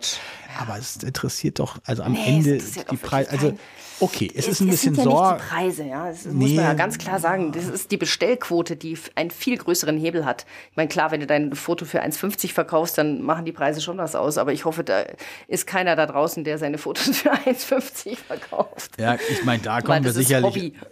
aber 0.58 0.76
es 0.76 0.96
interessiert 0.96 1.60
doch, 1.60 1.78
also 1.84 2.02
am 2.02 2.14
nee, 2.14 2.26
Ende 2.26 2.58
die 2.90 2.96
Preise, 2.96 3.30
also 3.30 3.56
Okay, 4.00 4.30
es, 4.34 4.46
es 4.46 4.52
ist 4.52 4.60
ein 4.60 4.68
bisschen 4.68 4.94
ja 4.94 5.02
Sorge. 5.02 5.40
die 5.40 5.48
Preise, 5.48 5.84
ja. 5.84 6.08
Das 6.08 6.24
nee. 6.26 6.32
muss 6.32 6.50
man 6.52 6.64
ja 6.64 6.74
ganz 6.74 6.98
klar 6.98 7.18
sagen. 7.18 7.52
Das 7.52 7.66
ist 7.66 7.90
die 7.90 7.96
Bestellquote, 7.96 8.76
die 8.76 8.96
einen 9.14 9.30
viel 9.30 9.56
größeren 9.56 9.98
Hebel 9.98 10.24
hat. 10.24 10.46
Ich 10.70 10.76
meine, 10.76 10.88
klar, 10.88 11.10
wenn 11.10 11.20
du 11.20 11.26
dein 11.26 11.54
Foto 11.54 11.84
für 11.84 12.02
1,50 12.02 12.52
verkaufst, 12.52 12.98
dann 12.98 13.22
machen 13.22 13.44
die 13.44 13.52
Preise 13.52 13.80
schon 13.80 13.98
was 13.98 14.14
aus. 14.14 14.38
Aber 14.38 14.52
ich 14.52 14.64
hoffe, 14.64 14.84
da 14.84 15.04
ist 15.48 15.66
keiner 15.66 15.96
da 15.96 16.06
draußen, 16.06 16.44
der 16.44 16.58
seine 16.58 16.78
Fotos 16.78 17.08
für 17.18 17.32
1,50 17.32 18.16
verkauft. 18.16 18.92
Ja, 18.98 19.16
ich 19.30 19.44
meine, 19.44 19.62
da 19.62 19.80
kommen 19.80 20.04
wir 20.04 20.12
sicherlich. 20.12 20.48
Hobby. 20.48 20.74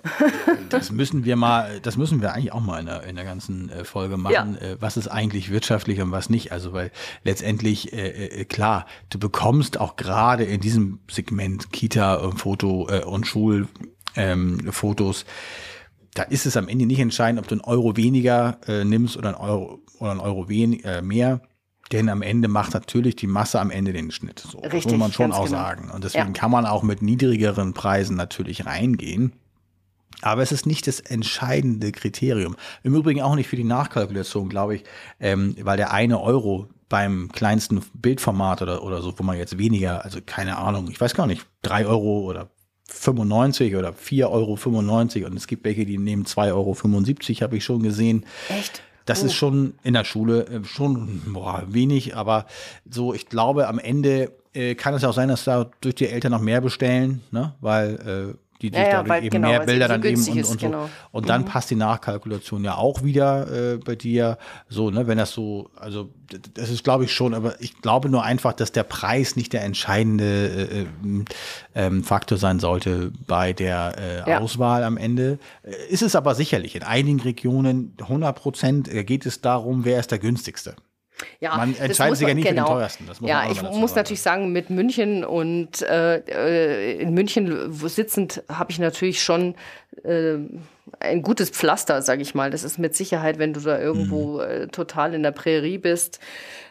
Das 0.68 0.90
müssen 0.90 1.24
wir 1.24 1.36
mal, 1.36 1.78
das 1.80 1.96
müssen 1.96 2.20
wir 2.20 2.32
eigentlich 2.32 2.52
auch 2.52 2.60
mal 2.60 2.80
in 2.80 2.86
der, 2.86 3.04
in 3.04 3.14
der 3.14 3.24
ganzen 3.24 3.70
äh, 3.70 3.84
Folge 3.84 4.16
machen. 4.16 4.58
Ja. 4.60 4.66
Äh, 4.66 4.76
was 4.80 4.96
ist 4.96 5.06
eigentlich 5.06 5.50
wirtschaftlich 5.50 6.00
und 6.00 6.10
was 6.10 6.28
nicht? 6.28 6.50
Also, 6.50 6.72
weil 6.72 6.90
letztendlich, 7.22 7.92
äh, 7.92 8.44
klar, 8.46 8.86
du 9.10 9.18
bekommst 9.18 9.78
auch 9.78 9.96
gerade 9.96 10.44
in 10.44 10.60
diesem 10.60 10.98
Segment 11.08 11.72
Kita, 11.72 12.32
Foto, 12.36 12.88
äh, 13.02 13.04
und 13.04 13.26
Schulfotos. 13.26 13.66
Ähm, 14.16 15.28
da 16.14 16.22
ist 16.22 16.46
es 16.46 16.56
am 16.56 16.68
Ende 16.68 16.86
nicht 16.86 17.00
entscheidend, 17.00 17.40
ob 17.40 17.48
du 17.48 17.54
einen 17.56 17.62
Euro 17.62 17.96
weniger 17.96 18.58
äh, 18.66 18.84
nimmst 18.84 19.16
oder 19.16 19.28
einen 19.28 19.48
Euro, 19.48 19.80
oder 19.98 20.10
einen 20.12 20.20
Euro 20.20 20.48
wen, 20.48 20.82
äh, 20.84 21.02
mehr. 21.02 21.42
Denn 21.92 22.08
am 22.08 22.22
Ende 22.22 22.48
macht 22.48 22.74
natürlich 22.74 23.16
die 23.16 23.26
Masse 23.26 23.60
am 23.60 23.70
Ende 23.70 23.92
den 23.92 24.10
Schnitt. 24.10 24.40
So, 24.40 24.58
Richtig, 24.58 24.84
das 24.84 24.92
muss 24.92 24.98
man 24.98 25.12
schon 25.12 25.32
auch 25.32 25.44
genau. 25.44 25.56
sagen. 25.56 25.90
Und 25.90 26.02
deswegen 26.02 26.28
ja. 26.28 26.32
kann 26.32 26.50
man 26.50 26.66
auch 26.66 26.82
mit 26.82 27.00
niedrigeren 27.00 27.74
Preisen 27.74 28.16
natürlich 28.16 28.66
reingehen. 28.66 29.34
Aber 30.22 30.42
es 30.42 30.50
ist 30.50 30.66
nicht 30.66 30.86
das 30.86 31.00
entscheidende 31.00 31.92
Kriterium. 31.92 32.56
Im 32.82 32.94
Übrigen 32.94 33.20
auch 33.20 33.34
nicht 33.34 33.48
für 33.48 33.56
die 33.56 33.64
Nachkalkulation, 33.64 34.48
glaube 34.48 34.76
ich, 34.76 34.84
ähm, 35.20 35.54
weil 35.60 35.76
der 35.76 35.92
eine 35.92 36.20
Euro 36.20 36.68
beim 36.88 37.30
kleinsten 37.32 37.82
Bildformat 37.94 38.62
oder, 38.62 38.82
oder 38.82 39.02
so, 39.02 39.16
wo 39.18 39.22
man 39.22 39.36
jetzt 39.36 39.58
weniger, 39.58 40.04
also 40.04 40.20
keine 40.24 40.56
Ahnung, 40.56 40.88
ich 40.90 41.00
weiß 41.00 41.14
gar 41.14 41.26
nicht, 41.26 41.46
drei 41.62 41.84
Euro 41.86 42.20
oder 42.20 42.48
95 42.88 43.76
oder 43.76 43.90
4,95 43.90 44.26
Euro 44.30 45.26
und 45.26 45.36
es 45.36 45.46
gibt 45.46 45.64
welche, 45.64 45.84
die 45.84 45.98
nehmen 45.98 46.24
2,75 46.24 46.52
Euro, 46.52 47.40
habe 47.42 47.56
ich 47.56 47.64
schon 47.64 47.82
gesehen. 47.82 48.24
Echt? 48.48 48.82
Das 49.06 49.22
oh. 49.22 49.26
ist 49.26 49.34
schon 49.34 49.74
in 49.82 49.94
der 49.94 50.04
Schule 50.04 50.46
äh, 50.46 50.64
schon 50.64 51.22
boah, 51.26 51.64
wenig, 51.68 52.16
aber 52.16 52.46
so, 52.88 53.14
ich 53.14 53.28
glaube, 53.28 53.68
am 53.68 53.78
Ende 53.78 54.32
äh, 54.52 54.74
kann 54.74 54.94
es 54.94 55.04
auch 55.04 55.14
sein, 55.14 55.28
dass 55.28 55.44
da 55.44 55.70
durch 55.80 55.94
die 55.94 56.08
Eltern 56.08 56.32
noch 56.32 56.40
mehr 56.40 56.60
bestellen, 56.60 57.22
ne? 57.30 57.54
weil 57.60 58.34
äh, 58.34 58.45
die 58.62 58.68
sich 58.68 58.78
ja, 58.78 58.90
dadurch 58.92 59.08
weil, 59.08 59.24
eben 59.24 59.30
genau, 59.30 59.48
mehr 59.48 59.60
Bilder 59.60 59.88
dann 59.88 60.02
eben 60.02 60.20
und, 60.20 60.36
und 60.36 60.44
so. 60.44 60.56
Genau. 60.56 60.88
Und 61.12 61.28
dann 61.28 61.42
mhm. 61.42 61.46
passt 61.46 61.70
die 61.70 61.76
Nachkalkulation 61.76 62.64
ja 62.64 62.76
auch 62.76 63.02
wieder 63.02 63.74
äh, 63.74 63.76
bei 63.78 63.96
dir. 63.96 64.38
So, 64.68 64.90
ne, 64.90 65.06
wenn 65.06 65.18
das 65.18 65.32
so, 65.32 65.70
also 65.76 66.10
das 66.54 66.70
ist 66.70 66.84
glaube 66.84 67.04
ich 67.04 67.12
schon, 67.12 67.34
aber 67.34 67.60
ich 67.60 67.80
glaube 67.80 68.08
nur 68.08 68.24
einfach, 68.24 68.52
dass 68.52 68.72
der 68.72 68.82
Preis 68.82 69.36
nicht 69.36 69.52
der 69.52 69.62
entscheidende 69.64 70.24
äh, 70.24 70.80
äh 70.82 70.86
ähm, 71.74 72.04
Faktor 72.04 72.38
sein 72.38 72.58
sollte 72.58 73.12
bei 73.26 73.52
der 73.52 73.94
äh, 73.98 74.30
ja. 74.30 74.38
Auswahl 74.40 74.82
am 74.82 74.96
Ende. 74.96 75.38
Ist 75.88 76.02
es 76.02 76.16
aber 76.16 76.34
sicherlich. 76.34 76.74
In 76.74 76.82
einigen 76.82 77.20
Regionen 77.20 77.94
100 78.00 78.36
Prozent 78.36 78.90
geht 79.06 79.26
es 79.26 79.40
darum, 79.40 79.84
wer 79.84 80.00
ist 80.00 80.10
der 80.10 80.18
günstigste. 80.18 80.74
Ja, 81.40 81.56
man 81.56 81.74
entscheidet 81.76 82.18
sich 82.18 82.28
ja 82.28 82.34
nicht 82.34 82.48
genau. 82.48 82.66
für 82.66 82.72
den 82.72 82.78
teuersten. 82.78 83.26
ja, 83.26 83.50
ich 83.50 83.62
muss 83.62 83.72
sagen. 83.72 83.94
natürlich 83.94 84.22
sagen, 84.22 84.52
mit 84.52 84.70
München 84.70 85.24
und 85.24 85.82
äh, 85.82 86.92
in 86.98 87.14
München 87.14 87.72
sitzend 87.72 88.42
habe 88.48 88.70
ich 88.70 88.78
natürlich 88.78 89.22
schon 89.22 89.54
äh, 90.04 90.36
ein 91.00 91.22
gutes 91.22 91.50
Pflaster, 91.50 92.02
sag 92.02 92.20
ich 92.20 92.34
mal. 92.34 92.50
Das 92.50 92.64
ist 92.64 92.78
mit 92.78 92.94
Sicherheit, 92.94 93.38
wenn 93.38 93.52
du 93.52 93.60
da 93.60 93.78
irgendwo 93.78 94.34
mhm. 94.34 94.40
äh, 94.40 94.66
total 94.68 95.14
in 95.14 95.22
der 95.22 95.32
Prärie 95.32 95.78
bist, 95.78 96.20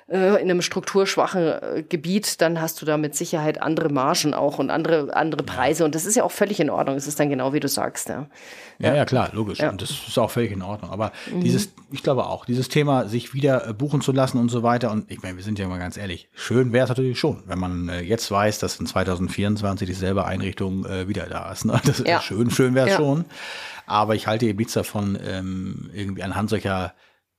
äh, 0.08 0.39
in 0.39 0.51
einem 0.51 0.62
strukturschwachen 0.62 1.41
äh, 1.41 1.84
Gebiet, 1.88 2.39
dann 2.39 2.62
hast 2.62 2.80
du 2.80 2.86
da 2.86 2.95
mit 2.95 3.16
Sicherheit 3.16 3.60
andere 3.60 3.89
Margen 3.89 4.36
auch 4.36 4.60
und 4.60 4.70
andere, 4.70 5.16
andere 5.16 5.41
Preise. 5.41 5.84
Und 5.84 5.95
das 5.95 6.06
ist 6.06 6.14
ja 6.16 6.24
auch 6.24 6.32
völlig 6.32 6.60
in 6.60 6.70
Ordnung. 6.70 6.95
Es 6.95 7.08
ist 7.08 7.20
dann 7.20 7.30
genau 7.30 7.53
wie 7.53 7.60
du 7.60 7.68
sagst. 7.68 8.10
Ja, 8.10 8.28
ja, 8.78 8.93
ja 8.93 9.06
klar, 9.06 9.30
logisch. 9.34 9.58
Ja. 9.58 9.72
Und 9.72 9.82
das 9.82 9.89
ist 9.89 10.16
auch 10.20 10.30
völlig 10.30 10.51
in 10.51 10.62
Ordnung. 10.62 10.91
Aber 10.91 11.12
mhm. 11.34 11.41
dieses, 11.41 11.74
ich 11.91 12.03
glaube 12.03 12.28
auch, 12.28 12.45
dieses 12.45 12.70
Thema, 12.70 13.08
sich 13.08 13.34
wieder 13.34 13.68
äh, 13.68 13.74
buchen 13.74 14.01
zu 14.01 14.12
lassen 14.12 14.38
und 14.38 14.49
so 14.49 14.62
weiter. 14.62 14.91
Und 14.91 15.10
ich 15.10 15.24
meine, 15.24 15.38
wir 15.38 15.43
sind 15.43 15.58
ja 15.58 15.68
mal 15.68 15.80
ganz 15.80 15.97
ehrlich, 15.97 16.30
schön 16.36 16.72
wäre 16.72 16.84
es 16.84 16.89
natürlich 16.89 17.18
schon, 17.18 17.41
wenn 17.47 17.58
man 17.58 17.91
jetzt 18.03 18.30
weiß, 18.30 18.60
dass 18.60 18.80
in 18.80 18.86
2024 18.86 19.88
dieselbe 19.88 20.25
Einrichtung 20.25 20.86
äh, 20.86 21.08
wieder 21.08 21.25
da 21.25 21.51
ist. 21.51 21.66
Ne? 21.66 21.82
Das 21.86 22.00
ist 22.00 22.08
ja. 22.08 22.21
schön, 22.21 22.51
schön 22.51 22.75
wäre 22.75 22.89
es 22.89 22.96
schon. 22.96 23.25
Aber 23.88 24.16
ich 24.16 24.28
halte 24.28 24.46
eben 24.46 24.58
nichts 24.58 24.74
davon, 24.74 25.17
ähm, 25.24 25.89
irgendwie 25.93 26.24
anhand 26.24 26.50
solcher 26.50 26.93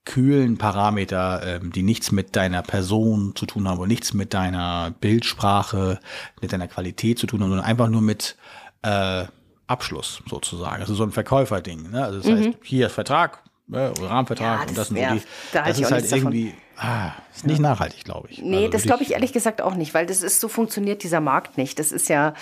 kühlen 0.07 0.57
Parameter, 0.57 1.43
ähm, 1.45 1.73
die 1.73 1.83
nichts 1.83 2.13
mit 2.13 2.35
deiner 2.35 2.63
Person 2.63 3.35
zu 3.35 3.45
tun 3.45 3.69
haben 3.69 3.79
und 3.79 3.89
nichts 3.89 4.15
mit 4.15 4.33
deiner 4.33 4.95
Bildsprache, 5.01 6.01
mit 6.41 6.53
deiner 6.53 6.69
Qualität 6.69 7.19
zu 7.19 7.27
tun 7.27 7.43
haben, 7.43 7.51
sondern 7.51 7.67
einfach 7.67 7.89
nur 7.89 8.01
mit 8.01 8.37
äh, 8.83 9.25
Abschluss 9.67 10.23
sozusagen. 10.29 10.81
Also 10.81 10.95
so 10.95 11.03
ein 11.03 11.13
Verkäuferding. 11.13 11.91
Ne? 11.91 12.05
Also 12.05 12.19
das 12.19 12.27
mhm. 12.27 12.37
heißt, 12.37 12.59
hier 12.63 12.87
ist 12.87 12.93
Vertrag, 12.93 13.43
ne, 13.67 13.93
Rahmenvertrag 14.01 14.61
ja, 14.63 14.69
und 14.69 14.79
das, 14.79 14.95
wär, 14.95 15.15
die, 15.15 15.23
da 15.53 15.65
das 15.65 15.79
ist 15.79 15.91
halt 15.91 16.11
irgendwie 16.11 16.55
ah, 16.77 17.11
ist 17.35 17.47
nicht 17.47 17.59
ja. 17.59 17.63
nachhaltig, 17.63 18.05
glaube 18.05 18.29
ich. 18.31 18.41
Nee, 18.41 18.59
also 18.59 18.71
das 18.71 18.83
glaube 18.85 19.03
ich 19.03 19.13
ehrlich 19.13 19.33
gesagt 19.33 19.61
auch 19.61 19.75
nicht, 19.75 19.93
weil 19.93 20.07
das 20.07 20.23
ist 20.23 20.41
so 20.41 20.49
funktioniert 20.49 21.03
dieser 21.03 21.21
Markt 21.21 21.59
nicht. 21.59 21.79
Das 21.79 21.93
ist 21.93 22.09
ja 22.09 22.35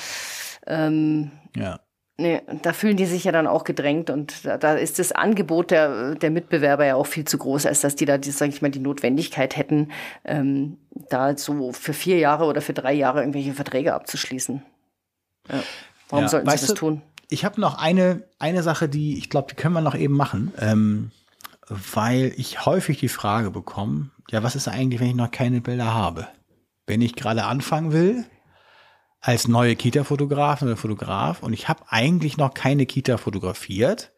ähm, 0.67 1.31
ja. 1.57 1.81
Nee, 2.17 2.43
da 2.63 2.73
fühlen 2.73 2.97
die 2.97 3.07
sich 3.07 3.25
ja 3.25 3.33
dann 3.33 3.49
auch 3.49 3.65
gedrängt 3.65 4.09
und 4.09 4.45
da, 4.45 4.57
da, 4.57 4.75
ist 4.75 5.01
das 5.01 5.11
Angebot 5.11 5.73
der, 5.73 6.15
der 6.15 6.31
Mitbewerber 6.31 6.87
ja 6.87 6.95
auch 6.95 7.09
viel 7.09 7.25
zu 7.25 7.39
groß, 7.39 7.67
als 7.67 7.81
dass 7.81 7.97
die 7.97 8.05
da, 8.05 8.19
sage 8.23 8.53
ich 8.53 8.63
mal, 8.63 8.71
die 8.71 8.79
Notwendigkeit 8.79 9.57
hätten, 9.57 9.91
ähm, 10.25 10.79
da 11.11 11.37
so 11.37 11.73
für 11.73 11.93
vier 11.93 12.19
Jahre 12.19 12.45
oder 12.45 12.61
für 12.61 12.73
drei 12.73 12.93
Jahre 12.93 13.21
irgendwelche 13.21 13.53
Verträge 13.53 13.95
abzuschließen. 13.95 14.63
Ja. 15.51 15.63
Warum 16.09 16.25
ja, 16.25 16.29
sollten 16.29 16.51
sie 16.51 16.57
das 16.57 16.67
du, 16.67 16.75
tun? 16.75 17.03
Ich 17.31 17.45
habe 17.45 17.61
noch 17.61 17.79
eine, 17.79 18.23
eine 18.39 18.63
Sache, 18.63 18.89
die 18.89 19.19
ich 19.19 19.29
glaube, 19.29 19.49
die 19.51 19.57
können 19.57 19.75
wir 19.75 19.81
noch 19.81 19.97
eben 19.97 20.15
machen, 20.15 20.53
ähm, 20.61 21.11
weil 21.69 22.33
ich 22.37 22.65
häufig 22.65 23.01
die 23.01 23.09
Frage 23.09 23.51
bekomme, 23.51 24.11
ja, 24.31 24.45
was 24.45 24.55
ist 24.55 24.69
eigentlich, 24.69 25.01
wenn 25.01 25.09
ich 25.09 25.17
noch 25.17 25.33
keine 25.33 25.61
Bilder 25.61 25.93
habe? 25.93 26.29
Wenn 26.87 27.03
ich 27.03 27.17
gerade 27.17 27.45
anfangen 27.45 27.93
will, 27.93 28.25
als 29.25 29.49
neue 29.49 29.75
Kita-Fotografin 29.75 30.69
oder 30.69 30.77
Fotograf 30.77 31.43
und 31.43 31.55
ich 31.55 31.67
habe 31.67 31.83
eigentlich 31.89 32.37
noch 32.37 32.53
keine 32.53 32.85
Kita 32.85 33.17
fotografiert. 33.17 34.13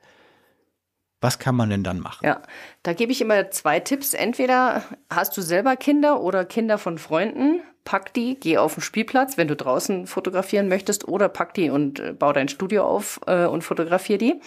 Was 1.21 1.39
kann 1.39 1.55
man 1.55 1.71
denn 1.71 1.85
dann 1.85 2.01
machen? 2.01 2.27
Ja, 2.27 2.43
da 2.83 2.93
gebe 2.93 3.13
ich 3.13 3.21
immer 3.21 3.51
zwei 3.51 3.81
Tipps. 3.81 4.15
Entweder 4.15 4.83
hast 5.09 5.37
du 5.37 5.43
selber 5.43 5.77
Kinder 5.77 6.21
oder 6.21 6.45
Kinder 6.45 6.77
von 6.77 6.99
Freunden, 6.99 7.61
pack 7.85 8.13
die, 8.15 8.39
geh 8.39 8.59
auf 8.59 8.75
den 8.75 8.83
Spielplatz, 8.83 9.39
wenn 9.39 9.49
du 9.49 9.57
draußen 9.57 10.09
fotografieren 10.09 10.69
möchtest, 10.69 11.07
oder 11.07 11.29
pack 11.29 11.55
die 11.55 11.71
und 11.71 12.01
äh, 12.01 12.13
bau 12.13 12.33
dein 12.33 12.49
Studio 12.49 12.85
auf 12.85 13.21
äh, 13.27 13.47
und 13.47 13.63
fotografier 13.63 14.19
die. 14.19 14.41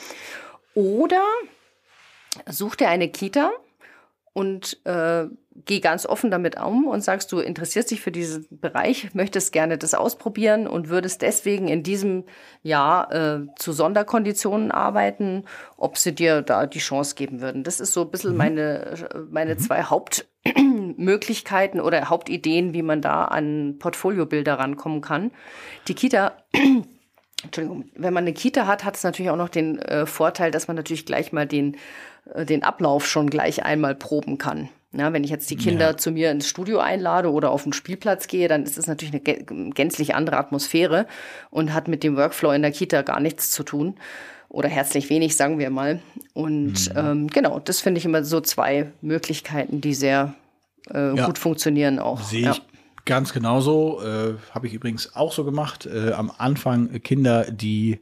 Oder 0.76 1.24
such 2.48 2.76
dir 2.76 2.90
eine 2.90 3.08
Kita 3.08 3.52
und 4.34 4.86
äh, 4.86 5.26
geh 5.66 5.80
ganz 5.80 6.06
offen 6.06 6.32
damit 6.32 6.60
um 6.60 6.88
und 6.88 7.04
sagst, 7.04 7.32
du 7.32 7.40
interessierst 7.40 7.92
dich 7.92 8.02
für 8.02 8.12
diesen 8.12 8.48
Bereich, 8.50 9.14
möchtest 9.14 9.52
gerne 9.52 9.78
das 9.78 9.94
ausprobieren 9.94 10.68
und 10.68 10.90
würdest 10.90 11.22
deswegen 11.22 11.68
in 11.68 11.84
diesem 11.84 12.24
Jahr 12.64 13.12
äh, 13.12 13.40
zu 13.58 13.72
Sonderkonditionen 13.72 14.72
arbeiten, 14.72 15.46
ob 15.78 15.98
sie 15.98 16.14
dir 16.14 16.42
da 16.42 16.66
die 16.66 16.80
Chance 16.80 17.16
geben 17.16 17.42
würden. 17.42 17.64
Das 17.64 17.80
ist 17.80 17.94
so 17.94 18.02
ein 18.02 18.12
bisschen 18.12 18.32
mhm. 18.32 18.38
meine, 18.38 18.94
meine 19.30 19.56
mhm. 19.56 19.60
zwei 19.60 19.84
Hauptmöglichkeiten 19.84 21.82
oder 21.82 22.10
Hauptideen, 22.10 22.74
wie 22.74 22.84
man 22.84 23.02
da 23.02 23.26
an 23.26 23.78
Portfoliobilder 23.80 24.56
rankommen 24.56 25.02
kann. 25.02 25.32
Die 25.88 25.94
Kita 25.94 26.34
Entschuldigung, 27.42 27.86
wenn 27.96 28.14
man 28.14 28.26
eine 28.26 28.34
Kita 28.34 28.68
hat, 28.68 28.84
hat 28.84 28.98
es 28.98 29.04
natürlich 29.04 29.32
auch 29.32 29.38
noch 29.38 29.48
den 29.48 29.80
äh, 29.80 30.06
Vorteil, 30.06 30.52
dass 30.52 30.68
man 30.68 30.76
natürlich 30.76 31.06
gleich 31.06 31.32
mal 31.32 31.48
den, 31.48 31.78
den 32.38 32.64
Ablauf 32.64 33.08
schon 33.08 33.30
gleich 33.30 33.64
einmal 33.64 33.96
proben 33.96 34.38
kann. 34.38 34.70
Na, 34.92 35.14
wenn 35.14 35.24
ich 35.24 35.30
jetzt 35.30 35.52
die 35.52 35.56
Kinder 35.56 35.92
ja. 35.92 35.98
zu 35.98 36.10
mir 36.12 36.32
ins 36.32 36.48
Studio 36.48 36.80
einlade 36.80 37.32
oder 37.32 37.52
auf 37.52 37.62
den 37.62 37.74
Spielplatz 37.74 38.28
gehe, 38.28 38.48
dann 38.48 38.64
ist 38.64 38.76
es 38.76 38.88
natürlich 38.88 39.14
eine 39.14 39.70
gänzlich 39.72 40.16
andere 40.16 40.38
Atmosphäre 40.38 41.06
und 41.52 41.76
hat 41.76 41.88
mit 41.88 42.04
dem 42.04 42.18
Workflow 42.18 42.52
in 42.52 42.64
der 42.64 42.72
Kita 42.72 43.04
gar 43.04 43.20
nichts 43.20 43.52
zu 43.52 43.62
tun. 43.62 43.96
Oder 44.50 44.68
herzlich 44.68 45.12
wenig, 45.12 45.36
sagen 45.36 45.60
wir 45.60 45.70
mal. 45.70 46.02
Und 46.34 46.90
mhm. 46.90 46.98
ähm, 46.98 47.28
genau, 47.28 47.60
das 47.60 47.82
finde 47.82 48.00
ich 48.00 48.06
immer 48.06 48.24
so 48.24 48.42
zwei 48.42 48.92
Möglichkeiten, 49.02 49.80
die 49.80 49.94
sehr 49.94 50.34
äh, 50.92 51.16
ja. 51.16 51.26
gut 51.28 51.38
funktionieren 51.38 52.00
auch. 52.00 52.24
Sehe 52.24 52.46
ja. 52.46 52.52
ich 52.54 52.62
ganz 53.06 53.32
genauso. 53.32 54.02
Äh, 54.02 54.36
Habe 54.56 54.66
ich 54.66 54.74
übrigens 54.74 55.16
auch 55.16 55.34
so 55.34 55.46
gemacht. 55.46 55.86
Äh, 55.86 56.14
am 56.14 56.32
Anfang 56.36 57.00
Kinder, 57.04 57.52
die 57.52 58.00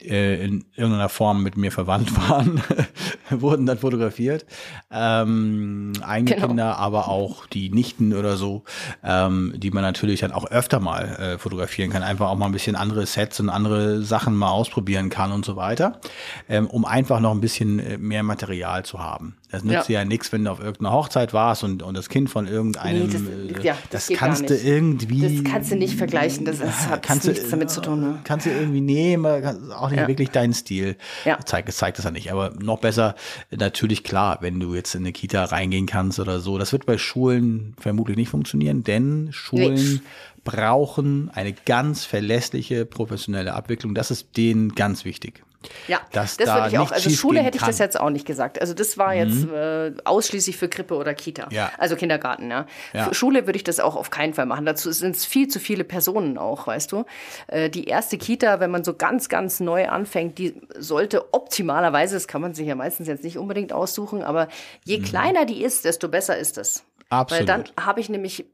äh, 0.00 0.44
in 0.44 0.64
irgendeiner 0.76 1.08
Form 1.08 1.42
mit 1.42 1.56
mir 1.56 1.72
verwandt 1.72 2.16
waren, 2.28 2.62
wurden 3.30 3.66
dann 3.66 3.78
fotografiert. 3.78 4.46
Ähm, 4.90 5.92
eigene 6.02 6.34
genau. 6.34 6.46
Kinder, 6.46 6.78
aber 6.78 7.08
auch 7.08 7.46
die 7.46 7.70
Nichten 7.70 8.14
oder 8.14 8.36
so, 8.36 8.64
ähm, 9.02 9.54
die 9.56 9.70
man 9.70 9.82
natürlich 9.82 10.20
dann 10.20 10.32
auch 10.32 10.46
öfter 10.46 10.80
mal 10.80 11.04
äh, 11.04 11.38
fotografieren 11.38 11.90
kann. 11.90 12.02
Einfach 12.02 12.28
auch 12.28 12.36
mal 12.36 12.46
ein 12.46 12.52
bisschen 12.52 12.76
andere 12.76 13.06
Sets 13.06 13.40
und 13.40 13.48
andere 13.48 14.02
Sachen 14.02 14.36
mal 14.36 14.50
ausprobieren 14.50 15.10
kann 15.10 15.32
und 15.32 15.44
so 15.44 15.56
weiter, 15.56 16.00
ähm, 16.48 16.66
um 16.66 16.84
einfach 16.84 17.20
noch 17.20 17.32
ein 17.32 17.40
bisschen 17.40 17.78
äh, 17.78 17.98
mehr 17.98 18.22
Material 18.22 18.84
zu 18.84 19.00
haben. 19.00 19.36
Das 19.50 19.64
nützt 19.64 19.88
ja, 19.88 20.00
ja 20.00 20.04
nichts, 20.04 20.30
wenn 20.32 20.44
du 20.44 20.50
auf 20.50 20.60
irgendeiner 20.60 20.92
Hochzeit 20.92 21.32
warst 21.32 21.64
und, 21.64 21.82
und 21.82 21.96
das 21.96 22.10
Kind 22.10 22.28
von 22.28 22.46
irgendeinem, 22.46 23.06
nee, 23.06 23.12
das, 23.12 23.62
äh, 23.62 23.66
ja, 23.66 23.78
das, 23.90 24.06
das 24.08 24.18
kannst 24.18 24.50
du 24.50 24.54
irgendwie. 24.54 25.42
Das 25.42 25.52
kannst 25.52 25.70
du 25.70 25.76
nicht 25.76 25.96
vergleichen, 25.96 26.44
das 26.44 26.60
ist, 26.60 26.88
hat 26.88 27.02
kannst 27.02 27.26
nichts 27.26 27.44
du, 27.44 27.50
damit 27.50 27.70
zu 27.70 27.80
tun. 27.80 28.00
Ne? 28.00 28.18
Kannst 28.24 28.44
du 28.44 28.50
irgendwie 28.50 28.82
nehmen, 28.82 29.72
auch 29.72 29.88
nicht 29.88 30.00
ja. 30.00 30.08
wirklich 30.08 30.30
deinen 30.30 30.52
Stil. 30.52 30.96
Ja. 31.24 31.38
Zeigt, 31.44 31.72
zeigt 31.72 31.96
das 31.96 32.04
ja 32.04 32.10
nicht. 32.10 32.30
Aber 32.30 32.52
noch 32.60 32.78
besser, 32.78 33.14
natürlich 33.50 34.04
klar, 34.04 34.38
wenn 34.42 34.60
du 34.60 34.74
jetzt 34.74 34.94
in 34.94 35.02
eine 35.02 35.12
Kita 35.12 35.44
reingehen 35.44 35.86
kannst 35.86 36.20
oder 36.20 36.40
so. 36.40 36.58
Das 36.58 36.72
wird 36.72 36.84
bei 36.84 36.98
Schulen 36.98 37.74
vermutlich 37.80 38.18
nicht 38.18 38.28
funktionieren, 38.28 38.84
denn 38.84 39.30
Schulen 39.32 39.94
nee. 39.94 40.00
brauchen 40.44 41.30
eine 41.32 41.54
ganz 41.54 42.04
verlässliche 42.04 42.84
professionelle 42.84 43.54
Abwicklung. 43.54 43.94
Das 43.94 44.10
ist 44.10 44.36
denen 44.36 44.74
ganz 44.74 45.06
wichtig. 45.06 45.42
Ja, 45.88 46.00
das 46.12 46.36
da 46.36 46.54
würde 46.54 46.68
ich 46.68 46.78
auch. 46.78 46.92
Also 46.92 47.10
Schule 47.10 47.40
hätte 47.40 47.56
ich 47.56 47.62
kann. 47.62 47.70
das 47.70 47.78
jetzt 47.78 47.98
auch 47.98 48.10
nicht 48.10 48.26
gesagt. 48.26 48.60
Also 48.60 48.74
das 48.74 48.96
war 48.96 49.14
jetzt 49.14 49.46
mhm. 49.46 49.54
äh, 49.54 49.92
ausschließlich 50.04 50.56
für 50.56 50.68
Krippe 50.68 50.94
oder 50.94 51.14
Kita. 51.14 51.48
Ja. 51.50 51.72
Also 51.78 51.96
Kindergarten, 51.96 52.48
ja. 52.50 52.66
ja. 52.92 53.04
Für 53.04 53.14
Schule 53.14 53.46
würde 53.46 53.56
ich 53.56 53.64
das 53.64 53.80
auch 53.80 53.96
auf 53.96 54.10
keinen 54.10 54.34
Fall 54.34 54.46
machen. 54.46 54.66
Dazu 54.66 54.92
sind 54.92 55.16
es 55.16 55.24
viel 55.24 55.48
zu 55.48 55.58
viele 55.58 55.82
Personen 55.82 56.38
auch, 56.38 56.66
weißt 56.68 56.92
du. 56.92 57.04
Äh, 57.48 57.70
die 57.70 57.84
erste 57.84 58.18
Kita, 58.18 58.60
wenn 58.60 58.70
man 58.70 58.84
so 58.84 58.94
ganz, 58.94 59.28
ganz 59.28 59.58
neu 59.58 59.88
anfängt, 59.88 60.38
die 60.38 60.54
sollte 60.76 61.34
optimalerweise, 61.34 62.14
das 62.14 62.28
kann 62.28 62.40
man 62.40 62.54
sich 62.54 62.66
ja 62.66 62.76
meistens 62.76 63.08
jetzt 63.08 63.24
nicht 63.24 63.36
unbedingt 63.36 63.72
aussuchen, 63.72 64.22
aber 64.22 64.48
je 64.84 64.98
mhm. 64.98 65.04
kleiner 65.04 65.44
die 65.44 65.64
ist, 65.64 65.84
desto 65.84 66.08
besser 66.08 66.38
ist 66.38 66.56
es. 66.56 66.84
Absolut. 67.10 67.40
Weil 67.40 67.46
dann 67.46 67.64
habe 67.84 68.00
ich 68.00 68.08
nämlich 68.08 68.46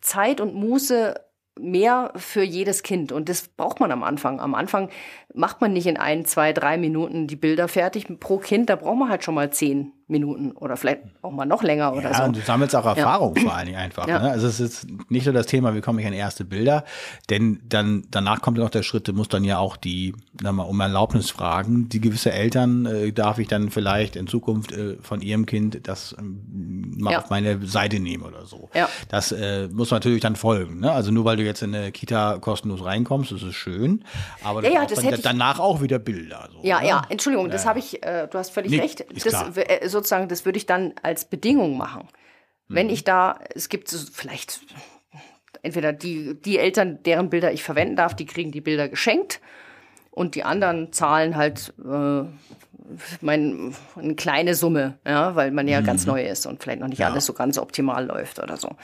Zeit 0.00 0.40
und 0.40 0.54
Muße, 0.54 1.14
mehr 1.58 2.12
für 2.16 2.42
jedes 2.42 2.82
Kind. 2.82 3.12
Und 3.12 3.28
das 3.28 3.48
braucht 3.48 3.80
man 3.80 3.92
am 3.92 4.02
Anfang. 4.02 4.40
Am 4.40 4.54
Anfang 4.54 4.90
macht 5.34 5.60
man 5.60 5.72
nicht 5.72 5.86
in 5.86 5.96
ein, 5.96 6.24
zwei, 6.24 6.52
drei 6.52 6.76
Minuten 6.78 7.26
die 7.26 7.36
Bilder 7.36 7.68
fertig 7.68 8.06
pro 8.20 8.38
Kind. 8.38 8.70
Da 8.70 8.76
braucht 8.76 8.98
man 8.98 9.08
halt 9.08 9.24
schon 9.24 9.34
mal 9.34 9.50
zehn 9.50 9.92
Minuten 10.08 10.52
oder 10.52 10.76
vielleicht 10.76 11.02
auch 11.20 11.30
mal 11.30 11.44
noch 11.44 11.62
länger 11.62 11.92
oder 11.92 12.10
ja, 12.10 12.14
so. 12.14 12.22
Und 12.24 12.36
du 12.36 12.40
sammelst 12.40 12.74
auch 12.74 12.86
Erfahrung 12.86 13.36
ja. 13.36 13.42
vor 13.42 13.54
allen 13.54 13.66
Dingen 13.66 13.78
einfach. 13.78 14.08
Ja. 14.08 14.18
Ne? 14.20 14.30
Also 14.30 14.46
es 14.46 14.58
ist 14.58 14.86
nicht 15.10 15.26
nur 15.26 15.34
das 15.34 15.46
Thema, 15.46 15.74
wie 15.74 15.82
komme 15.82 16.00
ich 16.00 16.06
an 16.06 16.14
erste 16.14 16.44
Bilder, 16.44 16.84
denn 17.28 17.60
dann 17.68 18.04
danach 18.10 18.40
kommt 18.40 18.56
noch 18.56 18.70
der 18.70 18.82
Schritt, 18.82 19.06
du 19.06 19.12
musst 19.12 19.34
dann 19.34 19.44
ja 19.44 19.58
auch 19.58 19.76
die, 19.76 20.14
sag 20.42 20.52
mal, 20.52 20.62
um 20.62 20.80
Erlaubnis 20.80 21.30
fragen. 21.30 21.90
Die 21.90 22.00
gewisse 22.00 22.32
Eltern 22.32 22.86
äh, 22.86 23.12
darf 23.12 23.38
ich 23.38 23.48
dann 23.48 23.70
vielleicht 23.70 24.16
in 24.16 24.26
Zukunft 24.26 24.72
äh, 24.72 24.96
von 25.02 25.20
ihrem 25.20 25.44
Kind 25.44 25.86
das 25.86 26.16
ähm, 26.18 26.94
mal 26.98 27.16
auf 27.16 27.28
meine 27.30 27.66
Seite 27.66 28.00
nehmen 28.00 28.24
oder 28.24 28.46
so. 28.46 28.70
Das 29.08 29.32
äh, 29.32 29.68
muss 29.68 29.90
natürlich 29.90 30.22
dann 30.22 30.36
folgen. 30.36 30.80
Ne? 30.80 30.90
Also 30.90 31.10
nur 31.10 31.26
weil 31.26 31.36
du 31.36 31.44
jetzt 31.44 31.62
in 31.62 31.74
eine 31.74 31.92
Kita 31.92 32.38
kostenlos 32.38 32.82
reinkommst, 32.82 33.30
das 33.32 33.42
ist 33.42 33.56
schön, 33.56 34.04
aber 34.42 34.66
ja, 34.68 34.86
das 34.86 35.02
dann, 35.02 35.20
danach 35.22 35.60
auch 35.60 35.82
wieder 35.82 35.98
Bilder. 35.98 36.48
So, 36.52 36.66
ja, 36.66 36.80
ne? 36.80 36.88
ja, 36.88 37.02
Entschuldigung, 37.10 37.50
das 37.50 37.66
habe 37.66 37.78
ich, 37.78 38.02
äh, 38.02 38.26
du 38.30 38.38
hast 38.38 38.50
völlig 38.50 38.70
nee, 38.70 38.80
recht. 38.80 39.04
Das, 39.24 39.56
äh, 39.56 39.88
sozusagen, 39.98 40.28
das 40.28 40.44
würde 40.44 40.58
ich 40.58 40.66
dann 40.66 40.94
als 41.02 41.24
Bedingung 41.24 41.76
machen. 41.76 42.08
Mhm. 42.68 42.74
Wenn 42.74 42.90
ich 42.90 43.04
da, 43.04 43.38
es 43.54 43.68
gibt 43.68 43.90
vielleicht 43.90 44.60
entweder 45.62 45.92
die, 45.92 46.40
die 46.40 46.58
Eltern, 46.58 47.02
deren 47.02 47.30
Bilder 47.30 47.52
ich 47.52 47.62
verwenden 47.62 47.96
darf, 47.96 48.14
die 48.14 48.26
kriegen 48.26 48.52
die 48.52 48.60
Bilder 48.60 48.88
geschenkt 48.88 49.40
und 50.10 50.34
die 50.34 50.44
anderen 50.44 50.92
zahlen 50.92 51.36
halt 51.36 51.74
äh, 51.78 52.24
mein, 53.20 53.74
eine 53.96 54.14
kleine 54.14 54.54
Summe, 54.54 54.98
ja, 55.06 55.34
weil 55.34 55.50
man 55.50 55.68
ja 55.68 55.80
mhm. 55.80 55.84
ganz 55.84 56.06
neu 56.06 56.26
ist 56.26 56.46
und 56.46 56.62
vielleicht 56.62 56.80
noch 56.80 56.88
nicht 56.88 56.98
ja. 56.98 57.08
alles 57.08 57.26
so 57.26 57.32
ganz 57.32 57.58
optimal 57.58 58.06
läuft 58.06 58.42
oder 58.42 58.56
so. 58.56 58.68
Ja. 58.68 58.76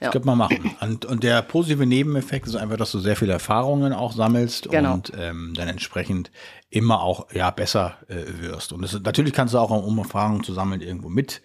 Das 0.00 0.12
könnte 0.12 0.26
man 0.26 0.38
machen. 0.38 0.76
Und, 0.80 1.06
und 1.06 1.22
der 1.22 1.42
positive 1.42 1.86
Nebeneffekt 1.86 2.46
ist 2.46 2.56
einfach, 2.56 2.76
dass 2.76 2.92
du 2.92 2.98
sehr 2.98 3.16
viele 3.16 3.32
Erfahrungen 3.32 3.92
auch 3.92 4.12
sammelst 4.12 4.68
genau. 4.70 4.94
und 4.94 5.12
ähm, 5.18 5.54
dann 5.56 5.68
entsprechend 5.68 6.30
immer 6.70 7.00
auch 7.00 7.32
ja 7.32 7.50
besser 7.50 7.96
äh, 8.08 8.42
wirst. 8.42 8.72
Und 8.72 8.82
das, 8.82 9.00
natürlich 9.00 9.32
kannst 9.32 9.54
du 9.54 9.58
auch, 9.58 9.70
um 9.70 9.98
Erfahrungen 9.98 10.42
zu 10.42 10.52
sammeln, 10.52 10.80
irgendwo 10.80 11.08
mit 11.08 11.40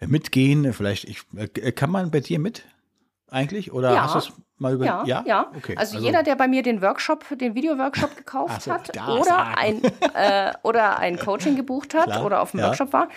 äh, 0.00 0.06
mitgehen. 0.06 0.72
Vielleicht 0.72 1.04
ich, 1.04 1.22
äh, 1.36 1.72
kann 1.72 1.90
man 1.90 2.10
bei 2.10 2.20
dir 2.20 2.38
mit 2.38 2.64
eigentlich? 3.32 3.72
Oder 3.72 3.92
ja. 3.94 4.02
hast 4.02 4.14
du 4.14 4.18
es 4.18 4.32
mal 4.58 4.74
über? 4.74 4.84
Ja, 4.84 5.04
ja. 5.04 5.24
ja. 5.26 5.50
Okay. 5.56 5.76
Also, 5.76 5.96
also, 5.96 6.06
jeder, 6.06 6.22
der 6.22 6.36
bei 6.36 6.48
mir 6.48 6.62
den 6.62 6.82
Workshop, 6.82 7.24
den 7.38 7.54
Video-Workshop 7.54 8.16
gekauft 8.16 8.62
so, 8.62 8.72
hat 8.72 8.90
oder 9.08 9.58
ein, 9.58 9.82
äh, 10.14 10.52
oder 10.62 10.98
ein 10.98 11.18
Coaching 11.18 11.56
gebucht 11.56 11.94
hat 11.94 12.04
Klar. 12.04 12.24
oder 12.24 12.40
auf 12.40 12.52
dem 12.52 12.60
ja. 12.60 12.66
Workshop 12.66 12.92
war, 12.92 13.08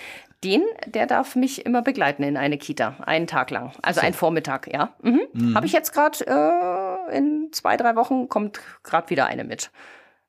den, 0.44 0.64
der 0.86 1.08
darf 1.08 1.36
mich 1.36 1.66
immer 1.66 1.82
begleiten 1.82 2.24
in 2.24 2.38
eine 2.38 2.58
Kita, 2.58 2.96
einen 3.06 3.28
Tag 3.28 3.52
lang. 3.52 3.72
Also 3.82 4.00
so. 4.00 4.06
einen 4.06 4.16
Vormittag, 4.16 4.72
ja. 4.72 4.94
Mhm. 5.02 5.22
Mhm. 5.34 5.56
Habe 5.56 5.66
ich 5.66 5.74
jetzt 5.74 5.94
gerade 5.94 6.26
äh, 6.28 7.18
in 7.18 7.50
zwei, 7.52 7.78
drei 7.78 7.96
Wochen 7.96 8.30
kommt 8.30 8.60
gerade 8.84 9.10
wieder 9.10 9.26
eine 9.26 9.44
mit. 9.44 9.72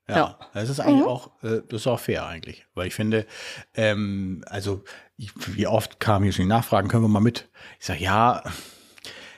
Ja, 0.09 0.17
ja, 0.17 0.39
das 0.55 0.69
ist 0.69 0.79
eigentlich 0.79 1.03
mhm. 1.03 1.09
auch, 1.09 1.31
äh, 1.43 1.63
das 1.69 1.81
ist 1.81 1.87
auch 1.89 1.99
fair 1.99 2.27
eigentlich, 2.27 2.65
weil 2.75 2.87
ich 2.87 2.95
finde, 2.95 3.27
ähm, 3.75 4.45
also 4.49 4.85
ich, 5.17 5.33
wie 5.57 5.67
oft 5.67 5.99
kamen 5.99 6.25
hier 6.25 6.33
schon 6.33 6.45
die 6.45 6.49
Nachfragen, 6.49 6.89
können 6.89 7.03
wir 7.03 7.09
mal 7.09 7.21
mit? 7.21 7.49
Ich 7.81 7.87
sage, 7.87 8.01
ja, 8.01 8.43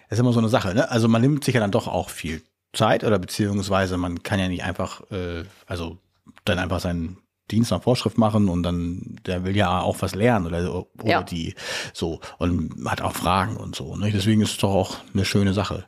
ist 0.08 0.18
immer 0.18 0.32
so 0.32 0.38
eine 0.38 0.48
Sache, 0.48 0.74
ne? 0.74 0.90
Also 0.90 1.08
man 1.08 1.22
nimmt 1.22 1.44
sich 1.44 1.54
ja 1.54 1.60
dann 1.60 1.70
doch 1.70 1.86
auch 1.88 2.10
viel 2.10 2.42
Zeit 2.72 3.04
oder 3.04 3.18
beziehungsweise 3.18 3.96
man 3.96 4.22
kann 4.22 4.38
ja 4.38 4.48
nicht 4.48 4.64
einfach, 4.64 5.02
äh, 5.10 5.44
also 5.66 5.98
dann 6.44 6.58
einfach 6.58 6.80
seinen 6.80 7.18
Dienst 7.50 7.70
nach 7.70 7.82
Vorschrift 7.82 8.18
machen 8.18 8.48
und 8.48 8.62
dann, 8.62 9.16
der 9.26 9.44
will 9.44 9.56
ja 9.56 9.80
auch 9.80 9.96
was 10.00 10.14
lernen 10.14 10.46
oder, 10.46 10.86
oder 11.00 11.10
ja. 11.10 11.22
die 11.22 11.54
so 11.94 12.20
und 12.38 12.86
hat 12.86 13.00
auch 13.00 13.14
Fragen 13.14 13.56
und 13.56 13.74
so. 13.74 13.96
Ne? 13.96 14.10
Deswegen 14.12 14.42
ist 14.42 14.50
es 14.52 14.58
doch 14.58 14.74
auch 14.74 14.96
eine 15.14 15.24
schöne 15.24 15.54
Sache. 15.54 15.86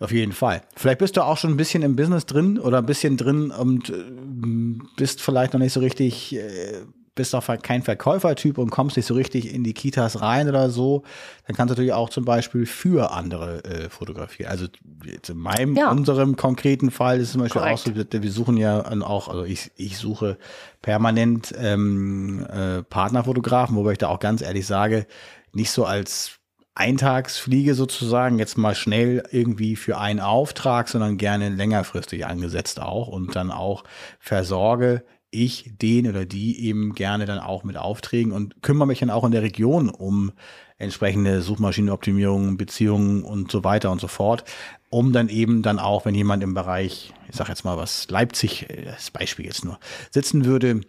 Auf 0.00 0.12
jeden 0.12 0.32
Fall. 0.32 0.62
Vielleicht 0.76 0.98
bist 0.98 1.16
du 1.16 1.22
auch 1.22 1.38
schon 1.38 1.50
ein 1.50 1.56
bisschen 1.56 1.82
im 1.82 1.96
Business 1.96 2.26
drin 2.26 2.58
oder 2.58 2.78
ein 2.78 2.86
bisschen 2.86 3.16
drin 3.16 3.50
und 3.50 3.90
äh, 3.90 4.04
bist 4.96 5.20
vielleicht 5.20 5.52
noch 5.52 5.60
nicht 5.60 5.72
so 5.72 5.80
richtig 5.80 6.34
äh, 6.36 6.82
bist 7.18 7.34
auch 7.34 7.44
kein 7.62 7.82
Verkäufertyp 7.82 8.58
und 8.58 8.70
kommst 8.70 8.96
nicht 8.96 9.06
so 9.06 9.14
richtig 9.14 9.52
in 9.52 9.64
die 9.64 9.74
Kitas 9.74 10.22
rein 10.22 10.48
oder 10.48 10.70
so, 10.70 11.02
dann 11.46 11.56
kannst 11.56 11.70
du 11.70 11.72
natürlich 11.72 11.92
auch 11.92 12.10
zum 12.10 12.24
Beispiel 12.24 12.64
für 12.64 13.10
andere 13.10 13.64
äh, 13.64 13.90
fotografieren. 13.90 14.50
Also 14.50 14.66
in 15.04 15.36
meinem, 15.36 15.76
ja. 15.76 15.90
unserem 15.90 16.36
konkreten 16.36 16.92
Fall 16.92 17.18
ist 17.18 17.24
es 17.24 17.32
zum 17.32 17.42
Beispiel 17.42 17.60
Korrekt. 17.60 17.80
auch 17.80 18.12
so, 18.12 18.22
wir 18.22 18.30
suchen 18.30 18.56
ja 18.56 18.84
auch, 19.02 19.28
also 19.28 19.44
ich, 19.44 19.72
ich 19.74 19.98
suche 19.98 20.38
permanent 20.80 21.52
ähm, 21.58 22.46
äh, 22.48 22.84
Partnerfotografen, 22.84 23.76
wobei 23.76 23.92
ich 23.92 23.98
da 23.98 24.08
auch 24.08 24.20
ganz 24.20 24.40
ehrlich 24.40 24.66
sage, 24.66 25.06
nicht 25.52 25.72
so 25.72 25.84
als 25.84 26.38
Eintagsfliege 26.76 27.74
sozusagen, 27.74 28.38
jetzt 28.38 28.56
mal 28.56 28.76
schnell 28.76 29.24
irgendwie 29.32 29.74
für 29.74 29.98
einen 29.98 30.20
Auftrag, 30.20 30.88
sondern 30.88 31.18
gerne 31.18 31.48
längerfristig 31.48 32.24
angesetzt 32.24 32.80
auch 32.80 33.08
und 33.08 33.34
dann 33.34 33.50
auch 33.50 33.82
versorge 34.20 35.02
ich 35.30 35.72
den 35.80 36.08
oder 36.08 36.24
die 36.24 36.64
eben 36.64 36.94
gerne 36.94 37.26
dann 37.26 37.38
auch 37.38 37.64
mit 37.64 37.76
Aufträgen 37.76 38.32
und 38.32 38.62
kümmere 38.62 38.86
mich 38.86 39.00
dann 39.00 39.10
auch 39.10 39.24
in 39.24 39.32
der 39.32 39.42
Region 39.42 39.90
um 39.90 40.32
entsprechende 40.78 41.42
Suchmaschinenoptimierung, 41.42 42.56
Beziehungen 42.56 43.22
und 43.24 43.50
so 43.50 43.64
weiter 43.64 43.90
und 43.90 44.00
so 44.00 44.08
fort, 44.08 44.44
um 44.90 45.12
dann 45.12 45.28
eben 45.28 45.62
dann 45.62 45.78
auch, 45.78 46.04
wenn 46.04 46.14
jemand 46.14 46.42
im 46.42 46.54
Bereich, 46.54 47.12
ich 47.28 47.36
sag 47.36 47.48
jetzt 47.48 47.64
mal 47.64 47.76
was, 47.76 48.08
Leipzig, 48.08 48.70
äh, 48.70 48.84
das 48.84 49.10
Beispiel 49.10 49.46
jetzt 49.46 49.64
nur, 49.64 49.78
sitzen 50.10 50.44
würde, 50.44 50.80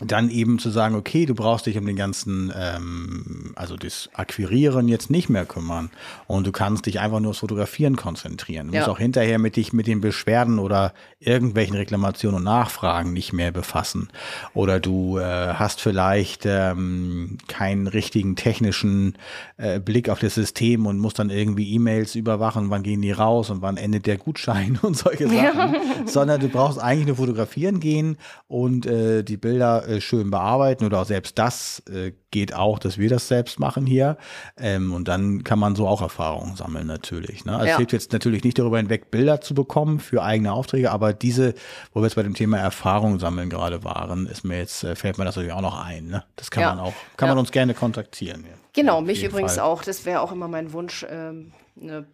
dann 0.00 0.28
eben 0.28 0.58
zu 0.58 0.70
sagen, 0.70 0.96
okay, 0.96 1.24
du 1.24 1.36
brauchst 1.36 1.66
dich 1.66 1.78
um 1.78 1.86
den 1.86 1.94
ganzen, 1.94 2.52
ähm, 2.56 3.52
also 3.54 3.76
das 3.76 4.10
Akquirieren 4.12 4.88
jetzt 4.88 5.08
nicht 5.08 5.28
mehr 5.28 5.46
kümmern 5.46 5.90
und 6.26 6.48
du 6.48 6.52
kannst 6.52 6.86
dich 6.86 6.98
einfach 6.98 7.20
nur 7.20 7.30
aufs 7.30 7.38
Fotografieren 7.38 7.94
konzentrieren. 7.94 8.68
Du 8.68 8.74
ja. 8.74 8.80
musst 8.80 8.90
auch 8.90 8.98
hinterher 8.98 9.38
mit 9.38 9.54
dich 9.54 9.72
mit 9.72 9.86
den 9.86 10.00
Beschwerden 10.00 10.58
oder 10.58 10.94
irgendwelchen 11.20 11.76
Reklamationen 11.76 12.38
und 12.38 12.44
Nachfragen 12.44 13.12
nicht 13.12 13.32
mehr 13.32 13.52
befassen. 13.52 14.08
Oder 14.52 14.80
du 14.80 15.18
äh, 15.18 15.54
hast 15.54 15.80
vielleicht 15.80 16.42
ähm, 16.44 17.38
keinen 17.46 17.86
richtigen 17.86 18.34
technischen 18.34 19.16
äh, 19.58 19.78
Blick 19.78 20.08
auf 20.08 20.18
das 20.18 20.34
System 20.34 20.86
und 20.86 20.98
musst 20.98 21.20
dann 21.20 21.30
irgendwie 21.30 21.72
E-Mails 21.72 22.16
überwachen, 22.16 22.68
wann 22.68 22.82
gehen 22.82 23.00
die 23.00 23.12
raus 23.12 23.48
und 23.48 23.62
wann 23.62 23.76
endet 23.76 24.06
der 24.06 24.18
Gutschein 24.18 24.76
und 24.82 24.96
solche 24.96 25.28
Sachen. 25.28 25.36
Ja. 25.36 25.74
Sondern 26.04 26.40
du 26.40 26.48
brauchst 26.48 26.80
eigentlich 26.80 27.06
nur 27.06 27.16
fotografieren 27.16 27.78
gehen 27.78 28.16
und 28.48 28.86
äh, 28.86 29.22
die 29.22 29.36
Bilder 29.36 29.83
äh, 29.86 30.00
schön 30.00 30.30
bearbeiten 30.30 30.84
oder 30.84 31.00
auch 31.00 31.06
selbst 31.06 31.38
das 31.38 31.82
äh, 31.90 32.12
geht 32.30 32.54
auch, 32.54 32.78
dass 32.78 32.98
wir 32.98 33.08
das 33.08 33.28
selbst 33.28 33.60
machen 33.60 33.86
hier. 33.86 34.16
Ähm, 34.56 34.92
und 34.92 35.08
dann 35.08 35.44
kann 35.44 35.58
man 35.58 35.76
so 35.76 35.86
auch 35.86 36.02
Erfahrungen 36.02 36.56
sammeln 36.56 36.86
natürlich. 36.86 37.44
Ne? 37.44 37.52
Also 37.52 37.66
ja. 37.66 37.72
Es 37.72 37.76
hilft 37.76 37.92
jetzt 37.92 38.12
natürlich 38.12 38.44
nicht 38.44 38.58
darüber 38.58 38.78
hinweg, 38.78 39.10
Bilder 39.10 39.40
zu 39.40 39.54
bekommen 39.54 40.00
für 40.00 40.22
eigene 40.22 40.52
Aufträge, 40.52 40.90
aber 40.90 41.12
diese, 41.12 41.54
wo 41.92 42.00
wir 42.00 42.04
jetzt 42.04 42.16
bei 42.16 42.22
dem 42.22 42.34
Thema 42.34 42.58
Erfahrung 42.58 43.18
sammeln 43.18 43.50
gerade 43.50 43.84
waren, 43.84 44.26
ist 44.26 44.44
mir 44.44 44.58
jetzt, 44.58 44.84
äh, 44.84 44.96
fällt 44.96 45.18
mir 45.18 45.24
das 45.24 45.36
natürlich 45.36 45.54
auch 45.54 45.60
noch 45.60 45.84
ein. 45.84 46.08
Ne? 46.08 46.24
Das 46.36 46.50
kann 46.50 46.62
ja. 46.62 46.74
man 46.74 46.80
auch, 46.80 46.94
kann 47.16 47.28
ja. 47.28 47.34
man 47.34 47.40
uns 47.40 47.52
gerne 47.52 47.74
kontaktieren. 47.74 48.44
Genau, 48.72 49.00
mich 49.00 49.22
übrigens 49.22 49.54
Fall. 49.54 49.64
auch. 49.64 49.84
Das 49.84 50.04
wäre 50.04 50.20
auch 50.20 50.32
immer 50.32 50.48
mein 50.48 50.72
Wunsch. 50.72 51.06
Ähm, 51.08 51.52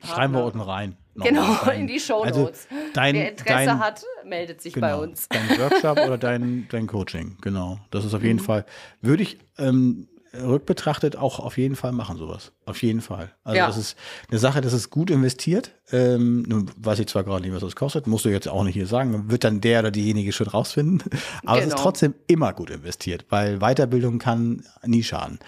Schreiben 0.05 0.34
wir 0.34 0.44
unten 0.44 0.60
rein. 0.60 0.97
Genau, 1.14 1.70
in 1.70 1.86
die 1.86 2.00
Show 2.00 2.20
also 2.22 2.42
Notes. 2.42 2.66
Also 2.70 2.92
dein, 2.94 3.14
Wer 3.14 3.30
Interesse 3.30 3.66
dein, 3.66 3.78
hat, 3.80 4.04
meldet 4.24 4.60
sich 4.60 4.74
genau, 4.74 4.86
bei 4.86 4.96
uns. 4.96 5.28
Dein 5.28 5.58
Workshop 5.58 5.98
oder 5.98 6.18
dein, 6.18 6.66
dein 6.70 6.86
Coaching, 6.86 7.36
genau. 7.40 7.78
Das 7.90 8.04
ist 8.04 8.14
auf 8.14 8.22
jeden 8.22 8.38
mhm. 8.38 8.44
Fall, 8.44 8.64
würde 9.00 9.22
ich 9.22 9.38
ähm, 9.58 10.08
rückbetrachtet 10.32 11.16
auch 11.16 11.40
auf 11.40 11.58
jeden 11.58 11.74
Fall 11.74 11.92
machen, 11.92 12.16
sowas. 12.16 12.52
Auf 12.64 12.82
jeden 12.82 13.00
Fall. 13.00 13.32
Also 13.42 13.58
ja. 13.58 13.66
das 13.66 13.76
ist 13.76 13.96
eine 14.30 14.38
Sache, 14.38 14.60
das 14.60 14.72
ist 14.72 14.90
gut 14.90 15.10
investiert. 15.10 15.72
Ähm, 15.90 16.42
nun 16.42 16.70
weiß 16.76 17.00
ich 17.00 17.08
zwar 17.08 17.24
gerade 17.24 17.42
nicht, 17.42 17.52
was 17.52 17.62
das 17.62 17.74
kostet, 17.74 18.06
musst 18.06 18.24
du 18.24 18.28
jetzt 18.28 18.48
auch 18.48 18.62
nicht 18.62 18.74
hier 18.74 18.86
sagen, 18.86 19.30
wird 19.30 19.42
dann 19.42 19.60
der 19.60 19.80
oder 19.80 19.90
diejenige 19.90 20.32
schon 20.32 20.46
rausfinden. 20.46 21.02
Aber 21.44 21.54
genau. 21.54 21.54
es 21.54 21.64
ist 21.64 21.70
genau. 21.70 21.82
trotzdem 21.82 22.14
immer 22.28 22.52
gut 22.52 22.70
investiert, 22.70 23.26
weil 23.28 23.58
Weiterbildung 23.58 24.18
kann 24.18 24.64
nie 24.84 25.02
schaden. 25.02 25.40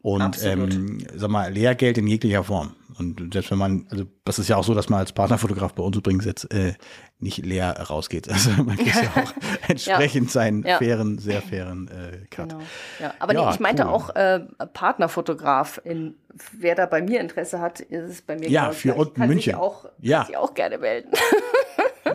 Und 0.00 0.42
ähm, 0.42 1.06
sag 1.14 1.30
mal, 1.30 1.52
Lehrgeld 1.52 1.98
in 1.98 2.06
jeglicher 2.06 2.44
Form. 2.44 2.74
Und 3.00 3.32
selbst 3.32 3.50
wenn 3.50 3.58
man, 3.58 3.86
also 3.90 4.04
das 4.24 4.38
ist 4.38 4.48
ja 4.48 4.56
auch 4.56 4.64
so, 4.64 4.74
dass 4.74 4.90
man 4.90 5.00
als 5.00 5.12
Partnerfotograf 5.12 5.72
bei 5.72 5.82
uns 5.82 5.96
übrigens 5.96 6.26
jetzt 6.26 6.52
äh, 6.52 6.74
nicht 7.18 7.38
leer 7.38 7.72
rausgeht. 7.80 8.28
Also 8.40 8.50
man 8.62 8.76
kriegt 8.76 8.94
ja 8.94 9.22
auch 9.22 9.32
entsprechend 9.68 10.26
ja. 10.26 10.32
seinen 10.32 10.62
ja. 10.64 10.76
fairen, 10.76 11.18
sehr 11.18 11.40
fairen 11.40 11.88
äh, 11.88 12.26
Cut. 12.30 12.50
Genau. 12.50 12.62
Ja. 13.00 13.14
Aber 13.18 13.32
nee, 13.32 13.50
ich 13.50 13.60
meinte 13.60 13.84
cool. 13.84 13.88
auch 13.88 14.14
äh, 14.14 14.40
Partnerfotograf. 14.72 15.80
In, 15.82 16.14
wer 16.52 16.74
da 16.74 16.84
bei 16.84 17.00
mir 17.00 17.20
Interesse 17.20 17.60
hat, 17.60 17.80
ist 17.80 18.10
es 18.10 18.22
bei 18.22 18.36
mir 18.36 18.50
Ja, 18.50 18.72
für 18.72 18.94
unten 18.94 19.26
München. 19.26 19.54
Auch, 19.54 19.86
ja. 19.98 20.26
sich 20.26 20.36
auch 20.36 20.54
gerne 20.54 20.78
melden. 20.78 21.10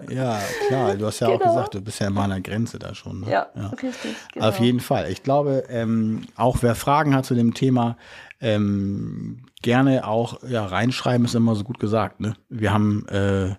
Ja, 0.10 0.40
klar. 0.68 0.96
Du 0.96 1.06
hast 1.06 1.20
ja 1.20 1.28
genau. 1.28 1.40
auch 1.40 1.56
gesagt, 1.56 1.74
du 1.76 1.82
bist 1.82 2.00
ja 2.00 2.08
immer 2.08 2.24
an 2.24 2.32
der 2.32 2.42
Grenze 2.42 2.80
da 2.80 2.94
schon. 2.94 3.22
Ne? 3.22 3.32
Ja, 3.32 3.48
ja, 3.56 3.68
richtig. 3.70 4.16
Genau. 4.34 4.48
Auf 4.48 4.60
jeden 4.60 4.80
Fall. 4.80 5.12
Ich 5.12 5.24
glaube, 5.24 5.64
ähm, 5.70 6.26
auch 6.36 6.58
wer 6.62 6.76
Fragen 6.76 7.16
hat 7.16 7.26
zu 7.26 7.34
dem 7.34 7.54
Thema, 7.54 7.98
ähm, 8.42 9.46
gerne 9.66 10.08
auch 10.08 10.44
ja, 10.48 10.64
reinschreiben, 10.64 11.26
ist 11.26 11.34
immer 11.34 11.56
so 11.56 11.64
gut 11.64 11.80
gesagt. 11.80 12.20
Ne? 12.20 12.36
Wir 12.50 12.72
haben 12.72 13.08
äh, 13.08 13.56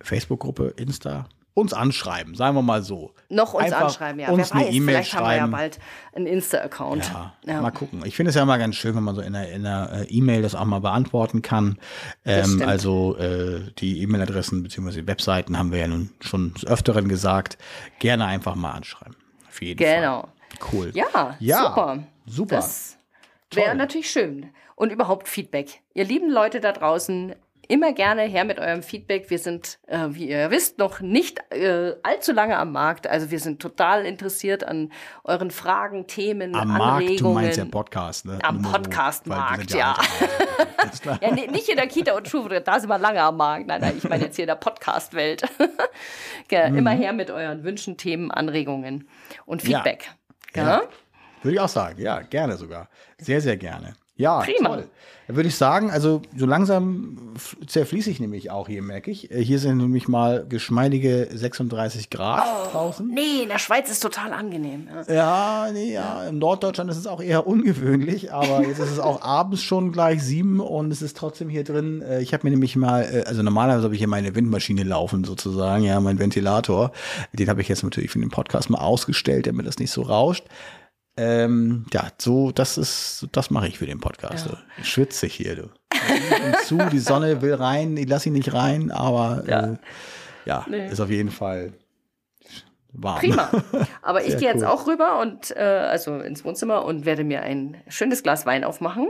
Facebook-Gruppe, 0.00 0.74
Insta, 0.76 1.26
uns 1.54 1.72
anschreiben, 1.72 2.36
sagen 2.36 2.54
wir 2.54 2.62
mal 2.62 2.82
so. 2.82 3.14
Noch 3.28 3.54
uns 3.54 3.64
Einfach 3.64 3.80
anschreiben, 3.80 4.20
ja. 4.20 4.30
Uns 4.30 4.54
Wer 4.54 4.60
weiß, 4.60 4.74
e 4.74 4.80
vielleicht 4.80 5.10
schreiben. 5.10 5.42
haben 5.42 5.50
wir 5.50 5.58
ja 5.58 5.62
bald 5.62 5.80
einen 6.14 6.26
Insta-Account. 6.26 7.10
Ja, 7.12 7.34
ja, 7.44 7.60
mal 7.60 7.72
gucken. 7.72 8.02
Ich 8.04 8.14
finde 8.14 8.30
es 8.30 8.36
ja 8.36 8.44
immer 8.44 8.58
ganz 8.58 8.76
schön, 8.76 8.94
wenn 8.94 9.02
man 9.02 9.16
so 9.16 9.22
in 9.22 9.34
einer, 9.34 9.48
in 9.48 9.66
einer 9.66 10.02
äh, 10.02 10.04
E-Mail 10.04 10.42
das 10.42 10.54
auch 10.54 10.64
mal 10.64 10.78
beantworten 10.78 11.42
kann. 11.42 11.78
Ähm, 12.24 12.62
also 12.64 13.16
äh, 13.16 13.72
die 13.78 14.02
E-Mail-Adressen 14.02 14.62
bzw. 14.62 15.08
Webseiten 15.08 15.58
haben 15.58 15.72
wir 15.72 15.80
ja 15.80 15.88
nun 15.88 16.10
schon 16.20 16.54
des 16.54 16.64
Öfteren 16.64 17.08
gesagt. 17.08 17.58
Gerne 17.98 18.26
einfach 18.26 18.54
mal 18.54 18.70
anschreiben. 18.70 19.16
Auf 19.48 19.60
jeden 19.60 19.78
genau. 19.78 20.20
Fall. 20.20 20.30
Cool. 20.72 20.90
Ja, 20.94 21.36
ja 21.40 21.62
super. 21.64 22.04
Super. 22.26 22.56
Das 22.56 22.96
wäre 23.52 23.74
natürlich 23.74 24.08
schön. 24.08 24.50
Und 24.80 24.90
überhaupt 24.90 25.28
Feedback. 25.28 25.82
Ihr 25.92 26.06
lieben 26.06 26.30
Leute 26.30 26.58
da 26.58 26.72
draußen, 26.72 27.34
immer 27.68 27.92
gerne 27.92 28.22
her 28.22 28.46
mit 28.46 28.58
eurem 28.58 28.82
Feedback. 28.82 29.28
Wir 29.28 29.38
sind, 29.38 29.78
äh, 29.88 30.06
wie 30.08 30.30
ihr 30.30 30.50
wisst, 30.50 30.78
noch 30.78 31.00
nicht 31.00 31.38
äh, 31.52 31.96
allzu 32.02 32.32
lange 32.32 32.56
am 32.56 32.72
Markt. 32.72 33.06
Also 33.06 33.30
wir 33.30 33.40
sind 33.40 33.60
total 33.60 34.06
interessiert 34.06 34.64
an 34.64 34.90
euren 35.22 35.50
Fragen, 35.50 36.06
Themen, 36.06 36.54
am 36.54 36.80
Anregungen. 36.80 37.04
Markt, 37.08 37.20
du 37.20 37.28
meinst 37.28 37.58
ja 37.58 37.66
Podcast, 37.66 38.24
ne? 38.24 38.38
Am 38.42 38.62
Podcast-Markt, 38.62 39.70
ja. 39.72 39.98
ja, 41.04 41.18
ja 41.28 41.30
nicht 41.30 41.68
in 41.68 41.76
der 41.76 41.86
Kita 41.86 42.16
und 42.16 42.26
Schule, 42.26 42.62
da 42.62 42.80
sind 42.80 42.88
wir 42.88 42.98
lange 42.98 43.20
am 43.20 43.36
Markt. 43.36 43.66
Nein, 43.66 43.82
nein, 43.82 43.98
ich 43.98 44.08
meine 44.08 44.24
jetzt 44.24 44.36
hier 44.36 44.44
in 44.44 44.48
der 44.48 44.54
Podcast-Welt. 44.54 45.42
ja, 46.50 46.70
mhm. 46.70 46.78
Immer 46.78 46.92
her 46.92 47.12
mit 47.12 47.30
euren 47.30 47.64
Wünschen, 47.64 47.98
Themen, 47.98 48.30
Anregungen 48.30 49.06
und 49.44 49.60
Feedback. 49.60 50.10
Ja. 50.54 50.84
Würde 51.42 51.54
ich 51.54 51.60
auch 51.60 51.68
sagen, 51.68 52.00
ja, 52.00 52.22
gerne 52.22 52.56
sogar. 52.56 52.88
Sehr, 53.18 53.42
sehr 53.42 53.58
gerne. 53.58 53.94
Ja, 54.20 54.40
Prima. 54.40 54.68
toll. 54.68 54.88
Da 55.30 55.36
würde 55.36 55.48
ich 55.48 55.54
sagen, 55.54 55.92
also 55.92 56.22
so 56.36 56.44
langsam 56.44 57.16
zerfließe 57.64 58.10
ich 58.10 58.18
nämlich 58.18 58.50
auch 58.50 58.66
hier, 58.66 58.82
merke 58.82 59.12
ich. 59.12 59.30
Äh, 59.30 59.44
hier 59.44 59.60
sind 59.60 59.76
nämlich 59.76 60.08
mal 60.08 60.44
geschmeidige 60.46 61.28
36 61.32 62.10
Grad 62.10 62.44
oh, 62.44 62.70
draußen. 62.72 63.06
Nee, 63.06 63.44
in 63.44 63.48
der 63.48 63.60
Schweiz 63.60 63.88
ist 63.88 64.00
total 64.00 64.32
angenehm. 64.32 64.88
Ja, 65.08 65.14
ja 65.14 65.72
nee, 65.72 65.92
ja. 65.92 66.24
Im 66.24 66.38
Norddeutschland 66.38 66.90
ist 66.90 66.96
es 66.96 67.06
auch 67.06 67.22
eher 67.22 67.46
ungewöhnlich, 67.46 68.32
aber 68.32 68.62
jetzt 68.66 68.80
ist 68.80 68.90
es 68.90 68.98
auch 68.98 69.22
abends 69.22 69.62
schon 69.62 69.92
gleich 69.92 70.20
sieben 70.20 70.58
und 70.58 70.90
es 70.90 71.00
ist 71.00 71.16
trotzdem 71.16 71.48
hier 71.48 71.62
drin. 71.62 72.02
Äh, 72.02 72.20
ich 72.22 72.34
habe 72.34 72.44
mir 72.44 72.50
nämlich 72.50 72.74
mal, 72.74 73.02
äh, 73.02 73.22
also 73.26 73.44
normalerweise 73.44 73.84
habe 73.84 73.94
ich 73.94 74.00
hier 74.00 74.08
meine 74.08 74.34
Windmaschine 74.34 74.82
laufen 74.82 75.22
sozusagen, 75.22 75.84
ja, 75.84 76.00
mein 76.00 76.18
Ventilator. 76.18 76.90
Den 77.32 77.48
habe 77.48 77.60
ich 77.60 77.68
jetzt 77.68 77.84
natürlich 77.84 78.10
für 78.10 78.18
den 78.18 78.30
Podcast 78.30 78.68
mal 78.68 78.80
ausgestellt, 78.80 79.46
damit 79.46 79.66
das 79.66 79.78
nicht 79.78 79.92
so 79.92 80.02
rauscht. 80.02 80.44
Ähm, 81.20 81.84
ja, 81.92 82.08
so, 82.16 82.50
das 82.50 82.78
ist, 82.78 83.28
das 83.32 83.50
mache 83.50 83.68
ich 83.68 83.78
für 83.78 83.84
den 83.84 84.00
Podcast. 84.00 84.46
Ja. 84.46 84.58
Ich 84.80 84.88
schwitze 84.88 85.26
hier, 85.26 85.54
du. 85.54 85.70
zu, 86.64 86.78
die 86.90 86.98
Sonne 86.98 87.42
will 87.42 87.54
rein, 87.54 87.98
ich 87.98 88.08
lasse 88.08 88.30
ihn 88.30 88.32
nicht 88.32 88.54
rein, 88.54 88.90
aber 88.90 89.44
ja, 89.46 89.66
äh, 89.66 89.76
ja 90.46 90.66
nee. 90.66 90.88
ist 90.88 90.98
auf 90.98 91.10
jeden 91.10 91.30
Fall 91.30 91.74
warm. 92.92 93.18
Prima. 93.18 93.50
Aber 94.02 94.24
ich 94.24 94.38
gehe 94.38 94.48
jetzt 94.48 94.62
cool. 94.62 94.68
auch 94.68 94.86
rüber 94.86 95.20
und 95.20 95.54
äh, 95.56 95.60
also 95.60 96.18
ins 96.20 96.44
Wohnzimmer 96.44 96.84
und 96.84 97.04
werde 97.04 97.22
mir 97.22 97.42
ein 97.42 97.76
schönes 97.86 98.22
Glas 98.22 98.46
Wein 98.46 98.64
aufmachen 98.64 99.08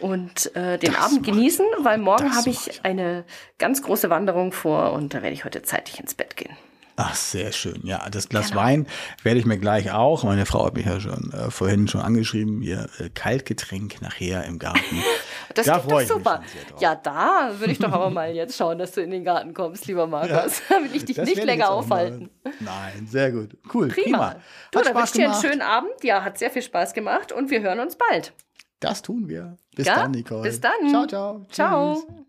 und 0.00 0.54
äh, 0.56 0.78
den 0.78 0.92
das 0.92 1.04
Abend 1.04 1.24
genießen, 1.24 1.64
weil 1.82 1.98
morgen 1.98 2.34
habe 2.34 2.50
ich 2.50 2.80
eine 2.84 3.24
ganz 3.58 3.82
große 3.82 4.10
Wanderung 4.10 4.52
vor 4.52 4.92
und 4.92 5.14
da 5.14 5.22
werde 5.22 5.34
ich 5.34 5.44
heute 5.44 5.62
zeitig 5.62 6.00
ins 6.00 6.14
Bett 6.14 6.36
gehen. 6.36 6.56
Ach, 7.02 7.14
sehr 7.14 7.50
schön. 7.52 7.80
Ja, 7.82 8.10
das 8.10 8.28
Glas 8.28 8.50
genau. 8.50 8.60
Wein 8.60 8.86
werde 9.22 9.40
ich 9.40 9.46
mir 9.46 9.56
gleich 9.56 9.90
auch. 9.90 10.22
Meine 10.22 10.44
Frau 10.44 10.66
hat 10.66 10.74
mich 10.74 10.84
ja 10.84 11.00
schon 11.00 11.32
äh, 11.32 11.50
vorhin 11.50 11.88
schon 11.88 12.02
angeschrieben, 12.02 12.60
ihr 12.60 12.90
äh, 12.98 13.08
Kaltgetränk 13.08 14.02
nachher 14.02 14.44
im 14.44 14.58
Garten. 14.58 15.02
das 15.54 15.64
da 15.64 15.80
freue 15.80 16.02
ich 16.02 16.10
super. 16.10 16.42
Ja, 16.78 16.94
da 16.94 17.52
würde 17.58 17.72
ich 17.72 17.78
doch 17.78 17.92
aber 17.92 18.10
mal 18.10 18.34
jetzt 18.34 18.54
schauen, 18.54 18.78
dass 18.78 18.92
du 18.92 19.00
in 19.00 19.10
den 19.10 19.24
Garten 19.24 19.54
kommst, 19.54 19.86
lieber 19.86 20.06
Markus. 20.06 20.60
Ja, 20.70 20.82
will 20.82 20.94
ich 20.94 21.04
dich 21.06 21.16
nicht 21.16 21.42
länger 21.42 21.70
aufhalten. 21.70 22.28
Nein, 22.60 23.06
sehr 23.06 23.32
gut. 23.32 23.56
Cool. 23.72 23.88
Prima. 23.88 24.18
prima. 24.18 24.36
Du, 24.70 24.80
dann 24.80 24.94
wünsche 24.94 25.14
dir 25.14 25.30
einen 25.30 25.40
schönen 25.40 25.62
Abend. 25.62 25.92
Ja, 26.02 26.22
hat 26.22 26.38
sehr 26.38 26.50
viel 26.50 26.62
Spaß 26.62 26.92
gemacht 26.92 27.32
und 27.32 27.50
wir 27.50 27.62
hören 27.62 27.80
uns 27.80 27.96
bald. 27.96 28.34
Das 28.78 29.02
tun 29.02 29.28
wir. 29.28 29.58
Bis 29.74 29.86
ja? 29.86 29.96
dann, 29.96 30.10
Nicole. 30.10 30.42
Bis 30.42 30.60
dann. 30.60 30.88
Ciao, 30.90 31.06
ciao. 31.06 31.46
Ciao. 31.50 31.94
Tschüss. 31.94 32.26